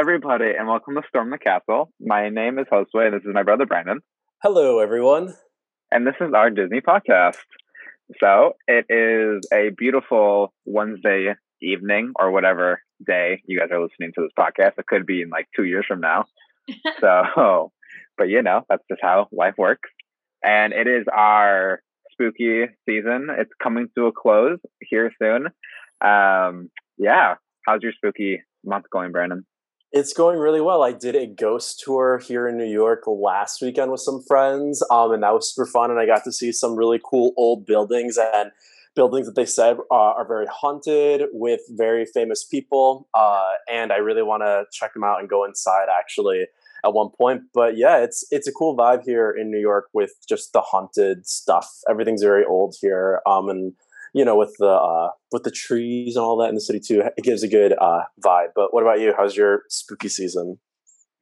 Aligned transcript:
Hello, 0.00 0.08
everybody, 0.14 0.56
and 0.58 0.66
welcome 0.66 0.94
to 0.94 1.02
Storm 1.10 1.28
the 1.28 1.36
Castle. 1.36 1.92
My 2.00 2.30
name 2.30 2.58
is 2.58 2.64
Josue. 2.72 3.10
This 3.12 3.20
is 3.20 3.34
my 3.34 3.42
brother 3.42 3.66
Brandon, 3.66 4.00
Hello, 4.42 4.78
everyone. 4.78 5.34
and 5.90 6.06
this 6.06 6.14
is 6.22 6.32
our 6.32 6.48
Disney 6.48 6.80
podcast. 6.80 7.36
So 8.18 8.54
it 8.66 8.86
is 8.88 9.46
a 9.52 9.68
beautiful 9.76 10.54
Wednesday 10.64 11.34
evening, 11.60 12.14
or 12.18 12.30
whatever 12.30 12.80
day 13.06 13.42
you 13.44 13.58
guys 13.58 13.68
are 13.70 13.82
listening 13.82 14.12
to 14.14 14.22
this 14.22 14.30
podcast. 14.38 14.78
It 14.78 14.86
could 14.86 15.04
be 15.04 15.20
in 15.20 15.28
like 15.28 15.48
two 15.54 15.64
years 15.64 15.84
from 15.86 16.00
now. 16.00 16.24
so, 17.00 17.70
but 18.16 18.30
you 18.30 18.40
know, 18.40 18.62
that's 18.70 18.84
just 18.90 19.02
how 19.02 19.28
life 19.30 19.56
works. 19.58 19.90
And 20.42 20.72
it 20.72 20.86
is 20.86 21.04
our 21.14 21.82
spooky 22.12 22.64
season. 22.88 23.28
It's 23.30 23.52
coming 23.62 23.88
to 23.98 24.06
a 24.06 24.12
close 24.12 24.60
here 24.80 25.12
soon. 25.20 25.48
Um, 26.00 26.70
yeah. 26.96 27.34
How's 27.66 27.82
your 27.82 27.92
spooky 27.92 28.42
month 28.64 28.86
going, 28.90 29.12
Brandon? 29.12 29.44
It's 29.92 30.12
going 30.12 30.38
really 30.38 30.60
well. 30.60 30.84
I 30.84 30.92
did 30.92 31.16
a 31.16 31.26
ghost 31.26 31.80
tour 31.84 32.18
here 32.18 32.46
in 32.46 32.56
New 32.56 32.70
York 32.70 33.02
last 33.08 33.60
weekend 33.60 33.90
with 33.90 34.00
some 34.00 34.22
friends, 34.22 34.84
um, 34.88 35.12
and 35.12 35.24
that 35.24 35.34
was 35.34 35.52
super 35.52 35.66
fun. 35.66 35.90
And 35.90 35.98
I 35.98 36.06
got 36.06 36.22
to 36.24 36.32
see 36.32 36.52
some 36.52 36.76
really 36.76 37.00
cool 37.04 37.32
old 37.36 37.66
buildings 37.66 38.16
and 38.16 38.52
buildings 38.94 39.26
that 39.26 39.34
they 39.34 39.46
said 39.46 39.78
uh, 39.90 39.94
are 39.94 40.26
very 40.26 40.46
haunted 40.46 41.22
with 41.32 41.60
very 41.70 42.06
famous 42.06 42.44
people. 42.44 43.08
Uh, 43.14 43.50
and 43.68 43.92
I 43.92 43.96
really 43.96 44.22
want 44.22 44.42
to 44.44 44.64
check 44.72 44.94
them 44.94 45.02
out 45.02 45.18
and 45.18 45.28
go 45.28 45.44
inside 45.44 45.86
actually 45.90 46.46
at 46.84 46.94
one 46.94 47.08
point. 47.10 47.42
But 47.52 47.76
yeah, 47.76 47.98
it's 47.98 48.24
it's 48.30 48.46
a 48.46 48.52
cool 48.52 48.76
vibe 48.76 49.02
here 49.04 49.30
in 49.30 49.50
New 49.50 49.58
York 49.58 49.86
with 49.92 50.12
just 50.28 50.52
the 50.52 50.60
haunted 50.60 51.26
stuff. 51.26 51.68
Everything's 51.88 52.22
very 52.22 52.44
old 52.44 52.76
here, 52.80 53.22
um, 53.26 53.48
and 53.48 53.72
you 54.14 54.24
know 54.24 54.36
with 54.36 54.54
the 54.58 54.68
uh, 54.68 55.10
with 55.32 55.44
the 55.44 55.50
trees 55.50 56.16
and 56.16 56.24
all 56.24 56.36
that 56.38 56.48
in 56.48 56.54
the 56.54 56.60
city 56.60 56.80
too. 56.80 57.02
It 57.16 57.24
gives 57.24 57.42
a 57.42 57.48
good 57.48 57.74
uh, 57.80 58.02
vibe. 58.24 58.48
But 58.54 58.72
what 58.74 58.82
about 58.82 59.00
you? 59.00 59.14
How's 59.16 59.36
your 59.36 59.62
spooky 59.68 60.08
season? 60.08 60.58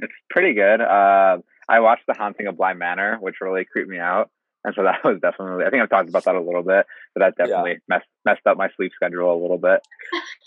It's 0.00 0.12
pretty 0.30 0.54
good. 0.54 0.80
Uh, 0.80 1.38
I 1.68 1.80
watched 1.80 2.04
The 2.06 2.14
Haunting 2.14 2.46
of 2.46 2.56
Bly 2.56 2.74
Manor, 2.74 3.18
which 3.20 3.36
really 3.40 3.64
creeped 3.64 3.90
me 3.90 3.98
out. 3.98 4.30
And 4.64 4.74
so 4.74 4.82
that 4.84 5.04
was 5.04 5.18
definitely, 5.20 5.64
I 5.64 5.70
think 5.70 5.82
I've 5.82 5.90
talked 5.90 6.08
about 6.08 6.24
that 6.24 6.34
a 6.34 6.40
little 6.40 6.62
bit, 6.62 6.86
but 7.14 7.20
that 7.20 7.36
definitely 7.36 7.72
yeah. 7.72 7.78
messed, 7.88 8.06
messed 8.24 8.46
up 8.46 8.56
my 8.56 8.68
sleep 8.76 8.92
schedule 8.94 9.32
a 9.32 9.40
little 9.40 9.58
bit. 9.58 9.80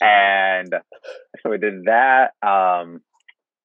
and 0.02 0.74
so 1.42 1.50
we 1.50 1.58
did 1.58 1.86
that. 1.86 2.32
Um, 2.42 3.02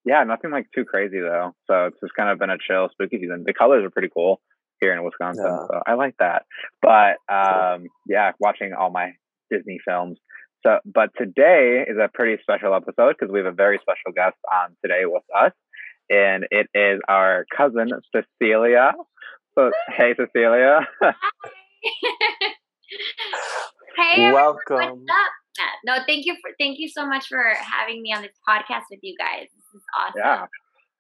yeah, 0.05 0.23
nothing 0.25 0.51
like 0.51 0.69
too 0.75 0.85
crazy 0.85 1.19
though. 1.19 1.55
So 1.67 1.87
it's 1.87 2.01
just 2.01 2.15
kind 2.15 2.31
of 2.31 2.39
been 2.39 2.51
a 2.51 2.59
chill 2.59 2.89
spooky 2.93 3.19
season. 3.19 3.45
The 3.47 3.55
colors 3.55 3.85
are 3.85 3.91
pretty 3.91 4.11
cool 4.13 4.41
here 4.81 4.93
in 4.93 5.03
Wisconsin. 5.05 5.45
Yeah. 5.47 5.67
So 5.71 5.81
I 5.87 5.95
like 5.95 6.15
that. 6.19 6.45
But 6.83 7.17
um, 7.33 7.87
yeah, 8.09 8.33
watching 8.41 8.73
all 8.79 8.91
my 8.91 9.13
Disney 9.51 9.79
films. 9.87 10.19
So, 10.65 10.79
but 10.85 11.11
today 11.17 11.85
is 11.87 11.97
a 12.03 12.09
pretty 12.13 12.41
special 12.43 12.75
episode 12.75 13.15
because 13.19 13.33
we 13.33 13.39
have 13.39 13.47
a 13.47 13.53
very 13.53 13.79
special 13.81 14.13
guest 14.15 14.37
on 14.53 14.77
today 14.85 15.03
with 15.05 15.23
us, 15.37 15.53
and 16.11 16.45
it 16.51 16.67
is 16.75 17.01
our 17.09 17.47
cousin 17.57 17.91
Cecilia. 18.15 18.93
So, 19.57 19.71
hey, 19.97 20.15
Cecilia. 20.17 20.81
hey, 23.97 24.33
welcome. 24.33 25.05
No, 25.85 25.99
thank 26.07 26.27
you 26.27 26.35
for 26.43 26.51
thank 26.59 26.79
you 26.79 26.89
so 26.89 27.07
much 27.07 27.29
for 27.29 27.43
having 27.61 28.03
me 28.03 28.13
on 28.13 28.23
this 28.23 28.37
podcast 28.47 28.85
with 28.91 29.01
you 29.03 29.15
guys. 29.19 29.47
This 29.55 29.75
is 29.75 29.83
awesome. 29.99 30.21
Yeah, 30.23 30.47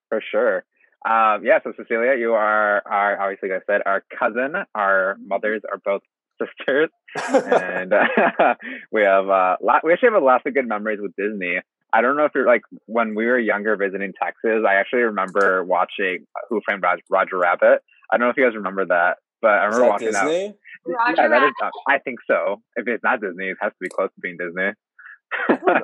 for 0.08 0.22
sure. 0.30 0.64
Um, 1.06 1.44
yeah, 1.44 1.60
so 1.62 1.72
Cecilia, 1.76 2.18
you 2.18 2.32
are 2.32 2.82
our 2.84 3.20
obviously, 3.20 3.50
like 3.50 3.62
I 3.68 3.72
said, 3.72 3.82
our 3.86 4.02
cousin. 4.18 4.54
Our 4.74 5.16
mothers 5.24 5.62
are 5.70 5.78
both 5.84 6.02
sisters, 6.42 6.90
and 7.32 7.92
uh, 7.92 8.54
we 8.92 9.02
have 9.02 9.28
uh, 9.28 9.56
lot, 9.62 9.84
we 9.84 9.92
actually 9.92 10.10
have 10.12 10.20
a 10.20 10.24
lot 10.24 10.44
of 10.44 10.52
good 10.52 10.66
memories 10.66 10.98
with 11.00 11.14
Disney. 11.16 11.60
I 11.92 12.02
don't 12.02 12.16
know 12.16 12.24
if 12.24 12.32
you're 12.34 12.46
like 12.46 12.62
when 12.86 13.14
we 13.14 13.26
were 13.26 13.38
younger 13.38 13.76
visiting 13.76 14.12
Texas. 14.20 14.64
I 14.68 14.74
actually 14.74 15.02
remember 15.02 15.62
watching 15.62 16.26
Who 16.50 16.60
Framed 16.64 16.82
Roger 17.08 17.38
Rabbit. 17.38 17.82
I 18.10 18.16
don't 18.16 18.26
know 18.26 18.30
if 18.30 18.36
you 18.36 18.44
guys 18.44 18.56
remember 18.56 18.86
that, 18.86 19.18
but 19.40 19.52
I 19.52 19.64
remember 19.66 19.84
that 19.84 19.90
watching 19.90 20.06
Disney? 20.08 20.46
that. 20.48 20.56
Roger 20.86 21.22
yeah, 21.22 21.28
that 21.28 21.42
is. 21.44 21.52
Uh, 21.62 21.70
I 21.88 21.98
think 21.98 22.18
so. 22.26 22.62
If 22.74 22.88
it's 22.88 23.04
not 23.04 23.20
Disney, 23.20 23.48
it 23.50 23.56
has 23.60 23.70
to 23.70 23.78
be 23.80 23.88
close 23.88 24.08
to 24.08 24.20
being 24.20 24.36
Disney. 24.36 24.72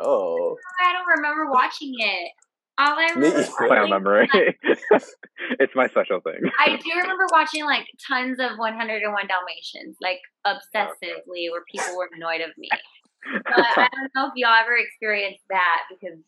oh, 0.02 0.56
I 0.84 0.92
don't 0.92 1.06
remember 1.16 1.50
watching 1.50 1.94
it. 1.96 2.32
All 2.78 2.98
I 2.98 3.12
remember 3.14 3.46
my 3.68 3.86
memory. 3.86 4.28
it's 4.32 5.74
my 5.74 5.86
special 5.88 6.20
thing. 6.20 6.40
I 6.58 6.76
do 6.76 6.90
remember 6.96 7.26
watching 7.30 7.64
like 7.64 7.86
tons 8.08 8.38
of 8.40 8.56
101 8.56 9.26
Dalmatians, 9.26 9.96
like 10.00 10.20
obsessively, 10.46 11.50
where 11.50 11.62
people 11.70 11.96
were 11.96 12.08
annoyed 12.16 12.40
of 12.40 12.50
me. 12.56 12.68
But 13.24 13.78
I 13.78 13.88
don't 13.92 14.10
know 14.16 14.26
if 14.26 14.32
y'all 14.34 14.52
ever 14.60 14.76
experienced 14.76 15.44
that 15.48 15.82
because 15.88 16.18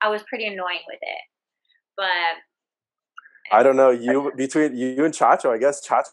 I 0.00 0.08
was 0.08 0.22
pretty 0.22 0.46
annoying 0.46 0.80
with 0.88 0.98
it. 1.02 1.20
But 1.98 2.38
I 3.52 3.62
don't 3.62 3.76
know 3.76 3.90
you 3.90 4.32
between 4.34 4.74
you 4.74 5.04
and 5.04 5.12
Chacho. 5.12 5.50
I 5.50 5.58
guess 5.58 5.86
Chacho 5.86 6.08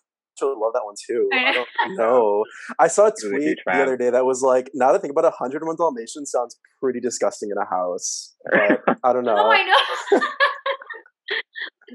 would 0.46 0.58
love 0.58 0.74
that 0.74 0.84
one 0.86 0.96
too. 1.08 1.30
I 1.34 1.54
don't 1.54 1.98
know. 1.98 2.44
I 2.80 2.88
saw 2.88 3.08
a 3.08 3.12
tweet 3.22 3.60
the 3.66 3.82
other 3.82 3.98
day 3.98 4.10
that 4.10 4.26
was 4.26 4.42
like, 4.42 4.70
now 4.74 4.92
that 4.92 5.00
I 5.00 5.02
think 5.02 5.12
about 5.12 5.26
it, 5.26 5.34
101 5.40 5.76
Dalmatians 5.78 6.32
sounds 6.32 6.58
pretty 6.82 7.00
disgusting 7.00 7.50
in 7.52 7.58
a 7.58 7.66
house. 7.66 8.36
But 8.52 8.82
I 9.04 9.14
don't 9.14 9.26
know. 9.26 9.36
Oh, 9.38 9.50
I 9.52 9.64
know. 9.64 10.22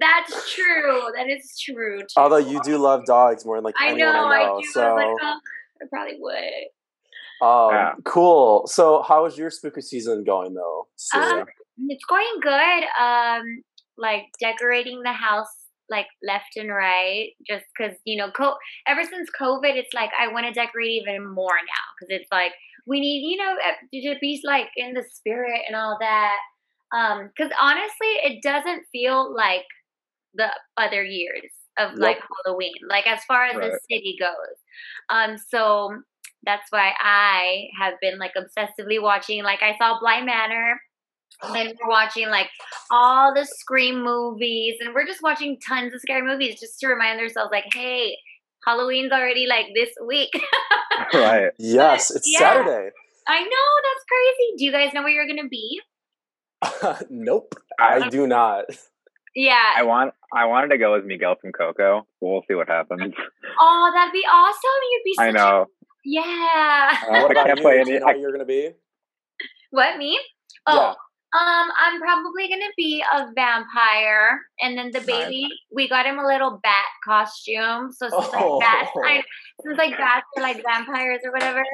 That's 0.00 0.52
true. 0.54 1.02
That 1.14 1.28
is 1.28 1.58
true. 1.64 2.00
Too. 2.00 2.06
Although 2.16 2.38
you 2.38 2.60
do 2.62 2.78
love 2.78 3.04
dogs 3.04 3.44
more 3.44 3.56
than 3.56 3.64
like 3.64 3.74
I 3.78 3.90
anyone 3.90 4.12
know, 4.12 4.24
I 4.26 4.46
know. 4.46 4.56
I 4.56 4.60
do. 4.60 4.68
So 4.72 4.82
I, 4.82 4.92
like, 4.92 5.16
oh, 5.22 5.38
I 5.80 5.84
probably 5.90 6.16
would. 6.18 7.46
Um, 7.46 7.70
Yeah. 7.72 7.92
cool. 8.04 8.66
So 8.66 9.02
how 9.02 9.26
is 9.26 9.36
your 9.36 9.50
spooky 9.50 9.80
season 9.82 10.24
going 10.24 10.54
though? 10.54 10.86
Um, 11.14 11.44
it's 11.88 12.04
going 12.04 12.24
good. 12.40 12.84
Um, 13.00 13.62
like 13.98 14.24
decorating 14.40 15.02
the 15.02 15.12
house 15.12 15.61
like 15.92 16.06
left 16.26 16.56
and 16.56 16.70
right, 16.70 17.28
just 17.46 17.64
because 17.76 17.96
you 18.04 18.16
know, 18.16 18.30
co- 18.30 18.56
ever 18.88 19.04
since 19.04 19.30
COVID, 19.40 19.76
it's 19.76 19.94
like 19.94 20.10
I 20.18 20.32
want 20.32 20.46
to 20.46 20.52
decorate 20.52 21.02
even 21.02 21.32
more 21.32 21.54
now 21.54 21.86
because 21.94 22.20
it's 22.20 22.32
like 22.32 22.52
we 22.86 22.98
need 22.98 23.20
you 23.30 23.36
know 23.36 23.54
to 24.14 24.18
be 24.20 24.40
like 24.44 24.68
in 24.76 24.94
the 24.94 25.04
spirit 25.12 25.60
and 25.66 25.76
all 25.76 25.96
that. 26.00 26.38
Um, 26.92 27.30
because 27.34 27.52
honestly, 27.60 28.08
it 28.24 28.42
doesn't 28.42 28.84
feel 28.90 29.34
like 29.34 29.64
the 30.34 30.48
other 30.76 31.04
years 31.04 31.50
of 31.78 31.94
like 31.94 32.18
Halloween, 32.44 32.74
like 32.88 33.06
as 33.06 33.24
far 33.24 33.46
as 33.46 33.54
the 33.54 33.78
city 33.90 34.16
goes. 34.20 34.56
Um, 35.08 35.36
so 35.38 36.02
that's 36.44 36.70
why 36.70 36.92
I 36.98 37.68
have 37.78 37.94
been 38.00 38.18
like 38.18 38.32
obsessively 38.36 39.00
watching. 39.00 39.42
Like 39.42 39.62
I 39.62 39.76
saw 39.78 39.98
Bly 40.00 40.22
Manor, 40.22 40.80
and 41.42 41.74
we're 41.82 41.88
watching 41.88 42.28
like 42.28 42.48
all 42.90 43.34
the 43.34 43.44
Scream 43.44 44.02
movies, 44.02 44.76
and 44.80 44.94
we're 44.94 45.06
just 45.06 45.22
watching 45.22 45.58
tons 45.66 45.94
of 45.94 46.00
scary 46.00 46.22
movies 46.22 46.58
just 46.60 46.78
to 46.80 46.86
remind 46.88 47.20
ourselves, 47.20 47.50
like, 47.52 47.64
hey, 47.72 48.16
Halloween's 48.66 49.12
already 49.12 49.46
like 49.46 49.66
this 49.74 49.90
week. 50.06 50.30
right. 51.14 51.50
yes, 51.58 52.10
it's 52.10 52.30
yeah. 52.30 52.38
Saturday. 52.38 52.90
I 53.28 53.40
know 53.40 53.68
that's 53.84 54.04
crazy. 54.08 54.56
Do 54.58 54.64
you 54.64 54.72
guys 54.72 54.92
know 54.92 55.02
where 55.02 55.10
you're 55.12 55.26
gonna 55.26 55.48
be? 55.48 55.80
nope, 57.10 57.54
I 57.78 58.08
do 58.08 58.26
not. 58.26 58.64
Yeah. 59.34 59.62
I 59.76 59.82
want. 59.84 60.12
I 60.34 60.44
wanted 60.46 60.68
to 60.68 60.78
go 60.78 60.92
with 60.92 61.04
Miguel 61.04 61.36
from 61.40 61.52
Coco. 61.52 62.06
We'll 62.20 62.42
see 62.48 62.54
what 62.54 62.68
happens. 62.68 63.14
oh, 63.60 63.90
that'd 63.94 64.12
be 64.12 64.24
awesome. 64.30 64.80
You'd 64.90 65.02
be. 65.04 65.14
Such 65.14 65.26
I 65.26 65.30
know. 65.30 65.62
A, 65.62 65.66
yeah. 66.04 66.90
Uh, 67.08 67.22
what 67.22 67.30
I 67.30 67.32
about 67.32 67.46
can't 67.46 67.58
you? 67.58 67.62
play 67.64 67.74
Do 67.74 67.80
any. 67.80 67.90
you 67.92 68.00
know 68.00 68.06
I, 68.06 68.12
what 68.12 68.20
you're 68.20 68.32
gonna 68.32 68.44
be? 68.44 68.70
what 69.70 69.96
me? 69.98 70.18
Oh, 70.66 70.76
Yeah. 70.76 70.94
Um, 71.34 71.68
I'm 71.80 72.00
probably 72.00 72.48
gonna 72.48 72.72
be 72.76 73.02
a 73.14 73.26
vampire, 73.34 74.40
and 74.60 74.76
then 74.76 74.90
the 74.92 75.00
baby, 75.00 75.48
we 75.74 75.88
got 75.88 76.04
him 76.06 76.18
a 76.18 76.26
little 76.26 76.60
bat 76.62 76.86
costume. 77.04 77.90
So 77.92 78.08
since 78.08 78.28
Oh. 78.34 78.58
like 78.58 78.60
bats, 78.60 78.90
I, 79.04 79.22
since 79.62 79.78
like 79.78 79.96
bats 79.96 80.26
are 80.36 80.42
like 80.42 80.62
vampires 80.62 81.20
or 81.24 81.32
whatever. 81.32 81.64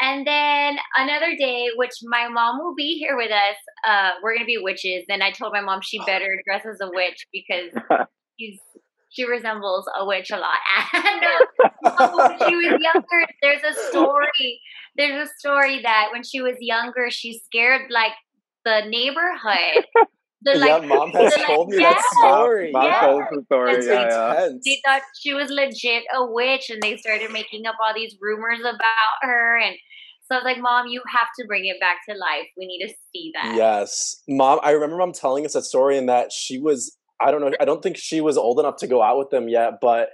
And 0.00 0.26
then 0.26 0.76
another 0.96 1.34
day, 1.36 1.68
which 1.76 1.92
my 2.04 2.28
mom 2.28 2.58
will 2.58 2.74
be 2.74 2.98
here 2.98 3.16
with 3.16 3.30
us. 3.30 3.56
Uh, 3.86 4.12
we're 4.22 4.34
gonna 4.34 4.44
be 4.46 4.58
witches. 4.58 5.04
And 5.08 5.22
I 5.22 5.30
told 5.30 5.52
my 5.52 5.60
mom 5.62 5.80
she 5.82 5.98
better 6.04 6.40
dress 6.46 6.64
as 6.66 6.80
a 6.82 6.90
witch 6.92 7.26
because 7.32 7.72
she's 8.38 8.58
she 9.08 9.24
resembles 9.24 9.88
a 9.98 10.04
witch 10.06 10.30
a 10.30 10.36
lot. 10.36 10.58
And 10.92 11.24
uh, 11.24 12.08
when 12.14 12.48
she 12.48 12.54
was 12.56 12.80
younger, 12.82 13.26
there's 13.42 13.62
a 13.62 13.72
story. 13.88 14.60
There's 14.96 15.28
a 15.28 15.32
story 15.38 15.80
that 15.82 16.08
when 16.12 16.22
she 16.22 16.40
was 16.42 16.56
younger, 16.60 17.10
she 17.10 17.38
scared 17.38 17.90
like 17.90 18.12
the 18.66 18.82
neighborhood. 18.88 19.86
The, 20.42 20.52
yeah, 20.52 20.76
like, 20.76 20.88
mom 20.88 21.10
has 21.10 21.32
the, 21.32 21.40
like, 21.40 21.46
told 21.48 21.70
me 21.70 21.80
yeah. 21.80 21.94
that 21.94 22.02
story. 22.18 22.70
Mom 22.70 22.84
Yeah. 22.84 23.00
told 23.00 23.22
the 23.32 23.42
story. 23.46 23.72
It's 23.72 23.86
Yeah, 23.86 24.08
yeah. 24.08 24.48
They 24.64 24.80
thought 24.84 25.02
she 25.18 25.32
was 25.32 25.50
legit 25.50 26.04
a 26.14 26.30
witch, 26.30 26.70
and 26.70 26.80
they 26.82 26.98
started 26.98 27.32
making 27.32 27.66
up 27.66 27.74
all 27.82 27.92
these 27.94 28.14
rumors 28.20 28.60
about 28.60 29.16
her. 29.22 29.58
And 29.58 29.74
so 30.22 30.36
I 30.36 30.38
was 30.38 30.44
like, 30.44 30.58
"Mom, 30.58 30.86
you 30.88 31.02
have 31.08 31.28
to 31.40 31.46
bring 31.48 31.64
it 31.64 31.80
back 31.80 31.96
to 32.08 32.14
life. 32.14 32.46
We 32.56 32.66
need 32.66 32.86
to 32.86 32.94
see 33.12 33.32
that." 33.34 33.54
Yes, 33.56 34.22
mom. 34.28 34.60
I 34.62 34.70
remember 34.72 34.98
mom 34.98 35.12
telling 35.12 35.46
us 35.46 35.54
that 35.54 35.64
story, 35.64 35.96
and 35.96 36.08
that 36.08 36.30
she 36.30 36.58
was. 36.58 36.96
I 37.18 37.30
don't 37.30 37.40
know. 37.40 37.52
I 37.58 37.64
don't 37.64 37.82
think 37.82 37.96
she 37.96 38.20
was 38.20 38.36
old 38.36 38.60
enough 38.60 38.76
to 38.76 38.86
go 38.86 39.02
out 39.02 39.18
with 39.18 39.30
them 39.30 39.48
yet, 39.48 39.80
but 39.80 40.10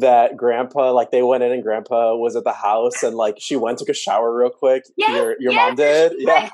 that 0.00 0.36
grandpa 0.36 0.92
like 0.92 1.10
they 1.10 1.22
went 1.22 1.42
in 1.44 1.52
and 1.52 1.62
grandpa 1.62 2.14
was 2.16 2.34
at 2.36 2.44
the 2.44 2.52
house 2.52 3.02
and 3.02 3.14
like 3.16 3.36
she 3.38 3.54
went 3.56 3.78
took 3.78 3.88
a 3.88 3.94
shower 3.94 4.36
real 4.36 4.50
quick. 4.50 4.82
Yes, 4.96 5.10
your 5.10 5.36
your 5.40 5.52
yes, 5.52 5.66
mom 5.68 5.74
did? 5.76 6.12
Yeah. 6.18 6.50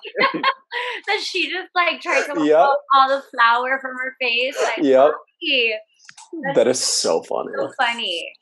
that 1.07 1.21
she 1.23 1.49
just 1.51 1.69
like 1.75 2.01
tried 2.01 2.27
to 2.35 2.45
Yep. 2.45 2.69
all 2.95 3.09
the 3.09 3.23
flour 3.31 3.79
from 3.81 3.93
her 3.93 4.15
face. 4.21 4.57
Like, 4.63 4.79
Yep. 4.85 5.13
That's 6.45 6.57
That 6.57 6.69
is 6.69 6.81
so 6.85 7.23
funny. 7.23 7.51
so 7.57 7.71
funny. 7.79 8.33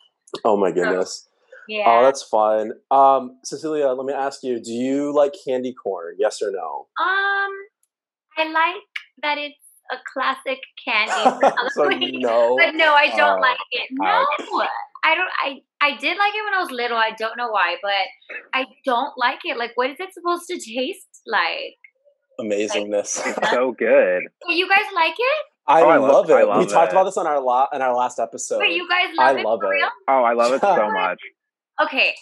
Oh 0.45 0.57
my 0.57 0.71
goodness. 0.73 1.29
Yeah. 1.69 1.85
Oh, 1.87 2.03
that's 2.03 2.23
fun. 2.23 2.73
Um, 2.91 3.39
Cecilia, 3.45 3.89
let 3.89 4.05
me 4.07 4.13
ask 4.15 4.43
you: 4.43 4.59
Do 4.61 4.73
you 4.73 5.15
like 5.15 5.35
candy 5.47 5.75
corn? 5.75 6.17
Yes 6.19 6.41
or 6.43 6.51
no? 6.51 6.87
um, 7.01 7.51
I 8.39 8.45
like 8.51 8.83
that 9.23 9.37
it's 9.39 9.55
a 9.93 9.97
classic 10.13 10.59
candy. 10.87 11.13
so 11.73 11.89
no. 11.89 12.57
But 12.59 12.75
no, 12.75 12.95
I 12.95 13.09
don't 13.17 13.39
Oh, 13.39 13.41
like 13.41 13.57
it. 13.73 13.89
No. 13.93 14.25
I 15.11 15.15
don't. 15.15 15.31
I 15.47 15.49
I 15.81 15.91
did 15.97 16.17
like 16.19 16.35
it 16.35 16.45
when 16.45 16.55
I 16.55 16.61
was 16.61 16.71
little. 16.71 16.97
I 16.99 17.13
don't 17.19 17.37
know 17.37 17.49
why, 17.51 17.77
but 17.83 18.05
I 18.55 18.65
don't 18.85 19.13
like 19.17 19.39
it. 19.45 19.57
Like, 19.57 19.73
what 19.77 19.91
is 19.91 19.97
it 19.99 20.13
supposed 20.13 20.47
to 20.49 20.57
taste 20.59 21.23
like? 21.27 21.77
Amazingness. 22.41 23.21
It's 23.27 23.51
so 23.51 23.73
good. 23.79 24.21
Do 24.49 24.55
you 24.55 24.69
guys 24.69 24.87
like 24.95 25.15
it? 25.19 25.39
I, 25.67 25.83
Oh, 25.83 25.89
I 25.89 25.97
love, 25.99 26.29
love- 26.29 26.31
it. 26.31 26.35
I 26.35 26.43
love 26.45 26.59
we 26.59 26.67
talked 26.67 26.93
about 26.93 27.05
this 27.05 27.17
on 27.17 27.27
our 27.27 27.41
la- 27.41 27.69
in 27.73 27.83
our 27.83 27.95
last 27.95 28.19
episode. 28.19 28.59
But 28.59 28.71
you 28.71 28.89
guys 28.89 29.09
I 29.19 29.33
love 29.33 29.37
it 29.39 29.45
love 29.45 29.61
for 29.61 29.73
it. 29.73 29.77
real? 29.77 29.89
Oh, 30.09 30.23
I 30.25 30.33
love 30.35 30.53
it 30.53 30.61
so 30.61 30.91
much. 31.03 31.19
Okay, 31.83 32.15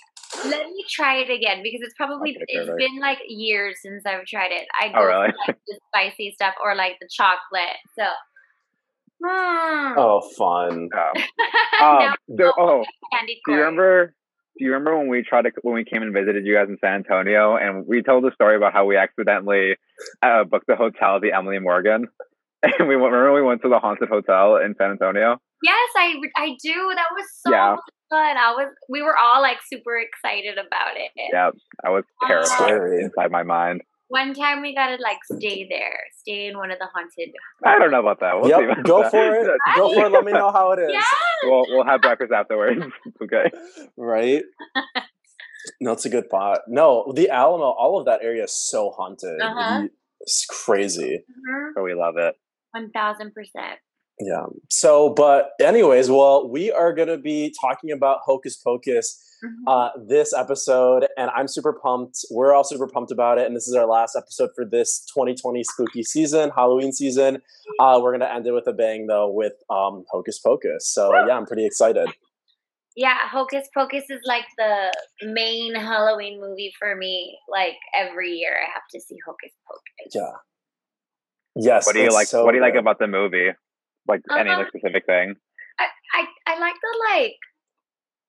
let 0.46 0.66
me 0.66 0.84
try 0.90 1.16
it 1.18 1.30
again 1.30 1.62
because 1.62 1.80
it's 1.82 1.94
probably 1.96 2.30
Okay, 2.30 2.44
it's 2.48 2.66
perfect. 2.66 2.78
been 2.78 2.98
like 3.00 3.18
years 3.28 3.76
since 3.82 4.04
I've 4.06 4.24
tried 4.26 4.52
it. 4.52 4.66
I 4.80 4.88
go 4.88 5.00
Oh, 5.00 5.04
really? 5.06 5.32
like 5.46 5.56
the 5.66 5.78
spicy 5.88 6.32
stuff 6.34 6.54
or 6.62 6.74
like 6.74 6.96
the 7.00 7.08
chocolate. 7.10 7.76
So. 7.98 8.04
Oh, 9.24 10.20
fun. 10.36 10.88
Oh, 10.94 11.12
Now 11.80 12.08
um, 12.10 12.14
there- 12.28 12.52
oh 12.58 12.84
candy 13.12 13.40
do 13.46 13.52
you 13.52 13.58
remember? 13.58 14.14
Do 14.58 14.64
you 14.64 14.72
remember 14.72 14.96
when 14.98 15.08
we 15.08 15.22
tried 15.22 15.42
to 15.42 15.50
when 15.62 15.74
we 15.74 15.84
came 15.84 16.02
and 16.02 16.14
visited 16.14 16.46
you 16.46 16.54
guys 16.54 16.68
in 16.68 16.78
San 16.82 16.94
Antonio 16.94 17.56
and 17.56 17.86
we 17.86 18.02
told 18.02 18.24
the 18.24 18.30
story 18.34 18.56
about 18.56 18.72
how 18.72 18.86
we 18.86 18.96
accidentally 18.96 19.76
uh, 20.22 20.44
booked 20.44 20.66
the 20.66 20.76
hotel, 20.76 21.20
the 21.20 21.32
Emily 21.32 21.58
Morgan, 21.58 22.06
and 22.62 22.88
we 22.88 22.96
went. 22.96 23.12
Remember 23.12 23.34
we 23.34 23.42
went 23.42 23.60
to 23.62 23.68
the 23.68 23.78
haunted 23.78 24.08
hotel 24.08 24.56
in 24.56 24.74
San 24.78 24.90
Antonio? 24.92 25.36
Yes, 25.62 25.88
I 25.96 26.14
I 26.36 26.56
do. 26.62 26.74
That 26.94 27.08
was 27.14 27.26
so 27.40 27.50
Yeah. 27.50 27.76
fun. 28.10 28.36
I 28.38 28.52
was 28.52 28.68
we 28.88 29.02
were 29.02 29.16
all 29.16 29.42
like 29.42 29.58
super 29.70 29.98
excited 29.98 30.54
about 30.54 30.96
it. 30.96 31.10
Yeah, 31.32 31.50
I 31.84 31.90
was 31.90 32.04
Oh. 32.22 32.26
terrified 32.28 32.56
Scary. 32.56 33.02
inside 33.04 33.30
my 33.30 33.42
mind. 33.42 33.82
One 34.08 34.34
time 34.34 34.62
we 34.62 34.74
gotta 34.74 35.02
like 35.02 35.18
stay 35.24 35.66
there, 35.68 35.98
stay 36.18 36.46
in 36.46 36.56
one 36.56 36.70
of 36.70 36.78
the 36.78 36.86
haunted. 36.86 37.34
I 37.64 37.78
don't 37.78 37.90
know 37.90 38.00
about 38.00 38.20
that. 38.20 38.34
We'll 38.36 38.44
see 38.44 38.50
yep, 38.50 38.78
about 38.78 38.84
go 38.84 39.02
that. 39.02 39.10
for 39.10 39.34
it. 39.34 39.58
Go 39.76 39.94
for 39.94 40.06
it. 40.06 40.12
Let 40.12 40.24
me 40.24 40.32
know 40.32 40.52
how 40.52 40.72
it 40.72 40.78
is. 40.78 40.90
Yeah. 40.92 41.02
We'll 41.42 41.64
we'll 41.68 41.84
have 41.84 42.02
breakfast 42.02 42.32
afterwards. 42.32 42.84
Okay. 43.22 43.50
Right? 43.96 44.42
No, 45.80 45.90
it's 45.90 46.04
a 46.04 46.08
good 46.08 46.30
thought. 46.30 46.60
No, 46.68 47.12
the 47.16 47.28
Alamo, 47.28 47.64
all 47.64 47.98
of 47.98 48.06
that 48.06 48.20
area 48.22 48.44
is 48.44 48.52
so 48.52 48.90
haunted. 48.90 49.40
Uh-huh. 49.40 49.88
It's 50.20 50.46
crazy. 50.46 51.24
So 51.74 51.82
we 51.82 51.92
love 51.92 52.14
it. 52.18 52.36
One 52.70 52.92
thousand 52.92 53.34
percent. 53.34 53.80
Yeah. 54.20 54.46
So, 54.70 55.10
but 55.10 55.50
anyways, 55.60 56.10
well, 56.10 56.48
we 56.48 56.72
are 56.72 56.94
going 56.94 57.08
to 57.08 57.18
be 57.18 57.54
talking 57.60 57.90
about 57.90 58.20
Hocus 58.24 58.56
Pocus 58.56 59.22
Mm-hmm. 59.44 59.68
uh, 59.68 59.90
this 60.08 60.32
episode, 60.32 61.06
and 61.18 61.30
I'm 61.36 61.46
super 61.46 61.74
pumped. 61.74 62.24
We're 62.30 62.54
all 62.54 62.64
super 62.64 62.88
pumped 62.88 63.12
about 63.12 63.36
it, 63.36 63.46
and 63.46 63.54
this 63.54 63.68
is 63.68 63.74
our 63.74 63.84
last 63.84 64.16
episode 64.16 64.48
for 64.56 64.64
this 64.64 65.04
2020 65.14 65.62
spooky 65.62 66.02
season, 66.02 66.50
Halloween 66.56 66.90
season. 66.90 67.42
Uh, 67.78 68.00
we're 68.02 68.12
gonna 68.12 68.32
end 68.34 68.46
it 68.46 68.52
with 68.52 68.66
a 68.66 68.72
bang, 68.72 69.06
though, 69.06 69.30
with 69.30 69.52
um, 69.68 70.04
Hocus 70.10 70.38
Pocus. 70.38 70.88
So 70.88 71.14
yeah, 71.14 71.36
I'm 71.36 71.44
pretty 71.44 71.66
excited. 71.66 72.08
Yeah, 72.96 73.28
Hocus 73.30 73.68
Pocus 73.74 74.04
is 74.08 74.20
like 74.24 74.46
the 74.56 74.90
main 75.22 75.74
Halloween 75.74 76.40
movie 76.40 76.72
for 76.78 76.96
me. 76.96 77.36
Like 77.46 77.76
every 77.94 78.30
year, 78.30 78.56
I 78.56 78.72
have 78.72 78.84
to 78.94 79.00
see 79.00 79.16
Hocus 79.26 79.52
Pocus. 79.68 80.14
Yeah. 80.14 80.32
Yes. 81.56 81.84
What 81.84 81.94
do 81.94 82.00
you 82.00 82.10
like? 82.10 82.26
so 82.26 82.42
what 82.42 82.52
do 82.52 82.56
you 82.56 82.62
like 82.62 82.72
good. 82.72 82.80
about 82.80 82.98
the 82.98 83.06
movie? 83.06 83.50
Like 84.08 84.22
any 84.36 84.50
Um, 84.50 84.58
like 84.58 84.68
specific 84.68 85.06
thing? 85.06 85.34
I, 85.78 85.86
I 86.14 86.26
I 86.46 86.58
like 86.58 86.74
the 86.74 87.04
like. 87.10 87.36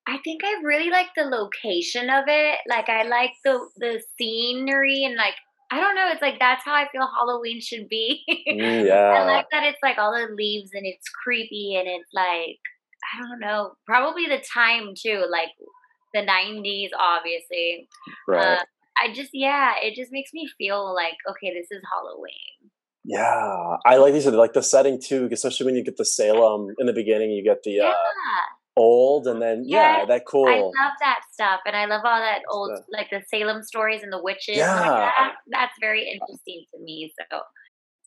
I 0.10 0.20
think 0.24 0.42
I 0.44 0.62
really 0.64 0.90
like 0.90 1.10
the 1.16 1.26
location 1.26 2.10
of 2.10 2.24
it. 2.28 2.60
Like 2.68 2.90
I 2.90 3.04
like 3.04 3.32
the 3.44 3.60
the 3.78 4.02
scenery 4.18 5.04
and 5.04 5.16
like 5.16 5.36
I 5.70 5.82
don't 5.82 5.96
know. 5.96 6.10
It's 6.10 6.22
like 6.22 6.40
that's 6.40 6.64
how 6.64 6.74
I 6.74 6.88
feel 6.92 7.08
Halloween 7.18 7.60
should 7.60 7.90
be. 7.90 8.24
yeah. 8.48 9.14
I 9.18 9.24
like 9.26 9.48
that 9.52 9.64
it's 9.64 9.80
like 9.84 9.98
all 9.98 10.14
the 10.14 10.34
leaves 10.34 10.72
and 10.74 10.86
it's 10.86 11.10
creepy 11.10 11.76
and 11.76 11.88
it's 11.88 12.10
like 12.14 12.60
I 13.14 13.20
don't 13.22 13.40
know. 13.40 13.74
Probably 13.86 14.26
the 14.28 14.42
time 14.54 14.94
too, 14.98 15.26
like 15.30 15.50
the 16.14 16.22
'90s, 16.22 16.90
obviously. 17.00 17.88
Right. 18.28 18.60
Uh, 18.60 18.64
I 19.02 19.14
just 19.14 19.32
yeah, 19.34 19.74
it 19.82 19.96
just 19.96 20.12
makes 20.12 20.32
me 20.34 20.50
feel 20.58 20.94
like 20.96 21.16
okay, 21.30 21.54
this 21.54 21.68
is 21.70 21.84
Halloween. 21.92 22.57
Yeah, 23.08 23.78
I 23.86 23.96
like 23.98 24.14
these. 24.14 24.28
Like 24.28 24.54
the 24.54 24.62
setting 24.62 25.02
too, 25.02 25.30
especially 25.32 25.66
when 25.66 25.76
you 25.76 25.84
get 25.84 25.96
the 25.98 26.06
Salem 26.06 26.76
in 26.78 26.88
the 26.88 26.94
beginning. 26.94 27.32
You 27.32 27.44
get 27.44 27.64
the 27.64 27.72
Yeah, 27.72 27.90
uh, 27.90 27.96
old, 28.76 29.28
and 29.28 29.42
then 29.42 29.64
yeah, 29.66 30.04
that 30.06 30.26
cool. 30.28 30.48
I 30.48 30.60
love 30.60 30.94
that 31.00 31.22
stuff, 31.32 31.62
and 31.66 31.76
I 31.76 31.86
love 31.86 32.02
all 32.04 32.20
that 32.20 32.42
old 32.52 32.72
the- 32.72 32.84
like 32.92 33.10
the 33.10 33.22
Salem 33.30 33.64
stories 33.64 34.04
and 34.04 34.12
the 34.12 34.22
witches. 34.22 34.58
Yeah. 34.58 34.76
like 34.76 34.86
that. 34.86 35.34
that's 35.48 35.74
very 35.80 36.08
interesting 36.10 36.66
to 36.74 36.84
me. 36.84 37.14
So 37.32 37.40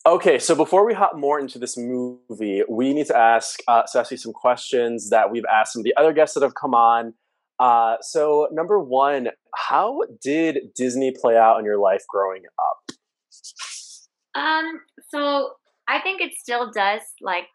Okay, 0.07 0.39
so 0.39 0.55
before 0.55 0.87
we 0.87 0.95
hop 0.95 1.15
more 1.15 1.39
into 1.39 1.59
this 1.59 1.77
movie, 1.77 2.63
we 2.71 2.95
need 2.95 3.07
to 3.09 3.17
ask 3.17 3.61
uh, 3.69 3.85
Ceci 3.87 4.17
some 4.17 4.33
questions 4.33 5.11
that 5.11 5.31
we've 5.31 5.45
asked 5.45 5.75
some 5.75 5.81
of 5.81 5.85
the 5.85 5.95
other 5.99 6.15
guests 6.15 6.35
that 6.35 6.43
have 6.43 6.55
come 6.55 6.75
on. 6.75 7.13
Uh, 7.59 7.97
so, 8.01 8.49
number 8.51 8.79
one, 8.79 9.29
how 9.55 10.01
did 10.23 10.73
Disney 10.75 11.13
play 11.21 11.37
out 11.37 11.59
in 11.59 11.67
your 11.67 11.79
life 11.79 12.03
growing 12.09 12.45
up? 12.59 12.97
Um, 14.35 14.81
so 15.09 15.53
I 15.89 16.01
think 16.01 16.21
it 16.21 16.33
still 16.35 16.71
does 16.71 17.01
like 17.21 17.47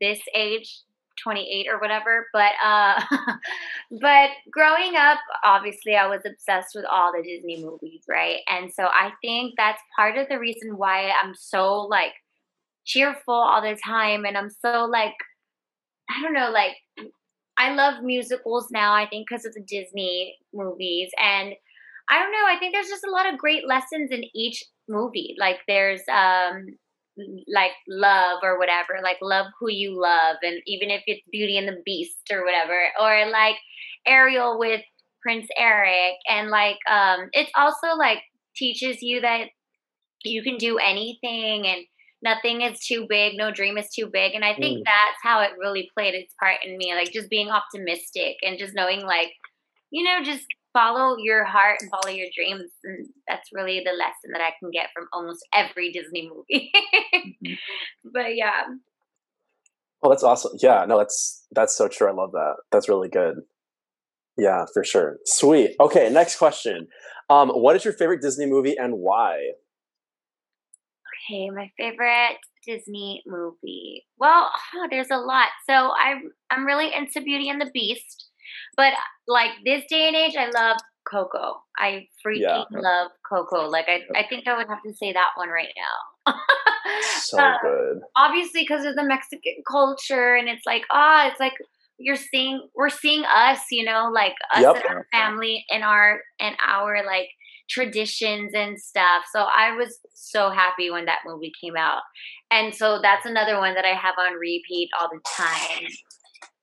this 0.00 0.20
age, 0.34 0.82
28 1.22 1.66
or 1.68 1.80
whatever, 1.80 2.26
but 2.32 2.52
uh 2.64 3.00
but 4.00 4.30
growing 4.50 4.96
up, 4.96 5.18
obviously 5.44 5.96
I 5.96 6.06
was 6.06 6.20
obsessed 6.26 6.74
with 6.74 6.84
all 6.84 7.12
the 7.12 7.22
Disney 7.22 7.64
movies, 7.64 8.02
right? 8.08 8.40
And 8.48 8.70
so 8.72 8.84
I 8.84 9.12
think 9.22 9.54
that's 9.56 9.80
part 9.96 10.16
of 10.18 10.28
the 10.28 10.38
reason 10.38 10.76
why 10.76 11.10
I'm 11.22 11.34
so 11.34 11.82
like 11.82 12.12
cheerful 12.84 13.34
all 13.34 13.62
the 13.62 13.76
time 13.84 14.24
and 14.24 14.36
I'm 14.36 14.50
so 14.50 14.84
like 14.84 15.14
I 16.08 16.22
don't 16.22 16.34
know, 16.34 16.50
like 16.50 16.76
I 17.56 17.74
love 17.74 18.04
musicals 18.04 18.68
now, 18.70 18.94
I 18.94 19.06
think 19.06 19.26
because 19.28 19.44
of 19.46 19.54
the 19.54 19.62
Disney 19.62 20.36
movies 20.52 21.10
and 21.18 21.54
I 22.08 22.18
don't 22.20 22.30
know, 22.30 22.46
I 22.46 22.56
think 22.58 22.72
there's 22.74 22.88
just 22.88 23.06
a 23.06 23.10
lot 23.10 23.32
of 23.32 23.38
great 23.38 23.66
lessons 23.66 24.10
in 24.12 24.24
each 24.34 24.62
movie. 24.88 25.34
Like 25.38 25.58
there's 25.68 26.02
um 26.12 26.66
like 27.48 27.72
love 27.88 28.40
or 28.42 28.58
whatever, 28.58 28.98
like 29.02 29.18
love 29.22 29.46
who 29.58 29.70
you 29.70 30.00
love 30.00 30.36
and 30.42 30.60
even 30.66 30.90
if 30.90 31.02
it's 31.06 31.22
Beauty 31.32 31.56
and 31.58 31.68
the 31.68 31.82
Beast 31.84 32.30
or 32.30 32.44
whatever 32.44 32.78
or 33.00 33.30
like 33.30 33.56
Ariel 34.06 34.58
with 34.58 34.82
Prince 35.22 35.48
Eric 35.58 36.14
and 36.28 36.50
like 36.50 36.76
um 36.90 37.28
it's 37.32 37.50
also 37.56 37.96
like 37.98 38.18
teaches 38.56 38.98
you 39.02 39.20
that 39.22 39.48
you 40.24 40.42
can 40.42 40.56
do 40.56 40.78
anything 40.78 41.66
and 41.66 41.84
nothing 42.22 42.62
is 42.62 42.80
too 42.80 43.06
big, 43.08 43.34
no 43.36 43.50
dream 43.52 43.78
is 43.78 43.90
too 43.90 44.06
big 44.12 44.34
and 44.34 44.44
I 44.44 44.54
think 44.54 44.80
Mm. 44.80 44.84
that's 44.84 45.18
how 45.22 45.40
it 45.42 45.52
really 45.58 45.90
played 45.94 46.14
its 46.14 46.34
part 46.40 46.58
in 46.64 46.76
me, 46.78 46.94
like 46.94 47.12
just 47.12 47.30
being 47.30 47.50
optimistic 47.50 48.36
and 48.42 48.58
just 48.58 48.74
knowing 48.74 49.02
like 49.02 49.32
you 49.90 50.04
know 50.04 50.22
just 50.22 50.46
follow 50.76 51.16
your 51.18 51.44
heart 51.44 51.78
and 51.80 51.90
follow 51.90 52.14
your 52.14 52.28
dreams 52.36 52.70
and 52.84 53.06
that's 53.26 53.48
really 53.52 53.82
the 53.84 53.92
lesson 53.92 54.30
that 54.32 54.42
i 54.42 54.50
can 54.60 54.70
get 54.70 54.88
from 54.94 55.06
almost 55.12 55.46
every 55.54 55.90
disney 55.92 56.30
movie 56.30 56.70
but 58.12 58.36
yeah 58.36 58.62
Oh, 60.02 60.10
that's 60.10 60.22
awesome. 60.22 60.52
Yeah, 60.62 60.84
no, 60.86 60.98
that's 60.98 61.46
that's 61.52 61.74
so 61.74 61.88
true. 61.88 62.06
I 62.06 62.12
love 62.12 62.30
that. 62.32 62.56
That's 62.70 62.88
really 62.88 63.08
good. 63.08 63.36
Yeah, 64.36 64.66
for 64.72 64.84
sure. 64.84 65.16
Sweet. 65.24 65.74
Okay, 65.80 66.10
next 66.10 66.36
question. 66.36 66.86
Um, 67.30 67.48
what 67.48 67.74
is 67.76 67.84
your 67.84 67.94
favorite 67.94 68.20
Disney 68.20 68.46
movie 68.46 68.76
and 68.76 68.98
why? 68.98 69.38
okay 71.26 71.50
my 71.50 71.70
favorite 71.76 72.38
disney 72.66 73.22
movie 73.26 74.04
well 74.18 74.50
oh, 74.74 74.88
there's 74.90 75.10
a 75.10 75.16
lot 75.16 75.48
so 75.68 75.92
i'm 76.02 76.30
i'm 76.50 76.66
really 76.66 76.92
into 76.92 77.20
beauty 77.20 77.48
and 77.48 77.60
the 77.60 77.70
beast 77.72 78.25
but 78.76 78.92
like 79.26 79.50
this 79.64 79.82
day 79.88 80.06
and 80.08 80.16
age 80.16 80.34
i 80.36 80.48
love 80.50 80.76
coco 81.10 81.54
i 81.78 82.06
freaking 82.26 82.42
Yeah. 82.42 82.64
love 82.72 83.10
coco 83.28 83.68
like 83.68 83.86
I, 83.88 84.00
I 84.18 84.24
think 84.28 84.46
i 84.48 84.56
would 84.56 84.68
have 84.68 84.82
to 84.84 84.92
say 84.94 85.12
that 85.12 85.30
one 85.36 85.48
right 85.48 85.72
now 85.76 86.34
So 87.20 87.38
Uh, 87.38 87.58
good. 87.62 88.00
obviously 88.16 88.62
because 88.62 88.84
of 88.84 88.94
the 88.94 89.04
Mexican 89.04 89.54
culture, 89.70 90.34
and 90.36 90.48
it's 90.48 90.64
like 90.66 90.82
ah, 90.90 91.28
it's 91.28 91.40
like 91.40 91.52
you're 91.98 92.16
seeing 92.16 92.68
we're 92.74 92.88
seeing 92.90 93.24
us, 93.24 93.60
you 93.70 93.84
know, 93.84 94.10
like 94.12 94.34
us 94.54 94.62
Yep. 94.62 94.76
and 94.76 94.84
our 94.84 95.06
family 95.12 95.64
and 95.70 95.82
our 95.84 96.20
and 96.40 96.56
our 96.66 97.04
like 97.04 97.28
traditions 97.68 98.52
and 98.54 98.78
stuff. 98.80 99.24
So 99.34 99.40
I 99.40 99.72
was 99.72 99.98
so 100.14 100.50
happy 100.50 100.90
when 100.90 101.06
that 101.06 101.20
movie 101.26 101.52
came 101.62 101.76
out, 101.76 102.02
and 102.50 102.74
so 102.74 103.00
that's 103.02 103.26
another 103.26 103.58
one 103.58 103.74
that 103.74 103.84
I 103.84 103.94
have 103.94 104.14
on 104.18 104.34
repeat 104.34 104.88
all 105.00 105.08
the 105.12 105.20
time. 105.36 105.86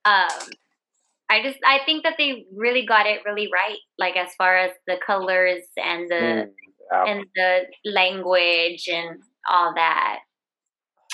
Um, 0.04 0.50
I 1.34 1.42
just 1.42 1.58
I 1.66 1.78
think 1.86 2.04
that 2.04 2.14
they 2.18 2.46
really 2.54 2.84
got 2.86 3.06
it 3.06 3.20
really 3.26 3.48
right, 3.52 3.78
like 3.98 4.16
as 4.16 4.30
far 4.38 4.56
as 4.56 4.70
the 4.86 4.96
colors 5.04 5.62
and 5.76 6.08
the 6.10 6.24
Mm, 6.92 7.08
and 7.10 7.24
the 7.34 7.50
language 7.98 8.88
and 8.92 9.18
all 9.50 9.72
that. 9.74 10.18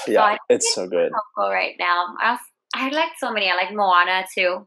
yeah, 0.09 0.23
I 0.23 0.39
it's 0.49 0.75
so 0.75 0.87
good. 0.89 1.11
Cool 1.37 1.49
right 1.49 1.77
now. 1.79 2.07
I, 2.21 2.33
was, 2.33 2.41
I 2.75 2.89
like 2.91 3.12
so 3.19 3.33
many. 3.33 3.49
I 3.50 3.55
like 3.55 3.73
Moana 3.73 4.25
too. 4.37 4.67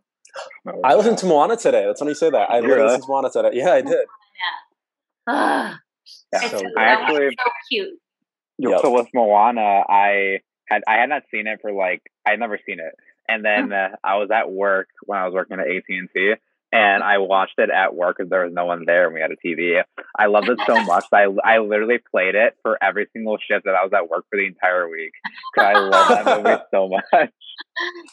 I 0.84 0.96
listened 0.96 1.18
to 1.20 1.26
Moana 1.28 1.58
today. 1.58 1.84
That's 1.86 2.00
when 2.02 2.08
you 2.10 2.16
say 2.16 2.30
that. 2.30 2.50
I 2.50 2.62
Did 2.62 2.70
you 2.70 2.84
listened 2.84 3.04
to 3.04 3.10
Moana 3.10 3.30
today. 3.30 3.52
Yeah, 3.54 3.74
I 3.74 3.82
did. 3.82 4.06
Ugh, 5.28 5.76
Yeah. 6.34 6.42
it's 6.42 6.52
So 6.52 6.58
so. 6.60 6.66
I 6.78 6.84
actually- 6.86 7.30
so 7.46 7.52
cute. 7.70 8.00
Yep. 8.60 8.80
So 8.82 8.92
with 8.92 9.08
Moana, 9.14 9.84
I 9.90 10.40
had 10.70 10.84
I 10.88 10.96
had 11.02 11.10
not 11.10 11.24
seen 11.32 11.48
it 11.48 11.60
for 11.62 11.72
like 11.74 12.02
I'd 12.26 12.40
never 12.40 12.58
seen 12.66 12.80
it, 12.80 12.94
and 13.28 13.44
then 13.44 13.70
Mm. 13.70 13.94
uh, 13.94 13.96
I 14.04 14.18
was 14.18 14.30
at 14.32 14.52
work 14.52 14.90
when 15.06 15.20
I 15.20 15.26
was 15.26 15.34
working 15.34 15.60
at 15.60 15.68
AT 15.68 15.84
and 15.90 16.10
T, 16.16 16.34
and 16.72 17.04
I 17.04 17.18
watched 17.20 17.58
it 17.60 17.70
at 17.70 17.96
work 17.96 18.18
because 18.18 18.30
there 18.30 18.44
was 18.46 18.54
no 18.54 18.66
one 18.66 18.86
there 18.86 19.06
and 19.06 19.14
we 19.14 19.22
had 19.22 19.32
a 19.32 19.36
TV. 19.38 19.82
I 20.18 20.26
loved 20.28 20.50
it 20.50 20.60
so 20.68 20.80
much 20.82 21.06
that 21.12 21.28
I 21.46 21.56
I 21.56 21.60
literally 21.60 22.00
played 22.12 22.36
it 22.36 22.56
for 22.62 22.78
every 22.84 23.08
single 23.14 23.38
shift 23.38 23.66
that 23.66 23.76
I 23.76 23.84
was 23.84 23.94
at 23.94 24.10
work 24.10 24.26
for 24.30 24.38
the 24.38 24.48
entire 24.48 24.90
week. 24.90 25.14
'Cause 25.56 25.64
I 25.66 25.74
love 25.76 26.08
that 26.10 26.26
movie 26.26 26.58
so 26.74 26.88
much. 26.90 27.32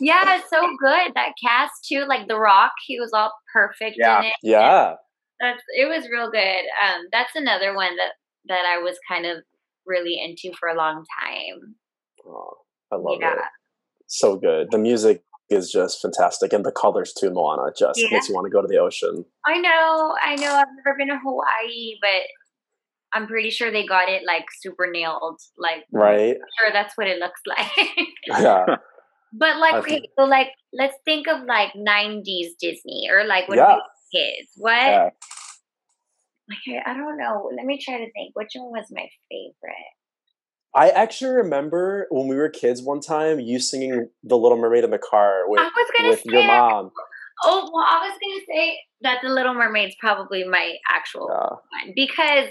Yeah, 0.00 0.36
it's 0.36 0.50
so 0.50 0.60
good. 0.78 1.12
That 1.14 1.32
cast 1.42 1.84
too, 1.86 2.04
like 2.06 2.28
The 2.28 2.36
Rock, 2.38 2.72
he 2.86 2.98
was 3.00 3.12
all 3.12 3.32
perfect 3.52 3.96
Yeah. 3.98 4.18
in 4.20 4.24
it. 4.26 4.34
Yeah. 4.42 4.96
That's 5.40 5.62
it 5.76 5.86
was 5.88 6.06
real 6.10 6.30
good. 6.30 6.40
Um, 6.84 7.06
that's 7.12 7.34
another 7.34 7.74
one 7.74 7.96
that 7.96 8.12
that 8.46 8.64
I 8.66 8.78
was 8.78 8.98
kind 9.08 9.24
of 9.26 9.38
really 9.86 10.20
into 10.22 10.54
for 10.58 10.68
a 10.68 10.74
long 10.76 11.04
time. 11.22 11.74
Oh, 12.26 12.58
I 12.92 12.96
love 12.96 13.18
yeah. 13.20 13.32
it. 13.32 13.38
So 14.12 14.36
good. 14.36 14.72
The 14.72 14.78
music 14.78 15.22
is 15.50 15.70
just 15.70 16.02
fantastic, 16.02 16.52
and 16.52 16.64
the 16.64 16.72
colors 16.72 17.12
too. 17.12 17.30
Moana 17.30 17.72
just 17.76 17.98
Yeah. 18.00 18.08
makes 18.10 18.28
you 18.28 18.34
want 18.34 18.44
to 18.46 18.50
go 18.50 18.60
to 18.60 18.66
the 18.68 18.78
ocean. 18.78 19.24
I 19.46 19.58
know, 19.58 20.16
I 20.20 20.34
know. 20.34 20.52
I've 20.52 20.66
never 20.84 20.96
been 20.98 21.08
to 21.08 21.18
Hawaii, 21.18 21.94
but 22.02 22.22
I'm 23.12 23.26
pretty 23.28 23.50
sure 23.50 23.70
they 23.70 23.86
got 23.86 24.08
it 24.08 24.24
like 24.26 24.46
super 24.60 24.90
nailed. 24.90 25.38
Like, 25.56 25.84
Right? 25.92 26.36
sure 26.58 26.72
that's 26.72 26.96
what 26.98 27.06
it 27.06 27.18
looks 27.18 27.40
like. 27.46 27.70
Yeah. 28.26 28.66
but 29.32 29.58
like, 29.58 29.74
okay, 29.76 30.02
so 30.18 30.24
like, 30.24 30.48
let's 30.72 30.96
think 31.04 31.28
of 31.28 31.42
like 31.44 31.72
'90s 31.74 32.56
Disney 32.60 33.08
or 33.10 33.24
like 33.24 33.48
when 33.48 33.58
Yeah. 33.58 33.74
we 33.74 33.74
were 33.74 33.82
kids. 34.12 34.50
What? 34.56 34.72
Yeah. 34.76 35.10
Okay, 36.52 36.80
I 36.84 36.94
don't 36.94 37.16
know. 37.16 37.48
Let 37.56 37.64
me 37.64 37.78
try 37.80 37.98
to 37.98 38.10
think. 38.12 38.34
Which 38.34 38.50
one 38.56 38.72
was 38.72 38.86
my 38.90 39.06
favorite? 39.30 39.92
I 40.74 40.90
actually 40.90 41.32
remember 41.32 42.06
when 42.10 42.28
we 42.28 42.36
were 42.36 42.48
kids 42.48 42.82
one 42.82 43.00
time, 43.00 43.40
you 43.40 43.58
singing 43.58 44.08
"The 44.22 44.36
Little 44.36 44.58
Mermaid" 44.58 44.84
in 44.84 44.90
the 44.90 44.98
car 44.98 45.48
with 45.48 45.60
I 45.60 45.64
was 45.64 45.90
gonna 45.96 46.08
with 46.10 46.24
your 46.26 46.44
mom. 46.44 46.90
Oh, 47.42 47.70
well, 47.72 47.84
I 47.88 48.06
was 48.08 48.18
gonna 48.22 48.44
say 48.58 48.78
that 49.02 49.18
the 49.22 49.30
Little 49.30 49.54
Mermaid's 49.54 49.96
probably 49.98 50.44
my 50.44 50.76
actual 50.88 51.28
Yeah. 51.28 51.84
one 51.84 51.92
because 51.96 52.50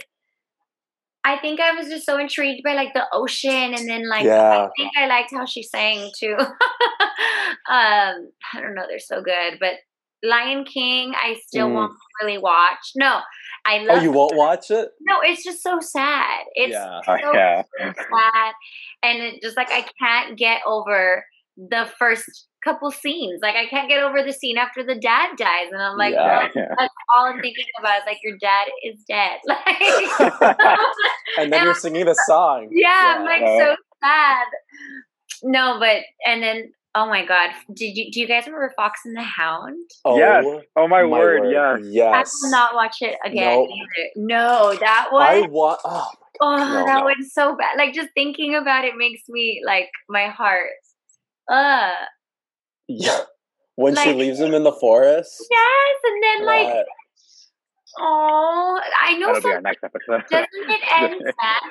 I 1.23 1.37
think 1.37 1.59
I 1.59 1.73
was 1.73 1.87
just 1.87 2.05
so 2.05 2.17
intrigued 2.17 2.63
by 2.63 2.73
like 2.73 2.93
the 2.93 3.05
ocean, 3.13 3.73
and 3.73 3.87
then 3.87 4.09
like 4.09 4.25
Yeah. 4.25 4.49
I 4.51 4.69
think 4.77 4.91
I 4.97 5.07
liked 5.07 5.31
how 5.33 5.45
she 5.45 5.63
sang 5.63 6.11
too. 6.17 6.35
um, 6.39 8.31
I 8.53 8.61
don't 8.61 8.75
know, 8.75 8.85
they're 8.87 8.99
so 8.99 9.21
good, 9.21 9.57
but 9.59 9.73
Lion 10.23 10.65
King, 10.65 11.13
I 11.15 11.35
still 11.47 11.69
Mm. 11.69 11.73
won't 11.75 11.93
really 12.21 12.37
watch. 12.37 12.91
No, 12.95 13.21
I 13.65 13.85
Oh, 13.89 14.01
you 14.01 14.11
won't 14.11 14.35
watch 14.35 14.71
it? 14.71 14.89
no, 15.01 15.19
it's 15.21 15.43
just 15.43 15.61
so 15.61 15.79
sad. 15.79 16.43
It's 16.55 16.73
Yeah. 16.73 17.01
Oh, 17.07 17.17
so 17.21 17.33
yeah. 17.33 17.63
sad, 17.79 18.53
and 19.03 19.21
it 19.21 19.41
just 19.41 19.57
like 19.57 19.69
I 19.71 19.85
can't 19.99 20.37
get 20.37 20.61
over 20.65 21.23
the 21.57 21.89
first 21.99 22.23
couple 22.63 22.89
scenes. 22.91 23.39
Like 23.41 23.55
I 23.55 23.65
can't 23.67 23.87
get 23.89 24.01
over 24.03 24.21
the 24.23 24.33
scene 24.33 24.57
after 24.57 24.83
the 24.83 24.95
dad 24.95 25.35
dies, 25.37 25.67
and 25.71 25.81
I'm 25.81 25.97
like, 25.97 26.13
Yeah. 26.13 26.43
what? 26.43 26.51
Yeah. 26.55 26.67
that's 26.77 26.93
all 27.15 27.25
I'm 27.25 27.39
thinking 27.41 27.65
about. 27.79 27.99
Is 27.99 28.03
like 28.05 28.19
your 28.23 28.37
dad 28.39 28.67
is 28.83 29.03
dead. 29.07 29.39
Like, 29.45 30.79
and 31.37 31.51
then 31.53 31.63
you're 31.63 31.73
singing 31.75 32.05
the 32.05 32.15
song. 32.27 32.69
yeah, 32.71 33.15
I'm 33.17 33.25
like 33.25 33.41
Yeah. 33.41 33.57
so 33.59 33.75
sad. 34.03 34.45
No, 35.43 35.79
but 35.79 35.97
and 36.25 36.43
then 36.43 36.71
oh 36.95 37.07
my 37.07 37.25
god, 37.25 37.51
did 37.73 37.95
you 37.97 38.11
do 38.11 38.19
you 38.19 38.27
guys 38.27 38.45
remember 38.45 38.71
Fox 38.75 39.01
and 39.05 39.15
the 39.15 39.21
Hound? 39.21 39.77
oh, 40.05 40.17
Yes. 40.17 40.43
Oh 40.75 40.87
my, 40.87 41.03
word, 41.03 41.51
yeah. 41.51 41.75
I 41.75 41.77
Yes. 41.81 42.31
I 42.43 42.45
will 42.45 42.51
not 42.51 42.75
watch 42.75 42.97
it 43.01 43.17
again 43.25 43.57
Nope. 43.59 43.69
either. 43.69 44.09
No, 44.15 44.73
that 44.79 45.09
I 45.13 45.41
one. 45.41 45.51
want. 45.51 45.79
Oh, 45.85 46.07
oh, 46.41 46.57
no, 46.57 46.85
that 46.85 46.99
no. 46.99 47.03
one's 47.03 47.33
so 47.33 47.55
bad. 47.55 47.77
Like 47.77 47.93
just 47.93 48.09
thinking 48.15 48.55
about 48.55 48.85
it 48.85 48.95
makes 48.97 49.21
me 49.29 49.61
like 49.65 49.89
my 50.09 50.27
heart. 50.27 50.71
Uh 51.51 51.91
yeah. 52.87 53.21
When 53.75 53.95
she 53.95 54.13
leaves 54.13 54.39
him 54.39 54.53
in 54.53 54.63
the 54.63 54.73
forest. 54.73 55.41
yes, 55.49 55.95
and 56.05 56.23
then 56.23 56.45
like 56.45 56.67
Right. 56.67 56.85
oh, 57.99 58.81
I 59.03 59.17
know 59.17 59.27
That'll 59.27 59.41
be 59.41 59.53
our 59.55 59.61
next 59.61 59.83
episode. 59.83 60.23
Doesn't 60.29 60.47
it 60.53 60.81
end 60.99 61.21
sad? 61.41 61.61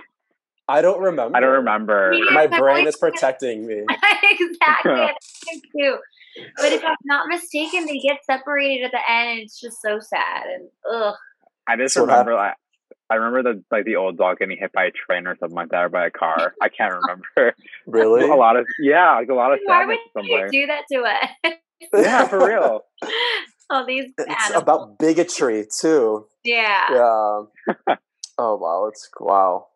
I 0.68 0.82
don't 0.82 1.00
remember. 1.00 1.37
I 1.37 1.40
don't 1.40 1.52
remember. 1.54 2.10
Me 2.10 2.25
My 2.32 2.46
My 2.46 2.58
brain 2.58 2.84
voice- 2.84 2.94
is 2.94 3.00
protecting 3.00 3.66
me. 3.66 3.84
exactly. 4.22 4.92
I 4.92 5.14
think 5.44 5.64
too. 5.76 5.96
But 6.56 6.72
if 6.72 6.84
I'm 6.84 6.96
not 7.04 7.26
mistaken, 7.28 7.87
they 7.87 7.98
get 7.98 8.18
separated 8.25 8.84
at 8.84 8.90
the 8.92 9.10
end, 9.10 9.30
and 9.30 9.38
it's 9.40 9.58
just 9.60 9.78
so 9.82 9.98
sad. 10.00 10.44
And 10.54 10.68
ugh, 10.92 11.14
I 11.66 11.76
just 11.76 11.94
So 11.94 12.02
what 12.02 12.10
remember 12.10 12.34
like 12.34 12.54
I 13.10 13.14
remember 13.14 13.42
the 13.54 13.64
like 13.70 13.84
the 13.87 13.96
old 13.96 14.18
dog 14.18 14.38
getting 14.38 14.58
hit 14.58 14.70
by 14.72 14.84
a 14.84 14.90
train 14.90 15.26
or 15.26 15.37
something 15.40 15.56
like 15.56 15.70
that 15.70 15.84
or 15.84 15.88
by 15.88 16.06
a 16.06 16.10
car. 16.10 16.54
I 16.62 16.68
can't 16.68 16.92
remember. 17.02 17.54
Really? 17.87 18.28
a 18.28 18.34
lot 18.34 18.56
of 18.56 18.66
yeah, 18.80 19.14
like 19.16 19.28
a 19.30 19.34
lot 19.34 19.52
of 19.52 19.58
why 19.64 19.87
would 19.87 19.96
sadness 20.14 20.25
you 20.26 20.38
somewhere. 20.38 20.48
do 20.50 20.66
that 20.66 20.82
to 20.92 20.98
us? 21.02 21.54
Yeah, 21.94 22.26
for 22.28 22.46
real. 22.46 22.82
All 23.70 23.87
these 23.87 24.12
It's 24.18 24.44
animals. 24.46 24.62
about 24.62 24.98
bigotry 24.98 25.66
too. 25.80 26.26
yeah. 26.44 26.84
Yeah. 26.90 27.96
oh 28.38 28.56
wow, 28.56 28.87
it's 28.88 29.08
wow. 29.18 29.66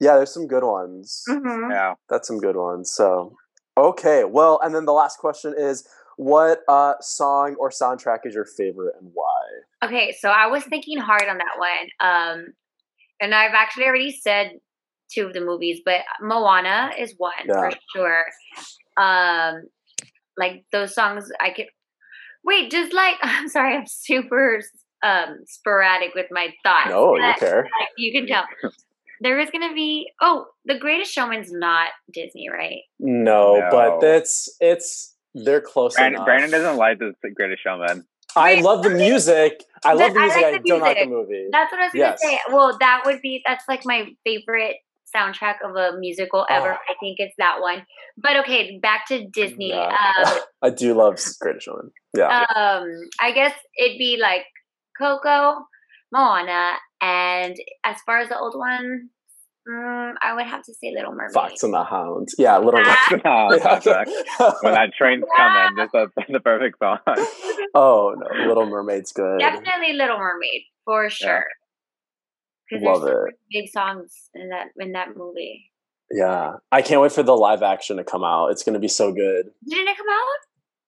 Yeah, 0.00 0.16
there's 0.16 0.32
some 0.34 0.46
good 0.46 0.64
ones. 0.64 1.22
Mhm. 1.28 1.70
Yeah. 1.70 1.94
That's 2.08 2.28
some 2.28 2.38
good 2.38 2.56
ones. 2.56 2.90
So 2.90 3.36
okay, 3.76 4.24
well, 4.24 4.60
and 4.62 4.74
then 4.74 4.84
the 4.84 4.92
last 4.92 5.18
question 5.18 5.54
is, 5.56 5.86
what 6.16 6.60
uh, 6.68 6.94
song 7.00 7.56
or 7.58 7.70
soundtrack 7.70 8.20
is 8.24 8.34
your 8.34 8.44
favorite 8.44 8.94
and 9.00 9.10
why? 9.14 9.42
Okay, 9.84 10.14
so 10.18 10.28
I 10.28 10.46
was 10.46 10.64
thinking 10.64 10.98
hard 10.98 11.28
on 11.28 11.38
that 11.38 11.58
one. 11.58 11.88
Um, 12.00 12.46
and 13.20 13.34
I've 13.34 13.54
actually 13.54 13.86
already 13.86 14.12
said 14.12 14.52
two 15.12 15.26
of 15.26 15.32
the 15.32 15.40
movies, 15.40 15.80
but 15.84 16.02
Moana 16.20 16.92
is 16.98 17.14
one 17.18 17.32
for 17.46 17.70
sure. 17.94 18.24
Um, 18.96 19.64
like 20.36 20.64
those 20.72 20.94
songs, 20.94 21.28
I 21.40 21.50
could 21.50 21.66
wait. 22.44 22.70
Just 22.70 22.92
like 22.92 23.16
I'm 23.22 23.48
sorry, 23.48 23.76
I'm 23.76 23.86
super 23.86 24.60
um 25.02 25.38
sporadic 25.46 26.14
with 26.14 26.26
my 26.30 26.48
thoughts. 26.64 26.90
No, 26.90 27.16
you 27.16 27.22
but, 27.22 27.38
care. 27.38 27.62
like, 27.80 27.88
you 27.96 28.12
can 28.12 28.26
tell. 28.26 28.44
There 29.20 29.38
is 29.38 29.50
gonna 29.50 29.74
be 29.74 30.10
oh, 30.20 30.46
The 30.64 30.78
Greatest 30.78 31.12
Showman's 31.12 31.52
not 31.52 31.88
Disney, 32.12 32.48
right? 32.50 32.80
No, 32.98 33.56
No. 33.60 33.68
but 33.70 34.00
that's 34.00 34.48
it's 34.60 35.14
they're 35.34 35.60
close 35.60 35.94
Brandon, 35.94 36.14
enough. 36.16 36.26
Brandon 36.26 36.50
doesn't 36.50 36.76
like 36.76 36.98
the 36.98 37.12
Greatest 37.34 37.62
Showman. 37.62 38.04
I 38.36 38.56
love 38.60 38.82
the 38.82 38.90
music. 38.90 39.62
I 39.84 39.92
love 39.92 40.12
the 40.14 40.20
I 40.20 40.22
music. 40.24 40.42
like 40.42 40.54
I 40.54 40.58
the 40.58 40.68
don't 40.68 40.80
like 40.80 40.98
the 40.98 41.06
movie. 41.06 41.48
That's 41.52 41.70
what 41.72 41.80
I 41.80 41.84
was 41.84 41.92
gonna 41.92 42.04
Yes. 42.04 42.22
say. 42.22 42.40
Well, 42.50 42.76
that 42.80 43.02
would 43.06 43.20
be 43.22 43.42
that's 43.46 43.64
like 43.68 43.82
my 43.84 44.08
favorite 44.24 44.76
soundtrack 45.14 45.56
of 45.64 45.76
a 45.76 45.96
musical 45.98 46.44
ever. 46.50 46.72
Oh. 46.72 46.76
I 46.90 46.94
think 46.98 47.18
it's 47.20 47.34
that 47.38 47.60
one. 47.60 47.86
But 48.16 48.36
okay, 48.38 48.78
back 48.80 49.06
to 49.08 49.26
Disney. 49.28 49.68
Yeah. 49.68 49.96
Um, 50.26 50.38
I 50.62 50.70
do 50.70 50.94
love 50.94 51.20
Greatest 51.40 51.66
Showman. 51.66 51.92
Yeah. 52.16 52.44
um, 52.54 52.88
I 53.20 53.30
guess 53.32 53.54
it'd 53.78 53.98
be 53.98 54.16
like 54.20 54.44
Coco, 54.98 55.66
Moana, 56.14 56.74
and 57.00 57.56
as 57.84 57.96
far 58.06 58.18
as 58.20 58.28
the 58.28 58.38
old 58.38 58.54
one, 58.56 59.10
mm, 59.68 60.12
I 60.22 60.34
would 60.34 60.46
have 60.46 60.62
to 60.62 60.72
say 60.74 60.92
Little 60.94 61.12
Mermaid. 61.12 61.32
Fox 61.34 61.62
and 61.64 61.74
the 61.74 61.82
Hound. 61.84 62.28
Yeah, 62.38 62.58
Little 62.58 62.80
Ah. 62.84 63.08
Oh, 63.24 63.58
soundtrack. 63.58 64.06
when 64.62 64.74
that 64.74 64.92
train's 64.96 65.24
coming, 65.36 65.76
just 65.76 65.92
the, 65.92 66.08
the 66.32 66.40
perfect 66.40 66.78
song. 66.78 66.98
oh 67.74 68.14
no, 68.16 68.46
Little 68.48 68.66
Mermaid's 68.66 69.12
good. 69.12 69.40
Definitely 69.40 69.94
Little 69.94 70.18
Mermaid 70.18 70.62
for 70.84 71.10
sure. 71.10 71.44
Because 72.70 72.82
Love 72.84 73.06
it. 73.06 73.34
big 73.50 73.68
songs 73.70 74.30
in 74.34 74.48
that 74.50 74.68
in 74.78 74.92
that 74.92 75.08
movie. 75.16 75.70
Yeah, 76.10 76.54
I 76.70 76.80
can't 76.82 77.00
wait 77.00 77.12
for 77.12 77.22
the 77.22 77.36
live 77.36 77.62
action 77.62 77.96
to 77.98 78.04
come 78.04 78.22
out. 78.24 78.48
It's 78.48 78.62
going 78.62 78.74
to 78.74 78.80
be 78.80 78.88
so 78.88 79.12
good. 79.12 79.46
Didn't 79.68 79.88
it 79.88 79.96
come 79.96 80.06
out? 80.10 80.38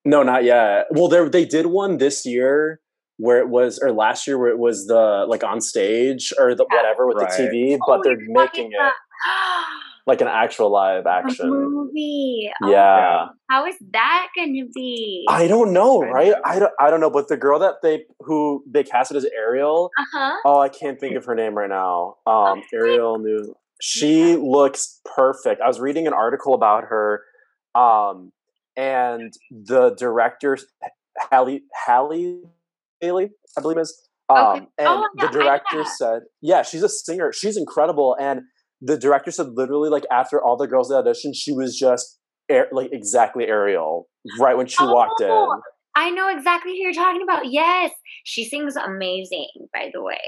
No, 0.05 0.23
not 0.23 0.45
yet. 0.45 0.87
Well, 0.91 1.09
they 1.09 1.29
they 1.29 1.45
did 1.45 1.67
one 1.67 1.99
this 1.99 2.25
year 2.25 2.81
where 3.19 3.39
it 3.39 3.49
was, 3.49 3.79
or 3.79 3.93
last 3.93 4.27
year 4.27 4.39
where 4.39 4.51
it 4.51 4.59
was 4.59 4.87
the 4.87 5.25
like 5.29 5.43
on 5.45 5.61
stage 5.61 6.33
or 6.39 6.55
the 6.55 6.67
Yeah. 6.71 6.77
whatever 6.77 7.07
with 7.07 7.17
Right. 7.17 7.31
the 7.31 7.49
TV, 7.49 7.79
Oh, 7.81 7.85
but 7.87 8.03
they're 8.05 8.19
making 8.29 8.73
it 8.73 8.93
like 10.07 10.21
an 10.21 10.29
actual 10.29 10.71
live 10.71 11.07
A 11.07 11.11
action. 11.11 11.49
movie. 11.51 12.51
Oh, 12.63 12.71
Yeah. 12.71 13.27
How 13.51 13.65
is 13.67 13.77
that 13.93 14.29
going 14.37 14.55
to 14.55 14.69
be? 14.75 15.25
I 15.29 15.47
don't 15.49 15.73
know, 15.73 16.01
right? 16.01 16.35
I 16.45 16.59
don't, 16.59 16.73
I 16.81 16.91
don't 16.91 17.01
know, 17.01 17.11
but 17.11 17.29
the 17.29 17.37
girl 17.37 17.59
that 17.61 17.77
they 17.83 18.05
who 18.21 18.63
they 18.69 18.83
casted 18.85 19.17
as 19.17 19.25
Ariel, 19.37 19.91
Uh 19.99 20.05
huh. 20.13 20.37
oh, 20.45 20.59
I 20.61 20.69
can't 20.69 20.99
think 21.01 21.17
of 21.17 21.25
her 21.25 21.35
name 21.35 21.55
right 21.55 21.69
now. 21.71 22.17
Um, 22.27 22.63
Ariel 22.75 23.19
knew 23.19 23.55
she 23.81 24.37
looks 24.37 25.01
perfect. 25.05 25.61
I 25.61 25.69
was 25.69 25.81
reading 25.81 26.07
an 26.07 26.13
article 26.13 26.55
about 26.55 26.85
her, 26.85 27.23
um, 27.75 28.33
and 28.77 29.33
the 29.51 29.91
director 29.95 30.59
Hallie 31.31 31.63
Halle 31.87 32.43
Bailey, 33.01 33.31
I 33.57 33.61
believe 33.61 33.79
is. 33.79 34.09
Um, 34.29 34.39
Okay. 34.39 34.59
And 34.79 34.89
Oh, 34.89 35.09
yeah, 35.17 35.27
the 35.27 35.33
director 35.33 35.85
said, 35.85 36.23
"Yeah, 36.41 36.63
she's 36.63 36.83
a 36.83 36.89
singer. 36.89 37.33
She's 37.33 37.57
incredible." 37.57 38.17
And 38.19 38.41
the 38.81 38.99
director 38.99 39.31
said, 39.31 39.49
literally, 39.55 39.89
like 39.89 40.05
after 40.11 40.43
all 40.43 40.57
the 40.57 40.67
girls 40.67 40.91
auditioned, 40.91 41.35
she 41.35 41.53
was 41.53 41.79
just 41.79 42.19
air, 42.49 42.69
like 42.73 42.91
exactly 42.93 43.47
Ariel 43.47 44.09
right 44.39 44.57
when 44.57 44.67
she 44.67 44.83
walked 44.85 45.21
in. 45.21 45.31
Oh, 45.31 45.61
I 45.95 46.11
know 46.11 46.29
exactly 46.29 46.73
who 46.73 46.79
you're 46.79 46.93
talking 46.93 47.23
about. 47.23 47.51
Yes, 47.51 47.93
she 48.25 48.45
sings 48.45 48.77
amazing, 48.77 49.49
by 49.73 49.91
the 49.93 50.03
way. 50.03 50.21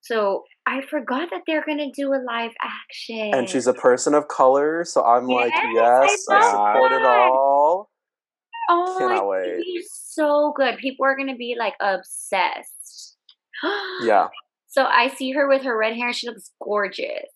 So 0.00 0.42
I 0.66 0.82
forgot 0.82 1.30
that 1.30 1.42
they're 1.46 1.64
gonna 1.64 1.90
do 1.94 2.12
a 2.12 2.20
live 2.26 2.52
action. 2.60 3.32
And 3.32 3.48
she's 3.48 3.66
a 3.66 3.72
person 3.72 4.14
of 4.14 4.28
color, 4.28 4.84
so 4.84 5.04
I'm 5.04 5.26
like, 5.26 5.52
Yes, 5.54 5.66
yes, 5.74 6.26
I 6.28 6.36
I, 6.36 6.50
support 6.50 6.92
it 6.92 7.06
all. 7.06 7.90
Oh, 8.68 8.96
cannot 8.98 9.12
it's 9.12 9.20
gonna 9.20 9.28
wait. 9.28 9.56
be 9.64 9.84
so 9.90 10.52
good. 10.56 10.76
People 10.78 11.06
are 11.06 11.16
gonna 11.16 11.36
be 11.36 11.56
like 11.58 11.74
obsessed. 11.80 13.16
Yeah, 14.02 14.28
So 14.66 14.84
I 14.84 15.08
see 15.08 15.32
her 15.32 15.48
with 15.48 15.62
her 15.62 15.76
red 15.78 15.94
hair. 15.96 16.12
She 16.12 16.26
looks 16.28 16.50
gorgeous. 16.62 17.30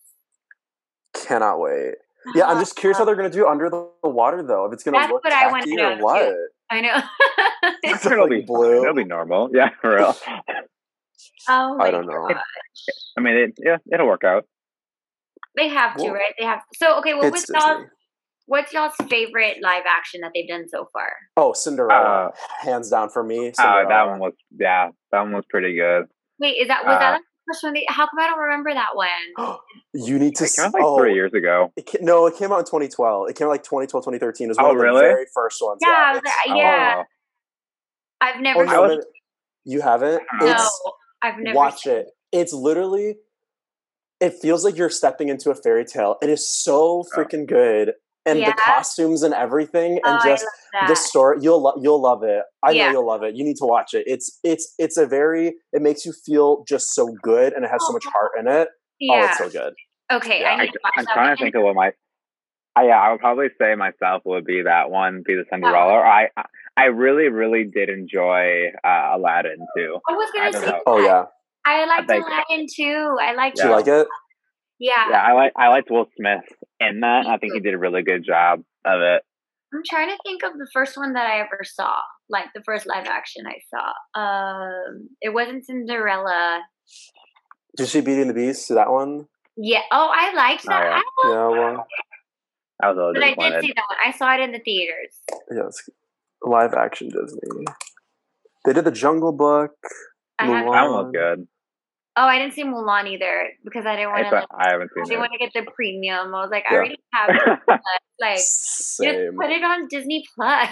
cannot 1.15 1.59
wait. 1.61 1.95
Yeah, 2.35 2.47
I'm 2.47 2.59
just 2.61 2.77
curious 2.77 2.99
how 2.99 3.05
they're 3.05 3.17
gonna 3.17 3.31
do 3.31 3.47
under 3.47 3.71
the 3.71 3.89
water 4.03 4.43
though. 4.43 4.67
If 4.67 4.73
it's 4.73 4.83
gonna 4.85 4.99
That's 4.99 5.13
look 5.13 5.25
what 5.25 5.33
I 5.33 5.51
wanna 5.51 5.63
tacky 5.65 5.77
know, 5.77 5.93
or 5.93 5.97
too. 5.97 6.03
what. 6.05 6.35
I 6.71 6.81
know. 6.81 7.01
It's 7.83 8.05
it'll 8.07 8.23
like 8.23 8.31
be 8.31 8.41
blue. 8.43 8.83
It'll 8.83 8.95
be 8.95 9.05
normal. 9.05 9.51
Yeah, 9.55 9.71
for 9.81 9.97
real. 9.97 10.15
oh 11.49 11.77
my 11.77 11.87
I 11.87 11.91
don't 11.91 12.07
know. 12.07 12.29
God. 12.29 12.37
I 13.17 13.21
mean, 13.21 13.35
it, 13.37 13.55
yeah, 13.59 13.79
it'll 13.93 14.07
work 14.07 14.25
out. 14.25 14.45
They 15.57 15.69
have 15.69 15.97
to, 15.97 16.05
Well, 16.05 16.13
right? 16.15 16.35
They 16.39 16.45
have. 16.45 16.61
So 16.75 16.99
okay, 16.99 17.15
what 17.15 17.27
It's 17.27 17.49
was 17.49 17.63
y'all? 17.63 17.79
Disney. 17.79 17.91
What's 18.49 18.73
y'all's 18.73 18.95
favorite 19.11 19.59
live 19.63 19.83
action 19.87 20.23
that 20.23 20.31
they've 20.35 20.49
done 20.49 20.67
so 20.69 20.89
far? 20.91 21.13
Oh, 21.37 21.53
Cinderella, 21.53 22.29
Uh, 22.29 22.31
hands 22.61 22.89
down 22.89 23.11
for 23.11 23.23
me. 23.23 23.49
Uh, 23.51 23.53
Cinderella. 23.53 23.89
that 23.89 24.07
one 24.09 24.19
was 24.21 24.33
yeah, 24.59 24.89
that 25.13 25.21
one 25.21 25.33
was 25.35 25.45
pretty 25.51 25.75
good. 25.77 26.05
Wait, 26.41 26.53
is 26.57 26.69
that 26.69 26.85
was 26.87 26.97
Uh, 26.97 26.99
that 26.99 27.11
like 27.13 27.21
the 27.21 27.53
first 27.53 27.63
one? 27.63 27.75
They, 27.75 27.85
how 27.89 28.07
come 28.07 28.19
I 28.21 28.27
don't 28.27 28.39
remember 28.39 28.73
that 28.73 28.95
one? 28.95 29.59
you 29.93 30.19
need 30.19 30.35
to. 30.37 30.45
It 30.45 30.53
came 30.57 30.65
out 30.65 30.73
like 30.73 30.83
oh, 30.83 30.97
three 30.99 31.13
years 31.13 31.35
ago. 31.35 31.73
It 31.77 32.01
no, 32.01 32.27
it 32.27 32.37
came 32.39 32.51
out 32.51 32.61
in 32.61 32.65
2012. 32.65 33.29
It 33.29 33.37
came 33.37 33.47
out 33.49 33.51
like 33.51 33.65
2012, 33.65 34.03
2013. 34.05 34.47
It 34.47 34.49
was 34.49 34.57
one 34.57 34.67
Oh, 34.67 34.71
of 34.71 34.79
the 34.79 34.83
really? 34.83 35.01
very 35.01 35.27
first 35.35 35.61
ones. 35.63 35.81
Yeah, 35.83 35.89
I 35.91 36.11
was 36.13 36.19
it's- 36.21 36.35
like, 36.49 36.57
yeah. 36.57 36.95
Oh, 36.97 37.05
I've 38.23 38.41
never 38.41 38.61
Oh, 38.61 38.65
seen. 38.65 38.73
no, 38.73 38.83
was- 38.83 39.07
you 39.65 39.81
haven't? 39.83 40.23
No. 40.41 40.47
No, 40.47 40.53
It's 40.53 40.83
I've 41.21 41.35
never 41.39 41.55
watch 41.55 41.83
seen 41.83 41.93
it. 41.97 42.07
It's 42.33 42.55
literally. 42.55 43.17
It 44.21 44.35
feels 44.41 44.65
like 44.65 44.77
you're 44.77 44.89
stepping 44.91 45.29
into 45.29 45.51
a 45.51 45.55
fairy 45.55 45.85
tale. 45.85 46.17
It 46.23 46.31
is 46.31 46.49
so 46.49 47.05
freaking 47.15 47.47
good, 47.47 47.93
and 48.29 48.39
Yeah? 48.41 48.51
the 48.51 48.61
costumes 48.61 49.23
and 49.23 49.35
everything, 49.35 49.99
Oh, 50.05 50.11
and 50.11 50.21
I 50.21 50.25
just 50.29 50.47
the 50.89 50.95
story. 50.95 51.39
You'll 51.41 51.63
lo- 51.63 51.79
you'll 51.81 52.01
love 52.03 52.23
it. 52.23 52.43
I 52.63 52.71
Yeah. 52.71 52.87
know 52.87 52.93
you'll 52.93 53.07
love 53.07 53.23
it. 53.23 53.35
You 53.35 53.45
need 53.45 53.57
to 53.57 53.65
watch 53.67 53.95
it. 53.95 54.05
It's 54.07 54.39
it's 54.45 54.75
it's 54.79 54.97
a 54.97 55.07
very. 55.07 55.55
It 55.73 55.83
makes 55.83 56.05
you 56.07 56.13
feel 56.27 56.65
just 56.69 56.95
so 56.95 57.09
good, 57.23 57.53
and 57.55 57.65
it 57.65 57.71
has 57.71 57.81
so 57.87 57.93
much 57.93 58.05
heart 58.07 58.33
in 58.39 58.47
it. 58.47 58.69
Oh, 59.11 59.25
it's 59.25 59.39
so 59.39 59.49
good. 59.49 59.73
okay, 60.13 60.41
yeah, 60.41 60.51
I 60.51 60.53
I, 60.55 60.63
need 60.65 60.73
to 60.73 60.81
watch 60.85 60.93
I'm 60.99 61.05
that 61.05 61.13
trying 61.15 61.29
one. 61.29 61.37
to 61.37 61.43
think 61.43 61.55
of 61.57 61.63
what 61.63 61.75
my. 61.75 61.93
I, 62.77 62.87
yeah, 62.87 63.01
I 63.01 63.11
would 63.11 63.21
probably 63.21 63.49
say 63.61 63.75
myself 63.75 64.23
would 64.25 64.45
be 64.45 64.63
that 64.63 64.91
one, 64.91 65.23
be 65.27 65.35
the 65.35 65.45
Cinderella. 65.51 65.93
Or 65.95 66.07
I, 66.07 66.29
I 66.77 66.85
really, 66.85 67.29
really 67.29 67.65
did 67.65 67.89
enjoy 67.89 68.67
uh, 68.87 69.17
Aladdin 69.17 69.59
too. 69.77 69.99
I 70.09 70.13
was 70.13 70.31
I 70.35 70.39
gonna 70.39 70.53
don't 70.53 70.61
say. 70.63 70.69
know. 70.71 70.81
Oh 70.87 71.01
yeah. 71.01 71.25
I 71.67 71.85
liked 71.87 72.09
think- 72.09 72.25
Aladdin 72.25 72.67
too. 72.75 73.17
I 73.21 73.35
liked. 73.35 73.57
Do 73.57 73.65
you 73.65 73.71
like 73.73 73.89
it? 73.89 74.07
Yeah. 74.79 74.93
Yeah, 75.11 75.21
I 75.23 75.33
like 75.33 75.53
I 75.57 75.69
liked 75.69 75.91
Will 75.91 76.07
Smith 76.17 76.45
in 76.81 77.01
that. 77.01 77.27
I 77.27 77.39
think 77.39 77.55
he 77.55 77.61
did 77.61 77.75
a 77.75 77.79
really 77.79 78.03
good 78.03 78.25
job 78.25 78.61
of 78.85 79.01
it. 79.01 79.23
I'm 79.75 79.83
trying 79.89 80.09
to 80.09 80.17
think 80.25 80.43
of 80.45 80.55
the 80.55 80.69
first 80.73 80.97
one 80.97 81.13
that 81.13 81.27
I 81.31 81.41
ever 81.41 81.61
saw, 81.63 81.99
like 82.31 82.47
the 82.55 82.63
first 82.65 82.87
live 82.87 83.07
action 83.07 83.45
I 83.47 83.59
saw. 83.69 84.19
Um, 84.21 85.09
it 85.21 85.31
wasn't 85.35 85.67
Cinderella. 85.67 86.63
Did 87.77 87.83
you 87.85 87.89
see 87.89 88.01
Beauty 88.01 88.23
and 88.23 88.31
the 88.31 88.35
Beast? 88.35 88.69
That 88.71 88.91
one? 88.91 89.27
Yeah. 89.57 89.83
Oh, 89.93 90.11
I 90.13 90.33
liked 90.35 90.65
Oh, 90.67 90.71
that. 90.71 90.85
yeah. 90.85 90.97
I 90.97 91.29
Yeah, 91.29 91.49
well, 91.49 91.87
I 92.83 92.89
was 92.89 92.97
a 92.97 93.01
little 93.01 93.35
But 93.37 93.43
I 93.45 93.51
did 93.51 93.65
see 93.65 93.73
that 93.77 93.85
one. 93.89 93.99
I 94.07 94.17
saw 94.17 94.35
it 94.35 94.41
in 94.41 94.53
the 94.53 94.61
theaters. 94.61 95.15
yeah, 95.51 95.67
it's 95.67 95.89
live 96.43 96.73
action 96.73 97.09
Disney. 97.11 97.67
They 98.65 98.73
did 98.73 98.85
the 98.85 98.91
Jungle 98.91 99.33
Book. 99.33 99.73
I 100.39 100.47
Mulan. 100.47 100.73
That 100.73 100.91
one 100.91 101.05
was 101.05 101.13
good. 101.13 101.49
Oh, 102.17 102.25
I 102.25 102.39
didn't 102.39 102.55
see 102.55 102.65
Mulan 102.65 103.09
either 103.09 103.51
because 103.65 103.87
I 103.87 103.97
didn't 103.97 104.11
want 104.11 104.29
to. 104.31 104.37
I 104.57 104.73
haven't 104.73 104.91
I 104.91 105.05
seen 105.05 105.05
didn't 105.11 105.21
want 105.21 105.33
to 105.33 105.39
get 105.39 105.53
the 105.55 105.71
premium. 105.75 106.35
I 106.35 106.41
was 106.43 106.51
like, 106.51 106.65
I 106.69 106.73
Yeah. 106.75 106.79
already 106.79 106.99
have 107.15 107.31
it. 107.31 107.59
like, 108.21 108.37
just 108.37 108.99
put 108.99 109.51
it 109.51 109.63
on 109.63 109.87
Disney 109.89 110.25
Plus. 110.35 110.69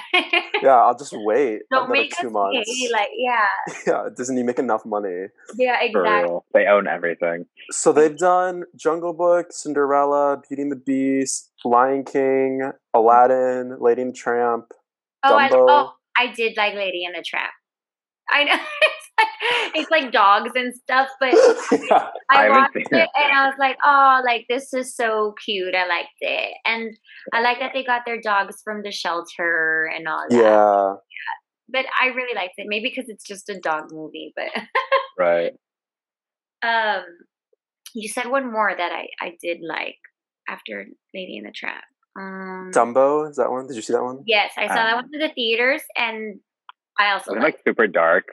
Yeah, 0.63 0.77
I'll 0.77 0.97
just 0.97 1.13
wait 1.15 1.63
Don't 1.71 1.91
make 1.91 2.13
us 2.13 2.19
two 2.21 2.31
months. 2.31 2.69
pay. 2.69 2.89
Like, 2.93 3.09
yeah, 3.17 3.47
yeah, 3.87 4.09
Disney 4.17 4.43
make 4.43 4.59
enough 4.59 4.85
money. 4.85 5.27
yeah, 5.57 5.81
exactly. 5.83 6.39
They 6.55 6.67
own 6.67 6.87
everything. 6.89 7.47
So 7.71 7.93
they've 7.93 8.17
done 8.17 8.65
Jungle 8.75 9.13
Book, 9.13 9.49
Cinderella, 9.51 10.43
Beauty 10.49 10.63
and 10.63 10.73
the 10.73 10.77
Beast, 10.77 11.51
Lion 11.65 12.05
King, 12.05 12.73
Aladdin, 12.95 13.77
Lady 13.81 14.03
and 14.03 14.11
the 14.13 14.17
Tramp. 14.17 14.73
Oh, 15.25 15.37
I, 15.37 15.49
oh, 15.53 15.93
I 16.17 16.33
did 16.33 16.57
like 16.57 16.75
Lady 16.75 17.05
and 17.05 17.15
the 17.15 17.23
Tramp. 17.23 17.51
I 18.29 18.45
know 18.45 18.55
it's 19.75 19.91
like, 19.91 20.13
dogs 20.13 20.51
and 20.55 20.75
stuff, 20.75 21.09
but 21.21 21.33
yeah. 21.73 22.09
I 22.31 22.47
I 22.47 22.49
watched 22.51 22.77
it 22.77 22.87
it. 22.91 23.09
and 23.17 23.33
I 23.33 23.47
was 23.47 23.55
like, 23.59 23.77
oh, 23.85 24.21
like 24.25 24.45
this 24.49 24.73
is 24.75 24.95
so 24.95 25.35
cute. 25.45 25.75
I 25.75 25.87
liked 25.89 26.09
it, 26.21 26.55
and 26.67 26.97
I 27.33 27.41
like 27.41 27.59
that 27.61 27.73
they 27.75 27.85
got 27.85 28.03
their 28.07 28.21
dogs 28.21 28.61
from 28.65 28.83
the 28.83 28.91
shelter 28.93 29.91
and 29.95 30.07
all 30.09 30.25
that. 30.29 30.37
yeah. 30.37 30.95
But 31.69 31.87
I 32.01 32.09
really 32.15 32.35
liked 32.35 32.55
it. 32.59 32.67
Maybe 32.69 32.93
because 32.95 33.09
it's 33.09 33.25
just 33.27 33.49
a 33.49 33.59
dog 33.59 33.91
movie. 33.91 34.33
But 34.37 34.51
Right. 35.19 35.53
um, 36.63 37.03
you 37.95 38.09
said 38.09 38.29
one 38.29 38.53
more 38.53 38.73
that 38.77 38.93
I 38.93 39.07
I 39.21 39.33
did 39.43 39.59
like 39.67 39.97
after 40.49 40.87
Lady 41.15 41.39
in 41.39 41.45
the 41.45 41.53
Trap. 41.53 41.83
Um, 42.19 42.71
Dumbo, 42.75 43.29
is 43.29 43.37
that 43.37 43.51
one? 43.51 43.67
Did 43.67 43.77
you 43.77 43.83
see 43.83 43.93
that 43.93 44.03
one? 44.03 44.23
yes, 44.27 44.53
I 44.57 44.69
saw 44.69 44.75
that 44.75 44.95
Um, 44.95 45.05
one 45.05 45.11
in 45.13 45.21
the 45.21 45.29
theaters, 45.35 45.83
and 45.97 46.41
I 46.99 47.13
also 47.13 47.33
Wasn't 47.33 47.39
it, 47.39 47.43
liked. 47.45 47.59
like 47.59 47.65
super 47.67 47.87
dark. 47.87 48.25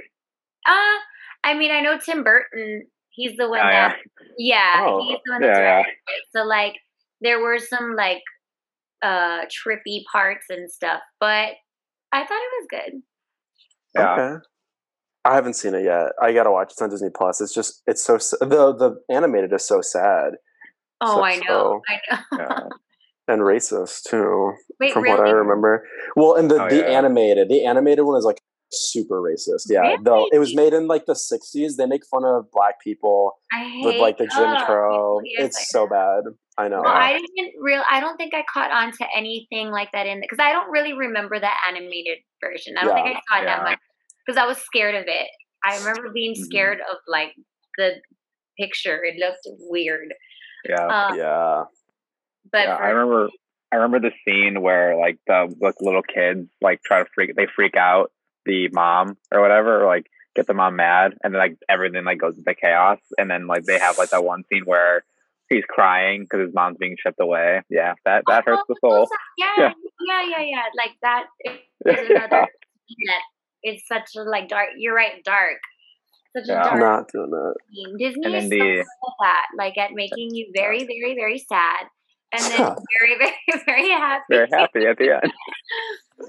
Uh, 0.65 0.97
I 1.43 1.53
mean, 1.55 1.71
I 1.71 1.81
know 1.81 1.97
Tim 1.99 2.23
Burton. 2.23 2.87
He's 3.09 3.37
the 3.37 3.47
one 3.49 3.59
Oh, 3.59 3.63
that 3.63 3.97
yeah. 4.37 4.75
Yeah, 4.75 4.85
Oh. 4.87 5.03
he's 5.07 5.17
the 5.25 5.31
one 5.33 5.41
Yeah, 5.43 5.47
that's 5.49 5.59
yeah. 5.59 5.73
directed 5.83 5.91
it. 5.91 6.23
So 6.35 6.43
like 6.43 6.75
there 7.21 7.39
were 7.39 7.59
some 7.59 7.95
like 7.95 8.21
uh 9.01 9.41
trippy 9.45 10.01
parts 10.11 10.45
and 10.49 10.71
stuff, 10.71 11.01
but 11.19 11.49
I 12.11 12.25
thought 12.25 12.31
it 12.31 12.53
was 12.59 12.67
good. 12.69 13.01
Yeah. 13.95 14.13
Okay. 14.13 14.45
I 15.25 15.35
haven't 15.35 15.53
seen 15.53 15.73
it 15.75 15.83
yet. 15.83 16.07
I 16.21 16.33
gotta 16.33 16.51
watch. 16.51 16.71
It's 16.71 16.81
on 16.81 16.89
Disney 16.89 17.09
Plus. 17.15 17.39
It's 17.39 17.53
just 17.53 17.81
it's 17.87 18.03
so 18.03 18.17
the 18.39 18.73
the 18.75 18.95
animated 19.13 19.53
is 19.53 19.65
so 19.67 19.81
sad 19.81 20.33
Oh, 21.01 21.15
So- 21.17 21.23
I 21.23 21.35
know. 21.37 21.41
so- 21.47 21.81
I 21.89 21.99
know. 22.15 22.19
yeah. 22.39 22.59
and 23.27 23.41
racist 23.41 24.03
too, 24.09 24.53
Wait, 24.79 24.91
from 24.93 25.03
really? 25.03 25.17
what 25.19 25.27
I 25.27 25.31
remember. 25.31 25.85
Well, 26.15 26.35
and 26.35 26.49
the 26.49 26.63
Oh, 26.63 26.69
the 26.69 26.77
yeah. 26.77 26.97
animated, 26.97 27.47
the 27.49 27.65
animated 27.65 28.03
one 28.05 28.17
is 28.17 28.25
like 28.25 28.41
super 28.73 29.21
racist. 29.21 29.65
Yeah, 29.69 29.95
though 30.01 30.27
it 30.31 30.39
was 30.39 30.55
made 30.55 30.73
in 30.73 30.87
like 30.87 31.05
the 31.05 31.13
'60s. 31.13 31.75
They 31.77 31.85
make 31.85 32.05
fun 32.05 32.23
of 32.25 32.51
black 32.51 32.81
people 32.81 33.33
with 33.81 33.97
like 33.97 34.17
the 34.17 34.27
Jim 34.27 34.55
oh, 34.59 34.65
Crow. 34.65 35.19
yes, 35.23 35.45
It's 35.47 35.71
so 35.71 35.87
bad. 35.87 36.23
I 36.57 36.67
know. 36.67 36.83
I 36.85 37.19
didn't 37.35 37.53
real. 37.61 37.81
I 37.89 37.99
don't 37.99 38.17
think 38.17 38.33
I 38.33 38.43
caught 38.51 38.71
on 38.71 38.91
to 38.91 39.05
anything 39.15 39.71
like 39.71 39.91
that 39.93 40.05
in 40.05 40.21
because 40.21 40.39
I 40.39 40.51
don't 40.51 40.69
really 40.69 40.93
remember 40.93 41.39
the 41.39 41.49
animated 41.67 42.19
version. 42.41 42.75
I 42.77 42.83
don't 42.83 42.93
think 42.95 43.07
I 43.07 43.13
saw 43.13 43.41
it 43.41 43.45
that 43.45 43.63
much 43.63 43.79
because 44.25 44.37
I 44.37 44.45
was 44.45 44.57
scared 44.57 44.95
of 44.95 45.05
it. 45.07 45.27
I 45.65 45.77
remember 45.79 46.11
being 46.13 46.33
Mhm. 46.33 46.43
scared 46.45 46.79
of 46.79 46.97
like 47.07 47.33
the 47.77 48.01
picture. 48.59 49.03
It 49.03 49.15
looked 49.17 49.47
weird. 49.69 50.13
Yeah. 50.67 50.85
Uh, 50.85 51.13
yeah. 51.15 51.63
but 52.51 52.67
yeah. 52.67 52.75
I 52.75 52.89
remember 52.89 53.29
I 53.71 53.77
remember 53.77 53.99
the 53.99 54.11
scene 54.23 54.61
where 54.61 54.95
like 54.97 55.17
the 55.25 55.53
like 55.59 55.75
little 55.81 56.03
kids 56.03 56.47
like 56.61 56.81
try 56.83 56.99
to 56.99 57.09
freak 57.15 57.35
they 57.35 57.47
freak 57.47 57.75
out 57.75 58.11
the 58.45 58.69
mom 58.71 59.17
or 59.31 59.41
whatever, 59.41 59.83
or 59.83 59.87
like 59.87 60.07
get 60.35 60.47
the 60.47 60.53
mom 60.53 60.75
mad 60.75 61.13
and 61.23 61.33
then 61.33 61.39
like 61.39 61.55
everything 61.69 62.03
like 62.05 62.17
goes 62.19 62.37
into 62.37 62.55
chaos 62.55 62.97
and 63.17 63.29
then 63.29 63.45
like 63.47 63.63
they 63.65 63.77
have 63.77 63.97
like 63.97 64.09
that 64.09 64.23
one 64.23 64.43
scene 64.51 64.63
where 64.65 65.03
he's 65.49 65.63
crying 65.69 66.23
because 66.23 66.45
his 66.47 66.53
mom's 66.55 66.77
being 66.79 66.95
shipped 66.99 67.19
away. 67.21 67.61
Yeah, 67.69 67.93
that 68.05 68.23
that 68.27 68.43
oh, 68.47 68.51
hurts 68.51 68.63
the 68.67 68.75
Oh, 68.83 69.05
soul. 69.05 69.07
Yeah, 69.37 69.45
Yeah. 69.57 69.73
yeah, 70.07 70.21
yeah, 70.29 70.41
yeah. 70.43 70.63
Like 70.75 70.91
that 71.03 71.25
is 71.45 72.09
another 72.09 72.47
scene 72.87 73.07
that 73.07 73.21
it's 73.61 73.83
such 73.87 74.09
a 74.17 74.23
like 74.23 74.47
dark. 74.49 74.69
You're 74.77 74.95
right, 74.95 75.23
dark. 75.23 75.57
Such 76.35 76.49
a 76.49 76.53
Yeah. 76.53 76.63
dark 76.63 76.79
Not 76.79 77.11
doing 77.13 77.29
that. 77.29 77.53
scene. 77.71 77.97
Disney 77.99 78.25
And 78.25 78.35
is 78.35 78.49
then 78.49 78.49
so 78.49 78.55
the- 78.65 78.71
good 78.71 78.79
at 78.79 79.13
that, 79.21 79.45
like 79.57 79.77
at 79.77 79.91
making 79.93 80.33
you 80.33 80.51
very, 80.55 80.79
very, 80.79 81.13
very 81.15 81.37
sad, 81.37 81.85
and 82.33 82.41
then 82.41 82.75
very, 82.99 83.17
very, 83.19 83.63
very 83.67 83.89
happy. 83.89 84.23
Very 84.31 84.47
happy 84.51 84.85
at 84.87 84.97
the 84.97 85.11
end. 85.21 85.31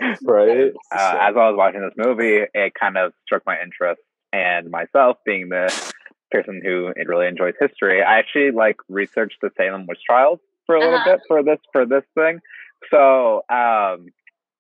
Right. 0.23 0.73
uh, 0.93 1.17
as 1.21 1.35
I 1.37 1.51
was 1.51 1.55
watching 1.57 1.81
this 1.83 1.95
movie, 1.97 2.41
it 2.53 2.73
kind 2.79 2.97
of 2.97 3.13
struck 3.25 3.43
my 3.47 3.57
interest. 3.63 4.01
And 4.33 4.71
myself, 4.71 5.19
being 5.25 5.49
the 5.49 5.73
person 6.31 6.61
who 6.65 6.89
it 6.97 7.07
really 7.07 7.27
enjoys 7.29 7.55
history, 7.61 8.03
I 8.03 8.19
actually 8.19 8.51
like 8.51 8.77
researched 8.89 9.37
the 9.41 9.51
Salem 9.57 9.87
witch 9.87 10.01
trials 10.07 10.41
for 10.67 10.75
a 10.77 10.81
little 10.81 10.95
Uh-huh. 10.97 11.13
bit 11.17 11.21
for 11.29 11.43
this 11.43 11.59
for 11.73 11.87
this 11.87 12.03
thing. 12.15 12.41
So 12.91 13.37
um, 13.49 14.07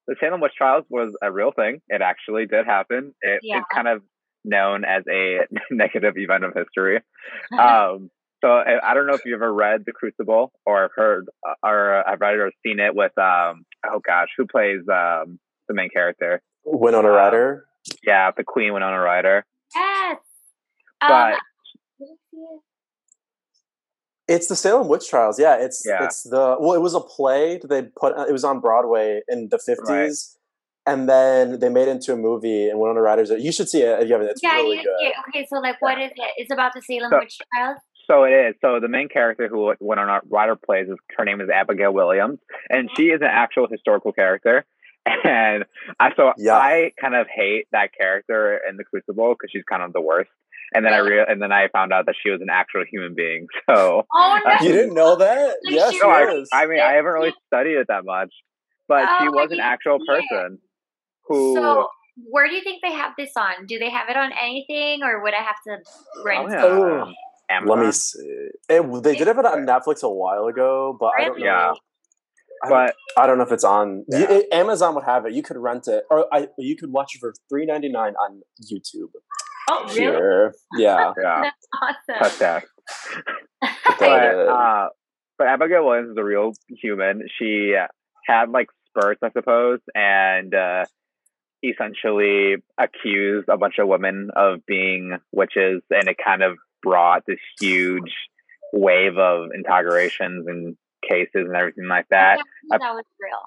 the 0.07 0.14
Salem 0.20 0.40
witch 0.40 0.53
trials 0.57 0.85
was 0.88 1.12
a 1.23 1.33
real 1.33 1.51
thing. 1.53 1.81
It 1.88 2.03
actually 2.03 2.47
did 2.47 2.66
happen. 2.66 3.14
It, 3.23 3.40
Yeah. 3.42 3.59
It's 3.59 3.66
kind 3.75 3.88
of 3.88 4.03
known 4.44 4.85
as 4.85 5.03
a 5.11 5.40
negative 5.70 6.14
event 6.16 6.44
of 6.44 6.55
history. 6.55 7.01
Um, 7.59 8.11
so 8.44 8.50
I, 8.52 8.90
I 8.90 8.94
don't 8.94 9.07
know 9.07 9.14
if 9.14 9.24
you 9.24 9.35
ever 9.35 9.52
read 9.52 9.85
The 9.87 9.92
Crucible 9.92 10.52
or 10.66 10.90
heard 10.94 11.28
uh, 11.48 11.54
or 11.66 11.98
uh, 11.98 12.02
I've 12.07 12.20
read 12.20 12.35
or 12.35 12.50
seen 12.64 12.78
it 12.80 12.94
with 12.94 13.16
um 13.18 13.64
oh 13.87 14.00
gosh 14.07 14.28
who 14.37 14.46
plays 14.46 14.80
um 14.92 15.38
the 15.68 15.74
main 15.74 15.88
character 15.88 16.42
Winona 16.64 17.09
Um, 17.09 17.14
Ryder. 17.14 17.64
yeah 18.02 18.30
the 18.37 18.44
Queen 18.44 18.72
Winona 18.74 18.98
Ryder 19.00 19.44
yes. 19.74 20.16
but 21.00 21.09
Um, 21.11 21.38
did 21.98 22.09
I 22.09 22.14
see 22.30 22.37
it? 22.37 22.61
It's 24.26 24.46
the 24.48 24.57
Salem 24.57 24.88
witch 24.88 25.09
trials. 25.09 25.38
Yeah, 25.38 25.57
it's 25.57 25.83
Yeah. 25.87 26.04
it's 26.04 26.22
the 26.22 26.57
well, 26.59 26.72
it 26.72 26.80
was 26.80 26.94
a 26.94 27.00
play 27.00 27.59
that 27.59 27.68
they 27.68 27.83
put. 27.83 28.16
It 28.26 28.33
was 28.33 28.42
on 28.42 28.59
Broadway 28.61 29.20
in 29.28 29.48
the 29.50 29.59
fifties, 29.59 30.38
and 30.87 31.07
then 31.07 31.59
they 31.59 31.68
made 31.68 31.88
it 31.88 31.90
into 31.90 32.14
a 32.14 32.16
movie. 32.16 32.70
And 32.70 32.78
Winona 32.80 33.02
Ryder's. 33.02 33.28
You 33.28 33.52
should 33.52 33.68
see 33.68 33.83
it 33.83 34.00
if 34.00 34.07
you 34.09 34.14
haven't. 34.14 34.30
It's 34.30 34.42
yeah, 34.42 34.54
really 34.57 34.78
you 34.78 34.83
good. 34.83 34.96
did. 35.04 35.12
Okay, 35.28 35.46
so 35.50 35.59
like, 35.61 35.76
what 35.83 36.00
is 36.00 36.11
it? 36.16 36.30
It's 36.38 36.50
about 36.50 36.72
the 36.74 36.80
Salem 36.80 37.11
So- 37.11 37.18
witch 37.18 37.37
trials. 37.54 37.78
So 38.07 38.25
it 38.25 38.31
is. 38.33 38.55
So 38.61 38.81
the 38.81 38.88
main 38.88 39.09
character 39.09 39.49
who 39.49 39.73
Winona 39.81 40.21
Ryder 40.29 40.57
plays 40.57 40.88
is 40.88 40.97
her 41.17 41.25
name 41.25 41.40
is 41.40 41.49
Abigail 41.49 41.93
Williams, 41.93 42.38
and 42.69 42.90
she 42.97 43.05
is 43.05 43.21
an 43.21 43.29
actual 43.31 43.67
historical 43.71 44.12
character. 44.12 44.64
And 45.25 45.64
I 46.01 46.11
so 46.17 46.33
Yeah. 46.38 46.55
I 46.57 46.93
kind 47.01 47.14
of 47.14 47.27
hate 47.35 47.67
that 47.73 47.90
character 47.99 48.59
in 48.69 48.77
the 48.79 48.85
Crucible 48.85 49.35
because 49.35 49.51
she's 49.53 49.62
kind 49.69 49.83
of 49.83 49.93
the 49.93 50.01
worst. 50.01 50.31
And 50.75 50.85
then 50.85 50.95
I 50.95 50.99
real 50.99 51.25
and 51.29 51.43
then 51.43 51.53
I 51.53 51.69
found 51.69 51.93
out 51.93 52.07
that 52.07 52.14
she 52.23 52.31
was 52.31 52.40
an 52.40 52.49
actual 52.51 52.85
human 52.90 53.14
being. 53.14 53.47
So 53.69 54.07
Oh 54.14 54.38
no! 54.45 54.51
Uh, 54.51 54.62
You 54.62 54.73
didn't 54.73 54.95
know 54.95 55.17
that? 55.17 55.57
Like, 55.64 55.75
yes, 55.75 55.95
no, 56.03 56.09
I. 56.09 56.27
I 56.55 56.67
mean 56.67 56.81
I 56.81 56.93
haven't 56.95 57.12
really 57.12 57.35
studied 57.49 57.77
it 57.77 57.88
that 57.88 58.05
much, 58.07 58.33
but 58.88 59.09
she 59.21 59.29
Oh, 59.29 59.33
was 59.33 59.51
an 59.53 59.61
actual 59.61 59.99
see 59.99 60.05
it. 60.12 60.25
person 60.29 60.59
who. 61.29 61.55
So, 61.55 61.88
where 62.31 62.49
do 62.49 62.55
you 62.55 62.62
think 62.62 62.81
they 62.83 62.93
have 62.93 63.12
this 63.19 63.33
on? 63.37 63.67
Do 63.67 63.79
they 63.79 63.90
have 63.90 64.09
it 64.09 64.17
on 64.17 64.31
anything, 64.40 65.03
or 65.03 65.23
would 65.23 65.35
I 65.35 65.43
have 65.43 65.57
to 65.69 65.77
rent? 66.25 66.49
Oh, 66.51 67.07
yeah. 67.07 67.12
Amazon. 67.50 67.78
Let 67.78 67.87
me 67.87 67.92
see. 67.92 68.48
It, 68.68 69.02
they 69.02 69.14
did 69.16 69.26
have 69.26 69.38
it 69.38 69.44
on 69.46 69.66
Netflix 69.66 70.02
a 70.02 70.09
while 70.09 70.46
ago, 70.46 70.96
but 70.98 71.11
I 71.18 71.24
don't 71.24 71.38
know. 71.38 71.44
Yeah. 71.46 71.72
I 72.62 72.68
don't, 72.68 72.87
But 72.87 72.96
I 73.22 73.26
don't 73.26 73.38
know 73.38 73.44
if 73.44 73.52
it's 73.52 73.64
on. 73.64 74.04
Yeah. 74.09 74.30
It- 74.30 74.46
Amazon 74.52 74.94
would 74.94 75.04
have 75.04 75.26
it. 75.26 75.33
You 75.33 75.42
could 75.42 75.57
rent 75.59 75.87
it, 75.88 76.04
or 76.11 76.26
I, 76.33 76.48
you 76.59 76.76
could 76.76 76.92
watch 76.92 77.14
it 77.14 77.18
for 77.20 77.35
three 77.48 77.66
ninety 77.66 77.88
nine 77.90 78.14
on 78.14 78.40
YouTube. 78.72 79.11
Oh, 79.70 79.85
really? 79.88 80.00
Here, 80.00 80.54
yeah. 80.76 81.12
yeah, 81.20 81.42
That's 81.42 81.66
awesome. 81.83 82.22
touch 82.22 82.38
that. 82.38 82.64
But, 83.61 83.98
but 83.98 84.09
uh, 84.09 84.52
uh, 84.52 84.88
but 85.38 85.46
Abigail 85.48 85.85
Williams 85.87 86.11
is 86.11 86.16
a 86.18 86.24
real 86.24 86.52
human. 86.68 87.22
She 87.38 87.74
had 88.26 88.50
like 88.50 88.68
spurts, 88.88 89.20
I 89.22 89.30
suppose, 89.33 89.80
and 89.94 90.54
uh, 90.54 90.85
essentially 91.62 92.57
accused 92.78 93.48
a 93.48 93.57
bunch 93.57 93.74
of 93.78 93.88
women 93.88 94.30
of 94.37 94.64
being 94.66 95.16
witches, 95.33 95.83
and 95.90 96.09
it 96.09 96.16
kind 96.22 96.42
of 96.42 96.57
brought 96.85 97.25
this 97.27 97.40
huge 97.59 98.12
wave 98.73 99.16
of 99.16 99.49
inaugurations 99.55 100.47
and 100.47 100.77
cases 101.09 101.47
and 101.47 101.57
everything 101.57 101.88
like 101.88 102.07
that. 102.11 102.38
that 102.70 102.81
was 102.81 103.05
real. 103.20 103.38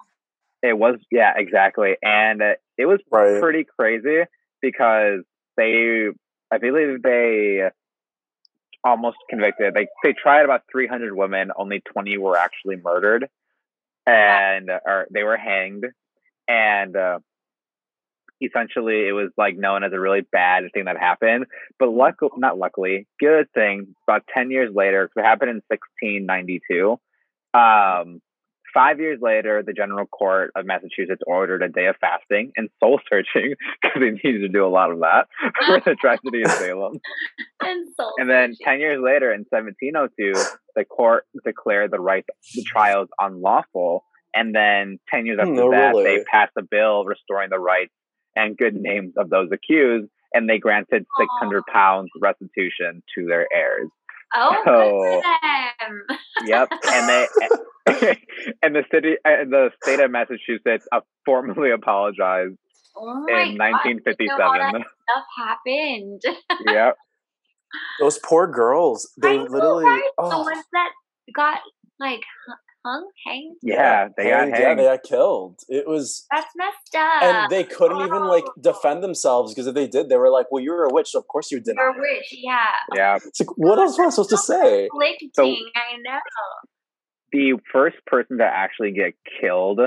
It 0.63 0.77
was, 0.77 0.95
yeah, 1.11 1.33
exactly, 1.37 1.95
and 2.01 2.41
uh, 2.41 2.53
it 2.77 2.87
was 2.87 2.99
right. 3.11 3.39
pretty 3.39 3.65
crazy 3.79 4.23
because 4.59 5.21
they, 5.55 6.07
I 6.51 6.57
believe 6.57 7.03
they 7.03 7.69
almost 8.83 9.17
convicted. 9.29 9.75
They 9.75 9.87
they 10.03 10.13
tried 10.13 10.45
about 10.45 10.63
300 10.71 11.15
women, 11.15 11.51
only 11.55 11.81
20 11.81 12.17
were 12.17 12.37
actually 12.37 12.77
murdered, 12.77 13.27
and 14.07 14.69
or 14.69 15.07
they 15.11 15.23
were 15.23 15.37
hanged, 15.37 15.85
and 16.47 16.95
uh, 16.95 17.19
essentially 18.41 19.07
it 19.07 19.13
was 19.13 19.31
like 19.37 19.57
known 19.57 19.83
as 19.83 19.91
a 19.93 19.99
really 19.99 20.21
bad 20.21 20.63
thing 20.73 20.85
that 20.85 20.97
happened. 20.97 21.45
But 21.79 21.89
luck, 21.89 22.15
not 22.37 22.57
luckily, 22.57 23.07
good 23.19 23.51
thing. 23.53 23.95
About 24.07 24.23
10 24.33 24.51
years 24.51 24.71
later, 24.73 25.09
it 25.15 25.21
happened 25.21 25.51
in 25.51 25.61
1692. 25.69 26.99
Um, 27.53 28.21
Five 28.73 28.99
years 28.99 29.19
later, 29.21 29.63
the 29.65 29.73
General 29.73 30.05
Court 30.05 30.51
of 30.55 30.65
Massachusetts 30.67 31.21
ordered 31.25 31.63
a 31.63 31.67
day 31.69 31.87
of 31.87 31.95
fasting 31.99 32.51
and 32.55 32.69
soul 32.79 32.99
searching 33.09 33.55
because 33.81 33.99
they 33.99 34.11
needed 34.11 34.41
to 34.41 34.49
do 34.49 34.63
a 34.65 34.69
lot 34.69 34.91
of 34.91 34.99
that 34.99 35.27
for 35.65 35.79
the 35.79 35.95
tragedy 35.95 36.43
of 36.43 36.51
Salem. 36.51 36.99
And 37.59 37.87
And 38.19 38.29
then 38.29 38.53
10 38.61 38.79
years 38.79 39.01
later, 39.03 39.33
in 39.33 39.45
1702, 39.49 40.33
the 40.75 40.85
court 40.85 41.25
declared 41.43 41.89
the 41.89 41.99
right 41.99 42.23
the 42.53 42.63
trials 42.63 43.07
unlawful. 43.19 44.03
And 44.35 44.53
then 44.53 44.99
10 45.09 45.25
years 45.25 45.39
after 45.41 45.53
Hmm, 45.53 45.59
oh, 45.59 45.71
that, 45.71 45.95
really? 45.95 46.17
they 46.17 46.23
passed 46.31 46.53
a 46.55 46.61
bill 46.61 47.03
restoring 47.05 47.49
the 47.49 47.57
rights 47.57 47.93
and 48.37 48.55
good 48.57 48.75
names 48.75 49.13
of 49.17 49.29
those 49.29 49.49
accused, 49.51 50.07
and 50.33 50.49
they 50.49 50.57
granted 50.59 51.05
600 51.19 51.63
pounds 51.71 52.09
restitution 52.21 53.01
to 53.15 53.25
their 53.25 53.47
heirs. 53.53 53.89
oh, 54.35 54.61
So- 54.65 55.21
good 55.21 55.23
for 55.23 55.23
them. 55.81 56.17
Yep, 56.45 56.69
and 56.93 57.09
they 57.09 57.27
and 58.61 58.75
the 58.75 58.83
city 58.91 59.15
and 59.25 59.51
the 59.51 59.69
state 59.81 59.99
of 60.01 60.11
Massachusetts 60.11 60.85
uh, 60.91 60.99
formally 61.25 61.71
apologized 61.71 62.55
Oh 62.99 63.25
my 63.27 63.41
in 63.43 63.57
God, 63.57 63.81
you 63.85 64.27
know 64.27 64.33
all 64.43 64.53
that 64.57 64.73
1957. 64.73 64.83
stuff 65.03 65.25
happened. 65.37 66.21
yep, 66.65 66.95
Those 67.99 68.19
poor 68.19 68.47
girls. 68.47 69.09
They 69.21 69.29
I 69.29 69.35
know, 69.37 69.43
literally. 69.49 69.85
right? 69.85 70.01
the 70.17 70.23
oh, 70.23 70.41
ones 70.43 70.65
that 70.73 70.89
got 71.35 71.59
like 71.99 72.21
hu- 72.45 72.53
hung, 72.87 73.09
hanged. 73.25 73.57
yeah, 73.61 74.07
they 74.15 74.29
got 74.29 74.39
hanged, 74.39 74.55
Yeah, 74.59 74.75
they 74.75 74.83
got 74.83 75.03
killed. 75.03 75.59
It 75.67 75.87
was. 75.87 76.25
That's 76.31 76.47
messed 76.55 76.95
up. 76.95 77.23
And 77.23 77.49
they 77.51 77.63
couldn't 77.63 78.01
even 78.01 78.23
like 78.25 78.45
Oh. 78.47 78.53
defend 78.61 79.03
themselves 79.03 79.53
because 79.53 79.67
if 79.67 79.75
they 79.75 79.87
did, 79.87 80.09
they 80.09 80.17
were 80.17 80.29
like, 80.29 80.47
"Well, 80.51 80.63
you're 80.63 80.83
a 80.85 80.93
witch, 80.93 81.09
so 81.09 81.19
of 81.19 81.27
course 81.27 81.51
you 81.51 81.59
deny." 81.59 81.81
You're 81.81 81.97
a 81.97 81.99
witch, 81.99 82.29
yeah. 82.31 82.65
Yeah, 82.95 83.15
It's 83.25 83.39
like, 83.41 83.49
what 83.57 83.77
else 83.79 83.99
am 83.99 84.07
I 84.07 84.09
supposed 84.09 84.29
to 84.31 84.37
say? 84.37 84.87
Conflicting, 84.91 85.65
I 85.75 85.97
know. 85.97 86.19
the 87.33 87.53
first 87.71 87.97
person 88.05 88.37
to 88.37 88.45
actually 88.45 88.91
get 88.91 89.13
killed 89.41 89.79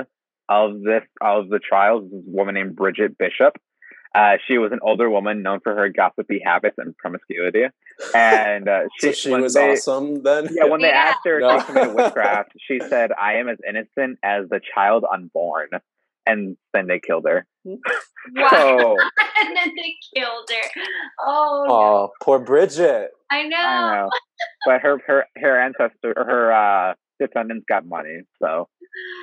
of 0.49 0.81
this 0.83 1.03
of 1.21 1.49
the 1.49 1.59
trials 1.59 2.05
is 2.05 2.11
a 2.13 2.21
woman 2.25 2.55
named 2.55 2.75
Bridget 2.75 3.17
Bishop. 3.17 3.57
Uh, 4.13 4.33
she 4.47 4.57
was 4.57 4.71
an 4.73 4.79
older 4.81 5.09
woman 5.09 5.41
known 5.41 5.59
for 5.61 5.73
her 5.73 5.87
gossipy 5.89 6.41
habits 6.43 6.75
and 6.77 6.95
promiscuity, 6.97 7.63
and 8.13 8.67
uh, 8.67 8.81
she, 8.99 9.07
So 9.13 9.13
she 9.13 9.29
was 9.33 9.53
they- 9.53 9.71
awesome 9.71 10.21
then. 10.23 10.49
Yeah, 10.51 10.65
when 10.65 10.81
they 10.81 10.89
Yeah. 10.89 11.13
asked 11.15 11.19
her 11.25 11.39
No. 11.39 11.55
if 11.55 11.61
she 11.61 11.67
committed 11.67 11.95
witchcraft, 11.95 12.51
she 12.67 12.79
said, 12.79 13.11
"I 13.13 13.35
am 13.35 13.47
as 13.47 13.57
innocent 13.67 14.19
as 14.23 14.49
the 14.49 14.59
child 14.75 15.05
unborn," 15.11 15.69
and 16.25 16.57
then 16.73 16.87
they 16.87 16.99
killed 16.99 17.25
her. 17.27 17.45
Wow. 17.65 17.75
So 18.51 18.95
and 19.39 19.57
then 19.57 19.71
they 19.75 19.95
killed 20.15 20.47
her. 20.51 20.81
Oh, 21.25 21.65
no. 21.67 21.73
Oh, 21.73 22.09
poor 22.21 22.37
Bridget. 22.37 23.09
I 23.31 23.43
know. 23.47 23.57
I 23.57 23.95
know, 24.03 24.09
but 24.65 24.81
her 24.81 24.99
her 25.07 25.25
her 25.37 25.59
ancestor 25.59 26.13
her 26.15 26.51
uh, 26.53 26.93
descendants 27.27 27.65
got 27.69 27.85
money, 27.85 28.21
so 28.41 28.67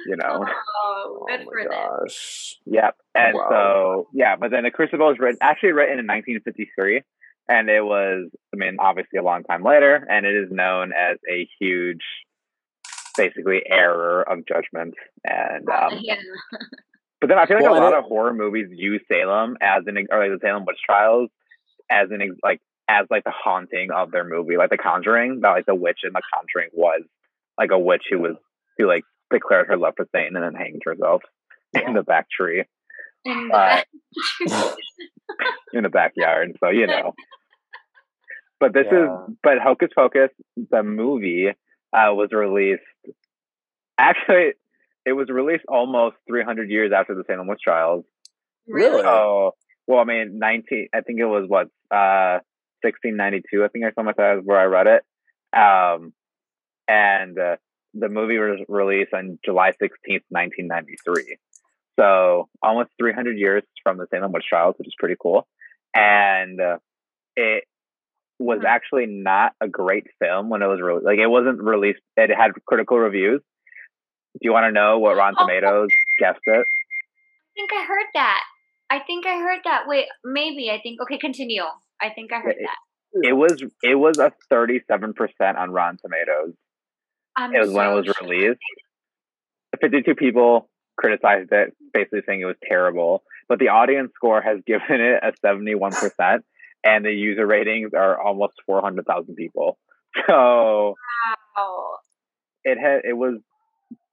you 0.06 0.16
know. 0.16 0.44
Oh, 0.84 1.26
good 1.28 1.40
oh 1.40 1.44
for 1.44 1.56
my 1.56 1.62
them. 1.64 1.72
gosh. 2.00 2.56
Yep. 2.66 2.96
And 3.14 3.34
Wow. 3.34 3.48
so, 3.50 4.08
yeah, 4.14 4.36
but 4.36 4.50
then 4.50 4.64
the 4.64 4.70
Crucible 4.70 5.10
is 5.10 5.18
written, 5.18 5.38
actually 5.42 5.72
written 5.72 5.98
in 5.98 6.06
1953. 6.06 7.02
And 7.50 7.68
it 7.70 7.84
was, 7.84 8.30
I 8.54 8.56
mean, 8.56 8.76
obviously 8.78 9.18
a 9.18 9.22
long 9.22 9.42
time 9.44 9.62
later. 9.62 10.06
And 10.10 10.24
it 10.26 10.34
is 10.34 10.50
known 10.50 10.92
as 10.92 11.18
a 11.30 11.46
huge, 11.60 12.02
basically, 13.16 13.62
error 13.68 14.22
of 14.22 14.46
judgment. 14.46 14.94
And, 15.24 15.68
um, 15.68 15.98
yeah. 16.00 16.16
but 17.20 17.28
then 17.28 17.38
I 17.38 17.46
feel 17.46 17.56
like 17.56 17.64
Well, 17.64 17.78
a 17.80 17.84
lot 17.84 17.94
of 17.94 18.04
horror 18.04 18.34
movies 18.34 18.68
use 18.70 19.02
Salem 19.10 19.56
as 19.60 19.82
an, 19.86 19.96
or 20.10 20.18
like 20.28 20.40
the 20.40 20.46
Salem 20.46 20.64
witch 20.66 20.78
trials 20.84 21.30
as 21.90 22.10
an, 22.10 22.22
ex- 22.22 22.36
like, 22.42 22.60
as 22.88 23.06
like 23.10 23.24
the 23.24 23.32
haunting 23.32 23.90
of 23.90 24.10
their 24.12 24.24
movie. 24.24 24.56
Like 24.56 24.70
The 24.70 24.78
Conjuring, 24.78 25.40
that 25.42 25.50
like 25.50 25.66
the 25.66 25.74
witch 25.74 26.00
in 26.04 26.12
The 26.12 26.22
Conjuring 26.34 26.70
was 26.72 27.02
like 27.58 27.70
a 27.72 27.78
witch 27.78 28.04
who 28.10 28.20
was, 28.20 28.36
who 28.78 28.86
like 28.86 29.04
declared 29.30 29.66
her 29.68 29.76
love 29.76 29.94
for 29.96 30.06
Satan 30.14 30.36
and 30.36 30.44
then 30.44 30.54
hanged 30.54 30.82
herself 30.84 31.22
in 31.74 31.94
the 31.94 32.02
back 32.02 32.28
tree. 32.30 32.64
And 33.24 33.52
Uh, 33.52 33.82
in 35.72 35.82
the 35.82 35.88
backyard. 35.88 36.56
So 36.60 36.70
you 36.70 36.86
know. 36.86 37.14
But 38.60 38.72
this 38.74 38.86
Yeah. 38.90 39.28
is 39.28 39.34
but 39.42 39.58
Hocus 39.58 39.90
Pocus, 39.94 40.30
the 40.56 40.82
movie, 40.82 41.48
uh, 41.48 42.12
was 42.14 42.30
released. 42.32 42.82
Actually, 43.98 44.52
it 45.04 45.12
was 45.12 45.28
released 45.28 45.64
almost 45.68 46.16
300 46.28 46.70
years 46.70 46.92
after 46.94 47.14
the 47.14 47.24
Salem 47.26 47.46
witch 47.48 47.60
trials. 47.62 48.04
Really? 48.66 49.02
So, 49.02 49.54
well, 49.86 50.00
I 50.00 50.04
mean, 50.04 50.38
19. 50.38 50.88
I 50.94 51.00
think 51.00 51.20
it 51.20 51.24
was 51.26 51.44
what 51.48 51.66
uh, 51.90 52.40
1692. 52.82 53.64
I 53.64 53.68
think 53.68 53.84
or 53.84 53.92
something 53.94 54.06
like 54.06 54.16
that 54.16 54.38
is 54.38 54.44
where 54.44 54.58
I 54.58 54.64
read 54.64 54.86
it. 54.86 55.02
Um, 55.58 56.12
and 56.88 57.38
uh, 57.38 57.56
the 57.94 58.08
movie 58.08 58.38
was 58.38 58.60
released 58.68 59.12
on 59.14 59.38
July 59.44 59.70
16th, 59.72 60.24
1993. 60.30 61.36
So 61.98 62.48
almost 62.62 62.90
300 63.00 63.36
years 63.38 63.62
from 63.82 63.98
the 63.98 64.06
Salem 64.10 64.32
witch 64.32 64.44
trials, 64.48 64.76
which 64.78 64.88
is 64.88 64.94
pretty 64.98 65.16
cool. 65.20 65.46
And 65.94 66.60
uh, 66.60 66.78
it 67.36 67.64
was 68.38 68.60
Hmm. 68.60 68.66
actually 68.66 69.06
not 69.06 69.52
a 69.60 69.68
great 69.68 70.06
film 70.20 70.48
when 70.48 70.62
it 70.62 70.66
was 70.66 70.80
released. 70.80 71.04
Like 71.04 71.18
it 71.18 71.26
wasn't 71.26 71.60
released. 71.62 72.00
It 72.16 72.30
had 72.36 72.52
critical 72.66 72.98
reviews. 72.98 73.40
Do 74.34 74.40
you 74.42 74.52
want 74.52 74.66
to 74.66 74.72
know 74.72 74.98
what 75.00 75.16
Rotten 75.16 75.34
Oh. 75.38 75.46
Tomatoes 75.46 75.88
guessed 76.20 76.38
it? 76.46 76.66
I 76.66 77.50
think 77.56 77.70
I 77.72 77.84
heard 77.84 78.06
that. 78.14 78.42
I 78.90 79.00
think 79.00 79.26
I 79.26 79.38
heard 79.38 79.60
that. 79.64 79.84
Wait, 79.88 80.06
maybe. 80.24 80.70
I 80.70 80.78
think. 80.80 81.00
Okay, 81.02 81.18
continue. 81.18 81.64
I 82.00 82.10
think 82.10 82.32
I 82.32 82.38
heard 82.38 82.54
it, 82.56 82.62
that. 82.62 83.28
It 83.28 83.32
was 83.32 83.60
it 83.82 83.96
was 83.96 84.18
a 84.18 84.32
thirty 84.48 84.80
seven 84.88 85.12
percent 85.14 85.58
on 85.58 85.72
Rotten 85.72 85.98
Tomatoes. 86.00 86.54
I'm 87.38 87.54
it 87.54 87.60
was 87.60 87.70
so 87.70 87.76
when 87.76 87.86
it 87.86 87.94
was 87.94 88.06
shocked. 88.06 88.20
released. 88.22 88.60
Fifty 89.80 90.02
two 90.02 90.14
people 90.14 90.68
criticized 90.98 91.50
it, 91.52 91.74
basically 91.92 92.22
saying 92.26 92.40
it 92.40 92.46
was 92.46 92.56
terrible. 92.68 93.22
But 93.48 93.58
the 93.60 93.68
audience 93.68 94.12
score 94.14 94.42
has 94.42 94.58
given 94.66 95.00
it 95.00 95.22
a 95.22 95.32
seventy 95.40 95.74
one 95.74 95.92
percent, 96.04 96.44
and 96.84 97.04
the 97.04 97.12
user 97.12 97.46
ratings 97.46 97.92
are 97.94 98.20
almost 98.20 98.54
four 98.66 98.80
hundred 98.82 99.06
thousand 99.06 99.36
people. 99.36 99.78
So 100.26 100.94
Wow. 101.56 101.96
it 102.64 102.78
had 102.78 103.02
it 103.04 103.16
was 103.16 103.40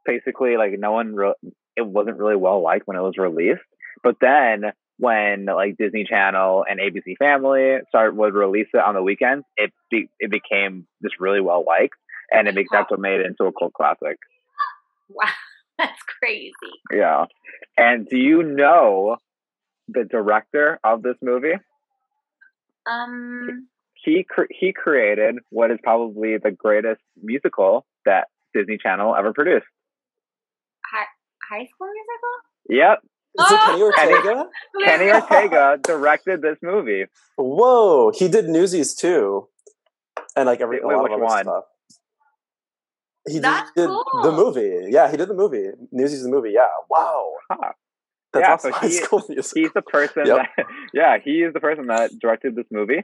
basically 0.06 0.58
like 0.58 0.74
no 0.78 0.92
one 0.92 1.16
re- 1.16 1.34
it 1.76 1.86
wasn't 1.86 2.18
really 2.18 2.36
well 2.36 2.62
liked 2.62 2.88
when 2.88 2.98
it 2.98 3.02
was 3.02 3.18
released 3.18 3.62
but 4.04 4.16
then 4.22 4.66
when 5.00 5.46
like 5.46 5.78
disney 5.78 6.06
channel 6.06 6.66
and 6.70 6.80
abc 6.80 7.18
family 7.18 7.78
start 7.90 8.16
would 8.16 8.34
release 8.34 8.68
it 8.74 8.80
on 8.80 8.94
the 8.96 9.02
weekends 9.04 9.46
it 9.58 9.72
be, 9.92 10.10
it 10.20 10.30
became 10.32 10.86
just 11.04 11.20
really 11.20 11.42
well 11.42 11.64
liked 11.68 11.96
and 12.32 12.48
it 12.48 12.56
be- 12.56 12.66
that's 12.72 12.90
what 12.92 13.00
made 13.00 13.20
it 13.20 13.26
into 13.26 13.44
a 13.46 13.52
cult 13.54 13.74
classic 13.74 14.18
Wow. 15.10 15.30
That's 15.78 16.02
crazy. 16.20 16.54
yeah 16.92 17.26
and 17.78 18.08
do 18.08 18.18
you 18.18 18.44
know 18.44 19.18
the 19.88 20.04
director 20.04 20.80
of 20.84 21.04
this 21.04 21.16
movie 21.22 21.54
Um. 22.90 23.68
he 23.94 24.24
cr- 24.28 24.50
he 24.50 24.74
created 24.74 25.36
what 25.50 25.72
is 25.72 25.78
probably 25.84 26.38
the 26.38 26.52
greatest 26.52 27.02
musical 27.22 27.86
that 28.06 28.28
disney 28.54 28.78
channel 28.78 29.16
ever 29.16 29.34
produced 29.34 29.66
High, 30.86 31.06
high 31.50 31.66
school 31.66 31.88
musical? 31.88 32.36
yep 32.70 33.00
Is 33.38 33.52
it 33.52 33.60
Kenny 33.66 33.82
Oh! 33.82 33.86
Ortega? 33.86 34.46
Kenny 34.86 35.12
Ortega 35.20 35.80
directed 35.84 36.42
this 36.42 36.58
movie. 36.64 37.06
Whoa, 37.38 38.12
he 38.12 38.28
did 38.30 38.46
Newsies 38.48 38.96
too, 38.96 39.50
and 40.38 40.46
like 40.46 40.62
every 40.62 40.80
Wait, 40.82 40.94
a 40.94 40.98
lot 40.98 41.04
which 41.04 41.12
of 41.12 41.18
other 41.18 41.24
one? 41.26 41.44
stuff. 41.44 41.64
He 43.28 43.40
That's 43.40 43.72
did 43.76 43.88
cool. 43.88 44.04
the 44.24 44.32
movie. 44.32 44.88
Yeah, 44.92 45.10
he 45.10 45.18
did 45.18 45.28
the 45.30 45.34
movie. 45.34 45.70
Newsies 45.92 46.24
the 46.24 46.30
movie. 46.30 46.52
Yeah. 46.52 46.68
Wow. 46.90 47.32
Huh. 47.50 47.72
That's 48.34 48.44
Yeah, 48.48 48.54
awesome. 48.54 48.74
so 48.74 48.80
he- 48.88 48.94
School 48.94 49.24
Musical. 49.30 49.62
He's 49.62 49.72
the 49.74 49.82
person 49.82 50.26
Yep. 50.28 50.38
that, 50.58 50.66
yeah, 50.94 51.18
he 51.24 51.42
is 51.44 51.54
the 51.54 51.60
person 51.60 51.88
that 51.88 52.12
directed 52.22 52.56
this 52.56 52.66
movie. 52.72 53.04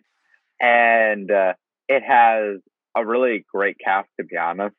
And 0.60 1.32
uh, 1.32 1.54
it 1.88 2.04
has 2.08 2.60
a 2.96 3.06
really 3.06 3.46
great 3.54 3.78
cast, 3.84 4.10
to 4.20 4.26
be 4.26 4.38
honest. 4.38 4.76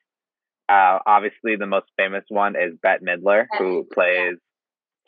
Uh, 0.68 0.98
obviously, 1.06 1.56
the 1.58 1.66
most 1.66 1.86
famous 1.98 2.24
one 2.28 2.54
is 2.56 2.74
Bette 2.82 3.04
Midler, 3.04 3.44
who 3.58 3.86
plays, 3.92 4.36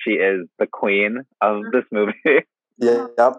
she 0.00 0.12
is 0.12 0.46
the 0.58 0.66
queen 0.66 1.18
of 1.40 1.56
Mhm. 1.62 1.72
this 1.72 1.84
movie. 1.92 2.14
Yeah, 2.76 3.06
yep. 3.16 3.34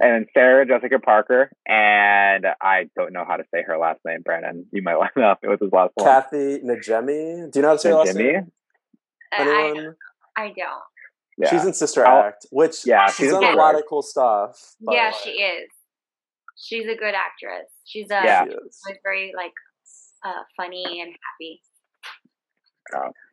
And 0.00 0.12
then 0.14 0.26
Sarah 0.34 0.66
Jessica 0.66 0.98
Parker, 0.98 1.50
and 1.66 2.46
I 2.60 2.88
don't 2.96 3.12
know 3.12 3.24
how 3.26 3.36
to 3.36 3.44
say 3.52 3.62
her 3.66 3.78
last 3.78 4.00
name, 4.06 4.22
Brandon. 4.24 4.66
You 4.72 4.82
might 4.82 4.96
want 4.98 5.12
to 5.14 5.20
know 5.20 5.34
it 5.42 5.48
with 5.48 5.60
his 5.60 5.72
last 5.72 5.92
name. 5.98 6.06
Kathy 6.06 6.58
Najimy. 6.60 7.50
Do 7.52 7.58
you 7.58 7.62
know 7.62 7.68
how 7.68 7.74
to 7.74 7.78
say 7.80 7.88
her 7.90 7.94
last 7.96 8.12
Jimmy? 8.16 8.32
name? 8.32 8.52
I, 9.32 9.42
Anyone? 9.42 9.94
I 10.36 10.46
don't. 10.46 10.82
Yeah. 11.36 11.50
She's 11.50 11.64
in 11.64 11.72
Sister 11.74 12.06
I'll- 12.06 12.24
Act, 12.24 12.46
which 12.50 12.86
Yeah, 12.86 13.06
she's 13.06 13.16
she's 13.16 13.30
done 13.32 13.44
a 13.44 13.56
lot 13.56 13.74
of 13.76 13.82
cool 13.88 14.02
stuff. 14.02 14.74
yeah, 14.90 15.10
she 15.12 15.30
is. 15.30 15.68
She's 16.56 16.84
a 16.86 16.96
good 16.96 17.14
actress. 17.14 17.68
She's 17.84 18.10
a 18.10 18.20
Yeah. 18.24 18.44
She 18.44 18.50
is. 18.50 18.80
very 19.04 19.32
like 19.36 19.52
uh, 20.24 20.42
funny 20.56 21.00
and 21.00 21.10
happy. 21.10 21.60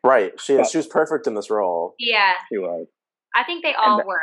Right. 0.04 0.40
She 0.40 0.54
is. 0.54 0.58
Yeah. 0.60 0.64
She 0.66 0.78
was 0.78 0.88
perfect 0.88 1.26
in 1.28 1.34
this 1.34 1.50
role. 1.50 1.96
Yeah, 1.98 2.34
she 2.52 2.58
was. 2.58 2.88
I 3.36 3.44
think 3.44 3.64
they 3.64 3.74
all 3.74 4.00
And- 4.00 4.08
were. 4.08 4.20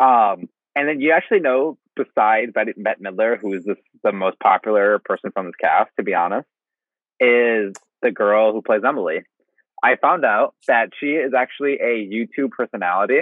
Um, 0.00 0.48
and 0.76 0.88
then 0.88 1.00
you 1.00 1.12
actually 1.12 1.40
know, 1.40 1.78
besides 1.96 2.52
Bette, 2.52 2.74
Bette 2.76 3.00
Midler, 3.02 3.38
who 3.40 3.54
is 3.54 3.64
this, 3.64 3.78
the 4.02 4.12
most 4.12 4.38
popular 4.40 5.00
person 5.04 5.30
from 5.32 5.46
this 5.46 5.54
cast, 5.60 5.90
to 5.96 6.02
be 6.02 6.14
honest, 6.14 6.48
is 7.20 7.72
the 8.02 8.10
girl 8.10 8.52
who 8.52 8.62
plays 8.62 8.82
Emily. 8.86 9.22
I 9.82 9.96
found 9.96 10.24
out 10.24 10.54
that 10.66 10.90
she 10.98 11.08
is 11.08 11.32
actually 11.36 11.74
a 11.74 12.08
YouTube 12.08 12.50
personality. 12.50 13.20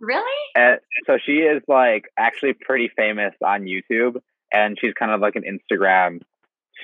Really? 0.00 0.24
And 0.54 0.80
so 1.06 1.16
she 1.24 1.38
is 1.38 1.62
like 1.68 2.06
actually 2.18 2.54
pretty 2.54 2.90
famous 2.96 3.34
on 3.44 3.62
YouTube, 3.62 4.20
and 4.52 4.76
she's 4.80 4.94
kind 4.94 5.12
of 5.12 5.20
like 5.20 5.36
an 5.36 5.44
Instagram 5.44 6.20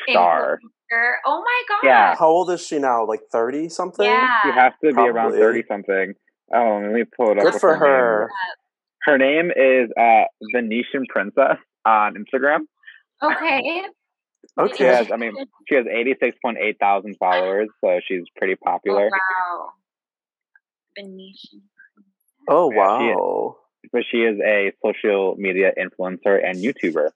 star. 0.09 0.61
Influencer. 0.63 1.13
Oh 1.27 1.43
my 1.45 1.63
god. 1.69 1.87
Yeah. 1.87 2.15
How 2.17 2.29
old 2.29 2.51
is 2.51 2.65
she 2.65 2.79
now? 2.79 3.05
Like 3.05 3.23
thirty 3.33 3.69
something. 3.69 4.07
Yeah. 4.07 4.39
She 4.45 4.51
has 4.53 4.73
to 4.85 4.93
be 4.93 5.03
around 5.03 5.33
thirty 5.33 5.65
something. 5.67 6.15
Oh, 6.55 6.81
let 6.83 6.93
me 6.93 7.05
pull 7.05 7.33
it 7.33 7.39
up. 7.39 7.53
Good 7.53 7.61
for 7.61 7.75
her 7.75 8.29
name. 8.29 8.68
Her. 9.09 9.13
Her 9.13 9.19
name 9.19 9.51
is 9.51 9.91
uh, 9.99 10.25
Venetian 10.55 11.07
Princess 11.09 11.59
on 11.85 12.15
Instagram. 12.15 12.61
Okay. 13.23 13.83
She 14.59 14.65
Okay. 14.65 14.85
has, 14.85 15.07
I 15.13 15.17
mean, 15.17 15.33
she 15.69 15.75
has 15.77 15.87
86.8 15.87 16.79
thousand 16.79 17.17
followers, 17.19 17.69
so 17.85 18.01
she's 18.07 18.23
pretty 18.37 18.55
Oh, 18.55 18.65
popular. 18.65 19.11
wow. 19.11 19.73
Venetian. 20.97 21.63
Oh 22.49 22.69
Yeah, 22.71 22.87
she 22.97 23.05
is. 23.05 23.19
wow. 23.19 23.57
But 23.93 24.03
she 24.11 24.19
is 24.19 24.39
a 24.41 24.73
social 24.85 25.35
media 25.39 25.73
influencer 25.79 26.39
and 26.45 26.63
YouTuber. 26.63 27.11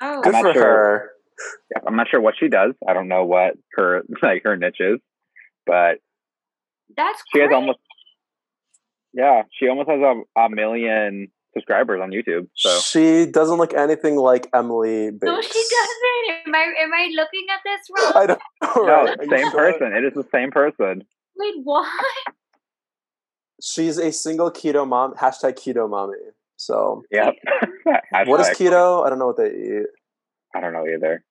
Oh, 0.00 0.20
Good 0.22 0.32
not 0.32 0.42
for 0.42 0.52
sure. 0.52 0.62
her. 0.62 1.10
I'm 1.86 1.96
not 1.96 2.08
sure 2.10 2.20
what 2.20 2.34
she 2.38 2.48
does. 2.48 2.74
I 2.88 2.92
don't 2.94 3.08
know 3.08 3.24
what 3.24 3.54
her 3.74 4.02
like 4.22 4.42
her 4.44 4.56
niche 4.56 4.80
is, 4.80 4.98
but 5.66 5.98
that's 6.96 7.22
she 7.32 7.40
has 7.40 7.50
almost 7.52 7.78
yeah, 9.12 9.42
she 9.58 9.68
almost 9.68 9.88
has 9.90 10.00
a, 10.00 10.40
a 10.40 10.48
million 10.50 11.28
subscribers 11.58 12.00
on 12.02 12.10
YouTube. 12.10 12.48
So 12.54 12.78
She 12.80 13.26
doesn't 13.30 13.56
look 13.56 13.74
anything 13.74 14.16
like 14.16 14.48
Emily 14.54 15.10
Bates. 15.10 15.22
No, 15.24 15.40
she 15.40 15.64
doesn't. 15.70 16.46
Am 16.46 16.54
I 16.54 16.72
am 16.80 16.92
I 16.92 17.10
looking 17.14 17.46
at 17.52 17.60
this 17.64 17.80
wrong? 17.90 18.12
I 18.14 18.26
don't 18.26 18.40
know. 18.62 18.82
no, 18.86 19.04
right? 19.04 19.18
Are 19.20 19.38
same 19.38 19.50
person. 19.50 19.92
It 19.92 20.04
is 20.04 20.14
the 20.14 20.26
same 20.32 20.50
person. 20.50 21.04
Wait, 21.36 21.54
what? 21.64 21.88
She's 23.62 23.98
a 23.98 24.12
single 24.12 24.50
keto 24.50 24.86
mom. 24.86 25.14
Hashtag 25.14 25.54
keto 25.54 25.88
mommy. 25.88 26.14
So 26.56 27.02
Yep. 27.10 27.34
what 28.26 28.40
is 28.40 28.48
keto? 28.48 29.04
I 29.04 29.10
don't 29.10 29.18
know 29.18 29.26
what 29.26 29.36
they 29.36 29.50
eat. 29.50 29.86
I 30.54 30.60
don't 30.60 30.72
know 30.72 30.86
either. 30.86 31.24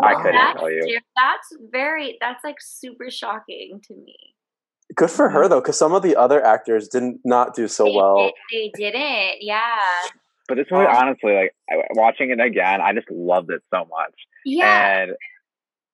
I 0.00 0.12
Wow. 0.14 0.18
couldn't 0.22 0.34
That's 0.36 0.58
tell 0.60 0.70
you. 0.70 1.00
that's 1.16 1.56
very 1.72 2.18
that's 2.20 2.44
like 2.44 2.56
super 2.60 3.10
shocking 3.10 3.80
to 3.84 3.94
me. 3.94 4.16
Good 4.98 5.10
for 5.12 5.28
her 5.28 5.46
though, 5.46 5.60
because 5.60 5.78
some 5.78 5.94
of 5.94 6.02
the 6.02 6.16
other 6.16 6.44
actors 6.44 6.88
didn't 6.88 7.20
not 7.24 7.54
do 7.54 7.68
so 7.68 7.84
they, 7.84 7.94
well. 7.94 8.16
did, 8.50 8.72
they 8.74 8.90
didn't. 8.90 9.36
Yeah. 9.40 9.78
But 10.48 10.56
this 10.56 10.66
movie, 10.72 10.86
Um, 10.86 10.96
honestly, 10.96 11.34
like 11.34 11.54
watching 11.94 12.30
it 12.30 12.40
again, 12.40 12.80
I 12.80 12.92
just 12.92 13.08
loved 13.08 13.50
it 13.52 13.62
so 13.72 13.86
much. 13.88 14.14
Yeah. 14.44 15.02
And 15.02 15.12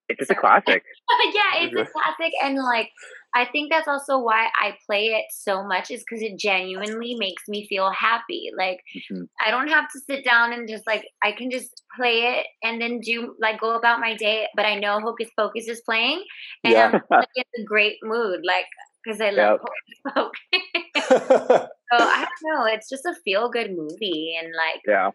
it's 0.09 0.19
just 0.21 0.31
a 0.31 0.35
classic. 0.35 0.83
yeah, 1.35 1.63
it's 1.65 1.75
a 1.75 1.85
classic, 1.93 2.33
and 2.43 2.57
like 2.57 2.91
I 3.35 3.47
think 3.47 3.73
that's 3.73 3.89
also 3.89 4.19
why 4.19 4.49
I 4.55 4.77
play 4.87 5.07
it 5.07 5.25
so 5.31 5.67
much 5.67 5.91
is 5.91 6.05
because 6.09 6.23
it 6.23 6.39
genuinely 6.39 7.17
makes 7.19 7.43
me 7.49 7.67
feel 7.69 7.91
happy. 7.91 8.51
Like 8.57 8.81
Mhm. 9.11 9.29
I 9.45 9.51
don't 9.51 9.69
have 9.69 9.91
to 9.93 10.01
sit 10.01 10.25
down 10.25 10.53
and 10.53 10.69
just 10.69 10.87
like 10.87 11.07
I 11.23 11.33
can 11.33 11.51
just 11.51 11.83
play 11.97 12.39
it 12.39 12.47
and 12.63 12.81
then 12.81 13.01
do 13.01 13.35
like 13.41 13.61
go 13.61 13.75
about 13.75 14.01
my 14.01 14.15
day. 14.15 14.47
But 14.55 14.67
I 14.67 14.79
know 14.79 15.01
Hocus 15.01 15.29
Pocus 15.39 15.69
is 15.69 15.83
playing, 15.85 16.23
and 16.65 16.73
Yeah. 16.73 16.87
I'm 16.93 17.03
like, 17.11 17.29
in 17.37 17.63
a 17.63 17.65
great 17.67 17.97
mood, 18.03 18.41
like 18.45 18.67
because 19.05 19.21
I 19.21 19.31
love 19.31 19.61
Hocus 19.61 20.35
Pocus. 20.55 20.71
so 21.93 21.99
I 21.99 22.27
don't 22.43 22.55
know, 22.59 22.65
it's 22.67 22.89
just 22.89 23.05
a 23.05 23.15
feel 23.25 23.49
good 23.49 23.71
movie, 23.77 24.37
and 24.41 24.53
like 24.57 24.81
Yeah. 24.87 25.11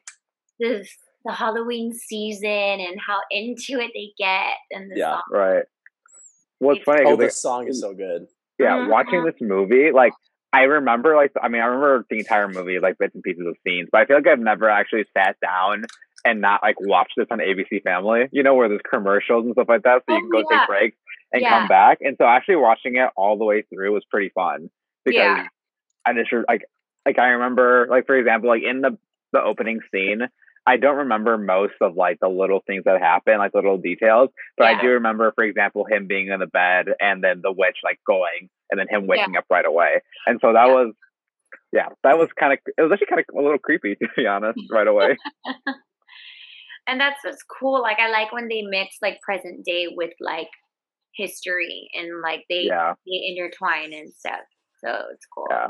the 0.59 0.85
the 1.25 1.33
Halloween 1.33 1.91
season 1.93 2.49
and 2.49 2.97
how 3.05 3.19
into 3.29 3.79
it 3.81 3.91
they 3.93 4.11
get, 4.17 4.53
and 4.71 4.89
the 4.91 4.97
Yeah. 4.97 5.11
song. 5.15 5.21
Right. 5.31 5.63
What's 6.59 6.81
funny? 6.83 7.01
oh, 7.05 7.09
'cause, 7.11 7.17
the 7.17 7.23
like, 7.25 7.31
song 7.31 7.67
is 7.67 7.79
so 7.81 7.93
good. 7.93 8.27
yeah, 8.57 8.77
Mhm. 8.77 8.89
watching 8.89 9.23
this 9.25 9.35
movie, 9.41 9.91
like 9.91 10.13
I 10.51 10.63
remember, 10.63 11.15
like 11.15 11.31
I 11.41 11.47
mean, 11.47 11.61
I 11.61 11.65
remember 11.65 12.05
the 12.09 12.17
entire 12.19 12.47
movie, 12.47 12.79
like 12.79 12.97
bits 12.97 13.13
and 13.15 13.23
pieces 13.23 13.45
of 13.47 13.55
scenes, 13.65 13.89
but 13.91 14.01
I 14.01 14.05
feel 14.05 14.17
like 14.17 14.27
I've 14.27 14.39
never 14.39 14.69
actually 14.69 15.05
sat 15.15 15.37
down 15.41 15.83
and 16.25 16.41
not 16.41 16.61
like 16.63 16.75
watched 16.81 17.13
this 17.17 17.27
on 17.31 17.39
ABC 17.39 17.81
Family. 17.83 18.27
You 18.31 18.43
know, 18.43 18.55
where 18.55 18.67
there's 18.67 18.81
commercials 18.89 19.45
and 19.45 19.53
stuff 19.53 19.69
like 19.69 19.83
that, 19.83 20.03
so 20.05 20.13
you 20.13 20.17
Oh, 20.17 20.21
can 20.21 20.29
go 20.29 20.39
yeah. 20.49 20.59
take 20.59 20.67
breaks 20.67 20.97
and 21.31 21.41
Yeah. 21.43 21.59
come 21.59 21.67
back. 21.67 21.99
And 22.01 22.15
so 22.19 22.25
actually 22.27 22.57
watching 22.57 22.95
it 22.97 23.09
all 23.15 23.37
the 23.37 23.45
way 23.45 23.63
through 23.63 23.93
was 23.93 24.03
pretty 24.09 24.29
fun 24.29 24.69
because 25.05 25.37
Yeah. 25.37 25.47
I 26.05 26.13
just 26.13 26.31
like 26.47 26.63
like 27.05 27.19
I 27.19 27.27
remember 27.29 27.87
like 27.89 28.05
for 28.07 28.15
example 28.15 28.49
like 28.49 28.63
in 28.63 28.81
the 28.81 28.97
the 29.33 29.41
opening 29.41 29.79
scene. 29.91 30.21
I 30.67 30.77
don't 30.77 30.97
remember 30.97 31.37
most 31.37 31.73
of 31.81 31.95
like 31.95 32.19
the 32.21 32.27
little 32.27 32.61
things 32.67 32.83
that 32.85 33.01
happen, 33.01 33.37
like 33.39 33.55
little 33.55 33.77
details, 33.79 34.29
but 34.55 34.67
I 34.67 34.79
do 34.79 34.89
remember, 34.89 35.31
for 35.33 35.43
example, 35.43 35.85
him 35.89 36.05
being 36.05 36.27
in 36.27 36.39
the 36.39 36.45
bed 36.47 36.87
and 36.99 37.23
then 37.23 37.39
the 37.41 37.51
witch 37.51 37.77
like 37.83 37.99
going 38.05 38.49
and 38.69 38.79
then 38.79 38.85
him 38.87 39.07
waking 39.07 39.35
up 39.35 39.45
right 39.49 39.65
away. 39.65 40.01
And 40.27 40.39
so 40.41 40.53
that 40.53 40.65
Yeah. 40.67 40.73
was, 40.73 40.93
yeah, 41.71 41.87
that 42.03 42.17
was 42.19 42.29
kind 42.39 42.53
of, 42.53 42.59
it 42.77 42.81
was 42.81 42.91
actually 42.91 43.07
kind 43.07 43.19
of 43.27 43.35
a 43.35 43.41
little 43.41 43.57
creepy 43.57 43.95
to 44.01 44.07
be 44.15 44.27
honest, 44.27 44.59
right 44.69 44.87
away. 44.87 45.17
and 46.87 46.99
that's 46.99 47.17
what's 47.23 47.43
cool. 47.43 47.81
Like 47.81 47.97
I 47.99 48.09
like 48.09 48.31
when 48.31 48.47
they 48.47 48.61
mix 48.61 48.97
like 49.01 49.19
present 49.21 49.65
day 49.65 49.87
with 49.89 50.11
like 50.19 50.49
history 51.15 51.89
and 51.93 52.21
like 52.21 52.45
they 52.49 52.63
yeah. 52.63 52.93
they 53.05 53.35
intertwine 53.35 53.93
and 53.93 54.11
stuff. 54.13 54.41
So 54.83 54.89
it's 55.13 55.25
cool. 55.25 55.47
Yeah. 55.49 55.67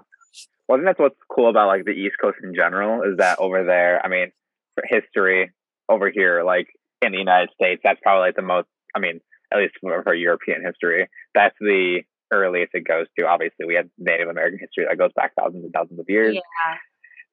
Well, 0.68 0.78
I 0.78 0.82
think 0.82 0.86
that's 0.86 1.00
what's 1.00 1.20
cool 1.30 1.50
about 1.50 1.68
like 1.68 1.86
the 1.86 1.92
East 1.92 2.16
Coast 2.22 2.38
in 2.44 2.54
general 2.54 3.02
is 3.02 3.18
that 3.18 3.40
over 3.40 3.64
there, 3.64 4.06
I 4.06 4.08
mean, 4.08 4.32
for 4.76 4.84
history 4.88 5.52
over 5.90 6.12
here, 6.12 6.44
like 6.44 6.68
in 7.02 7.12
the 7.12 7.18
United 7.18 7.50
States, 7.56 7.82
that's 7.84 8.00
probably 8.04 8.28
like 8.28 8.36
the 8.36 8.44
most, 8.44 8.68
I 8.96 9.00
mean, 9.00 9.20
at 9.52 9.58
least 9.60 9.74
for 9.82 10.14
European 10.14 10.64
history, 10.64 11.10
that's 11.34 11.56
the 11.60 12.02
earliest 12.32 12.76
it 12.76 12.88
goes 12.88 13.08
to. 13.18 13.26
Obviously, 13.26 13.66
we 13.66 13.76
have 13.76 13.90
Native 13.98 14.28
American 14.30 14.60
history 14.60 14.86
that 14.88 14.98
goes 14.98 15.12
back 15.16 15.34
thousands 15.34 15.64
and 15.64 15.74
thousands 15.74 16.00
of 16.00 16.06
years 16.08 16.36
Yeah. 16.36 16.76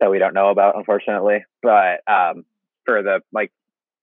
that 0.00 0.10
we 0.10 0.18
don't 0.18 0.32
know 0.32 0.48
about, 0.48 0.76
unfortunately. 0.76 1.44
But 1.62 2.00
um, 2.06 2.46
for 2.86 3.02
the 3.02 3.20
like 3.32 3.52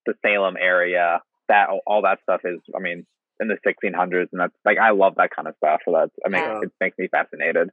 the 0.06 0.14
Salem 0.24 0.58
area, 0.60 1.22
that 1.48 1.70
all 1.88 2.04
that 2.04 2.20
stuff 2.22 2.42
is, 2.44 2.60
I 2.76 2.80
mean, 2.80 3.08
in 3.44 3.50
the 3.50 3.58
1600s, 3.66 4.28
and 4.32 4.42
that's 4.42 4.54
like 4.66 4.78
I 4.80 4.92
love 4.92 5.16
that 5.18 5.30
kind 5.36 5.48
of 5.48 5.56
stuff. 5.58 5.82
So 5.86 5.92
that's, 5.94 6.12
I 6.26 6.30
mean, 6.30 6.42
Yeah. 6.42 6.60
it 6.64 6.72
makes 6.82 6.98
me 6.98 7.08
fascinated. 7.10 7.70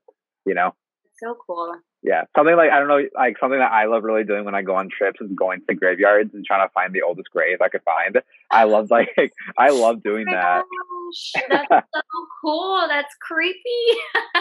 You 0.46 0.54
know, 0.54 0.74
So 1.18 1.36
cool. 1.46 1.74
yeah, 2.02 2.24
something 2.36 2.56
like 2.56 2.70
I 2.70 2.78
don't 2.78 2.88
know, 2.88 3.00
like 3.14 3.36
something 3.38 3.58
that 3.58 3.72
I 3.72 3.84
love 3.86 4.04
really 4.04 4.24
doing 4.24 4.44
when 4.44 4.54
I 4.54 4.62
go 4.62 4.74
on 4.76 4.88
trips 4.90 5.20
is 5.20 5.30
going 5.34 5.60
to 5.68 5.74
graveyards 5.74 6.30
and 6.34 6.44
trying 6.44 6.66
to 6.66 6.72
find 6.72 6.92
the 6.94 7.02
oldest 7.02 7.30
grave 7.30 7.58
I 7.60 7.68
could 7.68 7.82
find. 7.84 8.20
I 8.50 8.64
love 8.64 8.90
like 8.90 9.10
I 9.58 9.70
love 9.70 10.02
doing 10.02 10.26
Oh 10.28 10.32
that. 10.32 10.62
gosh, 10.64 11.44
that's 11.50 11.68
so 11.94 12.00
cool. 12.40 12.86
That's 12.88 13.14
creepy. 13.20 13.60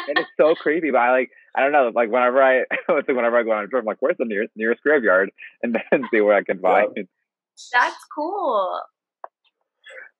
it 0.08 0.18
is 0.20 0.26
so 0.40 0.56
creepy, 0.56 0.92
but 0.92 1.00
I 1.00 1.12
like 1.12 1.30
I 1.56 1.62
don't 1.64 1.72
know, 1.74 1.92
like 1.94 2.10
whenever 2.10 2.42
I 2.42 2.60
it's 2.72 2.88
like 2.90 3.08
whenever 3.08 3.38
I 3.38 3.44
go 3.44 3.52
on 3.52 3.66
a 3.66 3.68
trip, 3.68 3.82
I'm 3.82 3.86
like, 3.86 3.98
where's 4.00 4.18
the 4.18 4.26
nearest 4.26 4.52
nearest 4.56 4.82
graveyard, 4.82 5.32
and 5.64 5.76
then 5.92 6.04
see 6.14 6.22
where 6.22 6.36
I 6.36 6.44
can 6.44 6.60
find. 6.60 6.96
That's 7.74 8.06
cool. 8.16 8.80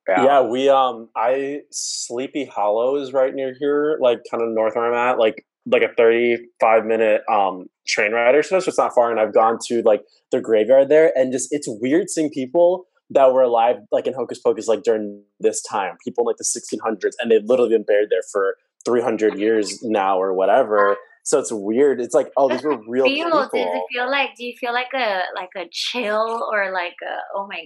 Yeah. 0.10 0.42
we 0.42 0.70
um 0.70 1.10
I 1.16 1.62
Sleepy 1.72 2.46
Hollow 2.46 2.96
is 2.98 3.14
right 3.14 3.34
near 3.34 3.54
here, 3.58 3.98
like 4.02 4.20
kind 4.30 4.44
of 4.44 4.50
north 4.50 4.76
where 4.76 4.92
I'm 4.92 5.12
at, 5.12 5.20
like 5.20 5.46
like 5.66 5.84
a 5.84 5.94
35 5.96 6.86
minute 6.86 7.22
um 7.32 7.68
train 7.88 8.12
ride 8.12 8.36
or 8.36 8.44
so, 8.44 8.60
so 8.60 8.70
it's 8.70 8.78
not 8.78 8.94
far. 8.94 9.12
And 9.12 9.20
I've 9.20 9.34
gone 9.34 9.58
to 9.68 9.82
like 9.84 10.04
the 10.32 10.42
graveyard 10.42 10.90
there 10.90 11.12
and 11.16 11.32
just 11.32 11.50
it's 11.52 11.68
weird 11.68 12.10
seeing 12.10 12.30
people 12.30 12.86
that 13.12 13.34
were 13.34 13.42
alive 13.42 13.78
like 13.92 14.08
in 14.08 14.14
Hocus 14.14 14.40
Pocus 14.40 14.68
like 14.68 14.84
during 14.84 15.24
this 15.40 15.62
time, 15.62 15.96
people 16.04 16.24
in 16.24 16.28
like 16.28 16.38
the 16.38 16.44
1600s, 16.44 17.14
and 17.20 17.32
they've 17.32 17.44
literally 17.44 17.72
been 17.72 17.84
buried 17.84 18.10
there 18.10 18.22
for 18.32 18.56
300 18.86 19.38
years 19.38 19.80
now 19.84 20.22
or 20.22 20.34
whatever. 20.34 20.98
So 21.24 21.40
it's 21.40 21.52
weird. 21.52 22.00
It's 22.02 22.14
like, 22.14 22.32
oh, 22.38 22.50
these 22.50 22.64
were 22.64 22.80
real 22.88 23.06
feel 23.06 23.26
people. 23.26 23.40
does 23.42 23.50
it 23.54 23.84
feel 23.92 24.10
like 24.10 24.36
do 24.36 24.46
you 24.46 24.54
feel 24.60 24.74
like 24.74 24.94
a 24.94 25.22
like 25.36 25.50
a 25.56 25.68
chill 25.72 26.48
or 26.52 26.72
like 26.72 26.96
a 27.04 27.16
oh 27.36 27.48
my 27.48 27.66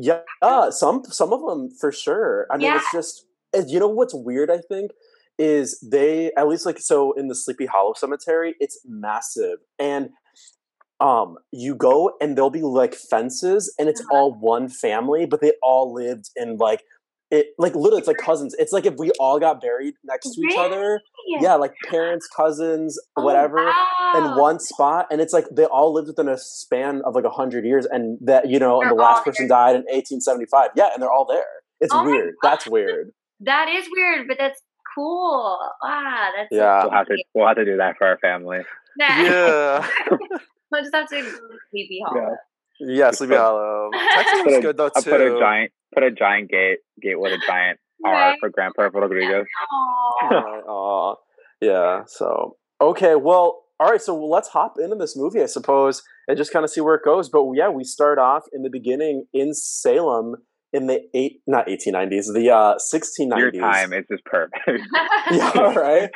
Yeah, 0.00 0.20
some 0.70 1.04
some 1.06 1.32
of 1.32 1.40
them 1.46 1.70
for 1.70 1.90
sure. 1.92 2.46
I 2.50 2.56
mean, 2.56 2.66
Yeah. 2.66 2.76
it's 2.76 2.92
just 2.92 3.26
and 3.52 3.68
you 3.70 3.80
know 3.80 3.88
what's 3.88 4.14
weird. 4.14 4.50
I 4.50 4.58
think 4.58 4.92
is 5.38 5.80
they 5.80 6.32
at 6.36 6.48
least 6.48 6.66
like 6.66 6.78
so 6.78 7.12
in 7.12 7.28
the 7.28 7.34
Sleepy 7.34 7.66
Hollow 7.66 7.94
Cemetery, 7.94 8.54
it's 8.60 8.80
massive, 8.86 9.58
and 9.78 10.10
um, 11.00 11.38
you 11.52 11.74
go 11.74 12.12
and 12.20 12.36
there'll 12.36 12.50
be 12.50 12.62
like 12.62 12.94
fences, 12.94 13.74
and 13.78 13.88
it's 13.88 14.02
Uh-huh. 14.02 14.08
all 14.10 14.34
one 14.34 14.68
family, 14.68 15.26
but 15.26 15.40
they 15.40 15.52
all 15.62 15.92
lived 15.92 16.30
in 16.36 16.56
like 16.58 16.84
it 17.30 17.48
like 17.58 17.74
literally 17.74 17.98
it's 17.98 18.08
like 18.08 18.16
cousins. 18.16 18.54
It's 18.58 18.72
like 18.72 18.86
if 18.86 18.94
we 18.98 19.10
all 19.20 19.38
got 19.38 19.60
buried 19.60 19.94
next 20.04 20.34
to 20.34 20.40
each 20.40 20.54
Really? 20.56 20.66
other, 20.74 21.00
yeah, 21.40 21.54
like 21.54 21.74
parents, 21.88 22.26
cousins, 22.34 22.98
Oh, 23.16 23.22
whatever 23.24 23.58
in 24.16 24.36
one 24.38 24.58
spot 24.58 25.06
and 25.10 25.20
it's 25.20 25.34
like 25.34 25.44
they 25.52 25.64
all 25.66 25.92
lived 25.92 26.08
within 26.08 26.28
a 26.28 26.38
span 26.38 27.02
of 27.04 27.14
like 27.14 27.24
a 27.24 27.30
hundred 27.30 27.66
years 27.66 27.84
and 27.84 28.18
that 28.22 28.48
you 28.48 28.58
know 28.58 28.80
and 28.80 28.88
They're 28.90 28.96
the 28.96 29.02
last 29.02 29.22
person 29.24 29.46
there. 29.48 29.56
died 29.56 29.70
in 29.76 29.82
1875 29.82 30.70
yeah 30.76 30.88
and 30.94 31.02
they're 31.02 31.10
all 31.10 31.26
there 31.26 31.44
it's 31.80 31.92
Oh 31.94 32.04
weird 32.04 32.34
that's 32.42 32.66
weird 32.66 33.10
That 33.40 33.68
is 33.68 33.86
weird, 33.94 34.26
but 34.26 34.38
that's 34.38 34.60
cool. 34.96 35.58
Wow, 35.82 36.28
that's 36.34 36.48
so 36.50 36.56
Yeah. 36.56 36.82
We'll 36.84 36.92
have 36.92 37.06
to 37.08 37.24
we'll 37.34 37.46
have 37.46 37.56
to 37.56 37.64
do 37.66 37.76
that 37.76 37.96
for 37.98 38.06
our 38.06 38.18
family. 38.18 38.60
That- 38.98 39.20
Yeah. 40.10 40.16
we'll 40.72 40.82
just 40.82 40.94
have 40.94 41.08
to 41.10 41.16
go 41.16 41.22
to 41.22 41.38
Sleepy 41.70 42.00
Hollow. 42.06 42.36
Yeah, 42.80 43.10
Sleepy 43.10 43.34
Hollow. 43.34 43.90
Texas 44.14 44.40
Put 44.42 44.46
was 44.52 44.58
good 44.62 44.76
though 44.78 44.88
too. 44.88 44.92
I'll 44.96 45.02
put 45.02 45.20
a 45.20 45.38
giant 45.38 45.72
put 45.94 46.02
a 46.02 46.10
giant 46.10 46.50
gate 46.50 46.78
gate 47.00 47.18
with 47.18 47.32
a 47.32 47.38
giant 47.46 47.78
R 48.04 48.34
for 48.40 48.48
Grandpa 48.50 48.88
Rodriguez. 48.92 49.44
Aw. 49.72 50.30
Alright, 50.68 51.16
yeah 51.60 52.02
so 52.06 52.56
okay 52.80 53.16
well 53.16 53.64
all 53.80 53.90
right 53.90 54.00
so 54.00 54.16
let's 54.16 54.48
hop 54.48 54.74
into 54.80 54.94
this 54.94 55.16
movie 55.16 55.42
i 55.42 55.46
suppose 55.46 56.02
and 56.28 56.36
just 56.38 56.52
kind 56.52 56.64
of 56.64 56.70
see 56.70 56.80
where 56.80 56.94
it 56.94 57.02
goes 57.04 57.28
but 57.28 57.44
yeah 57.54 57.68
we 57.68 57.82
start 57.82 58.18
off 58.18 58.44
in 58.52 58.62
the 58.62 58.70
beginning 58.70 59.24
in 59.32 59.52
salem 59.52 60.36
in 60.72 60.86
the 60.86 61.00
eight 61.14 61.40
not 61.48 61.66
1890s 61.66 62.32
the 62.32 62.48
uh 62.54 62.74
1690s 62.76 63.38
Your 63.38 63.50
time 63.52 63.92
is 63.92 64.04
just 64.10 64.24
perfect. 64.24 64.56
yeah 65.32 65.50
all 65.56 65.74
right 65.74 66.10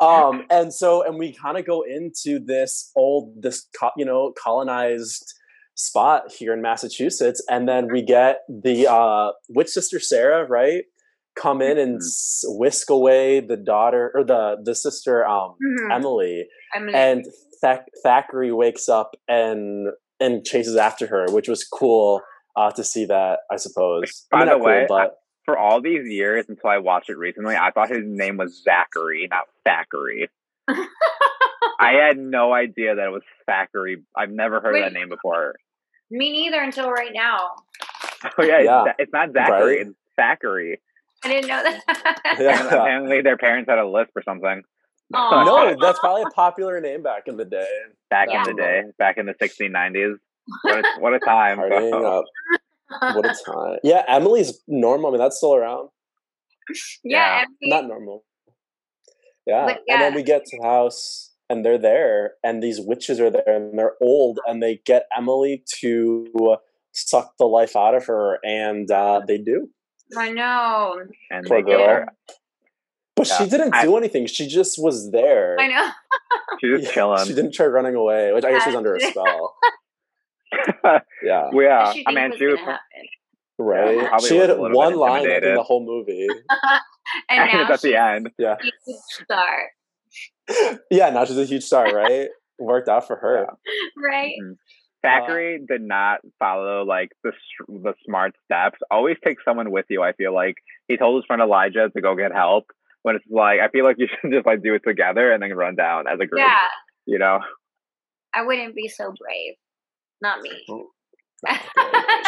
um 0.00 0.44
and 0.50 0.72
so 0.72 1.04
and 1.04 1.18
we 1.18 1.34
kind 1.34 1.58
of 1.58 1.66
go 1.66 1.82
into 1.82 2.38
this 2.42 2.90
old 2.96 3.34
this 3.42 3.66
co- 3.78 3.90
you 3.96 4.06
know 4.06 4.32
colonized 4.42 5.34
spot 5.78 6.32
here 6.32 6.52
in 6.52 6.60
massachusetts 6.60 7.40
and 7.48 7.68
then 7.68 7.86
we 7.92 8.02
get 8.02 8.40
the 8.48 8.86
uh 8.90 9.30
witch 9.48 9.68
sister 9.68 10.00
sarah 10.00 10.44
right 10.48 10.82
come 11.36 11.62
in 11.62 11.78
and 11.78 11.98
Mhm. 11.98 12.04
s- 12.04 12.44
whisk 12.48 12.90
away 12.90 13.38
the 13.38 13.56
daughter 13.56 14.10
or 14.12 14.24
the 14.24 14.56
the 14.64 14.74
sister 14.74 15.24
um 15.24 15.54
Mhm. 15.64 15.94
emily 15.94 16.46
I'm 16.74 16.88
and 16.94 17.24
Thack- 17.60 17.86
thackeray 18.02 18.50
wakes 18.52 18.88
up 18.88 19.14
and 19.28 19.88
and 20.20 20.44
chases 20.44 20.74
after 20.76 21.06
her 21.06 21.26
which 21.30 21.48
was 21.48 21.62
cool 21.64 22.22
uh 22.56 22.70
to 22.72 22.82
see 22.82 23.04
that 23.06 23.40
i 23.52 23.56
suppose 23.56 24.26
I 24.32 24.36
By 24.40 24.44
mean, 24.46 24.58
the 24.58 24.64
way, 24.64 24.86
but 24.88 25.14
For 25.44 25.56
all 25.56 25.80
these 25.80 26.06
years 26.06 26.44
until 26.48 26.68
I 26.70 26.76
watched 26.78 27.08
it 27.08 27.16
recently, 27.16 27.56
I 27.56 27.70
thought 27.70 27.88
his 27.88 28.04
name 28.04 28.36
was 28.36 28.62
Zachary, 28.62 29.28
not 29.30 29.44
Thackeray. 29.64 30.28
I 30.68 31.92
had 32.06 32.18
no 32.18 32.52
idea 32.52 32.94
that 32.96 33.06
it 33.06 33.10
was 33.12 33.22
Thackeray. 33.46 34.02
I've 34.14 34.30
never 34.30 34.60
heard 34.60 34.74
Wait. 34.74 34.80
that 34.82 34.92
name 34.92 35.08
before. 35.08 35.54
Me 36.10 36.32
neither 36.32 36.60
until 36.62 36.90
right 36.90 37.12
now. 37.12 37.38
Oh 38.38 38.42
yeah, 38.42 38.60
Yeah. 38.60 38.84
It's, 38.86 38.94
it's 38.98 39.12
not 39.12 39.32
Zachary, 39.32 39.78
Right. 39.78 39.86
it's 39.86 39.96
Thackeray. 40.16 40.80
I 41.24 41.28
didn't 41.28 41.48
know 41.48 41.62
that. 41.62 42.20
Yeah. 42.40 42.58
And 42.58 42.66
apparently 42.72 43.20
their 43.22 43.36
parents 43.36 43.68
had 43.68 43.78
a 43.78 43.86
lisp 43.86 44.10
or 44.16 44.22
something. 44.22 44.62
Aw. 45.14 45.44
no 45.44 45.76
that's 45.80 45.98
probably 46.00 46.22
a 46.22 46.30
popular 46.34 46.80
name 46.82 47.02
back 47.02 47.22
in 47.28 47.36
the 47.38 47.44
day 47.46 47.66
Back 48.10 48.28
Yeah. 48.30 48.42
in 48.48 48.56
the 48.56 48.62
day, 48.62 48.82
back 48.98 49.16
in 49.18 49.26
the 49.26 49.34
1690s. 49.34 50.16
What 50.62 50.78
a, 50.78 51.00
what 51.00 51.14
a 51.14 51.18
time. 51.24 51.58
Up. 51.60 52.24
What 53.14 53.26
a 53.26 53.34
time. 53.44 53.78
Yeah, 53.84 54.02
Emily's 54.08 54.60
normal. 54.66 55.08
I 55.08 55.12
mean, 55.12 55.20
that's 55.20 55.36
still 55.36 55.54
around. 55.54 55.90
yeah, 57.04 57.44
Yeah. 57.60 57.74
Not 57.76 57.86
normal. 57.86 58.24
Yeah. 59.46 59.66
But 59.66 59.80
And 59.88 60.00
then 60.02 60.14
we 60.14 60.22
get 60.22 60.44
to 60.46 60.56
the 60.58 60.62
house 60.66 61.27
and 61.50 61.64
they're 61.64 61.78
there 61.78 62.32
and 62.44 62.62
these 62.62 62.80
witches 62.80 63.20
are 63.20 63.30
there 63.30 63.42
and 63.46 63.78
they're 63.78 63.94
old 64.02 64.38
and 64.46 64.62
they 64.62 64.80
get 64.84 65.06
Emily 65.16 65.64
to 65.80 66.26
suck 66.92 67.36
the 67.38 67.44
life 67.46 67.76
out 67.76 67.94
of 67.94 68.06
her 68.06 68.38
and 68.44 68.90
uh, 68.90 69.20
they 69.26 69.38
do. 69.38 69.68
I 70.16 70.30
know. 70.30 71.02
And 71.30 71.46
Poor 71.46 71.62
they 71.62 71.70
girl. 71.70 71.86
her, 71.86 72.06
But 73.16 73.26
she 73.26 73.46
didn't 73.48 73.74
I- 73.74 73.84
do 73.84 73.96
anything. 73.96 74.26
She 74.26 74.46
just 74.46 74.82
was 74.82 75.10
there. 75.10 75.56
I 75.60 75.66
know. 75.68 75.90
she's 76.60 76.70
just 76.70 76.84
Yeah, 76.84 76.92
chilling. 76.92 77.26
She 77.26 77.34
didn't 77.34 77.52
try 77.52 77.66
running 77.66 77.94
away, 77.94 78.32
which 78.32 78.44
I 78.44 78.52
guess 78.52 78.64
she's 78.64 78.74
under 78.74 78.94
a 78.94 79.00
spell. 79.00 79.54
Yeah. 81.22 81.50
well, 81.52 81.94
yeah, 81.94 82.02
I 82.06 82.12
mean, 82.12 82.32
she 82.38 82.46
was. 82.46 82.58
Right. 83.58 83.98
probably 84.08 84.28
she 84.28 84.36
had 84.36 84.50
a 84.50 84.52
little 84.54 84.68
bit 84.68 84.76
one 84.76 84.94
line 84.94 85.28
in 85.28 85.54
the 85.54 85.62
whole 85.62 85.84
movie. 85.84 86.26
And 87.30 87.40
And 87.40 87.52
now 87.52 87.62
it's 87.62 87.70
at 87.70 87.80
the 87.90 87.96
end. 87.96 88.30
Yeah. 88.38 88.56
a 88.60 88.92
star, 89.24 89.70
Yeah, 90.90 91.10
now 91.10 91.24
she's 91.24 91.38
a 91.38 91.44
huge 91.44 91.64
star, 91.64 91.92
right? 91.94 92.28
Worked 92.58 92.88
out 92.88 93.06
for 93.06 93.16
her. 93.16 93.46
right? 93.96 94.34
Mhm. 94.42 94.56
Thackeray 95.02 95.60
did 95.68 95.80
not 95.82 96.20
follow 96.40 96.84
like 96.84 97.10
the 97.22 97.32
the 97.68 97.94
smart 98.04 98.34
steps. 98.44 98.78
Always 98.90 99.16
take 99.24 99.36
someone 99.44 99.70
with 99.70 99.84
you. 99.88 100.02
I 100.02 100.12
feel 100.12 100.34
like 100.34 100.56
he 100.88 100.96
told 100.96 101.16
his 101.22 101.26
friend 101.26 101.40
Elijah 101.40 101.88
to 101.94 102.00
go 102.02 102.16
get 102.16 102.32
help, 102.32 102.64
but 103.04 103.14
it's 103.14 103.24
like 103.30 103.60
I 103.60 103.68
feel 103.68 103.84
like 103.84 103.96
you 103.98 104.08
should 104.20 104.32
just 104.32 104.44
like 104.46 104.62
do 104.62 104.74
it 104.74 104.82
together 104.86 105.30
and 105.32 105.40
then 105.42 105.52
run 105.54 105.76
down 105.76 106.08
as 106.08 106.14
a 106.20 106.26
group. 106.26 106.40
Yeah, 106.40 106.56
You 107.06 107.18
know, 107.20 107.38
I 108.34 108.42
wouldn't 108.42 108.74
be 108.74 108.88
so 108.88 109.12
brave. 109.16 109.54
Not 110.20 110.40
me. 110.40 110.64
Oh, 110.68 110.88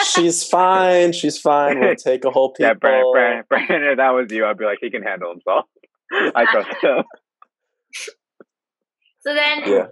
She's 0.05 0.45
fine. 0.49 1.12
She's 1.12 1.39
fine. 1.39 1.81
We'll 1.81 1.97
take 1.97 2.24
a 2.24 2.31
whole 2.31 2.53
people. 2.53 2.68
yeah, 2.68 2.74
Brandon, 2.74 3.12
Brandon, 3.12 3.45
Brandon, 3.49 3.83
if 3.91 3.97
that 3.97 4.11
was 4.11 4.31
you, 4.31 4.47
I'd 4.47 4.57
be 4.59 4.64
like, 4.64 4.78
he 4.81 4.91
can 4.91 5.03
handle 5.03 5.31
himself. 5.33 5.64
I 6.12 6.45
trust 6.51 6.68
him. 6.83 7.05
So 9.21 9.35
then, 9.35 9.59
Yeah. 9.66 9.87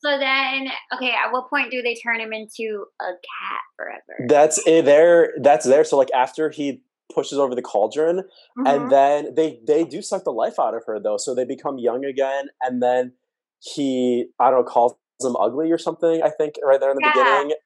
so 0.00 0.18
then, 0.18 0.68
okay. 0.94 1.10
At 1.10 1.32
what 1.32 1.48
point 1.50 1.70
do 1.70 1.82
they 1.82 1.94
turn 1.94 2.20
him 2.20 2.32
into 2.32 2.86
a 3.00 3.04
cat 3.12 3.60
forever? 3.76 4.26
That's 4.28 4.58
eh, 4.66 4.80
there. 4.82 5.32
That's 5.40 5.66
there. 5.66 5.84
So 5.84 5.96
like 5.96 6.10
after 6.14 6.50
he 6.50 6.82
pushes 7.14 7.38
over 7.38 7.54
the 7.54 7.62
cauldron, 7.62 8.22
Mhm. 8.58 8.66
and 8.74 8.90
then 8.90 9.34
they 9.34 9.60
they 9.66 9.84
do 9.84 10.02
suck 10.02 10.24
the 10.24 10.32
life 10.32 10.58
out 10.58 10.74
of 10.74 10.84
her 10.86 10.98
though, 11.00 11.16
so 11.16 11.34
they 11.34 11.44
become 11.44 11.78
young 11.78 12.04
again, 12.04 12.48
and 12.62 12.82
then 12.82 13.12
he 13.60 14.26
I 14.38 14.50
don't 14.50 14.60
know 14.60 14.64
calls 14.64 14.94
them 15.20 15.36
ugly 15.36 15.70
or 15.70 15.78
something. 15.78 16.22
I 16.22 16.30
think 16.30 16.54
right 16.62 16.80
there 16.80 16.90
in 16.90 16.96
the 16.96 17.02
Yeah. 17.04 17.12
beginning. 17.12 17.56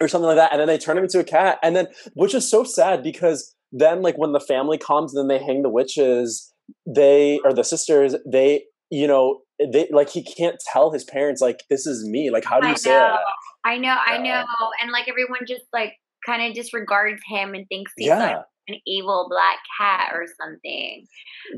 Or 0.00 0.06
something 0.06 0.28
like 0.28 0.36
that, 0.36 0.52
and 0.52 0.60
then 0.60 0.68
they 0.68 0.78
turn 0.78 0.96
him 0.96 1.02
into 1.02 1.18
a 1.18 1.24
cat, 1.24 1.58
and 1.60 1.74
then 1.74 1.88
which 2.14 2.32
is 2.32 2.48
so 2.48 2.62
sad 2.62 3.02
because 3.02 3.56
then 3.72 4.00
like 4.00 4.16
when 4.16 4.30
the 4.30 4.38
family 4.38 4.78
comes 4.78 5.12
and 5.12 5.18
then 5.28 5.36
they 5.36 5.44
hang 5.44 5.62
the 5.62 5.68
witches, 5.68 6.54
they 6.86 7.40
or 7.44 7.52
the 7.52 7.64
sisters, 7.64 8.14
they 8.24 8.64
you 8.90 9.08
know 9.08 9.40
they 9.60 9.88
like 9.90 10.08
he 10.10 10.22
can't 10.22 10.56
tell 10.72 10.90
his 10.92 11.04
parents 11.04 11.40
like 11.40 11.64
this 11.70 11.86
is 11.86 12.06
me. 12.08 12.30
Like 12.30 12.44
how 12.44 12.60
do 12.60 12.66
you 12.68 12.74
I 12.74 12.76
say 12.76 12.90
know. 12.90 12.98
that? 12.98 13.20
I 13.64 13.76
know, 13.78 13.96
I 14.06 14.18
know. 14.18 14.44
And 14.82 14.90
like 14.92 15.08
everyone 15.08 15.40
just 15.46 15.64
like 15.72 15.94
kind 16.24 16.42
of 16.48 16.54
disregards 16.54 17.20
him 17.26 17.54
and 17.54 17.66
thinks 17.68 17.92
he's 17.96 18.08
like 18.08 18.18
Yeah, 18.18 18.42
an 18.68 18.76
evil 18.86 19.26
black 19.30 19.58
cat 19.80 20.12
or 20.14 20.24
something. 20.40 21.06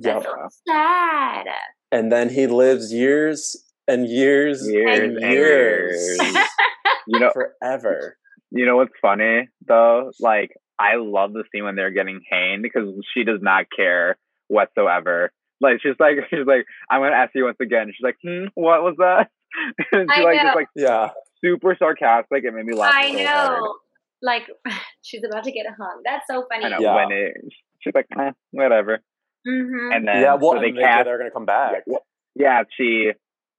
yeah. 0.01 0.21
So 0.23 0.35
sad. 0.69 1.47
And 1.93 2.11
then 2.11 2.29
he 2.31 2.47
lives 2.47 2.93
years 2.93 3.57
and 3.89 4.07
years, 4.09 4.67
Years 4.71 4.99
and 5.01 5.17
and 5.19 5.33
years, 5.33 6.19
years. 6.21 6.37
You 7.07 7.19
know, 7.19 7.33
forever. 7.33 8.17
you 8.53 8.65
know 8.67 8.77
what's 8.77 8.93
funny 9.03 9.49
though? 9.67 10.13
Like, 10.21 10.51
I 10.79 10.97
love 10.97 11.33
the 11.33 11.45
scene 11.53 11.65
when 11.65 11.75
they're 11.77 11.91
getting 11.91 12.21
hanged 12.31 12.63
because 12.63 12.89
she 13.13 13.25
does 13.25 13.41
not 13.43 13.67
care 13.77 14.17
whatsoever. 14.49 15.33
Like, 15.61 15.81
she's 15.83 15.95
like, 15.99 16.17
she's 16.31 16.47
like, 16.47 16.67
I'm 16.91 17.01
gonna 17.03 17.15
ask 17.17 17.33
you 17.35 17.45
once 17.45 17.59
again. 17.61 17.89
She's 17.89 18.03
like, 18.05 18.17
hmm, 18.25 18.47
what 18.55 18.83
was 18.83 18.95
that? 18.99 19.31
and 19.93 20.09
she 20.15 20.21
I 20.21 20.25
like 20.25 20.37
know. 20.37 20.43
just 20.43 20.57
like 20.57 20.69
Yeah, 20.77 21.11
super 21.45 21.77
sarcastic. 21.79 22.45
It 22.45 22.55
made 22.55 22.67
me 22.67 22.75
laugh. 22.75 22.93
I 22.95 23.11
so 23.13 23.19
know. 23.19 23.25
hard. 23.25 23.63
Like 24.23 24.43
she's 25.03 25.23
about 25.25 25.45
to 25.45 25.53
get 25.53 25.67
hung. 25.67 26.03
That's 26.05 26.27
so 26.31 26.47
funny. 26.51 26.67
I 26.67 26.69
know 26.71 26.79
Yeah. 26.81 26.95
when 26.95 27.13
it. 27.13 27.35
She's 27.81 27.95
like, 27.95 28.07
eh, 28.19 28.33
whatever. 28.53 29.01
hmm 29.47 29.93
And 29.93 30.07
then 30.07 30.23
yeah. 30.23 30.35
Well, 30.35 30.53
so 30.55 30.61
they 30.61 30.69
and 30.69 30.77
they, 30.79 30.83
cast 30.83 31.05
they're 31.07 31.19
gonna 31.19 31.31
come 31.31 31.47
back. 31.47 31.85
yeah, 32.35 32.63
she 32.77 33.13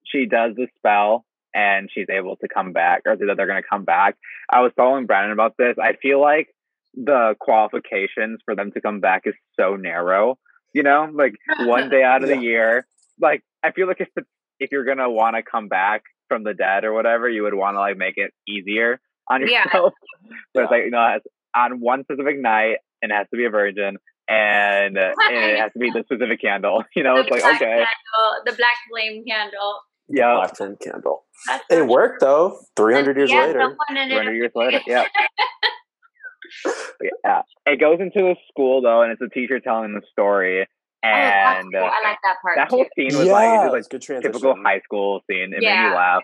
she 0.05 0.25
does 0.25 0.55
the 0.55 0.67
spell 0.77 1.25
and 1.53 1.89
she's 1.93 2.07
able 2.09 2.37
to 2.37 2.47
come 2.47 2.71
back, 2.73 3.01
or 3.05 3.15
that 3.17 3.33
they're 3.35 3.47
going 3.47 3.61
to 3.61 3.67
come 3.69 3.83
back. 3.83 4.15
I 4.49 4.61
was 4.61 4.71
telling 4.77 5.05
Brandon 5.05 5.33
about 5.33 5.55
this. 5.57 5.75
I 5.81 5.93
feel 6.01 6.21
like 6.21 6.47
the 6.93 7.35
qualifications 7.39 8.39
for 8.45 8.55
them 8.55 8.71
to 8.71 8.81
come 8.81 8.99
back 8.99 9.23
is 9.25 9.33
so 9.59 9.75
narrow. 9.75 10.37
You 10.73 10.83
know, 10.83 11.09
like 11.13 11.35
one 11.59 11.89
day 11.89 12.03
out 12.03 12.23
of 12.23 12.29
Yeah. 12.29 12.35
the 12.37 12.41
year. 12.41 12.87
Like 13.19 13.43
I 13.63 13.71
feel 13.71 13.87
like 13.87 14.01
if 14.01 14.07
it's, 14.15 14.27
if 14.59 14.71
you're 14.71 14.85
gonna 14.85 15.09
want 15.09 15.35
to 15.35 15.43
come 15.43 15.67
back 15.67 16.03
from 16.27 16.43
the 16.43 16.53
dead 16.53 16.83
or 16.85 16.93
whatever, 16.93 17.27
you 17.29 17.43
would 17.43 17.53
want 17.53 17.75
to 17.75 17.79
like 17.79 17.97
make 17.97 18.17
it 18.17 18.31
easier 18.47 18.99
on 19.29 19.41
Yeah. 19.47 19.63
yourself. 19.65 19.93
but 20.53 20.63
it's 20.63 20.71
like 20.71 20.83
you 20.85 20.91
know, 20.91 21.13
it's 21.17 21.25
on 21.55 21.79
one 21.79 22.03
specific 22.03 22.39
night, 22.39 22.77
and 23.01 23.11
it 23.11 23.15
has 23.15 23.27
to 23.31 23.37
be 23.37 23.45
a 23.45 23.49
virgin. 23.49 23.97
And, 24.29 24.97
uh, 24.97 25.11
and 25.29 25.35
it 25.35 25.59
has 25.59 25.73
to 25.73 25.79
be 25.79 25.89
the 25.91 26.03
specific 26.05 26.39
candle. 26.39 26.85
You 26.95 27.03
know, 27.03 27.15
the 27.15 27.21
it's 27.23 27.31
like 27.31 27.43
okay, 27.43 27.57
candle, 27.65 28.43
the 28.45 28.53
black 28.53 28.77
flame 28.89 29.25
candle. 29.27 29.81
yeah, 30.07 30.35
Black 30.35 30.55
flame 30.55 30.77
candle. 30.81 31.25
That's 31.47 31.63
It 31.69 31.75
so 31.79 31.85
worked 31.85 32.21
though. 32.21 32.59
Three 32.77 32.93
hundred 32.93 33.17
years 33.17 33.29
yeah, 33.31 33.41
later. 33.45 33.59
someone 33.59 33.77
ended 33.97 34.11
200 34.11 34.29
up 34.29 34.35
years 34.35 34.51
later. 34.55 34.81
Yeah. 34.87 35.05
Yeah. 37.23 37.41
It 37.65 37.79
goes 37.79 37.99
into 37.99 38.19
the 38.19 38.35
school 38.49 38.81
though, 38.81 39.01
and 39.01 39.11
it's 39.11 39.21
a 39.21 39.29
teacher 39.29 39.59
telling 39.59 39.93
the 39.93 40.01
story. 40.11 40.67
Oh, 41.03 41.07
And 41.07 41.71
cool. 41.73 41.81
uh, 41.81 41.85
I 41.87 42.07
like 42.09 42.17
that 42.23 42.35
part 42.41 42.55
that 42.57 42.69
too. 42.69 42.75
whole 42.75 42.85
scene 42.95 43.17
was 43.17 43.27
yeah, 43.27 43.33
like, 43.33 43.65
it 43.65 43.71
was 43.71 43.87
it's 43.91 44.07
good 44.07 44.21
typical 44.21 44.55
high 44.63 44.81
school 44.81 45.21
scene. 45.29 45.45
It 45.53 45.61
made 45.61 45.63
Yeah. 45.63 45.89
me 45.89 45.95
laugh. 45.95 46.23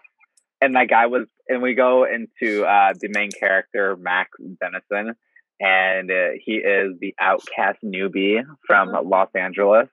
And 0.61 0.75
that 0.75 0.88
guy 0.89 1.05
was, 1.07 1.28
and 1.47 1.61
we 1.61 1.75
go 1.75 2.03
into 2.05 2.63
uh, 2.65 2.93
the 2.99 3.09
main 3.09 3.30
character, 3.32 3.95
Max 3.95 4.32
Dennison, 4.59 5.15
and 5.59 6.11
uh, 6.11 6.30
he 6.43 6.53
is 6.53 6.93
the 6.99 7.13
outcast 7.19 7.80
newbie 7.84 8.43
from 8.65 8.89
Mhm. 8.89 9.09
Los 9.09 9.30
Angeles. 9.36 9.88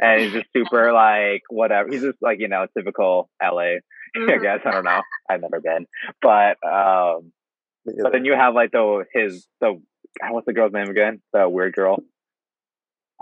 And 0.00 0.20
he's 0.22 0.32
just 0.32 0.46
super 0.52 0.92
like 0.92 1.42
whatever. 1.50 1.88
He's 1.90 2.02
just 2.02 2.18
like 2.20 2.38
you 2.40 2.48
know 2.48 2.66
typical 2.76 3.28
LA. 3.42 3.60
I 4.16 4.18
Mhm. 4.18 4.42
guess 4.42 4.60
I 4.64 4.70
don't 4.70 4.84
know. 4.84 5.02
I've 5.28 5.40
never 5.40 5.60
been, 5.60 5.86
but 6.22 6.56
um, 6.64 7.32
but 7.84 8.12
then 8.12 8.24
you 8.24 8.34
have 8.34 8.54
like 8.54 8.72
the 8.72 9.04
his 9.12 9.46
the 9.60 9.80
what's 10.30 10.46
the 10.46 10.52
girl's 10.52 10.72
name 10.72 10.88
again? 10.88 11.20
The 11.32 11.48
weird 11.48 11.74
girl. 11.74 12.02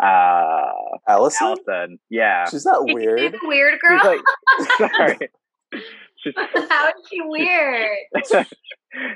Uh, 0.03 0.73
Allison. 1.09 1.47
Allison. 1.47 1.99
Yeah. 2.11 2.49
She's 2.51 2.65
not 2.67 2.83
Is 2.83 2.91
she 2.91 2.95
weird. 2.95 3.33
the 3.33 3.39
weird 3.45 3.81
girl. 3.81 3.99
She's 3.99 4.69
like 4.79 4.91
sorry. 4.97 5.19
She's, 6.27 6.35
How 6.69 6.89
is 6.89 6.95
she 7.11 7.21
weird? 7.23 7.99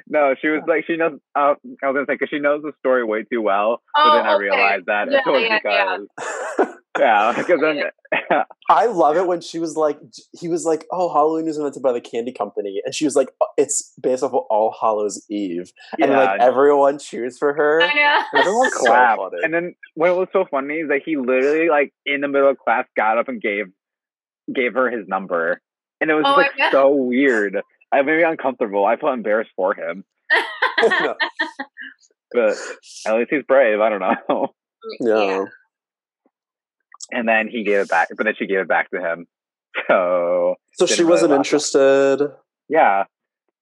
no, 0.08 0.34
she 0.40 0.48
was 0.48 0.62
like 0.68 0.84
she 0.86 0.96
knows. 0.96 1.18
Uh, 1.36 1.54
I 1.82 1.86
was 1.86 1.94
gonna 1.94 2.04
say 2.06 2.14
because 2.14 2.28
she 2.30 2.38
knows 2.38 2.62
the 2.62 2.72
story 2.78 3.04
way 3.04 3.24
too 3.24 3.42
well, 3.42 3.82
but 3.94 4.02
Oh, 4.02 4.16
then 4.16 4.26
I 4.26 4.34
okay. 4.34 4.40
realized 4.44 4.86
that 4.86 5.10
Yeah, 5.10 5.18
it 5.18 5.26
was 5.30 5.42
yeah, 5.42 5.58
yeah. 5.64 5.96
because 6.58 6.76
yeah, 6.98 7.32
because 7.36 7.60
then 7.60 7.82
I 8.68 8.86
love 8.86 9.16
it 9.16 9.26
when 9.26 9.40
she 9.40 9.58
was 9.58 9.76
like, 9.76 9.98
he 10.38 10.48
was 10.48 10.64
like, 10.64 10.84
"Oh, 10.92 11.12
Halloween 11.12 11.46
was 11.46 11.56
invented 11.56 11.82
by 11.82 11.92
the 11.92 12.00
candy 12.00 12.32
company," 12.32 12.82
and 12.84 12.94
she 12.94 13.04
was 13.04 13.16
like, 13.16 13.28
"Oh, 13.40 13.46
"It's 13.56 13.94
based 14.02 14.22
off 14.22 14.32
of 14.34 14.42
All 14.50 14.74
Hallows 14.78 15.24
Eve," 15.30 15.72
and 15.98 16.10
like 16.12 16.40
everyone 16.40 16.98
cheers 16.98 17.38
for 17.38 17.54
her. 17.54 17.80
I 17.82 17.94
know. 17.94 18.38
everyone 18.40 18.70
clapped. 18.72 19.18
funny. 19.20 19.36
and 19.44 19.54
then 19.54 19.74
what 19.94 20.16
was 20.16 20.28
so 20.32 20.44
funny 20.50 20.74
is 20.78 20.88
that 20.88 21.00
he 21.04 21.16
literally 21.16 21.68
like 21.68 21.92
in 22.04 22.20
the 22.20 22.28
middle 22.28 22.50
of 22.50 22.58
class 22.58 22.84
got 22.96 23.18
up 23.18 23.28
and 23.28 23.40
gave 23.40 23.66
gave 24.52 24.74
her 24.74 24.90
his 24.90 25.06
number, 25.08 25.60
and 26.00 26.10
it 26.10 26.14
was 26.14 26.24
Oh 26.26 26.34
like 26.34 26.52
so 26.72 26.90
weird. 26.90 27.60
I 27.92 28.02
made 28.02 28.18
me 28.18 28.22
uncomfortable. 28.22 28.84
I 28.86 28.96
felt 28.96 29.14
embarrassed 29.14 29.50
for 29.56 29.74
him, 29.74 30.04
but 32.32 32.56
at 33.06 33.14
least 33.16 33.30
he's 33.30 33.42
brave. 33.46 33.80
I 33.80 33.88
don't 33.88 34.00
know. 34.00 34.48
yeah. 35.00 35.44
And 37.12 37.28
then 37.28 37.48
he 37.48 37.64
gave 37.64 37.80
it 37.80 37.88
back, 37.88 38.08
but 38.16 38.24
then 38.24 38.34
she 38.38 38.46
gave 38.46 38.58
it 38.60 38.68
back 38.68 38.90
to 38.92 39.00
him. 39.00 39.26
So 39.88 40.56
So 40.74 40.86
she 40.86 41.04
wasn't 41.04 41.30
laugh. 41.30 41.38
interested. 41.40 42.28
yeah, 42.68 43.04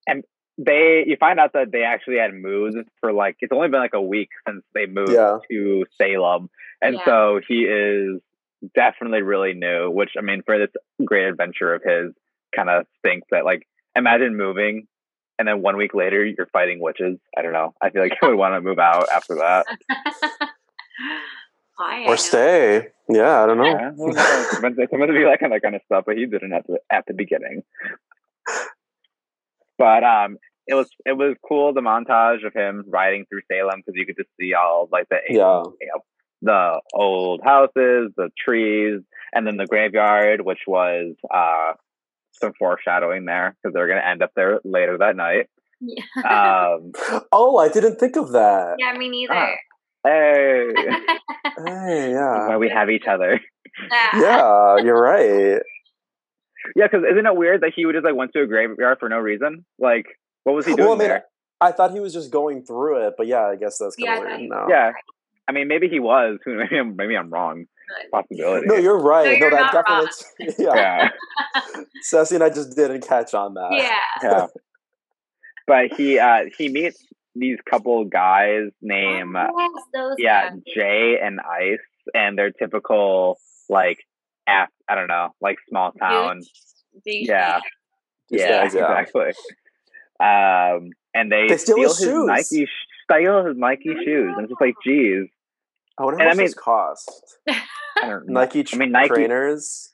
and 0.07 0.25
they 0.59 1.05
you 1.07 1.17
find 1.19 1.39
out 1.39 1.53
that 1.55 1.71
they 1.73 1.83
actually 1.83 2.19
had 2.19 2.35
moved 2.35 2.77
for 3.01 3.13
like 3.13 3.37
it's 3.41 3.53
only 3.53 3.69
been 3.69 3.81
like 3.81 3.95
a 3.95 4.03
week 4.03 4.29
since 4.47 4.63
they 4.75 4.87
moved 4.87 5.13
Yeah. 5.13 5.39
to 5.51 5.87
Salem, 6.01 6.51
and 6.83 6.95
Yeah. 6.97 7.05
so 7.05 7.41
he 7.47 7.65
is 7.65 8.21
definitely 8.75 9.23
really 9.23 9.55
new. 9.55 9.91
Which 9.91 10.11
I 10.19 10.21
mean, 10.23 10.43
for 10.45 10.59
this 10.59 10.71
great 11.05 11.27
adventure 11.29 11.73
of 11.75 11.83
his, 11.83 12.13
kind 12.55 12.69
of 12.71 12.87
stinks 12.99 13.27
that 13.31 13.45
like 13.45 13.67
imagine 13.97 14.37
moving. 14.37 14.87
And 15.39 15.47
then 15.47 15.63
one 15.63 15.77
week 15.77 15.95
later, 15.95 16.25
you're 16.25 16.49
fighting 16.53 16.81
witches. 16.81 17.17
I 17.37 17.43
don't 17.43 17.53
know. 17.53 17.73
I 17.81 17.91
feel 17.91 18.03
like 18.03 18.13
I 18.23 18.27
would 18.29 18.37
want 18.39 18.55
to 18.55 18.61
move 18.61 18.79
out 18.81 19.09
after 19.13 19.37
that. 19.37 19.67
Hi, 21.79 22.01
I 22.03 22.05
Or 22.07 22.09
know. 22.11 22.15
stay. 22.17 22.89
Yeah, 23.09 23.43
I 23.43 23.47
don't 23.47 23.57
know. 23.59 23.65
Yeah, 23.67 23.93
who 23.93 24.13
knows? 24.13 24.51
Someone 24.51 24.77
someone 24.91 25.09
to 25.09 25.15
be 25.15 25.25
like 25.25 25.41
that 25.41 25.63
kind 25.63 25.75
of 25.77 25.81
stuff, 25.87 26.05
but 26.07 26.17
he 26.17 26.27
didn't 26.27 26.53
at 26.53 26.67
the 26.67 26.79
at 26.91 27.05
the 27.07 27.15
beginning. 27.15 27.63
But 29.79 30.03
um, 30.03 30.39
it 30.67 30.75
was 30.75 30.89
it 31.07 31.13
was 31.17 31.37
cool 31.49 31.73
the 31.73 31.81
montage 31.81 32.45
of 32.45 32.53
him 32.53 32.85
riding 32.89 33.25
through 33.27 33.43
Salem 33.51 33.77
because 33.81 33.95
you 33.97 34.05
could 34.07 34.17
just 34.17 34.29
see 34.41 34.55
all 34.55 34.89
like 34.91 35.09
the 35.09 35.19
Yeah. 35.29 35.63
the 36.43 36.81
old 36.93 37.43
houses, 37.45 38.13
the 38.17 38.31
trees, 38.37 39.01
and 39.33 39.47
then 39.47 39.57
the 39.57 39.67
graveyard, 39.67 40.41
which 40.41 40.61
was 40.67 41.15
uh 41.33 41.73
some 42.41 42.53
foreshadowing 42.59 43.25
there 43.25 43.57
because 43.63 43.75
they're 43.75 43.89
gonna 43.89 44.01
end 44.07 44.23
up 44.23 44.31
there 44.37 44.61
later 44.65 44.99
that 44.99 45.17
night. 45.17 45.49
Yeah. 45.81 46.03
Um, 46.77 46.93
Oh, 47.33 47.57
I 47.59 47.69
didn't 47.69 47.97
think 47.97 48.17
of 48.17 48.33
that. 48.33 48.77
yeah, 48.79 48.93
me 48.95 49.09
neither. 49.09 49.35
Ah. 49.35 49.55
hey, 50.05 50.73
Hey, 51.67 52.13
why 52.15 52.49
yeah. 52.51 52.57
we 52.57 52.69
have 52.69 52.89
each 52.91 53.07
other. 53.09 53.41
Yeah, 54.15 54.77
you're 54.79 55.01
right. 55.01 55.61
Yeah, 56.77 56.87
because 56.91 57.05
isn't 57.11 57.25
it 57.25 57.37
weird 57.37 57.63
that 57.63 57.73
he 57.75 57.87
would 57.87 57.95
just 57.95 58.05
like 58.05 58.15
went 58.15 58.33
to 58.35 58.43
a 58.43 58.47
graveyard 58.47 58.99
for 58.99 59.09
no 59.09 59.19
reason? 59.19 59.65
Like, 59.79 60.07
what 60.45 60.55
was 60.55 60.67
he 60.67 60.75
doing 60.75 60.89
Well, 60.89 60.97
I 60.97 60.99
mean, 60.99 61.09
there? 61.09 61.25
I 61.61 61.73
thought 61.73 61.93
he 61.93 62.01
was 62.01 62.13
just 62.13 62.31
going 62.31 62.63
through 62.65 63.07
it, 63.07 63.15
but 63.17 63.27
yeah, 63.27 63.45
I 63.47 63.57
guess 63.57 63.79
that's 63.79 63.97
kind 63.97 64.07
Yeah, 64.07 64.13
I 64.13 64.17
of 64.17 64.23
thought 64.23 64.29
weird 64.29 64.41
he- 64.41 64.49
now. 64.49 64.67
Yeah, 64.69 64.91
I 65.49 65.53
mean, 65.53 65.69
maybe 65.69 65.89
he 65.89 65.99
was. 66.01 66.39
Maybe 66.47 66.77
I'm, 66.79 66.95
maybe 66.97 67.17
I'm 67.17 67.31
wrong. 67.31 67.67
Possibility. 68.13 68.67
No, 68.67 68.75
you're 68.77 68.99
right. 68.99 69.25
No, 69.25 69.33
No, 69.33 69.37
you're 69.39 69.51
that 69.51 69.73
definitely. 69.73 70.55
Yeah. 70.65 71.09
yeah, 71.55 71.81
Ceci 72.03 72.35
and 72.37 72.45
I 72.45 72.51
just 72.51 72.77
didn't 72.77 73.07
catch 73.07 73.35
on 73.35 73.55
that. 73.55 73.69
yeah. 73.73 73.99
yeah. 74.23 74.47
But 75.67 75.93
he 75.95 76.19
uh 76.19 76.45
he 76.57 76.69
meets 76.69 77.05
these 77.35 77.59
couple 77.69 78.05
guys 78.05 78.71
named 78.83 79.37
uh, 79.37 79.49
Oh, 79.53 79.59
yes, 79.59 79.85
those 79.95 80.15
yeah 80.19 80.51
guys. 80.51 80.59
Jay 80.75 81.19
and 81.23 81.41
Ice, 81.41 81.79
and 82.15 82.37
they're 82.39 82.51
typical 82.51 83.39
like 83.69 83.99
af 84.49 84.69
I 84.89 84.95
don't 84.95 85.09
know 85.09 85.35
like 85.41 85.57
small 85.69 85.93
town. 85.93 86.41
Douche- 87.05 87.29
Yeah. 87.29 87.61
These 88.31 88.41
yeah, 88.41 88.63
guys, 88.65 88.75
yeah. 88.75 88.99
exactly. 89.01 89.33
Um, 90.21 90.91
and 91.15 91.31
they, 91.33 91.47
They 91.49 91.57
steal 91.57 91.77
steal 91.77 91.89
his 91.89 91.99
his, 91.99 92.07
shoes. 92.09 92.27
Nike, 92.27 92.67
sh- 92.67 92.87
steal 93.05 93.45
his 93.47 93.57
Nike 93.57 93.95
shoes, 94.05 94.33
and 94.37 94.45
it's 94.45 94.51
just 94.51 94.61
like, 94.61 94.75
geez, 94.85 95.29
I 95.99 96.05
wonder 96.05 96.19
And 96.21 96.23
how 96.25 96.29
I 96.29 96.35
much 96.35 96.37
mean- 96.39 96.47
those 96.47 96.55
cost. 96.55 97.37
I 98.03 98.09
don't. 98.09 98.29
Nike, 98.29 98.65
I 98.73 98.77
mean, 98.77 98.93
Nike- 98.93 99.09
trainers. 99.09 99.93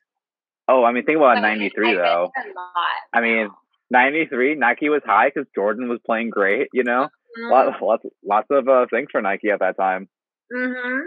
Oh, 0.68 0.82
I 0.84 0.92
mean, 0.92 1.04
think 1.04 1.16
about 1.16 1.36
But 1.36 1.44
I 1.44 1.54
'93 1.54 1.94
though. 1.94 2.30
it's 2.36 2.46
a 2.46 2.58
lot. 2.58 2.74
I 3.12 3.20
mean, 3.20 3.48
'93 3.90 4.54
Nike 4.54 4.88
was 4.88 5.02
high 5.04 5.28
because 5.28 5.46
Jordan 5.54 5.88
was 5.88 6.00
playing 6.06 6.30
great. 6.30 6.68
You 6.72 6.84
know, 6.84 7.08
Mhm. 7.38 7.50
lots, 7.50 7.76
lots, 7.82 8.04
lots 8.24 8.46
of 8.50 8.68
uh, 8.68 8.86
things 8.90 9.08
for 9.12 9.20
Nike 9.20 9.50
at 9.50 9.60
that 9.60 9.76
time. 9.76 10.08
Mhm. 10.52 11.02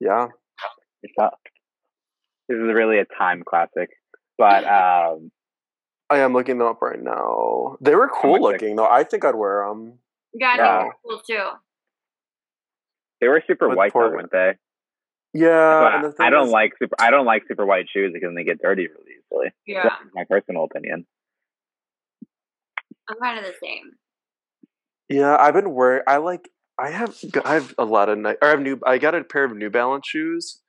Yeah. 0.00 0.28
It's 1.02 1.12
tough. 1.18 1.34
This 2.48 2.56
is 2.56 2.62
really 2.74 2.98
a 2.98 3.04
time 3.18 3.42
classic. 3.44 3.90
But 4.38 4.64
um, 4.64 5.30
I 6.10 6.18
am 6.18 6.32
looking 6.32 6.58
them 6.58 6.66
up 6.66 6.82
right 6.82 7.00
now. 7.00 7.76
They 7.80 7.94
were 7.94 8.08
cool 8.08 8.40
looking 8.40 8.76
though. 8.76 8.86
I 8.88 9.04
think 9.04 9.24
I'd 9.24 9.34
wear 9.36 9.66
them. 9.68 9.98
Yeah, 10.34 10.56
Yeah. 10.56 10.82
they're 10.82 10.92
cool 11.04 11.20
too. 11.20 11.48
They 13.20 13.28
were 13.28 13.42
super 13.46 13.68
With 13.68 13.78
white 13.78 13.92
poor- 13.92 14.08
though, 14.10 14.16
weren't 14.16 14.32
they? 14.32 14.54
Yeah, 15.34 15.80
But 15.80 15.94
and 16.04 16.14
the 16.14 16.22
I 16.22 16.30
don't 16.30 16.46
is- 16.48 16.52
like 16.52 16.72
super. 16.78 16.94
I 16.98 17.10
don't 17.10 17.24
like 17.26 17.42
super 17.48 17.64
white 17.64 17.86
shoes 17.92 18.12
because 18.12 18.34
they 18.34 18.44
get 18.44 18.60
dirty 18.60 18.86
really 18.88 19.12
easily. 19.18 19.52
Yeah, 19.66 19.82
That's 19.84 19.94
my 20.14 20.24
personal 20.28 20.64
opinion. 20.64 21.06
I'm 23.08 23.16
kind 23.18 23.38
of 23.38 23.44
the 23.44 23.54
same. 23.60 23.92
Yeah, 25.08 25.36
I've 25.38 25.54
been 25.54 25.72
wearing. 25.74 26.02
I 26.06 26.18
like. 26.18 26.48
I 26.78 26.90
have. 26.90 27.16
I 27.44 27.54
have 27.54 27.74
a 27.78 27.84
lot 27.84 28.08
of. 28.08 28.18
Ni- 28.18 28.30
or 28.30 28.44
I 28.44 28.48
have 28.50 28.60
new. 28.60 28.78
I 28.86 28.98
got 28.98 29.14
a 29.14 29.24
pair 29.24 29.44
of 29.44 29.54
New 29.56 29.70
Balance 29.70 30.06
shoes 30.06 30.60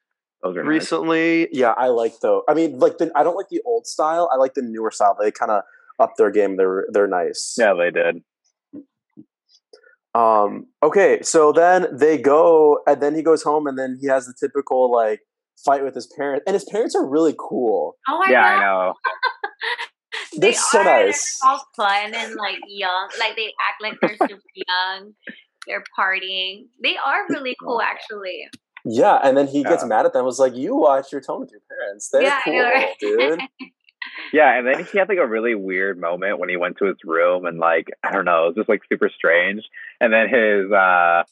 Those 0.42 0.58
are 0.58 0.64
nice. 0.64 0.70
recently. 0.70 1.48
Yeah, 1.52 1.74
I 1.78 1.88
like 1.88 2.14
though. 2.22 2.44
I 2.48 2.54
mean, 2.54 2.80
like 2.80 2.98
the. 2.98 3.12
I 3.16 3.24
don't 3.24 3.36
like 3.36 3.50
the 3.50 3.62
old 3.66 3.86
style. 3.88 4.30
I 4.34 4.38
like 4.38 4.54
the 4.54 4.62
newer 4.62 4.92
style. 4.92 5.16
They 5.20 5.32
kind 5.32 5.52
of 5.52 5.64
up 6.00 6.14
their 6.18 6.32
game. 6.32 6.58
They're 6.58 6.86
they're 6.92 7.08
nice. 7.08 7.56
Yeah, 7.58 7.74
they 7.74 7.92
did. 7.92 8.24
Um. 10.16 10.68
Okay. 10.84 11.22
So 11.24 11.52
then 11.52 11.88
they 11.92 12.18
go, 12.18 12.80
and 12.88 13.02
then 13.02 13.16
he 13.16 13.24
goes 13.24 13.44
home, 13.44 13.68
and 13.68 13.78
then 13.78 13.98
he 14.00 14.08
has 14.08 14.26
the 14.26 14.34
typical 14.40 14.92
like 14.92 15.22
fight 15.66 15.84
with 15.84 15.96
his 15.96 16.08
parents, 16.18 16.44
and 16.48 16.54
his 16.54 16.66
parents 16.66 16.96
are 16.96 17.06
really 17.06 17.36
cool. 17.38 17.96
Oh 18.08 18.20
my 18.20 18.32
yeah, 18.32 18.42
god, 18.42 18.58
I 18.58 18.62
know. 18.62 18.94
they 20.40 20.40
They're 20.52 20.54
so 20.54 20.80
are, 20.80 20.84
nice. 20.84 21.40
They're 21.42 21.52
all 21.52 21.66
fun 21.76 22.14
and 22.14 22.36
like 22.36 22.58
young. 22.68 23.10
Like 23.20 23.36
they 23.36 23.48
act 23.70 23.82
like 23.82 24.00
they're 24.02 24.18
super 24.28 24.42
young. 24.56 25.14
They're 25.68 25.84
partying. 25.98 26.66
They 26.84 26.98
are 26.98 27.26
really 27.30 27.56
cool, 27.64 27.82
actually. 27.82 28.48
Yeah, 28.86 29.20
and 29.24 29.38
then 29.38 29.48
he 29.48 29.64
gets 29.64 29.86
mad 29.86 30.06
at 30.06 30.14
them. 30.14 30.26
Was 30.26 30.40
like, 30.40 30.56
"You 30.56 30.76
watch 30.76 31.12
your 31.12 31.22
tone 31.22 31.40
with 31.40 31.52
your 31.52 31.62
parents. 31.70 32.10
They're 32.10 32.24
Yeah, 32.24 32.42
cool, 32.44 32.84
dude." 33.00 33.40
Yeah, 34.32 34.58
and 34.58 34.66
then 34.68 34.86
he 34.92 34.98
had 34.98 35.10
like 35.10 35.18
a 35.18 35.28
really 35.28 35.56
weird 35.56 36.00
moment 36.00 36.40
when 36.40 36.50
he 36.50 36.58
went 36.58 36.78
to 36.78 36.86
his 36.86 36.98
room 37.04 37.46
and 37.46 37.60
like 37.60 37.88
I 38.04 38.12
don't 38.12 38.26
know, 38.26 38.44
it 38.46 38.48
was 38.50 38.56
just 38.58 38.70
like 38.70 38.82
super 38.92 39.10
strange. 39.16 39.62
And 40.00 40.12
then 40.14 40.28
his 40.30 40.72
uh 40.72 41.24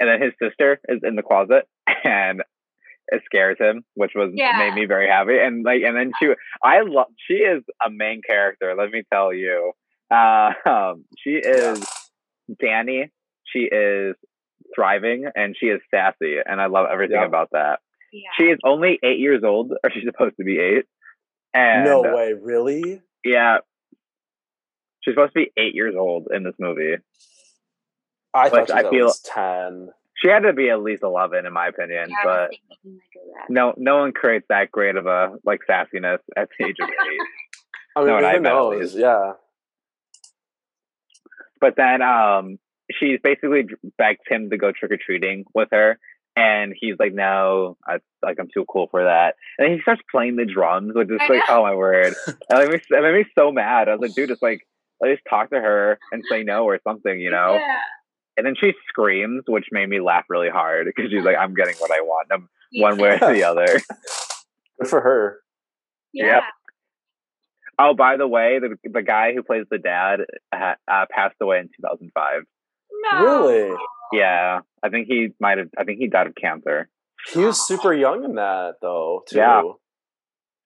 and 0.00 0.08
then 0.08 0.20
his 0.22 0.32
sister 0.42 0.80
is 0.88 1.00
in 1.02 1.16
the 1.16 1.22
closet 1.22 1.68
and 2.04 2.42
it 3.08 3.22
scares 3.26 3.58
him, 3.58 3.84
which 3.94 4.12
was 4.14 4.30
Yeah. 4.34 4.56
made 4.58 4.74
me 4.74 4.86
very 4.86 5.08
happy. 5.08 5.38
And 5.38 5.64
like 5.64 5.82
and 5.82 5.96
then 5.96 6.12
she 6.20 6.28
I 6.62 6.80
love 6.82 7.06
she 7.28 7.34
is 7.34 7.62
a 7.84 7.90
main 7.90 8.22
character, 8.26 8.74
let 8.76 8.90
me 8.90 9.02
tell 9.12 9.32
you. 9.32 9.72
Uh, 10.10 10.50
um 10.66 11.04
she 11.18 11.30
is 11.32 11.84
Dani, 12.62 13.10
she 13.44 13.60
is 13.70 14.16
thriving 14.74 15.26
and 15.34 15.54
she 15.58 15.66
is 15.66 15.80
sassy 15.90 16.36
and 16.44 16.60
I 16.60 16.66
love 16.66 16.86
everything 16.90 17.16
Yeah. 17.20 17.26
about 17.26 17.50
that. 17.52 17.80
Yeah. 18.12 18.30
She 18.36 18.44
is 18.44 18.58
only 18.64 18.98
eight 19.02 19.18
years 19.18 19.42
old, 19.44 19.72
or 19.82 19.90
she's 19.90 20.04
supposed 20.04 20.36
to 20.36 20.44
be 20.44 20.58
eight. 20.60 20.84
And 21.54 21.84
no 21.84 22.02
way, 22.02 22.32
really? 22.32 23.00
yeah. 23.24 23.58
She's 25.02 25.14
supposed 25.14 25.32
to 25.34 25.40
be 25.44 25.52
eight 25.56 25.74
years 25.74 25.94
old 25.96 26.28
in 26.34 26.42
this 26.44 26.54
movie. 26.58 26.96
I 28.32 28.48
thought 28.48 28.56
she 28.56 28.60
was 28.62 28.70
I 28.72 28.78
at 28.80 28.90
feel- 28.90 29.04
least 29.06 29.26
ten. 29.32 29.90
She 30.16 30.28
had 30.28 30.40
to 30.40 30.52
be 30.52 30.70
at 30.70 30.80
least 30.82 31.02
eleven, 31.02 31.44
in 31.46 31.52
my 31.52 31.68
opinion. 31.68 32.08
Yeah, 32.08 32.16
but 32.24 32.50
thinking 32.50 33.00
like 33.00 33.22
of 33.22 33.48
that. 33.48 33.52
no, 33.52 33.74
no 33.76 33.98
one 33.98 34.12
creates 34.12 34.46
that 34.48 34.70
great 34.72 34.96
of 34.96 35.06
a 35.06 35.34
like 35.44 35.60
sassiness 35.68 36.18
at 36.36 36.48
the 36.58 36.66
age 36.66 36.76
of 36.80 36.88
eight. 36.88 37.20
I 37.96 38.00
mean, 38.00 38.08
No, 38.08 38.16
and 38.16 38.26
I 38.26 38.34
who 38.34 38.40
knows? 38.40 38.94
Yeah. 38.94 39.32
but 41.60 41.74
then, 41.76 42.02
um, 42.02 42.58
she's 42.90 43.18
basically 43.22 43.66
begged 43.98 44.20
him 44.28 44.50
to 44.50 44.56
go 44.56 44.72
trick 44.72 44.90
or 44.92 44.96
treating 44.96 45.44
with 45.54 45.68
her, 45.72 45.98
and 46.36 46.74
he's 46.78 46.96
like, 46.98 47.12
"No, 47.14 47.76
I 47.86 47.98
like 48.22 48.38
I'm 48.40 48.48
too 48.52 48.64
cool 48.70 48.88
for 48.90 49.04
that." 49.04 49.34
And 49.58 49.66
then 49.68 49.76
he 49.76 49.82
starts 49.82 50.02
playing 50.10 50.36
the 50.36 50.44
drums, 50.46 50.92
which 50.94 51.08
is 51.08 51.18
I 51.20 51.28
like, 51.28 51.42
know. 51.48 51.58
oh 51.58 51.62
my 51.62 51.74
word, 51.74 52.14
it 52.26 52.36
made, 52.50 52.68
me, 52.68 52.74
it 52.76 53.02
made 53.02 53.14
me 53.14 53.24
so 53.38 53.52
mad. 53.52 53.88
I 53.88 53.92
was 53.92 54.00
like, 54.00 54.14
dude, 54.14 54.28
just 54.28 54.42
like. 54.42 54.60
At 55.02 55.08
least 55.08 55.22
talk 55.28 55.50
to 55.50 55.56
her 55.56 55.98
and 56.12 56.22
say 56.30 56.44
no 56.44 56.64
or 56.64 56.78
something, 56.86 57.18
you 57.18 57.28
know. 57.30 57.54
Yeah. 57.54 57.78
And 58.36 58.46
then 58.46 58.54
she 58.58 58.72
screams, 58.88 59.42
which 59.46 59.66
made 59.72 59.88
me 59.88 60.00
laugh 60.00 60.24
really 60.28 60.48
hard 60.48 60.86
because 60.86 61.10
she's 61.10 61.24
like, 61.24 61.36
"I'm 61.36 61.52
getting 61.52 61.74
what 61.78 61.90
I 61.90 62.00
want, 62.00 62.28
no- 62.30 62.80
one 62.80 62.96
way 62.98 63.18
or 63.20 63.32
the 63.34 63.42
other." 63.42 63.66
Good 64.80 64.88
for 64.88 65.00
her. 65.00 65.40
Yeah. 66.12 66.26
Yep. 66.26 66.42
Oh, 67.80 67.94
by 67.94 68.16
the 68.16 68.26
way, 68.26 68.60
the 68.60 68.76
the 68.88 69.02
guy 69.02 69.34
who 69.34 69.42
plays 69.42 69.64
the 69.68 69.78
dad 69.78 70.20
uh, 70.52 71.06
passed 71.10 71.36
away 71.42 71.58
in 71.58 71.66
2005. 71.76 72.44
No. 73.12 73.22
Really? 73.22 73.76
Yeah, 74.12 74.60
I 74.82 74.88
think 74.88 75.08
he 75.08 75.28
might 75.40 75.58
have. 75.58 75.68
I 75.78 75.84
think 75.84 75.98
he 75.98 76.08
died 76.08 76.26
of 76.26 76.34
cancer. 76.34 76.88
He 77.32 77.40
was 77.40 77.66
super 77.66 77.92
young 77.92 78.24
in 78.24 78.34
that, 78.34 78.74
though. 78.82 79.22
Too. 79.28 79.38
Yeah. 79.38 79.62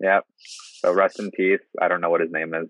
Yep. 0.01 0.25
So 0.81 0.93
rest 0.93 1.19
in 1.19 1.31
peace. 1.31 1.61
I 1.81 1.89
don't 1.89 2.01
know 2.01 2.11
what 2.11 2.21
his 2.21 2.31
name 2.31 2.55
is. 2.55 2.69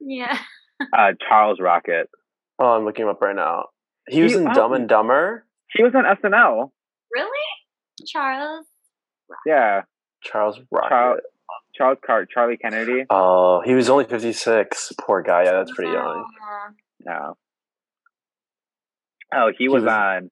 Yeah. 0.00 0.38
Uh, 0.96 1.12
Charles 1.28 1.60
Rocket. 1.60 2.08
Oh, 2.58 2.64
I'm 2.64 2.86
looking 2.86 3.02
him 3.02 3.10
up 3.10 3.20
right 3.20 3.36
now. 3.36 3.66
He 4.08 4.22
was 4.22 4.34
in 4.34 4.48
oh. 4.48 4.54
Dumb 4.54 4.72
and 4.72 4.88
Dumber. 4.88 5.44
He 5.70 5.82
was 5.82 5.92
on 5.94 6.04
SNL. 6.04 6.70
Really? 7.12 8.06
Charles? 8.06 8.64
Yeah, 9.44 9.82
Charles 10.22 10.58
Rocket. 10.70 10.88
Charles 10.88 11.20
Charles 11.74 11.98
Car- 12.04 12.26
Charlie 12.26 12.56
Kennedy. 12.56 13.04
Oh, 13.10 13.60
he 13.62 13.74
was 13.74 13.90
only 13.90 14.04
56. 14.04 14.92
Poor 15.00 15.22
guy. 15.22 15.44
Yeah, 15.44 15.52
that's 15.52 15.72
pretty 15.72 15.92
young. 15.92 16.24
Aw. 17.08 17.32
No. 19.32 19.46
Oh, 19.46 19.52
he 19.56 19.68
was, 19.68 19.82
was- 19.84 19.92
on. 19.92 20.30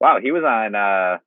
Wow, 0.00 0.18
he 0.22 0.30
was 0.30 0.42
on 0.44 0.74
uh, 0.74 1.18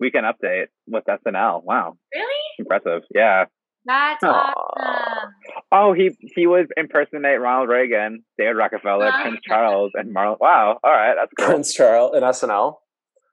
Weekend 0.00 0.24
Update 0.24 0.66
with 0.86 1.04
SNL. 1.04 1.62
Wow, 1.62 1.96
Really? 2.14 2.26
impressive. 2.58 3.02
Yeah. 3.14 3.44
That's 3.86 4.24
Aw. 4.24 4.28
awesome. 4.30 5.30
Oh, 5.70 5.92
he 5.92 6.16
he 6.34 6.46
was 6.46 6.66
impersonate 6.74 7.38
Ronald 7.38 7.68
Reagan, 7.68 8.24
David 8.38 8.56
Rockefeller. 8.56 9.12
Prince 9.20 9.40
Charles, 9.46 9.90
and 9.94 10.14
Marlon. 10.14 10.38
Wow. 10.40 10.78
All 10.82 10.90
right, 10.90 11.14
that's 11.20 11.32
cool. 11.38 11.46
Prince 11.48 11.74
Charles 11.74 12.16
in 12.16 12.22
SNL. 12.22 12.76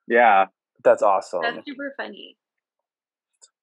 Yeah. 0.09 0.47
That's 0.83 1.01
awesome. 1.01 1.41
That's 1.41 1.65
super 1.65 1.93
funny. 1.95 2.35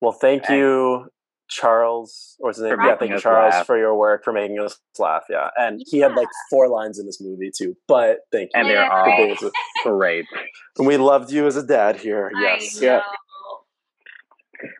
Well, 0.00 0.12
thank 0.12 0.44
Thanks. 0.44 0.52
you, 0.56 1.08
Charles. 1.49 2.36
Or 2.40 2.51
his 2.51 2.61
name? 2.61 2.76
Yeah, 2.84 2.96
thank 2.96 3.11
you, 3.11 3.18
Charles, 3.18 3.53
laugh. 3.55 3.66
for 3.66 3.78
your 3.78 3.96
work 3.96 4.24
for 4.24 4.32
making 4.32 4.59
us 4.61 4.78
laugh. 4.99 5.24
Yeah, 5.28 5.49
and 5.57 5.82
he 5.86 5.99
had 5.99 6.14
like 6.14 6.28
four 6.51 6.68
lines 6.68 6.99
in 6.99 7.07
this 7.07 7.20
movie 7.20 7.51
too. 7.57 7.76
But 7.86 8.18
thank 8.30 8.51
you. 8.55 8.61
And 8.61 8.68
they're 8.68 8.76
Yeah, 8.76 8.90
all 8.90 9.51
great. 9.84 10.26
And 10.76 10.86
we 10.86 10.96
loved 10.96 11.32
you 11.32 11.46
as 11.46 11.57
a 11.57 11.66
dad 11.66 11.96
here. 11.96 12.30
Yes. 12.40 12.80
Know. 12.80 13.01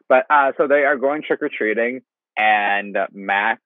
But 0.09 0.27
uh, 0.31 0.53
so 0.57 0.67
they 0.67 0.85
are 0.85 0.97
going 0.97 1.23
trick 1.23 1.43
or 1.43 1.49
treating, 1.49 2.01
and 2.37 2.97
Max 3.13 3.61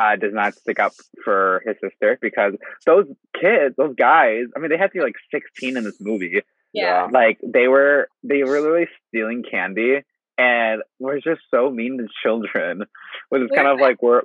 uh, 0.00 0.16
does 0.16 0.32
not 0.32 0.54
stick 0.54 0.78
up 0.78 0.92
for 1.24 1.62
his 1.66 1.76
sister 1.82 2.18
because 2.20 2.54
those 2.86 3.06
kids, 3.40 3.74
those 3.76 3.94
guys, 3.96 4.44
I 4.56 4.60
mean, 4.60 4.70
they 4.70 4.78
had 4.78 4.88
to 4.92 4.98
be 4.98 5.00
like 5.00 5.16
16 5.30 5.76
in 5.76 5.84
this 5.84 6.00
movie. 6.00 6.42
Yeah. 6.72 7.08
Like 7.12 7.38
they 7.42 7.68
were, 7.68 8.08
they 8.22 8.42
were 8.44 8.60
literally 8.60 8.88
stealing 9.08 9.42
candy 9.48 10.02
and 10.38 10.82
we're 10.98 11.20
just 11.20 11.40
so 11.50 11.70
mean 11.70 11.98
to 11.98 12.06
children. 12.22 12.84
Which 13.30 13.42
is 13.42 13.50
kind 13.54 13.68
of 13.68 13.78
like, 13.80 14.02
where, 14.02 14.22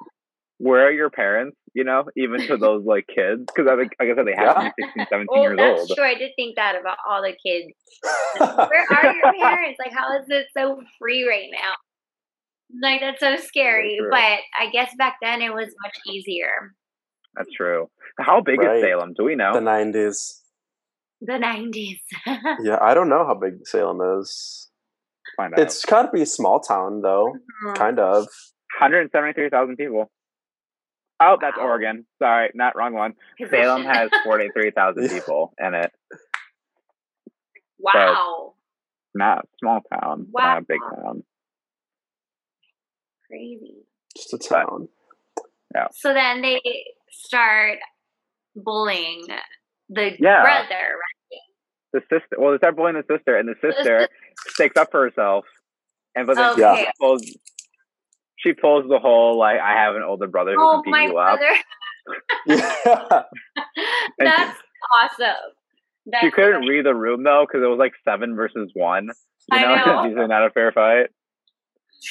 where 0.57 0.85
are 0.87 0.91
your 0.91 1.09
parents? 1.09 1.57
You 1.73 1.83
know, 1.85 2.03
even 2.17 2.45
to 2.47 2.57
those 2.57 2.83
like 2.85 3.07
kids, 3.07 3.43
because 3.47 3.69
I 3.71 3.75
think, 3.77 3.91
like 3.99 4.09
I 4.09 4.15
said, 4.15 4.27
they 4.27 4.35
have 4.35 4.55
to 4.57 4.71
be 4.77 4.83
16, 4.83 5.05
17 5.09 5.27
Oh, 5.33 5.41
years 5.41 5.57
that's 5.57 5.79
old. 5.79 5.91
true. 5.97 6.05
I 6.05 6.15
did 6.15 6.31
think 6.35 6.55
that 6.57 6.75
about 6.79 6.97
all 7.07 7.21
the 7.21 7.31
kids. 7.31 7.73
Where 8.39 8.85
are 8.91 9.13
your 9.13 9.31
parents? 9.41 9.79
Like, 9.79 9.93
how 9.93 10.17
is 10.19 10.25
it 10.29 10.47
so 10.55 10.81
free 10.99 11.27
right 11.27 11.49
now? 11.51 11.73
Like, 12.81 13.01
that's 13.01 13.19
so 13.19 13.35
scary. 13.47 13.97
true. 13.99 14.09
But 14.09 14.39
I 14.59 14.69
guess 14.71 14.91
back 14.97 15.17
then 15.21 15.41
it 15.41 15.53
was 15.53 15.67
much 15.83 15.95
easier. 16.07 16.73
That's 17.35 17.51
true. 17.55 17.89
How 18.19 18.41
big 18.41 18.59
Right. 18.59 18.77
is 18.77 18.83
Salem? 18.83 19.13
Do 19.17 19.23
we 19.23 19.35
know? 19.35 19.53
The 19.53 19.61
nineties. 19.61 20.41
The 21.21 21.33
90s. 21.33 21.99
Yeah, 22.63 22.79
I 22.81 22.93
don't 22.95 23.07
know 23.09 23.25
how 23.25 23.35
big 23.35 23.65
Salem 23.67 24.01
is. 24.19 24.69
Find 25.37 25.53
out. 25.53 25.59
It's 25.59 25.83
got 25.85 26.03
to 26.03 26.11
be 26.11 26.21
a 26.21 26.25
small 26.25 26.59
town 26.59 27.01
though, 27.01 27.33
mm-hmm. 27.65 27.73
kind 27.73 27.99
of. 27.99 28.23
173,000 28.79 29.75
people. 29.75 30.09
Oh, 31.19 31.37
that's 31.39 31.57
Wow. 31.57 31.63
Oregon. 31.65 32.05
Sorry, 32.19 32.49
not 32.55 32.75
wrong 32.75 32.93
one. 32.93 33.13
Salem 33.49 33.83
has 33.83 34.09
43,000 34.23 35.09
people 35.09 35.53
in 35.59 35.73
it. 35.75 35.91
wow. 37.77 38.53
Not 39.13 39.39
a 39.39 39.47
small 39.59 39.81
town, 39.93 40.27
but 40.31 40.41
not 40.41 40.57
a 40.59 40.65
big 40.65 40.79
town. 40.95 41.23
Crazy. 43.29 43.83
Just 44.15 44.33
a 44.33 44.37
town. 44.37 44.87
Yeah. 45.75 45.87
So 45.93 46.13
then 46.13 46.41
they 46.41 46.61
start 47.11 47.79
bullying 48.55 49.25
the 49.89 50.11
Yeah. 50.19 50.41
brother, 50.41 50.69
right? 50.69 51.10
The 51.93 52.01
sister, 52.09 52.37
well, 52.37 52.51
they 52.51 52.57
start 52.57 52.75
bullying 52.75 52.95
the 52.95 53.17
sister, 53.17 53.35
and 53.37 53.47
the 53.49 53.55
sister 53.61 54.07
sticks 54.47 54.77
up 54.77 54.89
for 54.91 55.03
herself. 55.03 55.45
And 56.15 56.27
but 56.27 56.35
then 56.37 56.51
Okay. 56.51 56.85
she 56.85 56.91
pulls, 56.99 57.21
she 58.37 58.53
pulls 58.53 58.85
the 58.89 58.99
whole 58.99 59.37
like, 59.37 59.59
I 59.59 59.73
have 59.73 59.95
an 59.95 60.03
older 60.03 60.27
brother 60.27 60.53
who 60.55 60.61
Oh, 60.61 60.81
can 60.81 60.81
beat 60.85 60.91
my 60.91 61.03
you 61.05 61.17
up. 61.17 61.39
brother. 61.39 61.55
Yeah. 62.47 63.23
And 64.19 64.27
That's 64.27 64.57
awesome. 65.03 65.35
That's 66.07 66.25
She 66.25 66.31
couldn't 66.31 66.61
great. 66.61 66.69
read 66.69 66.85
the 66.85 66.95
room 66.95 67.23
though 67.23 67.45
because 67.47 67.63
it 67.63 67.67
was 67.69 67.77
like 67.79 67.93
seven 68.03 68.35
versus 68.35 68.71
one. 68.73 69.09
You 69.51 69.59
I 69.59 69.61
know, 69.61 69.75
know. 69.85 69.99
it's 69.99 70.07
usually 70.09 70.27
not 70.27 70.45
a 70.45 70.49
fair 70.49 70.71
fight. 70.71 71.07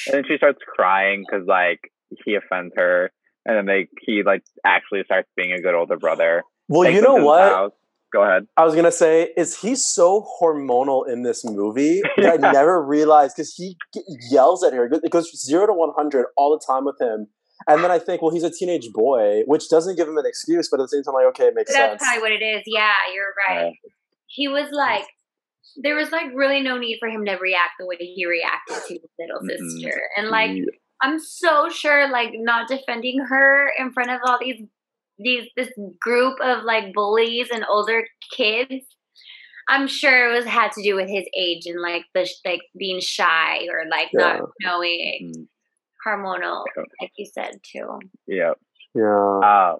And 0.07 0.13
then 0.15 0.23
she 0.27 0.37
starts 0.37 0.59
crying 0.75 1.25
because 1.27 1.45
like 1.47 1.79
he 2.25 2.35
offends 2.35 2.73
her, 2.77 3.11
and 3.45 3.57
then 3.57 3.65
they 3.65 3.87
he 4.01 4.23
like 4.23 4.43
actually 4.65 5.03
starts 5.05 5.27
being 5.35 5.51
a 5.53 5.61
good 5.61 5.75
older 5.75 5.97
brother. 5.97 6.43
Well, 6.67 6.89
you 6.89 7.01
know 7.01 7.15
what? 7.15 7.41
house. 7.41 7.71
Go 8.13 8.23
ahead. 8.23 8.47
I 8.57 8.65
was 8.65 8.75
gonna 8.75 8.91
say, 8.91 9.31
is 9.37 9.57
he 9.57 9.75
so 9.75 10.27
hormonal 10.41 11.07
in 11.07 11.23
this 11.23 11.45
movie 11.45 12.01
that 12.17 12.43
I 12.43 12.51
never 12.51 12.83
realized 12.83 13.35
because 13.35 13.53
he 13.53 13.77
g- 13.93 14.01
yells 14.29 14.63
at 14.63 14.73
her. 14.73 14.89
It 14.91 15.11
goes 15.11 15.31
zero 15.39 15.67
to 15.67 15.73
one 15.73 15.91
hundred 15.95 16.25
all 16.37 16.51
the 16.51 16.63
time 16.65 16.85
with 16.85 16.99
him, 16.99 17.27
and 17.67 17.83
then 17.83 17.91
I 17.91 17.99
think, 17.99 18.21
well, 18.21 18.31
he's 18.31 18.43
a 18.43 18.51
teenage 18.51 18.89
boy, 18.93 19.43
which 19.45 19.69
doesn't 19.69 19.95
give 19.95 20.07
him 20.07 20.17
an 20.17 20.25
excuse, 20.25 20.67
but 20.69 20.79
at 20.79 20.83
the 20.83 20.87
same 20.89 21.03
time, 21.03 21.13
like, 21.13 21.25
okay, 21.27 21.45
it 21.45 21.55
makes 21.55 21.71
That's 21.71 21.77
sense. 21.79 22.01
That's 22.01 22.03
probably 22.03 22.21
what 22.21 22.31
it 22.31 22.43
is. 22.43 22.63
Yeah, 22.65 22.91
you're 23.13 23.33
right. 23.47 23.73
He 24.27 24.47
was 24.47 24.69
like, 24.71 25.05
there 25.77 25.95
was 25.95 26.11
like 26.11 26.27
really 26.33 26.61
no 26.61 26.77
need 26.77 26.97
for 26.99 27.07
him 27.07 27.25
to 27.25 27.35
react 27.35 27.71
the 27.79 27.85
way 27.85 27.95
he 27.97 28.25
reacted 28.25 28.75
to 28.87 28.93
his 28.93 29.09
little 29.19 29.41
sister. 29.41 30.01
And 30.17 30.29
like, 30.29 30.51
Yeah. 30.51 30.65
I'm 31.03 31.17
so 31.19 31.67
sure, 31.69 32.11
like, 32.11 32.29
not 32.33 32.67
defending 32.67 33.19
her 33.27 33.71
in 33.79 33.91
front 33.91 34.11
of 34.11 34.19
all 34.25 34.37
these, 34.39 34.61
these, 35.23 35.47
this 35.55 35.69
group 36.01 36.37
of 36.43 36.63
like 36.63 36.93
bullies 36.93 37.47
and 37.53 37.65
older 37.69 38.03
kids. 38.35 38.85
I'm 39.69 39.87
sure 39.87 40.31
it 40.31 40.35
was 40.35 40.45
had 40.45 40.71
to 40.73 40.83
do 40.83 40.95
with 40.95 41.07
his 41.09 41.25
age 41.37 41.65
and 41.65 41.79
like 41.81 42.03
the 42.13 42.27
like 42.45 42.61
being 42.77 42.99
shy 42.99 43.67
or 43.71 43.83
like 43.89 44.09
Yeah. 44.11 44.39
not 44.39 44.41
knowing 44.61 45.31
Mm, 45.37 45.47
hormonal, 46.05 46.65
Yeah. 46.75 46.83
like 46.99 47.11
you 47.17 47.25
said 47.25 47.51
too. 47.71 47.99
Yeah. 48.27 48.53
yeah. 48.95 49.39
Uh, 49.43 49.75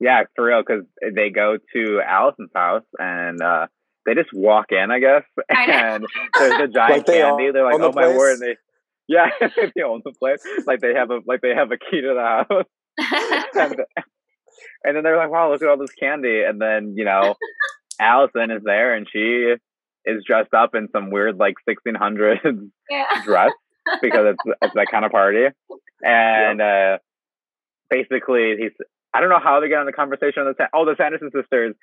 yeah, 0.00 0.22
for 0.34 0.44
real, 0.46 0.62
because 0.66 0.84
they 1.14 1.30
go 1.30 1.56
to 1.74 2.00
Allison's 2.06 2.50
house 2.54 2.82
and 2.98 3.40
uh, 3.42 3.66
they 4.04 4.14
just 4.14 4.28
walk 4.34 4.66
in, 4.70 4.90
I 4.90 4.98
guess, 4.98 5.22
I 5.50 5.64
and 5.64 6.04
there's 6.38 6.52
a 6.54 6.68
giant 6.68 6.74
Like 6.98 7.06
they 7.06 7.20
candy. 7.20 7.46
own- 7.46 7.52
They're 7.52 7.64
like, 7.64 7.78
the 7.78 7.84
"Oh 7.88 7.92
my 7.94 8.08
word!" 8.08 8.32
And 8.34 8.42
they, 8.42 8.56
yeah, 9.08 9.26
they 9.74 9.82
own 9.82 10.02
the 10.04 10.12
place. 10.12 10.42
Like 10.66 10.80
they 10.80 10.94
have 10.94 11.10
a 11.10 11.20
like 11.26 11.40
they 11.40 11.54
have 11.54 11.70
a 11.70 11.78
key 11.78 12.00
to 12.02 12.14
the 12.14 12.20
house, 12.20 12.66
and, 13.54 13.76
and 14.84 14.96
then 14.96 15.02
they're 15.04 15.16
like, 15.16 15.30
"Wow, 15.30 15.50
look 15.50 15.62
at 15.62 15.68
all 15.68 15.76
this 15.78 15.92
candy!" 15.92 16.42
And 16.42 16.60
then 16.60 16.94
you 16.96 17.04
know, 17.04 17.34
Allison 18.00 18.50
is 18.50 18.62
there, 18.64 18.94
and 18.94 19.06
she 19.10 19.54
is 20.04 20.24
dressed 20.24 20.54
up 20.54 20.74
in 20.74 20.88
some 20.92 21.10
weird 21.10 21.36
like 21.38 21.54
1600s 21.68 22.70
yeah. 22.88 23.04
dress 23.24 23.50
because 24.00 24.34
it's 24.34 24.56
it's 24.62 24.74
that 24.74 24.86
kind 24.90 25.04
of 25.04 25.10
party. 25.10 25.46
And 26.04 26.60
uh 26.60 26.98
basically 27.90 28.56
he's 28.58 28.72
I 29.14 29.20
don't 29.20 29.30
know 29.30 29.40
how 29.42 29.60
they 29.60 29.68
get 29.68 29.78
on 29.78 29.86
the 29.86 29.92
conversation 29.92 30.42
of 30.46 30.56
the 30.56 30.62
Sa- 30.64 30.68
oh 30.74 30.84
the 30.84 30.94
Sanderson 30.96 31.30
sisters. 31.34 31.74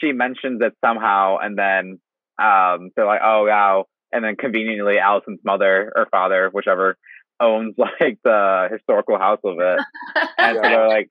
She 0.00 0.12
mentions 0.12 0.60
it 0.62 0.74
somehow 0.84 1.38
and 1.38 1.58
then 1.58 1.98
um 2.38 2.90
they're 2.96 3.06
like, 3.06 3.20
Oh 3.22 3.44
wow 3.46 3.84
and 4.12 4.24
then 4.24 4.36
conveniently 4.36 4.98
Allison's 4.98 5.40
mother 5.44 5.92
or 5.94 6.06
father, 6.10 6.48
whichever, 6.52 6.96
owns 7.40 7.74
like 8.00 8.18
the 8.24 8.68
historical 8.72 9.18
house 9.18 9.40
of 9.44 9.56
it. 9.58 9.80
And 10.38 10.56
so 10.56 10.62
Yeah. 10.62 10.68
they're 10.70 10.88
like 10.88 11.08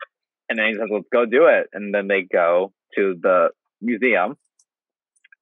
and 0.49 0.59
then 0.59 0.67
he 0.67 0.73
says, 0.73 0.87
Let's 0.91 1.07
go 1.11 1.25
do 1.25 1.47
it 1.47 1.67
and 1.73 1.93
then 1.93 2.07
they 2.07 2.21
go 2.21 2.73
to 2.95 3.15
the 3.21 3.49
museum. 3.81 4.37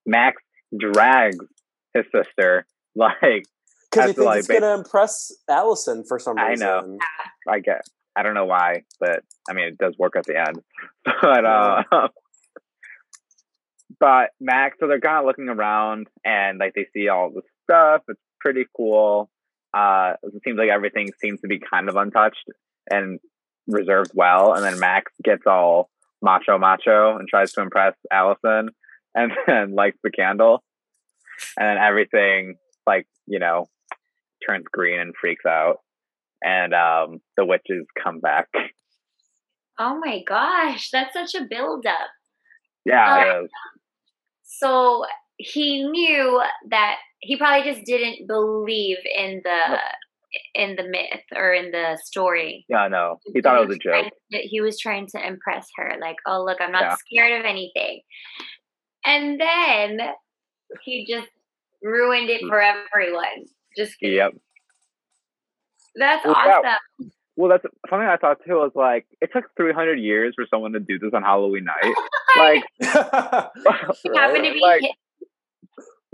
Max 0.06 0.42
drags 0.78 1.38
his 1.94 2.06
sister 2.14 2.66
like 2.96 3.46
Because 3.92 4.10
he 4.10 4.14
thinks 4.14 4.20
like 4.20 4.40
it's 4.40 4.48
gonna 4.48 4.76
impress 4.76 5.32
Allison 5.50 6.04
for 6.08 6.20
some 6.20 6.38
reason. 6.38 6.68
I 6.68 6.82
know. 6.82 6.98
I 7.48 7.60
get. 7.60 7.82
I 8.16 8.22
don't 8.22 8.36
know 8.36 8.46
why, 8.46 8.84
but 9.00 9.24
I 9.50 9.54
mean, 9.54 9.66
it 9.66 9.78
does 9.78 9.96
work 9.98 10.16
at 10.16 10.26
the 10.26 10.38
end. 10.38 10.60
But 11.22 11.46
uh, 11.46 11.84
but 14.00 14.30
Max, 14.40 14.78
so 14.80 14.88
they're 14.88 15.02
kind 15.02 15.20
of 15.20 15.26
looking 15.26 15.50
around 15.50 16.08
and 16.24 16.60
like 16.60 16.74
they 16.76 16.88
see 16.94 17.10
all 17.10 17.30
the 17.30 17.42
stuff. 17.64 18.04
It's 18.08 18.20
pretty 18.40 18.66
cool. 18.76 19.30
Uh, 19.74 20.14
it 20.24 20.42
seems 20.46 20.58
like 20.58 20.70
everything 20.70 21.10
seems 21.20 21.42
to 21.42 21.48
be 21.48 21.60
kind 21.60 21.90
of 21.90 21.96
untouched 21.96 22.46
and 22.90 23.20
reserved 23.68 24.12
well. 24.14 24.54
And 24.54 24.64
then 24.64 24.80
Max 24.80 25.12
gets 25.24 25.44
all 25.46 25.90
macho, 26.22 26.58
macho, 26.58 27.18
and 27.18 27.28
tries 27.28 27.52
to 27.54 27.62
impress 27.62 27.96
Allison, 28.12 28.70
and 29.16 29.32
then 29.48 29.76
lights 29.76 30.00
the 30.04 30.12
candle, 30.12 30.64
and 31.58 31.68
then 31.68 31.78
everything 31.78 32.56
like 32.88 33.08
you 33.28 33.40
know 33.40 33.68
turns 34.48 34.66
green 34.72 35.00
and 35.00 35.14
freaks 35.20 35.46
out 35.46 35.78
and 36.44 36.74
um, 36.74 37.22
the 37.38 37.46
witches 37.46 37.86
come 38.02 38.20
back. 38.20 38.48
Oh 39.80 40.00
my 40.04 40.22
gosh, 40.28 40.90
that's 40.92 41.14
such 41.14 41.42
a 41.42 41.46
buildup. 41.50 41.94
Yeah, 42.86 43.24
it 43.24 43.44
is. 43.46 43.50
So 44.44 45.06
he 45.38 45.84
knew 45.84 46.42
that 46.70 46.98
he 47.22 47.38
probably 47.38 47.72
just 47.72 47.86
didn't 47.86 48.28
believe 48.28 48.98
in 49.18 49.42
the 49.44 49.78
in 50.56 50.76
the 50.76 50.84
myth 50.84 51.24
or 51.36 51.54
in 51.54 51.72
the 51.72 51.98
story. 52.04 52.66
yeah, 52.70 52.88
no, 52.88 53.20
he 53.34 53.42
thought 53.42 53.62
it 53.62 53.68
was 53.68 53.76
a 53.78 53.80
joke. 53.80 54.12
to- 54.32 54.38
he 54.40 54.62
was 54.62 54.80
trying 54.80 55.08
to 55.16 55.26
impress 55.26 55.68
her, 55.78 55.96
like, 56.02 56.18
"Oh, 56.28 56.44
look, 56.44 56.60
I'm 56.62 56.72
not 56.72 56.84
Yeah. 56.84 56.96
scared 56.96 57.40
of 57.40 57.46
anything." 57.46 58.02
And 59.06 59.40
then 59.40 60.00
he 60.84 61.06
just 61.10 61.30
ruined 61.82 62.30
it 62.30 62.42
for 62.48 62.62
everyone. 62.62 63.46
Just 63.78 64.00
kidding. 64.00 64.16
Yep. 64.18 64.34
That's 65.96 66.26
Well, 66.26 66.36
awesome. 66.36 67.12
Well, 67.36 67.50
that's 67.50 67.64
something 67.90 68.08
I 68.08 68.18
thought 68.18 68.38
too. 68.46 68.54
Was 68.56 68.72
like, 68.76 69.06
it 69.22 69.32
took 69.34 69.46
300 69.58 70.00
years 70.00 70.34
for 70.36 70.46
someone 70.50 70.74
to 70.74 70.80
do 70.80 71.00
this 71.00 71.12
on 71.14 71.24
Halloween 71.24 71.66
night. 71.66 71.96
Like, 72.38 72.64
He 72.80 72.86
happened 72.88 74.46
to 74.46 74.54
be 74.54 74.60
like, 74.62 74.82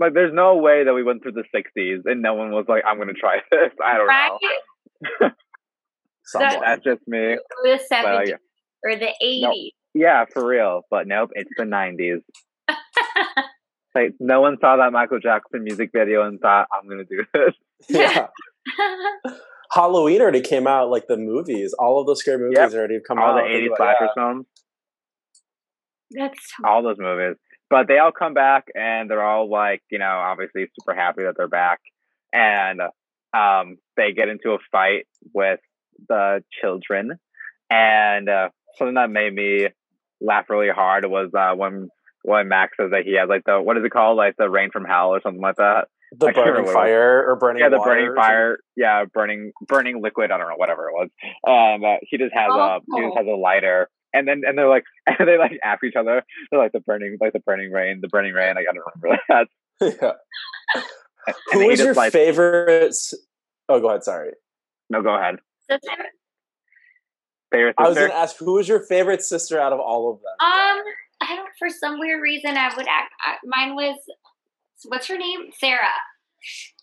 like, 0.00 0.14
there's 0.14 0.32
no 0.34 0.56
way 0.56 0.84
that 0.84 0.92
we 0.94 1.02
went 1.02 1.22
through 1.22 1.32
the 1.32 1.44
60s 1.54 2.00
and 2.06 2.22
no 2.22 2.34
one 2.34 2.50
was 2.50 2.64
like, 2.68 2.82
I'm 2.86 2.98
gonna 2.98 3.12
try 3.12 3.38
this. 3.50 3.70
I 3.84 3.96
don't 3.98 4.06
right 4.06 4.30
know. 5.20 5.30
Someone. 6.24 6.60
That's 6.64 6.82
just 6.84 7.00
me. 7.06 7.36
the 7.64 7.80
But, 7.90 8.04
uh, 8.04 8.20
70s 8.20 8.26
yeah. 8.28 8.34
or 8.84 8.96
the 8.96 9.08
80s. 9.22 9.70
yeah, 9.94 10.24
for 10.32 10.46
real. 10.46 10.82
But 10.90 11.06
nope, 11.06 11.30
it's 11.34 11.50
the 11.56 11.64
90s. 11.64 12.22
Like, 13.92 14.14
no 14.20 14.40
one 14.40 14.56
saw 14.60 14.76
that 14.76 14.92
Michael 14.92 15.18
Jackson 15.18 15.64
music 15.64 15.90
video 15.92 16.22
and 16.24 16.38
thought, 16.38 16.68
I'm 16.72 16.88
gonna 16.88 17.02
do 17.02 17.24
this. 17.34 17.54
yeah. 17.88 18.28
Halloween 19.72 20.20
already 20.20 20.40
came 20.42 20.68
out, 20.68 20.90
like 20.90 21.08
the 21.08 21.16
movies. 21.16 21.74
All 21.76 22.00
of 22.00 22.06
those 22.06 22.20
scary 22.20 22.38
movies 22.38 22.56
Yep. 22.56 22.72
already 22.74 23.00
come 23.06 23.18
All 23.18 23.30
out. 23.30 23.42
All 23.42 23.48
the 23.48 23.52
80s 23.52 23.66
about- 23.66 23.76
slasher 23.78 23.96
yeah. 24.04 24.08
films. 24.14 24.46
That's 26.12 26.38
so 26.56 26.68
all 26.68 26.82
those 26.84 26.98
movies. 27.00 27.36
But 27.70 27.86
they 27.88 27.98
all 27.98 28.12
come 28.12 28.34
back 28.34 28.64
and 28.74 29.08
they're 29.08 29.22
all 29.24 29.48
like, 29.48 29.80
you 29.90 29.98
know, 29.98 30.04
obviously 30.06 30.66
super 30.78 30.94
happy 30.94 31.22
that 31.22 31.34
they're 31.36 31.48
back. 31.48 31.78
And 32.32 32.80
um, 33.32 33.76
they 33.96 34.12
get 34.12 34.28
into 34.28 34.50
a 34.50 34.58
fight 34.72 35.06
with 35.32 35.60
the 36.08 36.42
children. 36.60 37.12
And 37.70 38.28
uh, 38.28 38.48
something 38.76 38.94
that 38.94 39.10
made 39.10 39.32
me 39.32 39.68
laugh 40.20 40.50
really 40.50 40.68
hard 40.70 41.04
was 41.06 41.30
uh, 41.36 41.54
when 41.54 41.88
when 42.22 42.48
Max 42.48 42.76
says 42.78 42.90
that 42.90 43.04
he 43.04 43.16
has 43.16 43.28
like 43.28 43.44
the 43.46 43.62
what 43.62 43.78
is 43.78 43.84
it 43.84 43.90
called, 43.92 44.16
like 44.16 44.34
the 44.36 44.50
rain 44.50 44.70
from 44.72 44.84
hell 44.84 45.10
or 45.10 45.20
something 45.22 45.40
like 45.40 45.56
that. 45.56 45.86
The 46.18 46.26
I 46.26 46.32
burning 46.32 46.48
remember 46.50 46.62
what 46.62 46.70
it 46.72 46.74
was. 46.74 46.74
fire 46.74 47.24
or 47.30 47.36
burning 47.36 47.62
yeah, 47.62 47.68
the 47.68 47.78
water 47.78 47.90
burning 47.90 48.04
or 48.06 48.08
something. 48.16 48.22
fire. 48.22 48.58
Yeah, 48.76 49.04
burning 49.14 49.52
burning 49.68 50.02
liquid. 50.02 50.32
I 50.32 50.38
don't 50.38 50.48
know, 50.48 50.54
whatever 50.56 50.88
it 50.88 50.92
was. 50.92 51.08
Um, 51.46 51.84
uh, 51.84 51.96
he 52.02 52.18
just 52.18 52.34
has 52.34 52.50
a 52.52 52.80
he 52.96 53.00
just 53.02 53.12
Oh. 53.14 53.16
has 53.16 53.26
a 53.28 53.36
lighter, 53.36 53.88
and 54.12 54.26
then 54.28 54.42
and 54.46 54.56
they're 54.58 54.68
like 54.68 54.84
and 55.06 55.28
they 55.28 55.38
like 55.38 55.58
ask 55.64 55.82
each 55.84 55.96
other. 55.96 56.22
They're 56.50 56.60
like 56.60 56.72
the 56.72 56.80
burning 56.80 57.16
like 57.20 57.32
the 57.32 57.40
burning 57.40 57.70
rain, 57.72 58.00
the 58.00 58.08
burning 58.08 58.32
rain. 58.34 58.54
Like, 58.54 58.66
I 58.70 58.74
don't 58.74 58.84
remember 59.02 59.22
that. 59.28 59.48
yeah. 60.00 60.12
And 61.26 61.34
Who 61.52 61.58
then 61.58 61.68
he 61.68 61.72
is 61.74 61.78
just 61.78 61.86
your 61.86 61.94
lights- 61.94 62.12
favorite? 62.14 62.94
Oh, 63.68 63.80
go 63.80 63.88
ahead. 63.90 64.04
Sorry. 64.04 64.30
No, 64.88 65.02
go 65.02 65.14
ahead. 65.14 65.36
that's 65.68 65.86
Favorite 67.52 67.74
I 67.78 67.88
was 67.88 67.96
going 67.98 68.10
to 68.10 68.16
ask 68.16 68.36
who 68.38 68.58
is 68.58 68.68
your 68.68 68.80
favorite 68.86 69.22
sister 69.22 69.60
out 69.60 69.72
of 69.72 69.80
all 69.80 70.12
of 70.12 70.18
them? 70.20 70.32
Um, 70.40 70.84
I 71.20 71.36
don't. 71.36 71.48
For 71.58 71.68
some 71.68 71.98
weird 71.98 72.22
reason, 72.22 72.56
I 72.56 72.68
would 72.76 72.86
act. 72.86 73.12
I, 73.20 73.36
mine 73.44 73.74
was. 73.74 73.98
What's 74.84 75.08
her 75.08 75.18
name? 75.18 75.50
Sarah. 75.58 75.80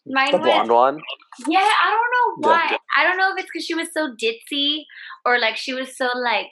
Mine 0.06 0.32
the 0.32 0.38
was. 0.38 0.46
blonde 0.46 0.70
one. 0.72 1.00
Yeah, 1.48 1.60
I 1.60 1.90
don't 1.90 2.44
know 2.44 2.50
Yeah. 2.52 2.58
why. 2.70 2.78
I 2.98 3.04
don't 3.04 3.18
know 3.18 3.32
if 3.34 3.40
it's 3.40 3.50
because 3.52 3.66
she 3.66 3.76
was 3.76 3.88
so 3.94 4.14
ditzy 4.22 4.84
or 5.26 5.40
like 5.40 5.56
she 5.58 5.74
was 5.74 5.96
so 5.98 6.10
like 6.16 6.48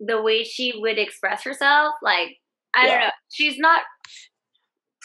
the 0.00 0.20
way 0.22 0.44
she 0.44 0.72
would 0.76 0.98
express 0.98 1.44
herself. 1.44 1.94
Like 2.02 2.36
I 2.74 2.86
don't 2.86 3.00
know. 3.00 3.10
She's 3.32 3.58
not 3.58 3.82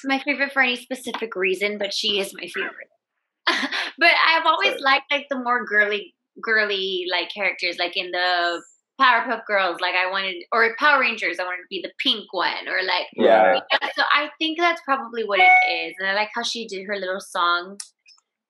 my 0.04 0.20
favorite 0.20 0.52
for 0.52 0.62
any 0.62 0.76
specific 0.76 1.36
reason, 1.36 1.78
but 1.78 1.94
she 1.94 2.20
is 2.20 2.34
my 2.34 2.48
favorite. 2.48 2.88
but 3.98 4.12
I've 4.28 4.46
always 4.46 4.72
Right. 4.74 4.82
liked 4.82 5.06
like 5.12 5.28
the 5.30 5.38
more 5.38 5.66
girly, 5.66 6.16
girly 6.42 7.06
like 7.12 7.30
characters, 7.34 7.78
like 7.78 7.96
in 7.96 8.12
the 8.12 8.62
Powerpuff 9.00 9.46
Girls. 9.48 9.80
Like 9.80 9.96
I 9.96 10.10
wanted, 10.12 10.36
or 10.52 10.76
Power 10.80 11.00
Rangers. 11.00 11.39
I 11.39 11.44
wanted 11.44 11.58
to 11.64 11.68
be 11.70 11.82
the 11.84 11.92
pink 12.04 12.32
one, 12.34 12.68
or 12.68 12.82
like 12.84 13.08
Yeah. 13.14 13.60
yeah, 13.72 13.89
so 13.96 14.04
I 14.12 14.30
think 14.39 14.60
that's 14.60 14.82
probably 14.86 15.24
what 15.24 15.39
it 15.39 15.52
is. 15.89 15.96
And 16.00 16.10
I 16.10 16.14
like 16.14 16.30
how 16.36 16.44
she 16.44 16.68
did 16.68 16.86
her 16.88 16.98
little 16.98 17.20
song, 17.22 17.78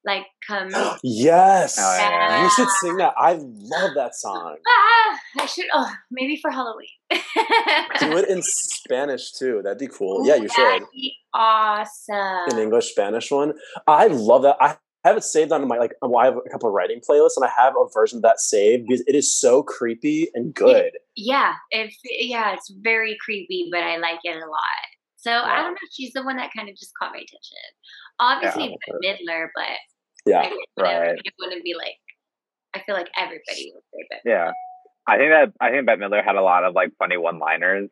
like 0.05 0.25
come. 0.45 0.69
Yes. 1.03 1.77
Oh, 1.79 1.97
yeah. 1.97 2.43
You 2.43 2.49
should 2.51 2.69
sing 2.81 2.97
that. 2.97 3.13
I 3.17 3.33
love 3.33 3.91
that 3.95 4.15
song. 4.15 4.57
ah, 4.67 5.19
I 5.39 5.45
should. 5.45 5.65
Oh, 5.73 5.91
maybe 6.09 6.37
for 6.41 6.51
Halloween. 6.51 6.87
Do 7.11 8.17
it 8.17 8.29
in 8.29 8.41
Spanish 8.41 9.31
too. 9.31 9.61
That'd 9.63 9.79
be 9.79 9.87
cool. 9.87 10.25
Yeah, 10.25 10.35
you 10.35 10.47
should. 10.47 10.63
That'd 10.63 10.87
be 10.93 11.15
awesome. 11.33 12.49
An 12.49 12.57
English 12.57 12.91
Spanish 12.91 13.31
one. 13.31 13.53
I 13.87 14.07
love 14.07 14.43
that. 14.43 14.57
I 14.59 14.77
have 15.03 15.17
it 15.17 15.23
saved 15.23 15.51
on 15.51 15.67
my 15.67 15.77
like 15.77 15.93
well, 16.01 16.17
I 16.17 16.25
have 16.25 16.37
a 16.37 16.49
couple 16.49 16.69
of 16.69 16.73
writing 16.73 17.01
playlists 17.07 17.35
and 17.35 17.45
I 17.45 17.49
have 17.57 17.73
a 17.75 17.85
version 17.93 18.17
of 18.17 18.23
that 18.23 18.39
saved 18.39 18.85
because 18.87 19.03
it 19.07 19.15
is 19.15 19.33
so 19.33 19.63
creepy 19.63 20.29
and 20.33 20.53
good. 20.53 20.91
Yeah, 21.15 21.53
it, 21.71 21.93
yeah, 22.03 22.53
it's 22.53 22.71
very 22.81 23.17
creepy, 23.23 23.69
but 23.71 23.81
I 23.81 23.97
like 23.97 24.19
it 24.23 24.35
a 24.35 24.39
lot. 24.39 24.91
So 25.17 25.31
yeah. 25.31 25.43
I 25.43 25.61
don't 25.61 25.73
know. 25.73 25.87
She's 25.91 26.13
the 26.13 26.23
one 26.23 26.37
that 26.37 26.51
kind 26.55 26.69
of 26.69 26.75
just 26.75 26.93
caught 26.97 27.11
my 27.11 27.17
attention. 27.17 27.57
Obviously, 28.19 28.77
yeah, 29.01 29.13
Midler, 29.13 29.47
but 29.55 29.65
yeah, 30.25 30.49
right. 30.79 31.17
It 31.23 31.33
wouldn't 31.39 31.63
be 31.63 31.73
like. 31.77 31.95
I 32.73 32.81
feel 32.85 32.95
like 32.95 33.09
everybody 33.17 33.73
would 33.73 33.83
say 33.93 34.07
Bette. 34.09 34.21
Yeah, 34.25 34.51
I 35.07 35.17
think 35.17 35.31
that 35.31 35.53
I 35.59 35.71
think 35.71 35.85
Bette 35.85 35.99
Midler 35.99 36.23
had 36.23 36.35
a 36.35 36.41
lot 36.41 36.63
of 36.63 36.73
like 36.73 36.91
funny 36.97 37.17
one-liners. 37.17 37.89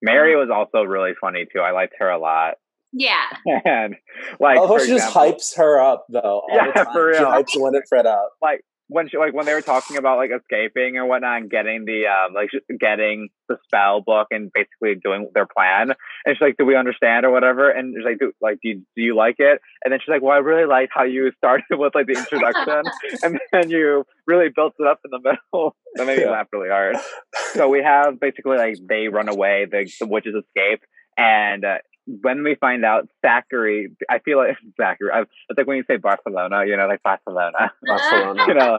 Mary 0.00 0.32
mm-hmm. 0.32 0.48
was 0.48 0.50
also 0.50 0.84
really 0.84 1.12
funny 1.20 1.46
too. 1.52 1.60
I 1.60 1.72
liked 1.72 1.94
her 1.98 2.08
a 2.08 2.18
lot. 2.18 2.54
Yeah. 2.92 3.24
And 3.64 3.96
like, 4.40 4.58
oh, 4.58 4.78
she 4.78 4.88
just 4.88 5.14
hypes 5.14 5.56
her 5.56 5.80
up 5.80 6.06
though. 6.08 6.42
yeah, 6.52 6.84
for 6.92 7.06
real. 7.06 7.18
She 7.18 7.24
hypes 7.24 7.50
Winifred 7.54 8.06
up. 8.06 8.32
Like 8.42 8.62
when 8.92 9.08
she 9.08 9.16
like 9.16 9.32
when 9.32 9.46
they 9.46 9.54
were 9.54 9.62
talking 9.62 9.96
about 9.96 10.18
like 10.18 10.30
escaping 10.30 10.96
or 10.96 11.06
whatnot 11.06 11.40
and 11.40 11.50
getting 11.50 11.84
the 11.84 12.04
um 12.06 12.34
like 12.34 12.50
getting 12.78 13.28
the 13.48 13.56
spell 13.64 14.00
book 14.00 14.28
and 14.30 14.50
basically 14.52 14.94
doing 15.02 15.30
their 15.34 15.46
plan. 15.46 15.92
And 16.24 16.36
she's 16.36 16.40
like 16.40 16.56
do 16.58 16.64
we 16.64 16.76
understand 16.76 17.24
or 17.24 17.30
whatever? 17.30 17.70
And 17.70 17.94
she's 17.96 18.04
like 18.04 18.18
do 18.18 18.32
like 18.40 18.58
do 18.62 18.68
you, 18.68 18.82
do 18.94 19.02
you 19.02 19.16
like 19.16 19.36
it? 19.38 19.60
And 19.84 19.92
then 19.92 19.98
she's 20.00 20.10
like 20.10 20.22
well 20.22 20.32
I 20.32 20.38
really 20.38 20.66
like 20.66 20.90
how 20.92 21.04
you 21.04 21.32
started 21.38 21.64
with 21.70 21.94
like 21.94 22.06
the 22.06 22.18
introduction 22.18 22.82
and 23.22 23.40
then 23.52 23.70
you 23.70 24.04
really 24.26 24.48
built 24.54 24.74
it 24.78 24.86
up 24.86 25.00
in 25.04 25.10
the 25.10 25.18
middle. 25.18 25.74
That 25.94 26.06
made 26.06 26.20
me 26.20 26.26
laugh 26.26 26.46
really 26.54 26.70
hard. 26.70 26.96
So 27.52 27.68
we 27.68 27.82
have 27.82 28.18
basically 28.18 28.56
like 28.56 28.76
they 28.88 29.08
run 29.08 29.28
away 29.28 29.66
the, 29.70 29.92
the 30.00 30.06
witches 30.06 30.34
escape. 30.34 30.80
And 31.18 31.66
uh, 31.66 31.78
when 32.06 32.42
we 32.42 32.56
find 32.56 32.84
out 32.84 33.08
Zachary, 33.24 33.92
I 34.10 34.18
feel 34.20 34.38
like 34.38 34.56
Zachary. 34.80 35.10
I, 35.12 35.20
it's 35.20 35.56
like 35.56 35.66
when 35.66 35.76
you 35.76 35.84
say 35.86 35.96
Barcelona, 35.96 36.64
you 36.66 36.76
know, 36.76 36.86
like 36.86 37.02
Barcelona, 37.02 37.72
Barcelona. 37.86 38.44
you 38.48 38.54
know, 38.54 38.78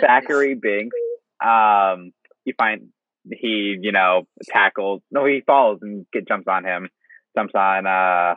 Zachary 0.00 0.54
Binks. 0.54 0.96
Um, 1.44 2.12
you 2.44 2.54
find 2.56 2.88
he, 3.30 3.76
you 3.80 3.92
know, 3.92 4.26
tackles. 4.44 5.02
No, 5.10 5.26
he 5.26 5.42
falls 5.46 5.78
and 5.82 6.06
get 6.12 6.26
jumps 6.26 6.48
on 6.48 6.64
him. 6.64 6.88
Jumps 7.36 7.54
on 7.54 7.86
uh, 7.86 8.34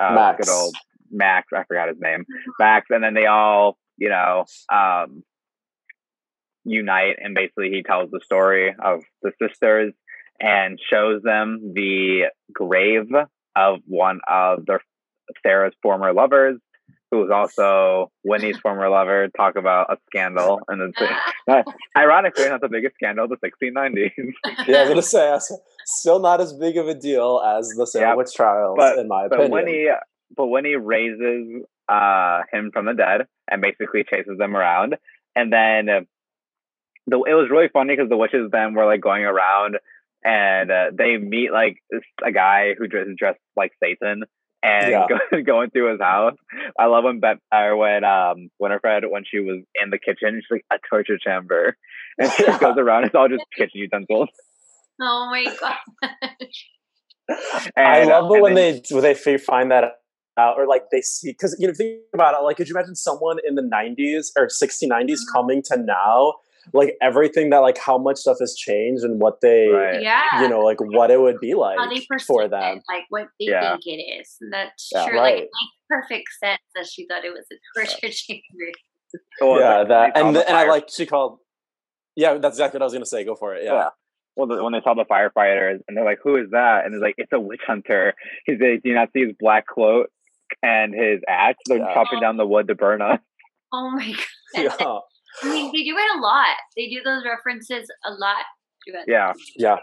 uh 0.00 0.14
Max. 0.14 0.46
good 0.46 0.52
old 0.52 0.74
Max. 1.10 1.48
I 1.54 1.64
forgot 1.64 1.88
his 1.88 1.98
name. 2.00 2.24
Max, 2.58 2.86
and 2.90 3.02
then 3.02 3.14
they 3.14 3.26
all, 3.26 3.78
you 3.96 4.08
know, 4.08 4.44
um, 4.72 5.22
unite, 6.64 7.16
and 7.22 7.34
basically 7.34 7.70
he 7.70 7.82
tells 7.82 8.10
the 8.10 8.20
story 8.24 8.74
of 8.82 9.02
the 9.22 9.32
sisters 9.40 9.94
and 10.40 10.78
shows 10.90 11.22
them 11.22 11.72
the 11.74 12.24
grave 12.52 13.10
of 13.56 13.80
one 13.86 14.20
of 14.28 14.66
their 14.66 14.80
Sarah's 15.42 15.74
former 15.82 16.12
lovers, 16.12 16.58
who 17.10 17.18
was 17.20 17.30
also 17.30 18.10
Winnie's 18.24 18.58
former 18.62 18.88
lover. 18.88 19.28
Talk 19.36 19.56
about 19.56 19.92
a 19.92 19.96
scandal, 20.06 20.60
and 20.68 20.94
it's 20.94 21.12
ironically 21.96 22.48
not 22.48 22.60
the 22.60 22.68
biggest 22.68 22.94
scandal 22.94 23.24
of 23.24 23.30
the 23.30 23.36
1690s. 23.36 24.10
yeah, 24.66 24.78
I 24.78 24.80
was 24.82 24.88
gonna 24.88 25.02
say 25.02 25.38
still 25.84 26.18
not 26.18 26.40
as 26.40 26.52
big 26.52 26.76
of 26.76 26.88
a 26.88 26.94
deal 26.94 27.40
as 27.40 27.68
the 27.68 27.86
Salem 27.86 28.16
witch 28.16 28.28
yep. 28.28 28.36
trials, 28.36 28.76
but, 28.78 28.98
in 28.98 29.08
my 29.08 29.28
but 29.28 29.40
opinion. 29.40 29.52
When 29.52 29.66
he, 29.68 29.90
but 30.36 30.46
when 30.46 30.64
he 30.64 30.76
raises 30.76 31.64
uh, 31.88 32.42
him 32.52 32.70
from 32.72 32.86
the 32.86 32.94
dead 32.94 33.26
and 33.50 33.62
basically 33.62 34.04
chases 34.04 34.38
them 34.38 34.56
around, 34.56 34.96
and 35.34 35.52
then. 35.52 35.88
Uh, 35.88 36.00
the, 37.06 37.18
it 37.18 37.34
was 37.34 37.50
really 37.50 37.68
funny 37.68 37.94
because 37.94 38.08
the 38.08 38.16
witches 38.16 38.48
then 38.50 38.72
were 38.72 38.86
like 38.86 39.02
going 39.02 39.24
around 39.24 39.76
and 40.24 40.70
uh, 40.70 40.86
they 40.96 41.16
meet 41.18 41.52
like 41.52 41.76
this, 41.90 42.02
a 42.24 42.32
guy 42.32 42.74
who 42.78 42.84
is 42.84 43.16
dressed 43.18 43.40
like 43.56 43.72
Satan 43.82 44.24
and 44.62 44.90
yeah. 44.90 45.06
go, 45.08 45.42
going 45.46 45.70
through 45.70 45.92
his 45.92 46.00
house. 46.00 46.36
I 46.78 46.86
love 46.86 47.04
when 47.04 47.20
Bette 47.20 47.40
or 47.52 47.76
when 47.76 48.04
um 48.04 48.48
Winifred 48.58 49.04
when 49.08 49.24
she 49.30 49.38
was 49.40 49.62
in 49.82 49.90
the 49.90 49.98
kitchen, 49.98 50.40
she's 50.40 50.50
like 50.50 50.64
a 50.72 50.76
torture 50.88 51.18
chamber, 51.18 51.76
and 52.18 52.32
she 52.32 52.44
yeah. 52.44 52.58
goes 52.58 52.76
around. 52.78 53.04
It's 53.04 53.14
all 53.14 53.28
just 53.28 53.44
kitchen 53.56 53.80
utensils. 53.80 54.30
Oh 55.00 55.28
my 55.30 55.44
god! 55.60 55.76
I 57.76 58.04
love 58.04 58.30
uh, 58.30 58.34
it 58.34 58.42
when 58.42 58.54
then, 58.54 58.80
they 58.88 58.94
when 58.94 59.02
they 59.02 59.38
find 59.38 59.70
that 59.70 59.84
out 60.36 60.58
or 60.58 60.66
like 60.66 60.90
they 60.90 61.00
see 61.00 61.30
because 61.30 61.56
you 61.58 61.68
know 61.68 61.74
think 61.74 62.00
about 62.12 62.34
it 62.34 62.42
like 62.42 62.56
could 62.56 62.68
you 62.68 62.74
imagine 62.74 62.96
someone 62.96 63.36
in 63.46 63.54
the 63.54 63.62
90s 63.62 64.30
or 64.36 64.48
60 64.48 64.88
90s 64.88 64.90
mm-hmm. 64.90 65.32
coming 65.32 65.62
to 65.62 65.76
now 65.76 66.34
like 66.72 66.96
everything 67.02 67.50
that 67.50 67.58
like 67.58 67.78
how 67.78 67.98
much 67.98 68.18
stuff 68.18 68.38
has 68.40 68.54
changed 68.54 69.04
and 69.04 69.20
what 69.20 69.40
they 69.40 69.68
right. 69.68 70.02
yeah 70.02 70.42
you 70.42 70.48
know 70.48 70.60
like 70.60 70.80
what 70.80 71.10
it 71.10 71.20
would 71.20 71.38
be 71.40 71.54
like 71.54 71.78
for 72.26 72.48
them 72.48 72.78
it, 72.78 72.82
like 72.88 73.04
what 73.10 73.28
they 73.38 73.46
yeah. 73.46 73.72
think 73.72 73.82
it 73.86 74.02
is 74.02 74.36
that's 74.50 74.90
yeah. 74.92 75.06
true 75.06 75.18
right. 75.18 75.34
like 75.34 75.42
makes 75.42 75.50
perfect 75.88 76.28
sense 76.42 76.62
that 76.74 76.86
she 76.86 77.06
thought 77.06 77.24
it 77.24 77.32
was 77.32 77.44
a 77.52 77.78
torture 77.78 78.14
chamber 78.14 78.72
well, 79.40 79.60
yeah 79.60 79.84
that 79.88 80.16
and 80.16 80.36
and 80.36 80.56
I 80.56 80.66
like 80.66 80.88
she 80.88 81.06
called 81.06 81.38
yeah 82.16 82.34
that's 82.38 82.56
exactly 82.56 82.78
what 82.78 82.82
I 82.82 82.86
was 82.86 82.92
gonna 82.92 83.06
say 83.06 83.24
go 83.24 83.34
for 83.34 83.54
it 83.54 83.64
yeah. 83.64 83.72
yeah. 83.72 83.88
Well, 84.36 84.48
the, 84.48 84.64
when 84.64 84.72
they 84.72 84.80
saw 84.82 84.94
the 84.94 85.04
firefighters, 85.04 85.78
and 85.86 85.96
they're 85.96 86.04
like, 86.04 86.18
"Who 86.24 86.36
is 86.36 86.50
that?" 86.50 86.84
and 86.84 86.92
it's 86.92 87.00
like, 87.00 87.14
"It's 87.18 87.32
a 87.32 87.38
witch 87.38 87.60
hunter." 87.64 88.14
He's 88.46 88.58
like, 88.60 88.82
"Do 88.82 88.88
you 88.88 88.94
not 88.96 89.10
see 89.12 89.26
his 89.26 89.36
black 89.38 89.64
cloak 89.66 90.08
and 90.60 90.92
his 90.92 91.20
axe? 91.28 91.60
They're 91.66 91.78
chopping 91.78 92.18
down 92.20 92.36
the 92.36 92.44
wood 92.44 92.66
to 92.66 92.74
burn 92.74 93.00
us." 93.00 93.20
Oh 93.72 93.90
my 93.90 94.10
god! 94.10 94.18
Yeah. 94.80 94.98
I 95.42 95.50
mean, 95.50 95.66
they 95.72 95.82
do 95.82 95.96
it 95.96 96.18
a 96.18 96.20
lot. 96.20 96.56
They 96.76 96.88
do 96.88 97.00
those 97.04 97.24
references 97.24 97.88
a 98.06 98.12
lot. 98.12 98.44
Yeah, 99.06 99.32
yeah. 99.56 99.76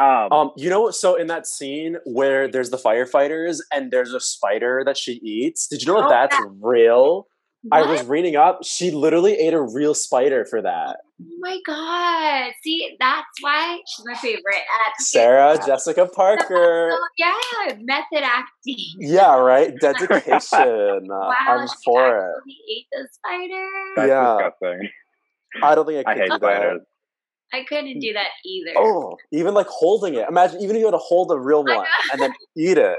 Um, 0.00 0.32
um, 0.32 0.50
you 0.56 0.70
know, 0.70 0.90
so 0.90 1.16
in 1.16 1.26
that 1.26 1.46
scene 1.46 1.96
where 2.04 2.46
there's 2.46 2.70
the 2.70 2.76
firefighters 2.76 3.58
and 3.72 3.90
there's 3.90 4.14
a 4.14 4.20
spider 4.20 4.82
that 4.86 4.96
she 4.96 5.14
eats, 5.24 5.66
did 5.66 5.82
you 5.82 5.88
know 5.88 5.98
oh, 5.98 6.02
that 6.02 6.30
that's 6.30 6.36
that, 6.36 6.50
real? 6.60 7.26
What? 7.62 7.82
I 7.82 7.90
was 7.90 8.04
reading 8.06 8.36
up. 8.36 8.60
She 8.62 8.90
literally 8.92 9.34
ate 9.34 9.52
a 9.52 9.60
real 9.60 9.94
spider 9.94 10.44
for 10.44 10.62
that. 10.62 10.98
Oh 11.20 11.26
my 11.40 11.58
god! 11.66 12.52
See, 12.62 12.96
that's 13.00 13.26
why 13.40 13.80
she's 13.86 14.06
my 14.06 14.14
favorite. 14.14 14.62
At 14.86 15.00
Sarah 15.00 15.58
Jessica 15.64 16.06
Parker. 16.06 16.96
Yeah, 17.18 17.74
method 17.80 18.22
acting. 18.22 18.76
Yeah, 19.00 19.34
right. 19.34 19.74
Dedication. 19.80 21.08
wow, 21.08 21.32
I'm 21.48 21.68
for 21.84 22.16
it. 22.16 22.52
Ate 22.70 22.86
the 22.92 23.08
spider. 23.10 23.68
That's 23.96 24.08
yeah. 24.08 24.36
disgusting. 24.36 24.90
I 25.64 25.74
don't 25.74 25.86
think 25.86 26.06
I, 26.06 26.12
I 26.12 26.14
hate 26.14 26.32
spiders. 26.32 26.80
I 27.52 27.64
couldn't 27.68 27.98
do 27.98 28.12
that 28.12 28.28
either. 28.44 28.72
Oh, 28.76 29.16
even 29.32 29.54
like 29.54 29.66
holding 29.66 30.14
it. 30.14 30.26
Imagine 30.28 30.60
even 30.60 30.76
if 30.76 30.80
you 30.80 30.86
had 30.86 30.92
to 30.92 30.98
hold 30.98 31.32
a 31.32 31.38
real 31.38 31.64
one 31.64 31.86
and 32.12 32.20
then 32.20 32.32
eat 32.56 32.78
it. 32.78 32.98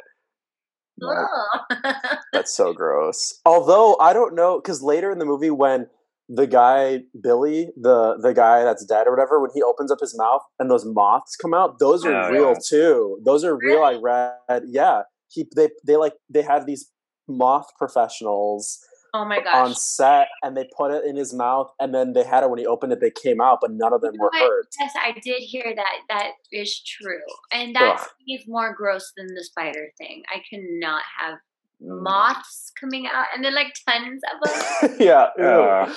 Oh. 1.04 1.60
That's 2.34 2.56
so 2.56 2.74
gross. 2.74 3.40
Although 3.46 3.98
I 4.00 4.14
don't 4.14 4.36
know, 4.36 4.60
because 4.62 4.82
later 4.82 5.12
in 5.12 5.20
the 5.20 5.26
movie, 5.26 5.50
when 5.50 5.88
the 6.28 6.46
guy 6.46 7.02
Billy, 7.20 7.70
the 7.76 8.18
the 8.22 8.34
guy 8.34 8.64
that's 8.64 8.86
dead 8.86 9.08
or 9.08 9.12
whatever, 9.12 9.42
when 9.42 9.50
he 9.54 9.64
opens 9.64 9.92
up 9.92 10.00
his 10.00 10.16
mouth 10.16 10.42
and 10.60 10.70
those 10.70 10.86
moths 10.86 11.36
come 11.36 11.56
out, 11.56 11.80
those 11.80 12.06
are 12.06 12.14
oh, 12.14 12.30
real 12.30 12.50
yeah. 12.50 12.60
too. 12.70 13.20
Those 13.26 13.44
are 13.44 13.58
real. 13.58 13.84
I 13.84 13.96
read. 13.96 14.64
Yeah, 14.68 15.02
he 15.28 15.48
they 15.56 15.70
they 15.86 15.96
like 15.96 16.14
they 16.30 16.44
have 16.44 16.68
these 16.68 16.92
moth 17.28 17.68
professionals 17.78 18.80
Oh 19.14 19.26
my 19.26 19.42
gosh. 19.42 19.56
On 19.56 19.74
set, 19.74 20.28
and 20.44 20.56
they 20.56 20.68
put 20.78 20.92
it 20.92 21.06
in 21.06 21.16
his 21.16 21.34
mouth, 21.34 21.72
and 21.80 21.94
then 21.94 22.14
they 22.14 22.24
had 22.24 22.44
it 22.44 22.50
when 22.50 22.60
he 22.60 22.68
opened 22.68 22.94
it. 22.94 23.02
They 23.02 23.12
came 23.12 23.42
out, 23.42 23.60
but 23.62 23.72
none 23.72 23.92
of 23.94 24.02
them 24.02 24.14
you 24.14 24.22
were 24.22 24.32
hurt. 24.34 24.68
Yes, 24.80 24.94
I 24.96 25.14
did 25.24 25.42
hear 25.42 25.74
that. 25.76 25.94
That 26.10 26.32
is 26.52 26.82
true, 26.84 27.20
and 27.52 27.76
that 27.76 28.08
is 28.28 28.44
more 28.48 28.74
gross 28.76 29.12
than 29.18 29.28
the 29.28 29.44
spider 29.44 29.92
thing. 29.98 30.24
I 30.30 30.42
cannot 30.50 31.02
have 31.20 31.36
mm. 31.82 32.04
moths 32.04 32.72
coming 32.80 33.08
out, 33.08 33.26
and 33.34 33.44
then 33.44 33.56
like 33.56 33.74
tons 33.88 34.22
of 34.34 34.50
them. 34.50 34.96
yeah. 35.00 35.30
Uh, 35.40 35.94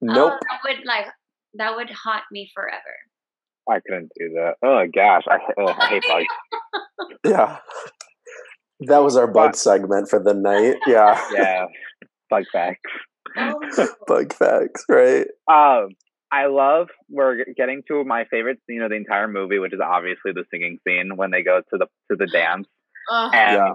nope. 0.00 0.32
Oh, 0.32 0.38
that 0.50 0.60
would 0.64 0.86
like 0.86 1.06
that 1.54 1.76
would 1.76 1.90
haunt 1.90 2.24
me 2.32 2.50
forever. 2.54 2.80
I 3.68 3.80
couldn't 3.80 4.10
do 4.18 4.30
that. 4.36 4.54
Oh 4.62 4.86
gosh, 4.94 5.24
I, 5.28 5.38
oh, 5.58 5.68
I 5.68 5.86
hate 5.88 6.04
bugs. 6.08 7.18
yeah. 7.24 7.58
That 8.80 8.98
was 8.98 9.16
our 9.16 9.26
bug 9.26 9.54
segment 9.54 10.08
for 10.08 10.18
the 10.18 10.34
night. 10.34 10.76
Yeah. 10.86 11.22
Yeah 11.32 11.66
bug 12.34 12.44
facts. 12.52 13.90
bug 14.06 14.32
facts, 14.32 14.84
right? 14.88 15.26
Um, 15.50 15.90
I 16.32 16.46
love 16.46 16.88
we're 17.08 17.44
getting 17.56 17.82
to 17.88 18.04
my 18.04 18.24
favorite 18.30 18.58
scene 18.66 18.82
of 18.82 18.90
the 18.90 18.96
entire 18.96 19.28
movie, 19.28 19.58
which 19.58 19.72
is 19.72 19.80
obviously 19.84 20.32
the 20.32 20.44
singing 20.50 20.78
scene 20.86 21.16
when 21.16 21.30
they 21.30 21.42
go 21.42 21.60
to 21.60 21.78
the 21.78 21.86
to 22.10 22.16
the 22.16 22.26
dance, 22.26 22.66
uh, 23.12 23.30
and 23.32 23.56
yeah. 23.56 23.72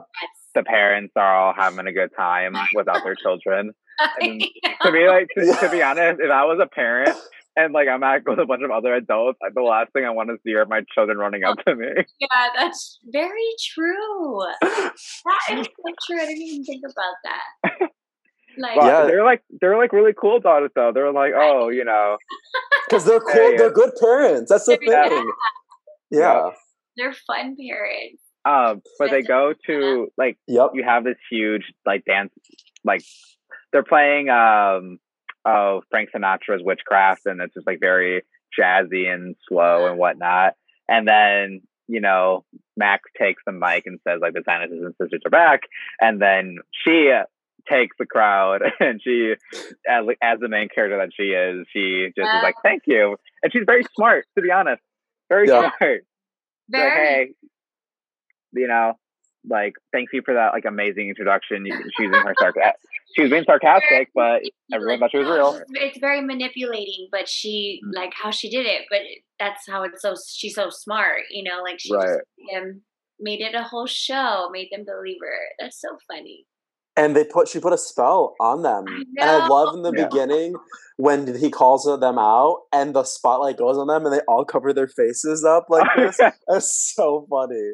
the 0.56 0.64
parents 0.64 1.14
are 1.16 1.36
all 1.36 1.54
having 1.58 1.88
a 1.88 1.94
good 1.94 2.10
time 2.18 2.56
without 2.76 3.04
their 3.04 3.16
children. 3.16 3.72
And 4.22 4.42
to 4.82 4.94
be 4.94 5.08
like, 5.10 5.28
to, 5.38 5.58
to, 5.60 5.70
be 5.70 5.84
honest, 5.84 6.22
if 6.22 6.32
I 6.32 6.46
was 6.46 6.58
a 6.64 6.74
parent 6.74 7.18
and 7.58 7.74
like 7.74 7.90
I'm 7.90 8.02
at 8.02 8.22
with 8.26 8.40
a 8.40 8.46
bunch 8.46 8.64
of 8.64 8.72
other 8.72 8.94
adults, 8.94 9.40
the 9.54 9.62
last 9.62 9.92
thing 9.92 10.06
I 10.06 10.12
want 10.12 10.30
to 10.30 10.38
see 10.46 10.56
are 10.56 10.66
my 10.66 10.84
children 10.96 11.18
running 11.18 11.44
up 11.44 11.58
to 11.68 11.76
me. 11.76 11.88
Yeah, 12.18 12.48
that's 12.56 13.00
very 13.12 13.52
true. 13.74 14.46
That 14.62 15.60
is 15.60 15.68
so 15.68 15.94
true. 16.08 16.22
I 16.22 16.28
didn't 16.28 16.44
even 16.44 16.64
think 16.64 16.84
about 16.86 17.16
that. 17.26 17.90
Like, 18.60 18.76
yeah. 18.76 19.06
they're 19.06 19.24
like 19.24 19.42
they're 19.62 19.78
like 19.78 19.94
really 19.94 20.14
cool 20.14 20.38
about 20.38 20.64
it 20.64 20.72
though. 20.76 20.92
They're 20.94 21.14
like, 21.14 21.32
oh, 21.36 21.70
you 21.70 21.86
know, 21.86 22.18
because 22.88 23.06
they're 23.06 23.20
cool. 23.20 23.34
Hey, 23.34 23.58
they're 23.58 23.72
good 23.72 23.94
parents. 24.00 24.52
That's 24.52 24.66
the 24.66 24.78
thing. 24.78 25.32
Yeah. 26.12 26.20
yeah. 26.20 26.50
they're 26.98 27.14
fun 27.14 27.56
parents. 27.56 28.22
Um, 28.46 28.82
but 28.98 29.12
they 29.12 29.22
go 29.22 29.54
to 29.68 30.08
like, 30.18 30.38
yep. 30.48 30.72
you 30.74 30.84
have 30.84 31.04
this 31.04 31.18
huge 31.30 31.64
like 31.86 32.04
dance 32.06 32.32
like 32.84 33.04
they're 33.72 33.84
playing 33.84 34.30
um 34.30 34.98
oh 35.46 35.82
Frank 35.90 36.10
Sinatra's 36.16 36.64
Witchcraft, 36.64 37.26
and 37.26 37.42
it's 37.42 37.54
just 37.54 37.68
like 37.68 37.80
very 37.80 38.24
jazzy 38.60 39.08
and 39.08 39.36
slow 39.48 39.88
and 39.88 39.98
whatnot. 39.98 40.54
And 40.88 41.08
then 41.08 41.62
you 41.88 42.02
know 42.02 42.46
Max 42.78 43.04
takes 43.18 43.42
the 43.46 43.52
mic 43.52 43.84
and 43.86 44.00
says 44.08 44.20
like 44.22 44.34
the 44.34 44.44
Sanderson 44.46 44.94
Sisters 45.02 45.22
are 45.26 45.30
back, 45.30 45.62
and 46.02 46.22
then 46.22 46.58
she 46.86 47.12
takes 47.70 47.96
the 48.00 48.06
crowd 48.06 48.62
and 48.80 49.02
she 49.04 49.34
as, 49.88 50.06
as 50.22 50.40
the 50.40 50.48
main 50.50 50.68
character 50.74 50.98
that 50.98 51.10
she 51.16 51.28
is 51.32 51.66
she 51.72 52.08
just 52.16 52.28
is 52.28 52.44
like 52.44 52.56
thank 52.64 52.84
you 52.88 53.16
and 53.44 53.52
she's 53.54 53.64
very 53.66 53.84
smart 53.96 54.26
to 54.36 54.42
be 54.42 54.52
honest 54.52 54.82
very 55.30 55.48
Yeah. 55.48 55.72
smart 55.78 56.02
Very. 56.70 56.84
like, 56.84 56.94
hey, 56.94 57.28
you 58.54 58.68
know, 58.68 58.94
like, 59.48 59.74
thank 59.92 60.10
you 60.12 60.22
for 60.26 60.34
that, 60.34 60.54
like, 60.54 60.66
amazing 60.66 61.08
introduction. 61.10 61.66
You- 61.66 61.84
She 61.98 62.08
was 62.08 62.12
being 62.12 62.26
her 62.26 62.36
sarcastic. 62.40 62.80
She 63.16 63.22
was 63.24 63.32
being 63.32 63.44
sarcastic, 63.44 64.10
but 64.14 64.42
everyone 64.74 65.00
thought 65.00 65.12
she 65.12 65.18
was 65.18 65.28
real. 65.28 65.56
It's, 65.56 65.72
it's 65.76 65.98
very 66.00 66.22
manipulating, 66.22 67.08
but 67.12 67.28
she 67.30 67.82
Mm. 67.86 67.96
like 67.96 68.14
how 68.14 68.32
she 68.32 68.50
did 68.50 68.66
it. 68.66 68.86
But 68.90 69.02
that's 69.40 69.68
how 69.68 69.84
it's 69.84 70.02
so 70.02 70.16
she's 70.32 70.56
so 70.56 70.70
smart, 70.70 71.22
you 71.32 71.44
know. 71.44 71.62
Like 71.64 71.80
she 71.80 71.94
Right. 71.94 72.08
just 72.08 72.20
made, 72.38 72.56
them, 72.56 72.82
made 73.20 73.42
it 73.42 73.56
a 73.56 73.64
whole 73.64 73.88
show, 73.88 74.50
made 74.52 74.70
them 74.72 74.84
believe 74.86 75.18
her. 75.22 75.40
That's 75.60 75.80
so 75.80 75.98
funny. 76.08 76.46
And 76.96 77.16
they 77.16 77.24
put 77.24 77.48
she 77.48 77.60
put 77.60 77.74
a 77.74 77.78
spell 77.78 78.36
on 78.40 78.62
them. 78.64 78.86
I 78.88 79.22
and 79.22 79.30
i 79.30 79.48
love 79.48 79.74
in 79.76 79.84
the 79.84 79.94
Yeah. 79.96 80.08
beginning 80.08 80.56
when 80.98 81.36
he 81.40 81.50
calls 81.50 81.86
them 81.86 82.18
out 82.20 82.64
and 82.74 82.94
the 82.94 83.04
spotlight 83.04 83.58
goes 83.58 83.78
on 83.78 83.88
them 83.88 84.06
and 84.06 84.14
they 84.14 84.20
all 84.28 84.44
cover 84.46 84.74
their 84.74 84.88
faces 84.88 85.44
up 85.46 85.68
like 85.70 85.88
this. 85.96 86.18
That's 86.48 86.94
so 86.96 87.26
funny. 87.30 87.72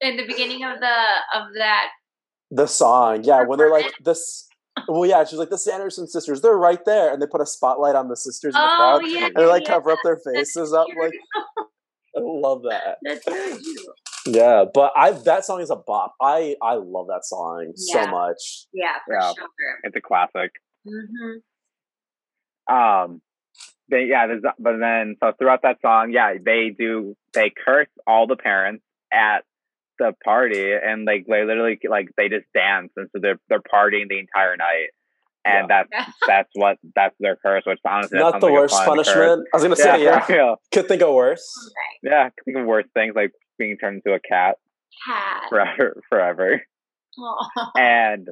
In 0.00 0.16
the 0.16 0.26
beginning 0.26 0.64
of 0.64 0.80
the 0.80 0.96
of 1.38 1.48
that, 1.56 1.88
the 2.50 2.66
song. 2.66 3.24
Yeah 3.24 3.42
when 3.44 3.58
they're 3.58 3.70
like 3.70 3.92
this 4.04 4.48
well 4.88 5.04
yeah 5.04 5.22
she's 5.22 5.38
like 5.38 5.50
the 5.50 5.58
sanderson 5.58 6.06
sisters 6.08 6.40
they're 6.40 6.56
right 6.56 6.84
there. 6.86 7.12
And 7.12 7.20
they 7.20 7.26
put 7.26 7.40
a 7.42 7.46
spotlight 7.46 7.94
on 7.94 8.08
the 8.08 8.16
sisters 8.16 8.54
in 8.54 8.60
the 8.60 8.66
oh 8.70 8.76
crowd 8.76 9.02
yeah, 9.06 9.26
and 9.26 9.34
they 9.36 9.44
like 9.46 9.64
yeah, 9.64 9.74
cover 9.74 9.90
up 9.90 9.98
their 10.02 10.18
faces 10.34 10.72
up 10.72 10.86
cute. 10.86 10.98
like 10.98 11.12
i 12.16 12.20
love 12.20 12.62
that. 12.62 12.98
That's 13.02 13.26
really 13.26 13.58
cute. 13.62 13.86
Yeah 14.26 14.64
but 14.72 14.92
i 14.96 15.10
that 15.10 15.44
song 15.44 15.60
is 15.60 15.70
a 15.70 15.76
bop 15.76 16.14
i 16.20 16.54
i 16.62 16.74
love 16.74 17.06
that 17.08 17.24
song 17.24 17.72
Yeah. 17.76 18.04
so 18.04 18.10
much 18.10 18.66
Yeah, 18.72 18.94
for 19.06 19.14
Yeah. 19.14 19.32
sure. 19.34 19.46
It's 19.84 19.96
a 19.96 20.00
classic. 20.00 20.50
hmm 20.86 21.38
Um, 22.72 23.20
they, 23.90 24.04
yeah, 24.08 24.26
there's, 24.28 24.42
but 24.58 24.78
then, 24.78 25.16
so 25.22 25.32
throughout 25.38 25.62
that 25.62 25.78
song, 25.82 26.12
yeah, 26.12 26.34
they 26.42 26.70
do, 26.76 27.14
they 27.34 27.50
curse 27.64 27.88
all 28.06 28.26
the 28.26 28.36
parents 28.36 28.82
at 29.12 29.40
the 29.98 30.12
party 30.24 30.72
and 30.72 31.04
like, 31.04 31.26
they 31.28 31.44
literally, 31.44 31.78
like, 31.88 32.08
they 32.16 32.28
just 32.28 32.46
dance. 32.54 32.90
And 32.96 33.08
so 33.14 33.20
they're, 33.20 33.38
they're 33.48 33.60
partying 33.60 34.08
the 34.08 34.18
entire 34.20 34.56
night. 34.56 34.90
And 35.44 35.68
that's, 35.68 35.88
that's 36.26 36.48
what, 36.54 36.78
that's 36.94 37.14
their 37.20 37.36
curse, 37.44 37.64
which 37.66 37.80
honestly, 37.84 38.18
not 38.18 38.40
the 38.40 38.46
like 38.46 38.52
a 38.52 38.60
worst 38.60 38.74
fun 38.76 38.86
punishment 38.86 39.40
curse. 39.40 39.48
i 39.52 39.56
was 39.56 39.62
gonna 39.64 39.76
say 39.76 40.04
yeah 40.04 40.20
for 40.20 40.32
real. 40.32 40.56
could 40.72 40.86
think 40.88 41.02
of 41.02 41.12
worse 41.12 41.44
Yeah, 42.02 42.20
I 42.20 42.30
can 42.30 42.44
think 42.46 42.56
of 42.58 42.66
worse 42.66 42.86
things 42.94 43.14
like 43.16 43.32
being 43.62 43.76
turned 43.78 44.02
into 44.04 44.14
a 44.14 44.20
cat 44.20 44.56
Cat. 45.06 45.42
forever. 45.48 46.02
forever. 46.08 46.62
And 47.76 48.28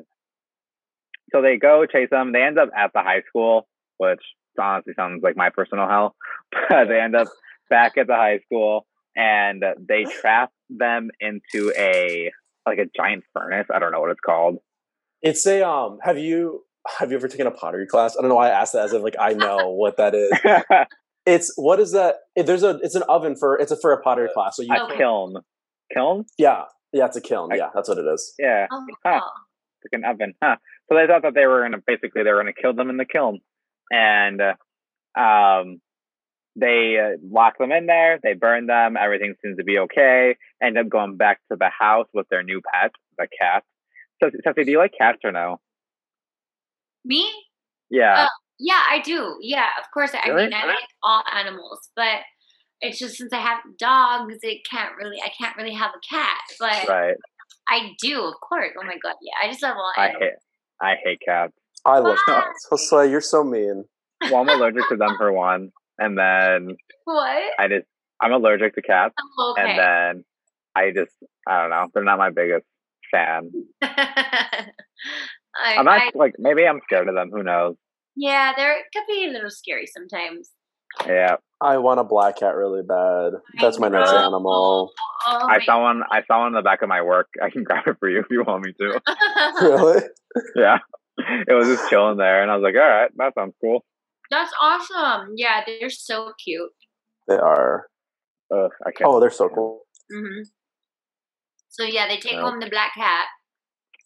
so 1.32 1.42
they 1.42 1.56
go 1.56 1.86
chase 1.86 2.08
them. 2.10 2.32
They 2.32 2.42
end 2.42 2.58
up 2.58 2.70
at 2.76 2.92
the 2.92 3.00
high 3.00 3.22
school, 3.28 3.68
which 3.98 4.20
honestly 4.60 4.94
sounds 4.96 5.22
like 5.22 5.36
my 5.36 5.50
personal 5.50 5.88
hell. 5.88 6.16
But 6.68 6.88
they 6.88 7.00
end 7.00 7.14
up 7.14 7.28
back 7.68 7.96
at 7.96 8.08
the 8.08 8.14
high 8.16 8.40
school 8.44 8.86
and 9.16 9.62
they 9.88 10.04
trap 10.20 10.50
them 10.68 11.10
into 11.20 11.72
a 11.76 12.30
like 12.66 12.78
a 12.78 12.86
giant 12.96 13.24
furnace. 13.32 13.66
I 13.72 13.78
don't 13.78 13.92
know 13.92 14.00
what 14.00 14.10
it's 14.10 14.20
called. 14.20 14.58
It's 15.22 15.46
a 15.46 15.66
um. 15.66 15.98
Have 16.02 16.18
you 16.18 16.64
have 16.98 17.10
you 17.10 17.16
ever 17.16 17.28
taken 17.28 17.46
a 17.46 17.50
pottery 17.50 17.86
class? 17.86 18.16
I 18.16 18.22
don't 18.22 18.30
know 18.30 18.36
why 18.36 18.48
I 18.48 18.60
asked 18.60 18.72
that 18.72 18.86
as 18.86 18.92
if 18.92 19.02
like 19.02 19.16
I 19.18 19.34
know 19.34 19.70
what 19.70 19.96
that 19.98 20.14
is. 20.14 20.32
It's 21.26 21.52
what 21.56 21.78
is 21.80 21.92
that? 21.92 22.16
There's 22.36 22.62
a 22.62 22.78
it's 22.82 22.94
an 22.94 23.02
oven 23.08 23.36
for 23.36 23.58
it's 23.58 23.70
a 23.72 23.76
for 23.76 23.92
a 23.92 24.00
pottery 24.00 24.28
class. 24.32 24.56
So 24.56 24.62
you 24.62 24.72
a 24.74 24.96
kiln. 24.96 25.36
Kiln? 25.92 26.24
yeah 26.38 26.64
yeah 26.92 27.06
it's 27.06 27.16
a 27.16 27.20
kiln. 27.20 27.52
I- 27.52 27.56
Yeah, 27.56 27.68
that's 27.74 27.88
what 27.88 27.98
it 27.98 28.06
is. 28.06 28.34
Yeah, 28.38 28.66
Oh, 28.70 28.86
Huh. 29.04 29.20
wow. 29.20 29.30
like 29.84 30.00
an 30.00 30.04
oven. 30.04 30.34
Huh. 30.42 30.56
So 30.88 30.96
they 30.96 31.06
thought 31.06 31.22
that 31.22 31.34
they 31.34 31.46
were 31.46 31.62
gonna 31.62 31.82
basically 31.86 32.22
they 32.22 32.30
were 32.32 32.40
gonna 32.42 32.52
kill 32.52 32.72
them 32.74 32.90
in 32.90 32.96
the 32.96 33.04
kiln, 33.04 33.40
and 33.90 34.40
uh, 34.40 35.20
um, 35.20 35.80
they 36.56 36.98
uh, 36.98 37.16
lock 37.22 37.58
them 37.58 37.70
in 37.72 37.86
there. 37.86 38.18
They 38.22 38.32
burn 38.34 38.66
them. 38.66 38.96
Everything 38.96 39.34
seems 39.42 39.56
to 39.58 39.64
be 39.64 39.78
okay. 39.78 40.36
End 40.62 40.78
up 40.78 40.88
going 40.88 41.16
back 41.16 41.38
to 41.50 41.56
the 41.58 41.70
house 41.70 42.08
with 42.12 42.28
their 42.28 42.42
new 42.42 42.60
pet, 42.74 42.90
the 43.18 43.28
cat. 43.40 43.62
So, 44.22 44.30
Sophie, 44.44 44.64
do 44.64 44.70
you 44.72 44.78
like 44.78 44.92
cats 44.98 45.18
or 45.24 45.32
no? 45.32 45.60
Me? 47.04 47.30
Yeah. 47.88 48.24
Uh, 48.24 48.28
Yeah, 48.60 48.82
I 48.90 49.00
do. 49.00 49.36
Yeah, 49.40 49.66
of 49.80 49.90
course. 49.92 50.12
I 50.14 50.28
Really? 50.28 50.44
mean, 50.44 50.54
I 50.54 50.66
like 50.66 50.78
all 51.02 51.22
animals, 51.34 51.88
but 51.96 52.20
it's 52.82 52.98
just 52.98 53.16
since 53.16 53.32
I 53.32 53.38
have 53.40 53.58
dogs, 53.78 54.36
it 54.42 54.60
can't 54.70 54.94
really. 55.02 55.16
I 55.24 55.30
can't 55.40 55.56
really 55.56 55.72
have 55.74 55.90
a 55.94 56.14
cat, 56.14 56.38
but 56.58 56.88
right. 56.88 57.14
I 57.68 57.92
do, 58.02 58.22
of 58.22 58.34
course. 58.46 58.70
Oh 58.78 58.84
my 58.86 58.96
god, 59.02 59.14
yeah. 59.22 59.32
I 59.42 59.50
just 59.50 59.62
love 59.62 59.76
all 59.76 59.92
I 59.96 60.08
hate. 60.18 60.32
I 60.80 60.94
hate 61.04 61.20
cats. 61.26 61.52
I 61.84 61.98
love 61.98 62.18
Why? 62.26 62.42
cats. 62.42 62.68
Josue, 62.70 63.10
you're 63.10 63.20
so 63.22 63.42
mean. 63.42 63.84
Well, 64.30 64.36
I'm 64.42 64.48
allergic 64.48 64.86
to 64.90 64.96
them 64.96 65.14
for 65.16 65.32
one, 65.32 65.70
and 65.98 66.18
then 66.18 66.76
What? 67.04 67.42
I 67.58 67.68
just 67.68 67.86
I'm 68.22 68.32
allergic 68.32 68.74
to 68.74 68.82
cats, 68.82 69.14
Oh, 69.38 69.54
okay. 69.58 69.70
and 69.70 69.78
then 69.78 70.24
I 70.76 70.90
just 70.90 71.12
I 71.48 71.62
don't 71.62 71.70
know. 71.70 71.86
They're 71.94 72.04
not 72.04 72.18
my 72.18 72.30
biggest 72.30 72.66
fan. 73.10 73.50
I, 73.82 75.76
I'm 75.76 75.84
not 75.84 76.00
I, 76.02 76.10
like 76.14 76.34
maybe 76.38 76.66
I'm 76.66 76.80
scared 76.84 77.08
of 77.08 77.14
them. 77.14 77.30
Who 77.32 77.42
knows? 77.42 77.76
Yeah, 78.16 78.52
they're 78.56 78.78
it 78.78 78.84
could 78.94 79.04
be 79.08 79.26
a 79.28 79.32
little 79.32 79.50
scary 79.50 79.86
sometimes. 79.86 80.50
Yeah. 81.06 81.36
I 81.62 81.76
want 81.76 82.00
a 82.00 82.04
black 82.04 82.38
cat 82.38 82.54
really 82.56 82.82
bad. 82.82 83.34
That's 83.60 83.78
my 83.78 83.88
next 83.88 84.12
animal. 84.12 84.92
Oh, 85.26 85.46
I 85.46 85.58
my- 85.58 85.64
saw 85.64 85.82
one. 85.82 86.02
I 86.10 86.22
saw 86.26 86.38
one 86.40 86.48
in 86.48 86.54
the 86.54 86.62
back 86.62 86.80
of 86.82 86.88
my 86.88 87.02
work. 87.02 87.28
I 87.42 87.50
can 87.50 87.64
grab 87.64 87.86
it 87.86 87.96
for 88.00 88.08
you 88.08 88.20
if 88.20 88.26
you 88.30 88.42
want 88.44 88.64
me 88.64 88.72
to. 88.80 89.00
Really? 89.62 90.02
Yeah, 90.56 90.78
it 91.18 91.52
was 91.52 91.68
just 91.68 91.90
chilling 91.90 92.16
there, 92.16 92.40
and 92.42 92.50
I 92.50 92.56
was 92.56 92.62
like, 92.62 92.74
"All 92.76 92.88
right, 92.88 93.10
that 93.16 93.34
sounds 93.34 93.54
cool." 93.60 93.84
That's 94.30 94.52
awesome. 94.62 95.34
Yeah, 95.36 95.62
they're 95.66 95.90
so 95.90 96.32
cute. 96.42 96.70
They 97.28 97.36
are. 97.36 97.86
Ugh, 98.54 98.70
I 98.86 98.90
can't. 98.92 99.10
Oh, 99.10 99.20
they're 99.20 99.28
so 99.30 99.48
cool. 99.50 99.82
hmm 100.10 100.42
So 101.68 101.84
yeah, 101.84 102.08
they 102.08 102.16
take 102.18 102.34
Nope. 102.34 102.42
home 102.52 102.60
the 102.60 102.70
black 102.70 102.94
cat. 102.94 103.26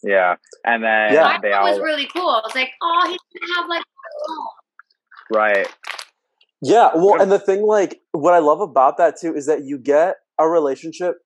Yeah, 0.03 0.35
and 0.67 0.83
then 0.83 1.13
Yeah. 1.15 1.39
they 1.41 1.51
That 1.51 1.61
all 1.61 1.71
was 1.71 1.79
really 1.79 2.07
cool. 2.15 2.29
I 2.29 2.41
was 2.45 2.55
like, 2.55 2.71
oh, 2.83 3.07
he's 3.09 3.41
gonna 3.41 3.61
have 3.61 3.69
like. 3.69 3.85
Right. 5.33 5.67
Yeah, 6.63 6.91
well, 6.95 7.21
and 7.21 7.31
the 7.31 7.39
thing, 7.39 7.63
like, 7.63 8.01
what 8.13 8.33
I 8.35 8.39
love 8.39 8.61
about 8.61 8.97
that 8.99 9.19
too 9.21 9.35
is 9.35 9.47
that 9.47 9.65
you 9.65 9.79
get 9.79 10.17
a 10.39 10.49
relationship. 10.49 11.17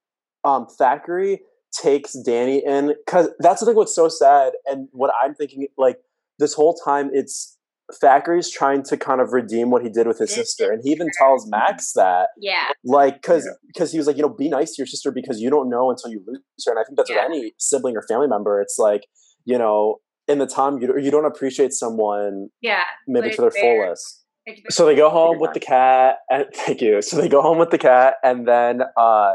Um, 0.45 0.67
Thackeray 0.67 1.41
takes 1.73 2.17
Dani 2.27 2.61
in 2.67 2.95
because 3.07 3.29
that's 3.39 3.61
the 3.61 3.67
thing. 3.67 3.77
What's 3.77 3.95
so 3.95 4.09
sad, 4.09 4.55
and 4.67 4.89
what 4.93 5.13
I'm 5.23 5.35
thinking, 5.35 5.67
like, 5.77 5.99
this 6.39 6.55
whole 6.55 6.75
time, 6.75 7.11
it's 7.13 7.57
Thackeray's 8.01 8.51
trying 8.51 8.83
to 8.85 8.97
kind 8.97 9.21
of 9.21 9.33
redeem 9.33 9.71
what 9.71 9.83
he 9.83 9.89
did 9.91 10.07
with 10.07 10.19
his 10.19 10.35
His 10.35 10.49
sister, 10.49 10.73
and 10.73 10.81
he 10.83 10.91
even 10.91 11.09
tells 11.17 11.49
Max 11.49 11.93
that, 11.93 12.29
Yeah, 12.41 12.69
like, 12.85 13.23
because 13.23 13.47
Yeah. 13.47 13.53
because 13.69 13.93
he 13.93 13.99
was 13.99 14.07
like, 14.07 14.17
you 14.17 14.23
know, 14.23 14.29
be 14.29 14.49
nice 14.49 14.75
to 14.75 14.81
your 14.81 14.87
sister 14.87 15.13
because 15.13 15.41
you 15.41 15.51
don't 15.51 15.69
know 15.69 15.91
until 15.91 16.11
you 16.11 16.23
lose 16.27 16.41
her, 16.67 16.73
and 16.73 16.81
I 16.81 16.85
think 16.85 16.97
that's 16.97 17.11
Yeah. 17.11 17.27
with 17.27 17.37
any 17.37 17.55
sibling 17.59 17.97
or 17.97 18.03
family 18.09 18.27
member. 18.27 18.61
It's 18.61 18.79
like, 18.79 19.07
you 19.45 19.57
know, 19.59 20.01
in 20.29 20.39
the 20.39 20.47
time 20.47 20.79
you 20.81 20.97
you 20.99 21.11
don't 21.11 21.25
appreciate 21.25 21.73
someone 21.73 22.49
yeah. 22.61 22.83
maybe 23.07 23.31
to 23.31 23.41
their 23.43 23.51
fair. 23.51 23.87
fullest. 23.87 24.25
So 24.71 24.87
they 24.87 24.95
go 24.97 25.11
home 25.11 25.39
with 25.39 25.53
the 25.53 25.61
cat, 25.61 26.17
and 26.31 26.47
thank 26.55 26.81
you. 26.81 27.03
So 27.03 27.17
they 27.21 27.29
go 27.29 27.43
home 27.43 27.59
with 27.59 27.71
the 27.71 27.79
cat, 27.79 28.15
and 28.23 28.49
then 28.49 28.83
uh, 28.97 29.35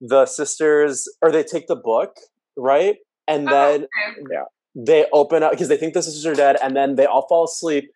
the 0.00 0.24
sisters, 0.26 1.06
or 1.20 1.30
they 1.30 1.42
take 1.42 1.66
the 1.66 1.76
book, 1.76 2.16
right? 2.56 2.96
And 3.28 3.48
Oh, 3.48 3.52
then 3.52 3.86
okay. 4.22 4.42
they 4.74 5.06
open 5.12 5.42
up 5.42 5.50
because 5.50 5.68
they 5.68 5.76
think 5.76 5.92
the 5.94 6.02
sisters 6.02 6.24
are 6.26 6.34
dead, 6.34 6.56
and 6.62 6.74
then 6.74 6.96
they 6.96 7.04
all 7.06 7.26
fall 7.28 7.44
asleep. 7.44 7.90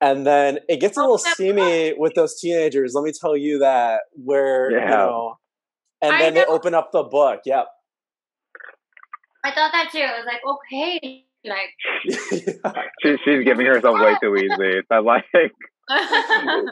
And 0.00 0.26
then 0.26 0.58
it 0.68 0.80
gets 0.80 0.96
a 0.96 1.00
little 1.00 1.20
Oh, 1.24 1.32
steamy 1.34 1.94
with 1.96 2.14
those 2.14 2.40
teenagers. 2.40 2.92
Let 2.94 3.04
me 3.04 3.12
tell 3.12 3.36
you 3.36 3.58
that. 3.60 4.00
Where 4.14 4.70
you 4.70 4.80
know, 4.80 5.36
and 6.00 6.14
I 6.14 6.18
then 6.18 6.34
they 6.34 6.44
open 6.46 6.74
up 6.74 6.90
the 6.92 7.02
book. 7.04 7.40
Yep. 7.44 7.66
I 9.44 9.50
thought 9.52 9.72
that 9.72 9.90
too. 9.92 10.00
I 10.00 10.16
was 10.18 10.26
like, 10.26 10.40
okay, 10.46 11.26
like. 11.44 11.70
She, 13.02 13.16
she's 13.24 13.44
giving 13.44 13.66
herself 13.66 13.98
way 14.00 14.14
too 14.22 14.36
easy. 14.36 14.80
I'm 14.90 15.04
like, 15.04 15.24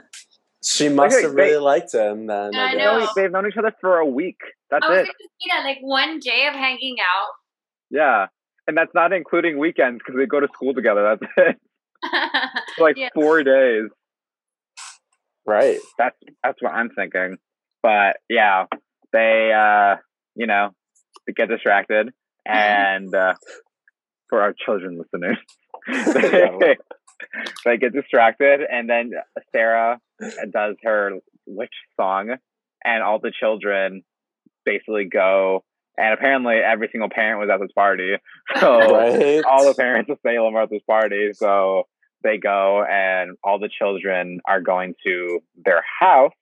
she 0.64 0.89
must 0.89 1.14
Okay, 1.16 1.23
have 1.27 1.35
really 1.35 1.51
they- 1.53 1.59
liked 1.59 1.95
him. 1.95 2.27
Then 2.27 2.55
I 2.55 2.59
I 2.59 2.71
they've 2.71 2.79
know. 2.79 2.99
known- 2.99 3.09
they've 3.16 3.31
known 3.33 3.47
each 3.49 3.57
other 3.57 3.73
for 3.81 3.99
a 3.99 4.07
week. 4.07 4.39
That's 4.71 4.87
I 4.87 4.91
was 4.91 4.99
it. 5.01 5.07
say 5.07 5.49
that, 5.53 5.64
like 5.64 5.79
one 5.81 6.18
day 6.21 6.47
of 6.49 6.55
hanging 6.55 6.97
out. 7.01 7.29
Yeah, 7.91 8.27
and 8.68 8.77
that's 8.77 8.93
not 8.95 9.12
including 9.12 9.59
weekends 9.59 9.99
because 9.99 10.18
they 10.18 10.27
go 10.27 10.41
to 10.41 10.49
school 10.55 10.75
together. 10.75 11.16
That's 11.21 11.33
it. 11.49 11.57
like 12.79 12.97
Yeah. 12.97 13.09
four 13.14 13.43
days. 13.43 13.89
Right. 15.47 15.79
That's 15.99 16.16
that's 16.45 16.62
what 16.62 16.73
I'm 16.73 16.91
thinking. 16.91 17.39
But 17.83 18.16
yeah, 18.29 18.66
they 19.12 19.53
uh, 19.53 19.97
you 20.37 20.47
know, 20.47 20.71
they 21.27 21.33
get 21.33 21.49
distracted 21.49 22.11
and 22.47 23.12
uh, 23.14 23.35
for 24.31 24.41
our 24.41 24.55
children 24.55 24.99
listeners. 24.99 25.37
they, 26.14 26.76
they 27.64 27.76
get 27.76 27.93
distracted, 27.93 28.61
and 28.70 28.89
then 28.89 29.11
Sarah 29.55 30.01
does 30.51 30.76
her 30.83 31.12
witch 31.47 31.74
song, 32.01 32.37
and 32.85 33.03
all 33.03 33.18
the 33.18 33.33
children 33.39 34.03
basically 34.64 35.05
go. 35.05 35.64
And 35.99 36.14
apparently, 36.14 36.55
every 36.55 36.89
single 36.91 37.11
parent 37.11 37.41
was 37.41 37.51
at 37.53 37.61
this 37.61 37.72
party. 37.72 38.14
So 38.59 38.78
Right. 38.95 39.43
all 39.45 39.66
the 39.66 39.74
parents 39.74 40.11
of 40.11 40.18
Salem 40.26 40.55
are 40.57 40.62
at 40.62 40.70
this 40.70 40.83
party. 40.89 41.33
So 41.35 41.85
they 42.22 42.39
go, 42.39 42.83
and 42.85 43.37
all 43.45 43.59
the 43.59 43.68
children 43.68 44.41
are 44.49 44.61
going 44.61 44.95
to 45.07 45.41
their 45.64 45.83
house. 46.01 46.33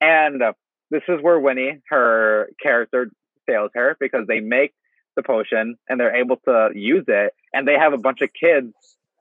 And 0.00 0.42
uh, 0.42 0.52
this 0.90 1.02
is 1.08 1.18
where 1.20 1.38
Winnie, 1.40 1.80
her 1.88 2.48
character, 2.62 3.10
fails 3.46 3.70
her 3.74 3.96
because 4.00 4.26
they 4.28 4.40
make 4.40 4.72
the 5.16 5.22
potion 5.22 5.76
and 5.88 5.98
they're 6.00 6.16
able 6.16 6.36
to 6.44 6.70
use 6.74 7.04
it. 7.08 7.34
And 7.52 7.66
they 7.66 7.74
have 7.74 7.92
a 7.92 7.98
bunch 7.98 8.20
of 8.20 8.30
kids 8.32 8.72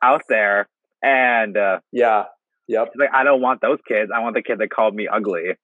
out 0.01 0.23
there. 0.29 0.67
And 1.03 1.57
uh, 1.57 1.79
Yeah. 1.91 2.25
Yep. 2.67 2.93
like, 2.95 3.09
I 3.13 3.23
don't 3.23 3.41
want 3.41 3.59
those 3.61 3.79
kids. 3.87 4.11
I 4.15 4.19
want 4.19 4.35
the 4.35 4.41
kid 4.41 4.59
that 4.59 4.69
called 4.69 4.95
me 4.95 5.07
ugly. 5.07 5.55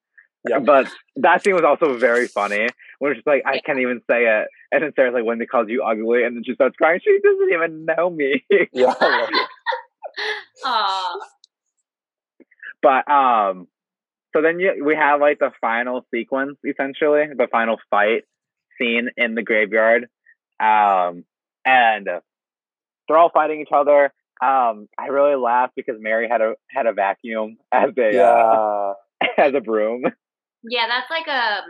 Yep. 0.49 0.65
But 0.65 0.87
that 1.17 1.43
scene 1.43 1.55
was 1.55 1.63
also 1.63 1.97
very 1.97 2.27
funny. 2.27 2.67
When 2.99 3.13
she's 3.15 3.23
like, 3.25 3.43
I 3.45 3.59
can't 3.59 3.79
even 3.79 4.01
say 4.09 4.25
it. 4.25 4.47
And 4.71 4.83
then 4.83 4.91
Sarah's 4.95 5.13
like, 5.13 5.23
when 5.25 5.39
they 5.39 5.45
called 5.45 5.69
you 5.69 5.83
ugly. 5.83 6.23
And 6.23 6.35
then 6.35 6.43
she 6.45 6.53
starts 6.55 6.75
crying. 6.75 6.99
She 7.03 7.17
doesn't 7.23 7.51
even 7.53 7.85
know 7.85 8.09
me. 8.09 8.43
Yeah. 8.73 8.93
I 8.99 9.19
love 9.21 9.29
it. 9.31 9.47
Aw. 10.65 11.19
but 12.81 13.09
um 13.09 13.67
so 14.35 14.41
then 14.41 14.59
you, 14.59 14.83
we 14.83 14.95
have 14.95 15.19
like 15.19 15.39
the 15.39 15.51
final 15.61 16.05
sequence 16.13 16.57
essentially 16.65 17.25
the 17.35 17.47
final 17.51 17.77
fight 17.89 18.23
scene 18.77 19.09
in 19.15 19.35
the 19.35 19.43
graveyard 19.43 20.07
um 20.59 21.23
and 21.65 22.07
they're 23.07 23.17
all 23.17 23.29
fighting 23.33 23.61
each 23.61 23.71
other 23.73 24.05
um 24.41 24.87
i 24.99 25.07
really 25.07 25.35
laughed 25.35 25.73
because 25.75 25.95
mary 25.99 26.27
had 26.29 26.41
a 26.41 26.53
had 26.69 26.85
a 26.85 26.93
vacuum 26.93 27.57
as 27.71 27.91
a 27.97 28.13
Yeah. 28.13 28.31
uh, 28.31 28.93
as 29.37 29.53
a 29.53 29.61
broom 29.61 30.03
Yeah, 30.63 30.87
that's 30.87 31.09
like 31.09 31.27
a 31.27 31.61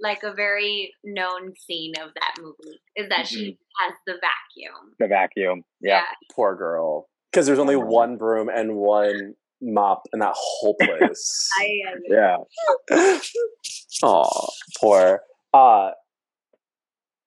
like 0.00 0.22
a 0.22 0.32
very 0.34 0.92
known 1.04 1.54
scene 1.56 1.92
of 2.02 2.10
that 2.14 2.34
movie 2.42 2.80
is 2.96 3.08
that 3.10 3.26
she 3.26 3.58
has 3.80 3.94
the 4.06 4.14
vacuum. 4.14 4.94
the 4.98 5.06
vacuum 5.08 5.64
yeah 5.80 6.02
Poor 6.34 6.56
girl. 6.56 7.08
Because 7.30 7.46
there's 7.46 7.58
only 7.60 7.76
one 7.76 8.16
broom 8.16 8.48
and 8.48 8.74
one 8.76 9.34
mop 9.62 10.02
in 10.12 10.18
that 10.20 10.34
whole 10.36 10.74
place. 10.80 11.48
I, 11.60 11.80
uh, 11.92 12.38
yeah 12.90 13.18
Oh, 14.02 14.48
poor. 14.80 15.20
Uh, 15.52 15.90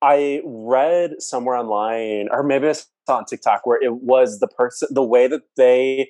I 0.04 0.42
read 0.46 1.12
somewhere 1.20 1.56
online, 1.56 2.28
or 2.30 2.44
maybe 2.44 2.68
I 2.68 2.74
saw 2.74 2.88
on 3.10 3.26
TikTok, 3.26 3.66
where 3.66 3.82
it 3.82 3.94
was 4.02 4.40
the 4.40 4.48
person, 4.48 4.90
the 4.92 5.04
way 5.04 5.28
that 5.28 5.44
they 5.56 6.10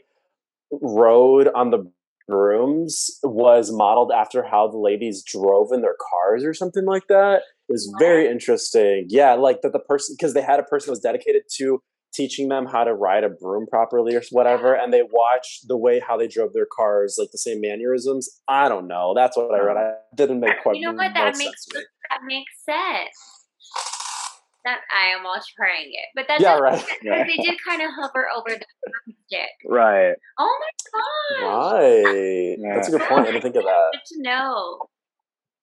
rode 0.82 1.50
on 1.54 1.70
the 1.70 1.92
brooms 2.28 3.20
was 3.22 3.72
modeled 3.72 4.12
after 4.12 4.44
how 4.44 4.68
the 4.68 4.78
ladies 4.78 5.24
drove 5.24 5.72
in 5.72 5.82
their 5.82 5.96
cars 6.10 6.44
or 6.44 6.54
something 6.54 6.86
like 6.86 7.08
that. 7.08 7.42
It 7.70 7.74
was 7.74 7.94
very 8.00 8.28
interesting. 8.28 9.06
Yeah, 9.10 9.34
like 9.34 9.62
that 9.62 9.74
the 9.74 9.80
person, 9.80 10.16
because 10.18 10.34
they 10.34 10.42
had 10.42 10.60
a 10.60 10.64
person 10.64 10.88
that 10.88 10.94
was 10.94 11.00
dedicated 11.00 11.44
to 11.58 11.80
teaching 12.14 12.48
them 12.48 12.66
how 12.66 12.84
to 12.84 12.94
ride 12.94 13.24
a 13.24 13.30
broom 13.30 13.66
properly 13.70 14.16
or 14.16 14.22
whatever, 14.32 14.74
and 14.74 14.94
they 14.94 15.02
watched 15.04 15.68
the 15.68 15.78
way 15.78 16.00
how 16.00 16.18
they 16.18 16.28
drove 16.28 16.54
their 16.54 16.68
cars, 16.76 17.16
like 17.20 17.30
the 17.32 17.38
same 17.38 17.60
mannerisms. 17.62 18.30
I 18.48 18.70
don't 18.70 18.88
know. 18.88 19.14
That's 19.16 19.36
what 19.38 19.54
I 19.54 19.64
read. 19.64 19.78
Oh. 19.78 19.80
I 19.80 20.16
didn't 20.16 20.40
make 20.40 20.62
quite. 20.62 20.78
You 20.78 20.88
know 20.88 20.94
what? 20.94 21.14
That 21.14 21.38
makes 21.38 21.66
that 22.10 22.20
makes 22.26 22.52
sense. 22.66 23.33
That 24.66 24.80
I 24.96 25.08
am 25.18 25.26
all 25.26 25.36
trying 25.58 25.92
it, 25.92 26.08
but 26.16 26.26
that's 26.28 26.42
Yeah, 26.42 26.58
right. 26.58 26.80
Because 27.02 27.28
they 27.28 27.44
did 27.44 27.58
kind 27.68 27.82
of 27.82 27.90
hover 28.00 28.28
over 28.36 28.50
the 28.58 29.14
stick. 29.28 29.50
right 29.68 30.14
Oh 30.40 30.60
my 30.62 31.40
god! 31.42 31.46
Right. 32.14 32.56
Yeah. 32.60 32.76
That's 32.76 32.88
a 32.88 32.92
good 32.92 33.02
point. 33.02 33.22
I 33.28 33.32
didn't 33.32 33.42
think 33.42 33.56
of 33.58 33.64
that. 33.64 33.90
Good 33.92 34.16
to 34.16 34.22
know. 34.22 34.80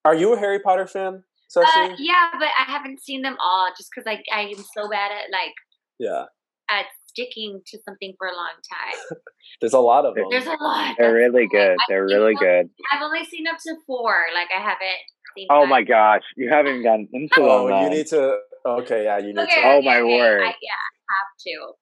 Are 0.05 0.15
you 0.15 0.35
a 0.35 0.39
Harry 0.39 0.59
Potter 0.61 0.87
fan, 0.87 1.23
Uh, 1.57 1.89
yeah, 1.99 2.31
but 2.33 2.49
I 2.59 2.65
haven't 2.71 3.01
seen 3.03 3.23
them 3.23 3.37
all 3.43 3.69
just 3.77 3.91
because 3.95 4.07
I 4.07 4.23
I 4.37 4.43
am 4.49 4.63
so 4.75 4.89
bad 4.89 5.13
at 5.13 5.31
like 5.33 5.55
yeah. 5.99 6.25
at 6.71 6.87
sticking 7.07 7.61
to 7.67 7.79
something 7.85 8.15
for 8.19 8.27
a 8.29 8.35
long 8.37 8.53
time. 8.71 9.19
There's 9.61 9.73
a 9.73 9.81
lot 9.81 10.05
of 10.07 10.15
them. 10.15 10.27
There's 10.31 10.47
a 10.47 10.57
lot. 10.61 10.95
they're 10.99 11.13
really 11.15 11.47
why 11.47 11.59
good 11.59 11.71
I've 11.73 11.87
they're 11.89 12.09
seen 12.09 12.17
really 12.19 12.35
them- 12.35 12.45
good 12.45 12.71
I've 12.93 13.03
only 13.03 13.25
seen 13.25 13.47
up 13.47 13.59
to 13.67 13.75
four. 13.87 14.15
Like 14.35 14.49
I 14.57 14.61
haven't 14.61 15.01
seen. 15.37 15.47
oh 15.51 15.63
five. 15.63 15.69
my 15.69 15.83
gosh 15.83 16.23
you 16.37 16.49
haven't 16.51 16.83
gotten 16.83 17.09
into 17.13 17.41
oh, 17.41 17.67
them 17.69 17.83
you 17.85 17.91
need 17.91 18.07
to. 18.09 18.39
Okay, 18.67 19.05
yeah, 19.05 19.19
you 19.19 19.29
need 19.29 19.39
Okay, 19.39 19.55
to. 19.63 19.63
Oh, 19.65 19.83
my 19.83 20.01
okay. 20.01 20.19
word. 20.19 20.43
I, 20.43 20.55
yeah, 20.61 20.85
have 21.09 21.31
to. 21.47 21.73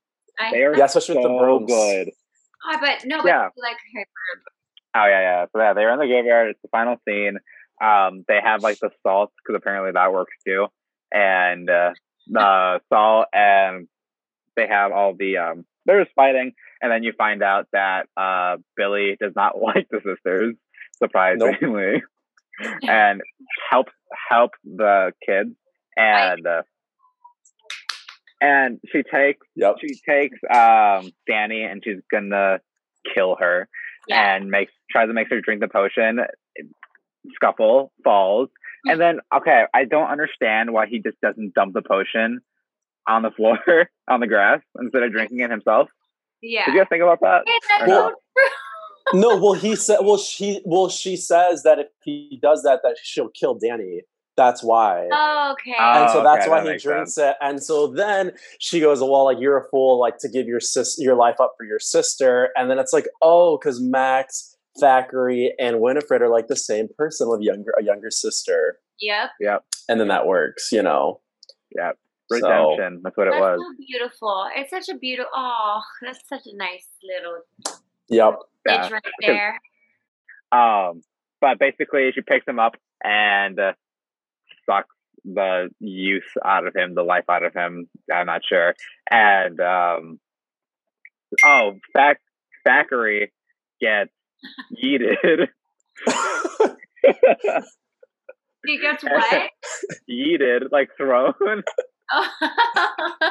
I, 0.40 0.50
they 0.52 0.62
are 0.64 0.76
Yeah, 0.76 0.84
especially 0.84 1.16
with 1.16 1.24
the 1.24 1.28
so 1.30 1.38
brooms. 1.38 1.66
good 1.66 2.10
oh, 2.66 2.76
but 2.80 3.04
no, 3.04 3.18
but 3.22 3.28
Yeah. 3.28 3.48
like 3.56 3.76
Harry 3.94 4.06
Oh 4.94 5.06
yeah, 5.06 5.20
yeah. 5.20 5.46
So 5.52 5.60
yeah, 5.60 5.74
they're 5.74 5.92
in 5.92 5.98
the 5.98 6.06
graveyard. 6.06 6.50
It's 6.50 6.62
the 6.62 6.68
final 6.68 6.96
scene. 7.06 7.38
Um, 7.82 8.24
they 8.26 8.40
have 8.42 8.62
like 8.62 8.78
the 8.80 8.90
salt 9.02 9.32
because 9.36 9.58
apparently 9.60 9.92
that 9.92 10.12
works 10.12 10.34
too, 10.46 10.66
and 11.12 11.68
uh, 11.68 11.92
the 12.26 12.80
salt 12.92 13.26
and 13.32 13.86
they 14.56 14.66
have 14.66 14.92
all 14.92 15.14
the 15.14 15.38
um. 15.38 15.64
They're 15.84 16.02
just 16.04 16.14
fighting, 16.14 16.52
and 16.82 16.92
then 16.92 17.02
you 17.02 17.12
find 17.16 17.42
out 17.42 17.66
that 17.72 18.06
uh 18.16 18.56
Billy 18.76 19.16
does 19.20 19.32
not 19.36 19.58
like 19.62 19.88
the 19.90 20.00
sisters, 20.04 20.54
surprisingly, 20.98 22.02
and 22.88 23.20
helps 23.70 23.92
help 24.28 24.52
the 24.64 25.12
kids, 25.24 25.54
and 25.98 26.46
uh, 26.46 26.62
and 28.40 28.80
she 28.92 29.02
takes 29.02 29.46
Yep. 29.56 29.76
she 29.80 29.94
takes 30.08 30.38
um 30.50 31.10
Dani 31.28 31.70
and 31.70 31.82
she's 31.84 32.00
gonna 32.10 32.60
kill 33.14 33.36
her 33.40 33.68
Yeah. 34.06 34.36
and 34.36 34.50
makes 34.50 34.72
tries 34.90 35.08
to 35.08 35.12
make 35.14 35.28
her 35.30 35.40
drink 35.40 35.60
the 35.60 35.68
potion. 35.68 36.20
Scuffle 37.34 37.92
falls, 38.04 38.48
and 38.86 38.98
then 39.00 39.18
okay, 39.36 39.64
I 39.74 39.84
don't 39.84 40.08
understand 40.08 40.72
why 40.72 40.86
he 40.86 41.00
just 41.00 41.20
doesn't 41.20 41.52
dump 41.54 41.74
the 41.74 41.82
potion 41.82 42.40
on 43.06 43.22
the 43.22 43.30
floor 43.30 43.58
on 44.08 44.20
the 44.20 44.26
grass 44.26 44.60
instead 44.80 45.02
of 45.02 45.12
drinking 45.12 45.40
it 45.40 45.50
himself. 45.50 45.88
Yeah. 46.40 46.64
Did 46.66 46.74
you 46.74 46.80
guys 46.80 46.86
think 46.88 47.02
about 47.02 47.20
that? 47.20 47.42
Hey, 47.46 47.58
that's 47.68 47.82
Or 47.82 47.86
so 47.88 48.14
no? 49.12 49.20
no, 49.20 49.36
well, 49.42 49.54
he 49.54 49.74
said. 49.74 49.98
Well, 50.02 50.16
she. 50.16 50.60
Well, 50.64 50.88
she 50.88 51.16
says 51.16 51.64
that 51.64 51.78
if 51.80 51.88
he 52.04 52.38
does 52.40 52.62
that, 52.62 52.80
that 52.84 52.96
she'll 53.02 53.28
kill 53.30 53.58
Dani. 53.58 54.00
That's 54.38 54.62
why. 54.62 55.08
Oh, 55.12 55.52
okay. 55.52 55.74
Oh, 55.78 56.02
and 56.02 56.10
so 56.12 56.22
that's 56.22 56.42
okay, 56.44 56.50
why 56.50 56.60
that 56.60 56.64
he 56.66 56.70
makes 56.70 56.82
drinks 56.84 57.18
it. 57.18 57.34
And 57.42 57.60
so 57.62 57.88
then 57.88 58.32
she 58.60 58.78
goes, 58.80 59.00
"Well, 59.00 59.24
like 59.24 59.38
you're 59.40 59.58
a 59.58 59.64
fool, 59.68 59.98
like 60.00 60.16
to 60.18 60.28
give 60.28 60.46
your 60.46 60.60
sis 60.60 60.96
your 60.98 61.16
life 61.16 61.36
up 61.40 61.54
for 61.58 61.64
your 61.66 61.80
sister." 61.80 62.50
And 62.56 62.70
then 62.70 62.78
it's 62.78 62.92
like, 62.92 63.06
"Oh, 63.20 63.58
because 63.58 63.80
Max, 63.80 64.56
Thackery, 64.80 65.50
and 65.58 65.80
Winifred 65.80 66.22
are 66.22 66.28
like 66.28 66.46
the 66.46 66.54
same 66.56 66.86
person 66.96 67.28
with 67.28 67.40
younger 67.42 67.72
a 67.78 67.82
younger 67.82 68.10
sister." 68.10 68.78
yep. 69.00 69.30
Yep. 69.40 69.64
And 69.88 70.00
then 70.00 70.08
that 70.08 70.26
works, 70.26 70.70
you 70.72 70.82
know. 70.82 71.20
Yeah, 71.76 71.92
So- 72.30 72.36
redemption. 72.76 73.00
That's 73.02 73.16
what 73.16 73.26
it 73.26 73.32
That's 73.32 73.40
was. 73.40 73.60
so 73.60 73.84
beautiful. 73.86 74.46
It's 74.56 74.70
such 74.70 74.88
a 74.94 74.98
beautiful. 74.98 75.30
Oh, 75.34 75.80
that's 76.00 76.20
such 76.28 76.46
a 76.46 76.56
nice 76.56 76.86
little 77.02 77.42
Yep. 78.08 78.38
Yeah. 78.66 78.88
right 78.90 79.02
there. 79.20 79.60
Um, 80.52 81.02
but 81.40 81.58
basically, 81.58 82.10
she 82.14 82.20
picks 82.20 82.46
him 82.46 82.58
up 82.58 82.76
and 83.02 83.58
uh, 83.58 83.72
sucks 84.68 84.94
the 85.24 85.68
youth 85.80 86.22
out 86.44 86.66
of 86.66 86.74
him, 86.76 86.94
the 86.94 87.02
life 87.02 87.24
out 87.28 87.44
of 87.44 87.54
him. 87.54 87.88
I'm 88.12 88.26
not 88.26 88.42
sure. 88.48 88.74
And 89.10 89.60
um, 89.60 90.20
oh, 91.44 91.72
Thack- 91.94 92.20
Thackery 92.66 93.28
gets 93.80 94.10
yeeted. 94.82 95.48
He 98.66 98.78
gets 98.80 99.04
what? 99.08 99.50
yeeted, 100.10 100.72
like 100.72 100.88
thrown, 100.96 101.32
Oh. 102.10 102.28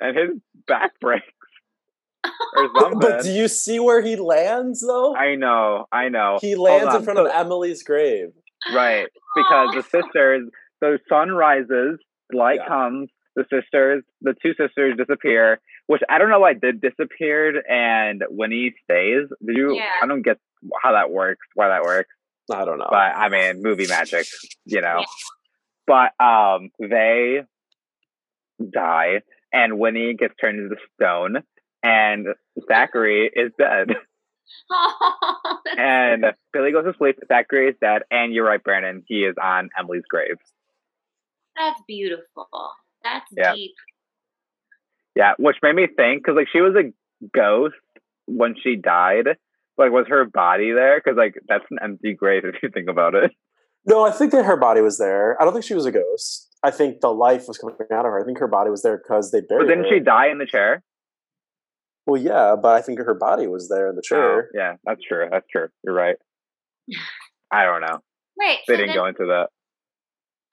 and 0.00 0.16
his 0.16 0.30
back 0.66 0.92
breaks 1.00 1.26
or 2.56 2.68
something. 2.80 2.98
but 3.00 3.22
do 3.22 3.30
you 3.30 3.48
see 3.48 3.78
where 3.78 4.00
he 4.02 4.16
lands 4.16 4.80
though? 4.86 5.14
I 5.14 5.34
know, 5.34 5.86
I 5.92 6.08
know. 6.08 6.38
he 6.40 6.54
lands 6.56 6.94
in 6.94 7.02
front 7.02 7.18
so- 7.18 7.26
of 7.26 7.32
Emily's 7.32 7.82
grave. 7.82 8.28
Right, 8.74 9.06
because 9.34 9.68
the 9.74 9.82
sisters, 9.82 10.48
the 10.80 10.98
sun 11.08 11.30
rises, 11.30 11.98
light 12.32 12.60
Yeah. 12.62 12.68
comes, 12.68 13.10
the 13.36 13.44
sisters, 13.52 14.02
the 14.20 14.34
two 14.42 14.52
sisters 14.54 14.96
disappear, 14.96 15.60
which 15.86 16.02
I 16.08 16.18
don't 16.18 16.28
know 16.30 16.40
why 16.40 16.54
did 16.54 16.80
disappeared, 16.80 17.56
and 17.68 18.22
Winnie 18.28 18.74
stays. 18.84 19.26
Did 19.44 19.56
you? 19.56 19.74
Yeah. 19.76 19.90
I 20.02 20.06
don't 20.06 20.22
get 20.22 20.38
how 20.82 20.92
that 20.92 21.10
works, 21.10 21.46
why 21.54 21.68
that 21.68 21.82
works, 21.82 22.10
I 22.52 22.64
don't 22.64 22.78
know. 22.78 22.88
but 22.90 22.96
I 22.96 23.28
mean, 23.28 23.62
movie 23.62 23.86
magic, 23.86 24.26
you 24.64 24.80
know. 24.80 25.04
But 25.86 26.12
um, 26.22 26.70
they 26.80 27.42
die, 28.72 29.22
and 29.52 29.78
Winnie 29.78 30.14
gets 30.14 30.34
turned 30.40 30.58
into 30.58 30.76
stone, 30.94 31.36
and 31.82 32.26
Zachary 32.66 33.30
is 33.32 33.52
dead. 33.58 33.90
Oh, 34.70 35.58
that's- 35.64 35.76
And 35.78 36.24
Billy 36.52 36.72
goes 36.72 36.84
to 36.84 36.94
sleep. 36.98 37.16
Zachary 37.28 37.68
is 37.70 37.76
dead. 37.80 38.02
And 38.10 38.32
you're 38.32 38.44
right, 38.46 38.62
Brandon. 38.62 39.02
He 39.06 39.24
is 39.24 39.34
on 39.42 39.70
Emily's 39.78 40.04
grave. 40.08 40.36
that's 41.56 41.80
beautiful. 41.88 42.48
That's 43.04 43.26
Yeah. 43.36 43.54
deep. 43.54 43.72
Yeah, 45.16 45.32
which 45.38 45.56
made 45.62 45.74
me 45.74 45.86
think 45.86 46.22
because 46.22 46.36
like 46.36 46.48
she 46.52 46.60
was 46.60 46.74
a 46.76 46.92
ghost 47.34 47.74
when 48.26 48.54
she 48.62 48.76
died. 48.76 49.26
Like, 49.76 49.90
was 49.92 50.06
her 50.08 50.24
body 50.24 50.72
there? 50.72 51.00
Because 51.02 51.16
like 51.16 51.34
that's 51.48 51.64
an 51.70 51.78
empty 51.82 52.14
grave 52.14 52.44
if 52.44 52.62
you 52.62 52.68
think 52.68 52.88
about 52.88 53.14
it. 53.14 53.32
No, 53.86 54.04
I 54.04 54.10
think 54.10 54.32
that 54.32 54.44
her 54.44 54.56
body 54.56 54.80
was 54.80 54.98
there. 54.98 55.40
I 55.40 55.44
don't 55.44 55.52
think 55.52 55.64
she 55.64 55.74
was 55.74 55.86
a 55.86 55.92
ghost. 55.92 56.46
I 56.62 56.70
think 56.70 57.00
the 57.00 57.12
life 57.12 57.44
was 57.48 57.58
coming 57.58 57.76
out 57.92 58.04
of 58.04 58.10
her. 58.12 58.20
I 58.20 58.24
think 58.24 58.38
her 58.38 58.48
body 58.48 58.70
was 58.70 58.82
there 58.82 58.98
because 58.98 59.30
they 59.30 59.40
But 59.40 59.48
buried 59.48 59.68
didn't 59.68 59.84
her. 59.84 59.90
she 59.90 60.00
die 60.00 60.28
in 60.30 60.38
the 60.38 60.46
chair? 60.46 60.82
Well, 62.08 62.20
yeah, 62.20 62.56
but 62.60 62.74
I 62.74 62.80
think 62.80 62.98
her 63.00 63.12
body 63.12 63.46
was 63.46 63.68
there 63.68 63.86
in 63.90 63.94
the 63.94 64.00
Oh, 64.00 64.08
chair. 64.08 64.48
yeah, 64.54 64.76
that's 64.84 65.02
true. 65.02 65.28
That's 65.30 65.46
true. 65.52 65.68
You're 65.84 65.92
right. 65.94 66.16
I 67.52 67.64
don't 67.64 67.82
know. 67.82 67.98
Right. 68.40 68.58
They 68.66 68.74
so 68.74 68.76
didn't 68.78 68.88
then- 68.88 68.96
go 68.96 69.04
into 69.06 69.26
that. 69.26 69.50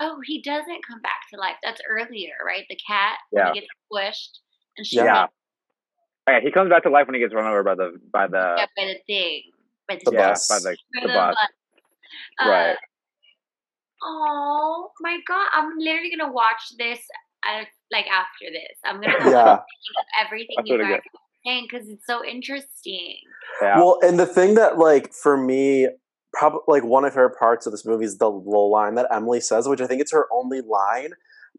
Oh, 0.02 0.20
he 0.26 0.42
doesn't 0.42 0.82
come 0.86 1.02
back 1.02 1.22
to 1.34 1.40
life. 1.40 1.56
That's 1.64 1.80
earlier, 1.90 2.34
right? 2.46 2.66
The 2.70 2.78
cat 2.86 3.18
Yeah. 3.32 3.54
he 3.54 3.62
gets 3.62 3.68
squished 3.90 4.40
and 4.78 4.86
she 4.86 4.98
Yeah. 4.98 5.06
Yeah. 5.06 5.28
Yeah, 6.28 6.40
he 6.42 6.52
comes 6.52 6.70
back 6.70 6.84
to 6.84 6.90
life 6.90 7.08
when 7.08 7.14
he 7.14 7.22
gets 7.22 7.34
run 7.34 7.46
over 7.46 7.64
by 7.64 7.76
the 7.76 7.98
by 8.12 8.28
the 8.28 8.56
yeah, 8.58 8.66
by 8.76 8.86
the 8.88 9.00
thing. 9.08 9.44
By 9.88 10.00
The 10.04 10.12
yeah 10.12 10.30
bus. 10.32 10.50
by 10.50 10.60
the 10.60 10.78
by 10.96 11.02
the 11.08 11.14
bus. 11.14 11.36
Right. 12.46 12.76
Oh 14.04 14.92
my 15.00 15.20
god! 15.28 15.48
I'm 15.54 15.78
literally 15.78 16.10
gonna 16.16 16.34
watch 16.34 16.74
this 16.78 17.00
uh, 17.48 17.64
like 17.92 18.08
after 18.08 18.46
this. 18.52 18.78
I'm 18.84 19.00
gonna 19.00 19.30
Yeah. 19.32 19.56
think 19.86 20.26
everything 20.26 20.56
That's 20.58 20.70
you 20.70 20.78
really 20.78 20.94
guys 20.96 21.02
are 21.46 21.52
saying 21.52 21.68
because 21.70 21.88
it's 21.88 22.06
so 22.06 22.24
interesting. 22.26 23.18
Yeah. 23.62 23.78
Well, 23.78 24.00
and 24.02 24.20
the 24.20 24.26
thing 24.26 24.56
that, 24.56 24.78
like, 24.78 25.14
for 25.14 25.38
me, 25.38 25.88
probably 26.34 26.60
like 26.68 26.84
one 26.84 27.06
of 27.06 27.14
her 27.14 27.30
parts 27.30 27.66
of 27.66 27.72
this 27.72 27.86
movie 27.86 28.06
is 28.06 28.18
the 28.18 28.30
little 28.30 28.72
line 28.72 28.96
that 28.96 29.08
Emily 29.12 29.42
says, 29.42 29.68
which 29.68 29.82
I 29.82 29.88
think 29.88 30.02
it's 30.02 30.12
her 30.12 30.28
only 30.32 30.62
line. 30.62 31.12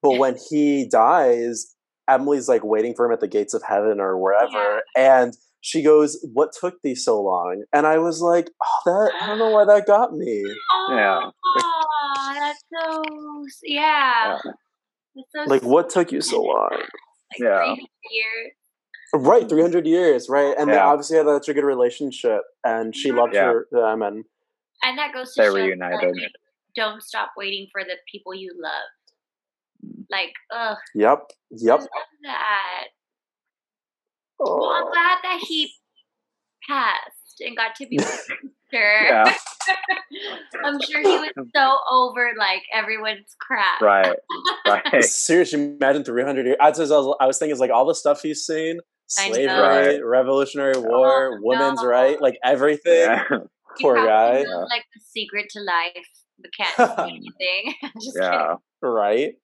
But 0.03 0.19
when 0.19 0.37
he 0.51 0.87
dies, 0.89 1.75
Emily's 2.09 2.49
like 2.49 2.63
waiting 2.63 2.95
for 2.95 3.07
him 3.07 3.13
at 3.13 3.21
the 3.21 3.29
gates 3.29 3.55
of 3.55 3.63
heaven 3.67 3.99
or 3.99 4.19
wherever, 4.19 4.83
and 4.97 5.35
she 5.61 5.83
goes, 5.83 6.25
"What 6.33 6.51
took 6.53 6.83
thee 6.83 6.95
so 6.95 7.21
long?" 7.21 7.65
And 7.73 7.87
I 7.87 7.99
was 7.99 8.21
like, 8.21 8.51
"Oh, 8.63 8.81
that 8.85 9.13
I 9.21 9.27
don't 9.27 9.39
know 9.39 9.51
why 9.51 9.65
that 9.65 9.87
got 9.87 10.13
me." 10.13 10.45
Yeah. 10.91 11.21
Oh, 11.59 12.35
that's 12.39 12.63
so 12.73 13.03
yeah. 13.65 14.39
Yeah. 14.45 14.53
That's 15.17 15.29
so 15.35 15.45
Like, 15.51 15.63
what 15.63 15.89
took 15.89 16.13
you 16.13 16.21
so 16.21 16.43
long? 16.43 16.69
Like 16.73 17.41
Yeah. 17.41 17.75
300 19.19 19.25
years. 19.25 19.27
Right, 19.29 19.43
mm. 19.45 19.49
three 19.49 19.63
hundred 19.63 19.87
years, 19.87 20.29
right? 20.29 20.55
And 20.59 20.71
they 20.71 20.77
obviously 20.79 21.17
had 21.17 21.27
such 21.27 21.49
a 21.49 21.55
good 21.55 21.65
relationship, 21.65 22.43
and 22.65 22.95
she 22.95 23.13
loved 23.13 23.35
Yeah. 23.35 23.45
her 23.53 23.69
them, 23.71 24.03
and 24.03 24.25
And 24.83 24.99
that 24.99 25.13
goes 25.15 25.35
to 25.35 25.43
They're 25.43 25.51
show 25.51 25.57
reunited. 25.57 26.15
like, 26.17 26.33
don't 26.77 27.03
stop 27.03 27.31
waiting 27.37 27.69
for 27.73 27.83
the 27.85 27.97
people 28.11 28.35
you 28.35 28.53
love. 28.61 28.73
Mm. 29.85 30.05
Like, 30.11 30.33
ugh, 30.55 30.77
yep, 30.95 31.31
yep. 31.51 31.79
I 31.79 31.83
love 31.83 31.89
that. 32.25 32.85
Well, 34.39 34.65
I'm 34.71 34.85
Oh. 34.85 34.91
glad 34.93 35.19
that 35.23 35.41
he 35.47 35.73
passed 36.69 37.41
and 37.41 37.57
got 37.57 37.75
to 37.77 37.87
be 37.87 37.97
with 37.97 38.07
his 38.11 38.19
sister. 38.27 39.03
Yeah. 39.05 39.35
I'm 40.65 40.81
sure 40.81 41.01
he 41.01 41.19
was 41.19 41.31
so 41.55 41.79
over 41.91 42.33
like 42.39 42.63
everyone's 42.73 43.35
crap. 43.41 43.81
Right. 43.81 44.17
Right. 44.67 45.05
Seriously, 45.05 45.63
imagine 45.81 46.03
300 46.03 46.45
years. 46.45 46.57
I 46.61 46.69
was, 46.71 46.91
I 47.21 47.27
was, 47.27 47.39
thinking, 47.39 47.53
is 47.53 47.61
like 47.61 47.71
all 47.71 47.87
the 47.87 47.95
stuff 47.95 48.21
he's 48.21 48.45
seen 48.45 48.81
I 49.19 49.29
know. 49.29 49.35
slavery, 49.35 49.61
Right. 49.61 50.05
Revolutionary 50.05 50.79
War, 50.79 51.35
Oh, 51.35 51.39
women's 51.43 51.83
no. 51.83 51.89
right, 51.89 52.21
like 52.21 52.39
everything. 52.45 52.93
Yeah. 53.09 53.25
He 53.79 53.85
Poor 53.85 53.95
probably 53.97 54.09
guy. 54.09 54.43
knows, 54.45 54.69
like 54.71 54.85
the 54.95 55.01
secret 55.07 55.47
to 55.51 55.61
life, 55.61 56.07
but 56.39 56.51
can't 56.57 56.77
say 56.97 57.09
anything. 57.11 57.75
Just 58.03 58.17
Yeah. 58.19 58.55
Right. 58.81 59.35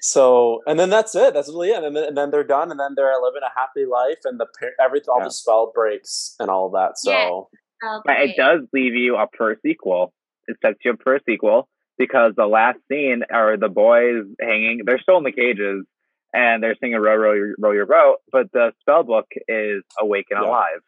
So, 0.00 0.60
and 0.66 0.78
then 0.78 0.90
that's 0.90 1.14
it. 1.14 1.34
That's 1.34 1.48
really 1.48 1.68
it. 1.70 1.84
And 1.84 1.94
then, 1.94 2.04
and 2.04 2.16
then 2.16 2.30
they're 2.32 2.42
done, 2.42 2.70
and 2.72 2.80
then 2.80 2.94
they're 2.96 3.12
living 3.22 3.42
a 3.44 3.58
happy 3.58 3.84
life, 3.86 4.18
and 4.24 4.40
the 4.40 4.46
par- 4.58 4.72
everything, 4.84 5.06
all 5.12 5.20
Yeah. 5.20 5.24
the 5.26 5.30
spell 5.30 5.70
breaks 5.72 6.34
and 6.40 6.50
all 6.50 6.66
of 6.66 6.72
that. 6.72 6.98
So, 6.98 7.10
Yeah. 7.12 7.38
kidding. 7.82 8.02
But 8.06 8.16
it 8.22 8.36
does 8.36 8.60
leave 8.72 8.94
you 8.94 9.16
up 9.16 9.30
for 9.36 9.52
a 9.52 9.56
sequel. 9.60 10.12
It 10.48 10.56
sets 10.64 10.78
you 10.84 10.90
up 10.92 10.98
for 11.04 11.14
a 11.14 11.20
sequel 11.28 11.68
because 11.96 12.32
the 12.36 12.46
last 12.46 12.78
scene 12.90 13.22
are 13.32 13.56
the 13.56 13.68
boys 13.68 14.24
hanging. 14.40 14.80
They're 14.84 14.98
still 15.00 15.18
in 15.18 15.24
the 15.24 15.32
cages 15.32 15.84
and 16.32 16.62
they're 16.62 16.76
singing 16.80 16.98
"Row, 16.98 17.16
row, 17.16 17.52
row 17.58 17.72
your 17.72 17.86
boat," 17.86 18.18
but 18.32 18.50
the 18.52 18.72
spell 18.80 19.02
book 19.02 19.26
is 19.48 19.82
"Awake 20.00 20.26
and 20.30 20.40
Yeah. 20.42 20.48
Alive," 20.48 20.82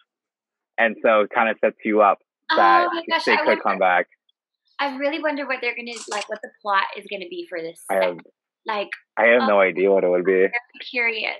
and 0.78 0.97
so 1.03 1.20
it 1.22 1.30
kind 1.34 1.49
of 1.49 1.57
sets 1.64 1.76
you 1.84 2.01
up 2.03 2.18
that 2.57 2.86
oh 2.90 2.95
my 2.95 3.03
gosh, 3.09 3.24
they 3.24 3.32
I, 3.32 3.36
could 3.38 3.47
wonder, 3.47 3.62
come 3.62 3.78
back. 3.78 4.07
I 4.78 4.97
really 4.97 5.20
wonder 5.22 5.47
what 5.47 5.59
they're 5.61 5.76
gonna 5.76 5.93
like. 6.11 6.28
What 6.28 6.40
the 6.43 6.51
plot 6.61 6.84
is 6.97 7.07
gonna 7.11 7.28
be 7.30 7.47
for 7.49 7.61
this? 7.61 7.82
I 7.90 7.95
have. 8.05 8.18
Like, 8.64 8.90
I 9.16 9.24
have 9.26 9.49
no 9.49 9.57
Oh. 9.59 9.61
idea 9.61 9.90
what 9.90 10.05
it 10.05 10.09
would 10.09 10.24
be. 10.24 10.45
I'm 10.45 10.51
curious. 10.88 11.36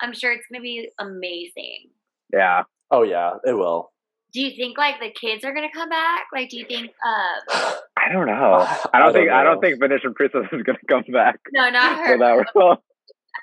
I'm 0.00 0.12
sure 0.14 0.32
it's 0.32 0.46
gonna 0.50 0.62
be 0.62 0.90
amazing. 0.98 1.90
Yeah, 2.32 2.62
oh 2.90 3.02
yeah, 3.02 3.32
it 3.44 3.52
will. 3.52 3.92
Do 4.32 4.40
you 4.42 4.50
think 4.56 4.76
like 4.78 5.00
the 5.00 5.10
kids 5.10 5.44
are 5.44 5.52
gonna 5.54 5.72
come 5.74 5.88
back? 5.88 6.26
Like, 6.32 6.50
do 6.50 6.58
you 6.58 6.66
think? 6.66 6.90
Uh, 7.04 7.72
I 7.96 8.12
don't 8.12 8.26
know. 8.26 8.66
I 8.92 8.98
don't 8.98 9.12
think 9.12 9.30
I 9.30 9.42
don't 9.42 9.60
think 9.60 9.78
Venetian 9.80 10.14
Princess 10.14 10.44
is 10.52 10.62
going 10.62 10.78
to 10.78 10.86
come 10.88 11.04
back 11.12 11.38
no, 11.52 11.68
not 11.70 11.96
for 11.98 12.04
her. 12.12 12.18
that 12.18 12.46
role. 12.54 12.76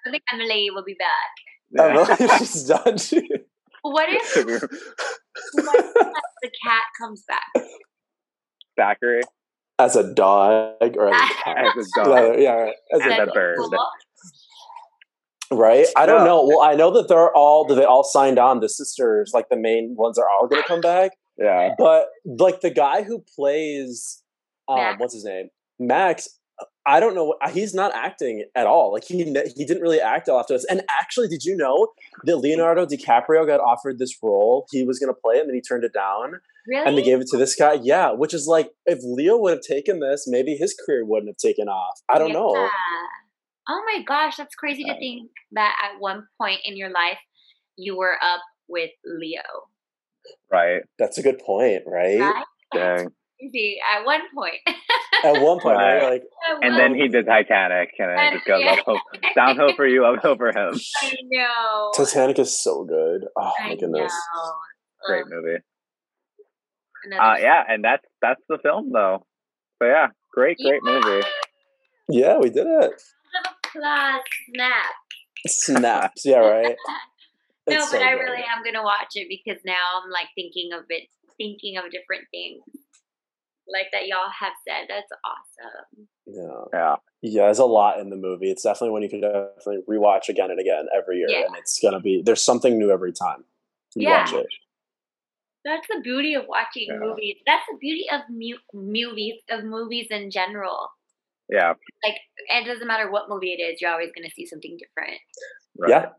I 0.06 0.12
think 0.12 0.24
Emily 0.32 0.70
will 0.74 0.84
be 0.84 0.96
back. 1.00 1.80
Emily, 1.80 2.06
she's 2.40 2.64
done. 2.66 2.98
What 3.82 4.08
if, 4.10 4.36
what 4.64 4.64
if 4.64 5.94
the 6.42 6.52
cat 6.64 6.84
comes 7.00 7.24
back? 7.28 7.64
Thackery 8.78 9.22
as 9.80 9.96
a 9.96 10.14
dog 10.14 10.96
or 10.98 11.14
as 11.14 11.22
a 11.32 11.34
cat. 11.44 11.58
as 11.78 11.88
a 11.98 12.04
dog. 12.04 12.40
yeah, 12.40 12.52
right. 12.54 12.74
As 12.94 13.02
And 13.02 13.12
a 13.12 13.24
a 13.24 13.26
dog. 13.26 13.34
bird. 13.34 13.58
Right? 15.52 15.86
I 15.96 16.06
don't 16.06 16.22
No. 16.22 16.26
know. 16.26 16.48
Well, 16.48 16.62
I 16.62 16.74
know 16.76 16.92
that 16.92 17.08
they're 17.08 17.32
all 17.36 17.66
that 17.68 17.76
they 17.76 17.84
all 17.84 18.04
signed 18.04 18.40
on. 18.40 18.60
The 18.62 18.70
sisters, 18.70 19.32
like 19.34 19.50
the 19.50 19.56
main 19.58 19.96
ones, 19.96 20.18
are 20.18 20.28
all 20.30 20.48
going 20.48 20.62
to 20.62 20.68
come 20.68 20.82
back. 20.82 21.12
Yeah, 21.38 21.76
But 21.78 22.08
like 22.26 22.62
the 22.62 22.70
guy 22.72 23.04
who 23.04 23.24
plays, 23.36 24.24
um, 24.70 24.78
Max. 24.78 25.00
what's 25.00 25.14
his 25.14 25.26
name, 25.26 25.50
Max. 25.80 26.30
I 26.88 27.00
don't 27.00 27.16
know. 27.16 27.36
Uh, 27.42 27.50
he's 27.50 27.74
not 27.74 27.94
acting 27.96 28.46
at 28.56 28.68
all. 28.68 28.94
Like 28.94 29.04
he 29.04 29.18
he 29.24 29.66
didn't 29.66 29.82
really 29.82 30.00
act 30.00 30.26
till 30.28 30.40
after 30.40 30.54
this. 30.54 30.66
And 30.70 30.84
actually, 30.90 31.28
did 31.28 31.44
you 31.44 31.56
know 31.58 31.90
that 32.26 32.38
Leonardo 32.38 32.86
DiCaprio 32.86 33.46
got 33.48 33.60
offered 33.60 33.98
this 33.98 34.16
role? 34.22 34.68
He 34.72 34.84
was 34.86 35.00
going 35.00 35.14
to 35.14 35.20
play 35.20 35.36
it, 35.38 35.42
and 35.42 35.50
then 35.50 35.56
he 35.56 35.62
turned 35.62 35.84
it 35.84 35.94
down, 35.94 36.34
Really? 36.68 36.86
and 36.88 36.98
they 36.98 37.02
gave 37.02 37.20
it 37.22 37.28
to 37.32 37.38
this 37.38 37.56
guy. 37.56 37.80
Yeah, 37.82 38.12
which 38.12 38.34
is 38.34 38.46
like 38.48 38.70
if 38.86 39.00
Leo 39.04 39.38
would 39.38 39.52
have 39.54 39.62
taken 39.62 40.00
this, 40.00 40.26
maybe 40.28 40.56
his 40.56 40.76
career 40.86 41.04
wouldn't 41.06 41.30
have 41.30 41.38
taken 41.38 41.68
off. 41.68 42.00
I 42.08 42.20
don't 42.20 42.32
know. 42.34 42.70
Oh 43.68 43.84
my 43.88 44.04
gosh, 44.04 44.38
that's 44.38 44.54
crazy 44.54 44.84
to 44.84 44.94
think 45.00 45.32
that 45.54 45.76
at 45.84 46.00
one 46.00 46.28
point 46.40 46.60
in 46.66 46.78
your 46.78 46.90
life 46.92 47.18
you 47.78 47.98
were 47.98 48.16
up 48.24 48.42
with 48.68 48.92
Leo. 49.04 49.42
right. 50.52 50.84
That's 51.00 51.18
a 51.18 51.24
good 51.24 51.40
point, 51.40 51.82
right? 51.88 52.20
Right? 52.20 52.44
Dang. 52.74 53.08
crazy. 53.40 53.78
At 53.92 54.06
one 54.06 54.22
point. 54.36 54.56
At 55.26 55.42
one 55.42 55.60
point, 55.60 55.78
right? 55.78 56.02
Right. 56.02 56.12
like 56.12 56.24
And 56.62 56.76
then 56.78 56.94
he 56.96 57.08
did 57.08 57.26
Titanic, 57.26 57.90
and 58.00 58.10
then 58.10 58.18
it 58.18 58.22
And- 58.22 58.36
just 58.36 58.46
goes 58.48 58.62
yeah. 58.64 58.74
uphill, 58.80 59.00
downhill 59.36 59.74
for 59.76 59.88
you, 59.88 60.06
uphill 60.06 60.36
for 60.38 60.50
him. 60.50 60.74
I 61.02 61.16
know. 61.24 61.92
Titanic 61.96 62.40
is 62.40 62.58
so 62.58 62.84
good. 62.84 63.26
Oh 63.38 63.52
I 63.60 63.70
my 63.70 63.76
goodness. 63.76 64.12
know. 64.36 64.52
Great 65.08 65.26
movie. 65.28 65.58
another 67.06 67.22
Uh, 67.22 67.38
yeah, 67.38 67.64
and 67.68 67.84
that's 67.84 68.06
that's 68.22 68.42
the 68.50 68.58
film 68.64 68.92
though. 68.92 69.26
So 69.82 69.88
yeah, 69.88 70.08
great, 70.34 70.58
great 70.58 70.82
Yeah. 70.86 70.92
movie. 71.00 71.28
Yeah, 72.10 72.38
we 72.38 72.50
did 72.50 72.68
it. 72.68 72.92
applause, 73.66 74.22
snap. 74.54 74.94
Snaps. 75.48 76.22
Yeah, 76.26 76.38
right. 76.40 76.76
No, 77.68 77.74
It's 77.78 77.92
but 77.92 77.98
so 77.98 78.04
I 78.06 78.12
good. 78.14 78.20
really 78.22 78.44
am 78.44 78.64
gonna 78.64 78.84
watch 78.84 79.14
it 79.16 79.26
because 79.28 79.60
now 79.66 79.74
I'm 80.04 80.12
like 80.12 80.28
thinking 80.36 80.70
of 80.72 80.84
it, 80.90 81.10
thinking 81.38 81.78
of 81.78 81.86
different 81.90 82.26
things, 82.30 82.62
like 83.72 83.88
that 83.92 84.08
y'all 84.08 84.30
have 84.40 84.54
said. 84.68 84.86
That's 84.90 85.12
awesome. 85.26 86.08
Yeah. 86.26 86.66
Yeah, 86.74 86.96
Yeah, 87.22 87.44
there's 87.46 87.60
a 87.60 87.66
lot 87.66 88.00
in 88.00 88.10
the 88.10 88.16
movie. 88.16 88.50
It's 88.52 88.64
definitely 88.64 88.92
one 88.92 89.02
you 89.04 89.10
can 89.10 89.22
definitely 89.22 89.80
rewatch 89.90 90.30
again 90.30 90.52
and 90.52 90.60
again 90.60 90.86
every 90.96 91.18
year. 91.18 91.28
Yeah. 91.30 91.46
And 91.48 91.56
it's 91.58 91.80
gonna 91.80 92.00
be 92.00 92.22
there's 92.26 92.42
something 92.44 92.78
new 92.78 92.92
every 92.92 93.14
time 93.14 93.46
you 93.96 94.08
Yeah. 94.08 94.24
watch 94.24 94.34
it. 94.34 94.48
That's 95.64 95.88
the 95.88 96.00
beauty 96.04 96.36
of 96.36 96.46
watching 96.48 96.88
Yeah. 96.90 96.98
movies. 97.00 97.38
That's 97.48 97.66
the 97.72 97.78
beauty 97.80 98.06
of 98.12 98.22
mu- 98.30 98.60
movies 98.74 99.42
of 99.50 99.64
movies 99.64 100.08
in 100.12 100.30
general. 100.32 100.90
yeah, 101.50 101.74
Like 102.04 102.18
it 102.50 102.66
doesn't 102.66 102.88
matter 102.88 103.12
what 103.12 103.30
movie 103.30 103.54
it 103.54 103.62
is, 103.62 103.80
you're 103.82 103.92
always 103.92 104.12
gonna 104.16 104.30
see 104.32 104.46
something 104.46 104.78
different. 104.78 105.20
right. 105.78 105.90
Yeah. 105.90 106.10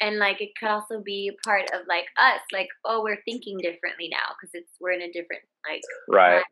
And 0.00 0.18
like 0.18 0.40
it 0.40 0.50
could 0.58 0.68
also 0.68 1.00
be 1.00 1.30
part 1.44 1.70
of 1.72 1.86
like 1.86 2.06
us, 2.16 2.40
like 2.52 2.66
oh 2.84 3.02
we're 3.04 3.22
thinking 3.24 3.58
differently 3.58 4.08
now 4.10 4.34
because 4.34 4.50
it's 4.54 4.72
we're 4.80 4.90
in 4.92 5.02
a 5.02 5.12
different 5.12 5.42
like 5.68 5.82
right. 6.08 6.42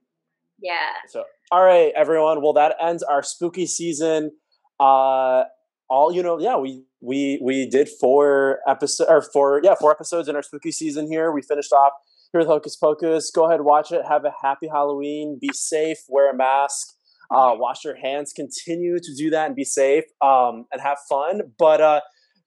Yeah. 0.62 0.92
So 1.08 1.24
all 1.50 1.64
right, 1.64 1.92
everyone. 1.96 2.42
Well 2.42 2.52
that 2.54 2.76
ends 2.80 3.02
our 3.02 3.22
spooky 3.22 3.66
season. 3.66 4.32
Uh 4.78 5.44
all 5.88 6.12
you 6.12 6.22
know, 6.22 6.38
yeah, 6.38 6.56
we 6.56 6.84
we 7.00 7.40
we 7.42 7.68
did 7.68 7.88
four 7.88 8.60
episodes 8.66 9.10
or 9.10 9.22
four 9.22 9.60
yeah, 9.62 9.74
four 9.74 9.90
episodes 9.90 10.28
in 10.28 10.36
our 10.36 10.42
spooky 10.42 10.72
season 10.72 11.10
here. 11.10 11.32
We 11.32 11.42
finished 11.42 11.72
off 11.72 11.92
here 12.32 12.40
with 12.40 12.48
Hocus 12.48 12.76
Pocus. 12.76 13.30
Go 13.30 13.48
ahead, 13.48 13.62
watch 13.62 13.90
it. 13.90 14.02
Have 14.08 14.24
a 14.24 14.32
happy 14.42 14.68
Halloween. 14.68 15.38
Be 15.40 15.50
safe. 15.52 15.98
Wear 16.08 16.30
a 16.30 16.36
mask. 16.36 16.94
Uh, 17.30 17.54
wash 17.54 17.84
your 17.84 17.96
hands. 17.96 18.32
Continue 18.32 18.98
to 18.98 19.14
do 19.16 19.30
that 19.30 19.46
and 19.46 19.54
be 19.54 19.64
safe 19.64 20.04
um, 20.20 20.66
and 20.72 20.80
have 20.80 20.98
fun. 21.08 21.42
But 21.58 21.80
uh, 21.80 22.00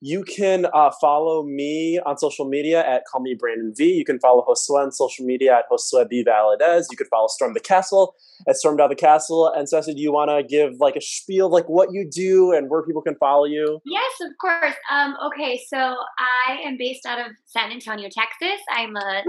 you 0.04 0.22
can 0.22 0.66
uh, 0.74 0.90
follow 1.00 1.44
me 1.44 1.98
on 2.04 2.18
social 2.18 2.44
media 2.44 2.86
at 2.86 3.04
Call 3.10 3.22
Me 3.22 3.32
Brandon 3.32 3.72
V. 3.74 3.90
You 3.90 4.04
can 4.04 4.20
follow 4.20 4.44
Josue 4.46 4.76
on 4.76 4.92
social 4.92 5.24
media 5.24 5.56
at 5.56 5.64
Josue 5.70 6.06
B. 6.10 6.22
Valadez. 6.22 6.84
You 6.90 6.98
can 6.98 7.06
follow 7.06 7.26
Storm 7.26 7.54
the 7.54 7.60
Castle 7.60 8.14
at 8.46 8.56
Storm 8.56 8.76
the 8.76 8.94
Castle. 8.94 9.50
And 9.56 9.66
Ceci, 9.66 9.94
do 9.94 10.02
you 10.02 10.12
want 10.12 10.28
to 10.28 10.42
give 10.42 10.74
like 10.78 10.94
a 10.94 11.00
spiel, 11.00 11.48
like 11.48 11.70
what 11.70 11.88
you 11.92 12.06
do 12.06 12.52
and 12.52 12.68
where 12.68 12.82
people 12.82 13.00
can 13.00 13.14
follow 13.14 13.46
you? 13.46 13.80
Yes, 13.86 14.12
of 14.20 14.32
course. 14.38 14.74
Um, 14.92 15.16
okay, 15.28 15.58
so 15.68 15.78
I 15.78 16.58
am 16.66 16.76
based 16.76 17.06
out 17.06 17.18
of 17.18 17.32
San 17.46 17.72
Antonio, 17.72 18.10
Texas. 18.10 18.60
I'm 18.68 18.94
a 18.96 19.22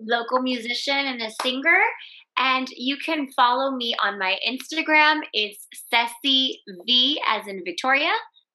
local 0.00 0.42
musician 0.42 1.06
and 1.06 1.22
a 1.22 1.30
singer. 1.40 1.78
And 2.36 2.66
you 2.76 2.96
can 2.96 3.28
follow 3.36 3.76
me 3.76 3.94
on 4.02 4.18
my 4.18 4.36
Instagram. 4.44 5.20
It's 5.32 5.68
Ceci 5.88 6.60
V 6.84 7.22
as 7.28 7.46
in 7.46 7.62
Victoria. 7.64 8.10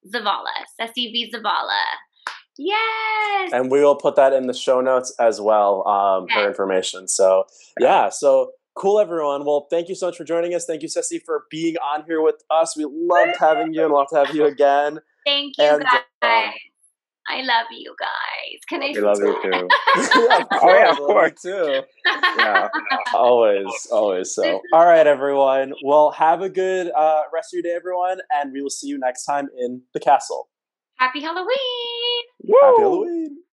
Zavala, 0.07 0.65
Ceci 0.79 1.11
V 1.11 1.33
Zavala. 1.33 1.83
Yes. 2.57 3.51
And 3.53 3.71
we 3.71 3.81
will 3.81 3.95
put 3.95 4.15
that 4.17 4.33
in 4.33 4.47
the 4.47 4.53
show 4.53 4.81
notes 4.81 5.13
as 5.19 5.39
well, 5.41 5.87
um, 5.87 6.27
yes. 6.29 6.37
her 6.37 6.47
information. 6.47 7.07
So, 7.07 7.45
yeah, 7.79 8.09
so 8.09 8.51
cool, 8.75 8.99
everyone. 8.99 9.45
Well, 9.45 9.67
thank 9.69 9.89
you 9.89 9.95
so 9.95 10.07
much 10.07 10.17
for 10.17 10.23
joining 10.23 10.53
us. 10.53 10.65
Thank 10.65 10.81
you, 10.81 10.87
Ceci, 10.87 11.19
for 11.19 11.45
being 11.49 11.75
on 11.77 12.03
here 12.05 12.21
with 12.21 12.43
us. 12.49 12.75
We 12.77 12.85
loved 12.85 13.37
having 13.39 13.73
you 13.73 13.85
and 13.85 13.93
love 13.93 14.07
to 14.09 14.25
have 14.25 14.35
you 14.35 14.45
again. 14.45 14.99
Thank 15.25 15.57
you, 15.57 15.65
and, 15.65 15.83
guys. 15.83 16.01
Um, 16.21 16.53
I 17.27 17.41
love 17.41 17.67
you 17.71 17.95
guys. 17.99 18.59
Can 18.67 18.81
I? 18.81 18.91
We 18.93 19.01
love 19.01 19.17
you 19.19 19.37
too. 19.43 19.67
yeah, 20.29 20.43
oh 20.51 20.73
yeah, 20.73 20.91
of 20.91 20.97
course 20.97 21.41
too. 21.41 21.81
Yeah, 22.37 22.67
always, 23.13 23.87
always. 23.91 24.33
So, 24.33 24.61
all 24.73 24.85
right, 24.85 25.05
everyone. 25.05 25.73
Well, 25.83 26.11
have 26.11 26.41
a 26.41 26.49
good 26.49 26.91
uh, 26.95 27.21
rest 27.33 27.53
of 27.53 27.57
your 27.57 27.63
day, 27.63 27.75
everyone, 27.75 28.19
and 28.33 28.51
we 28.51 28.61
will 28.61 28.69
see 28.69 28.87
you 28.87 28.97
next 28.97 29.25
time 29.25 29.49
in 29.57 29.81
the 29.93 29.99
castle. 29.99 30.49
Happy 30.97 31.21
Halloween! 31.21 31.47
Woo! 32.43 32.57
Happy 32.61 32.81
Halloween! 32.81 33.37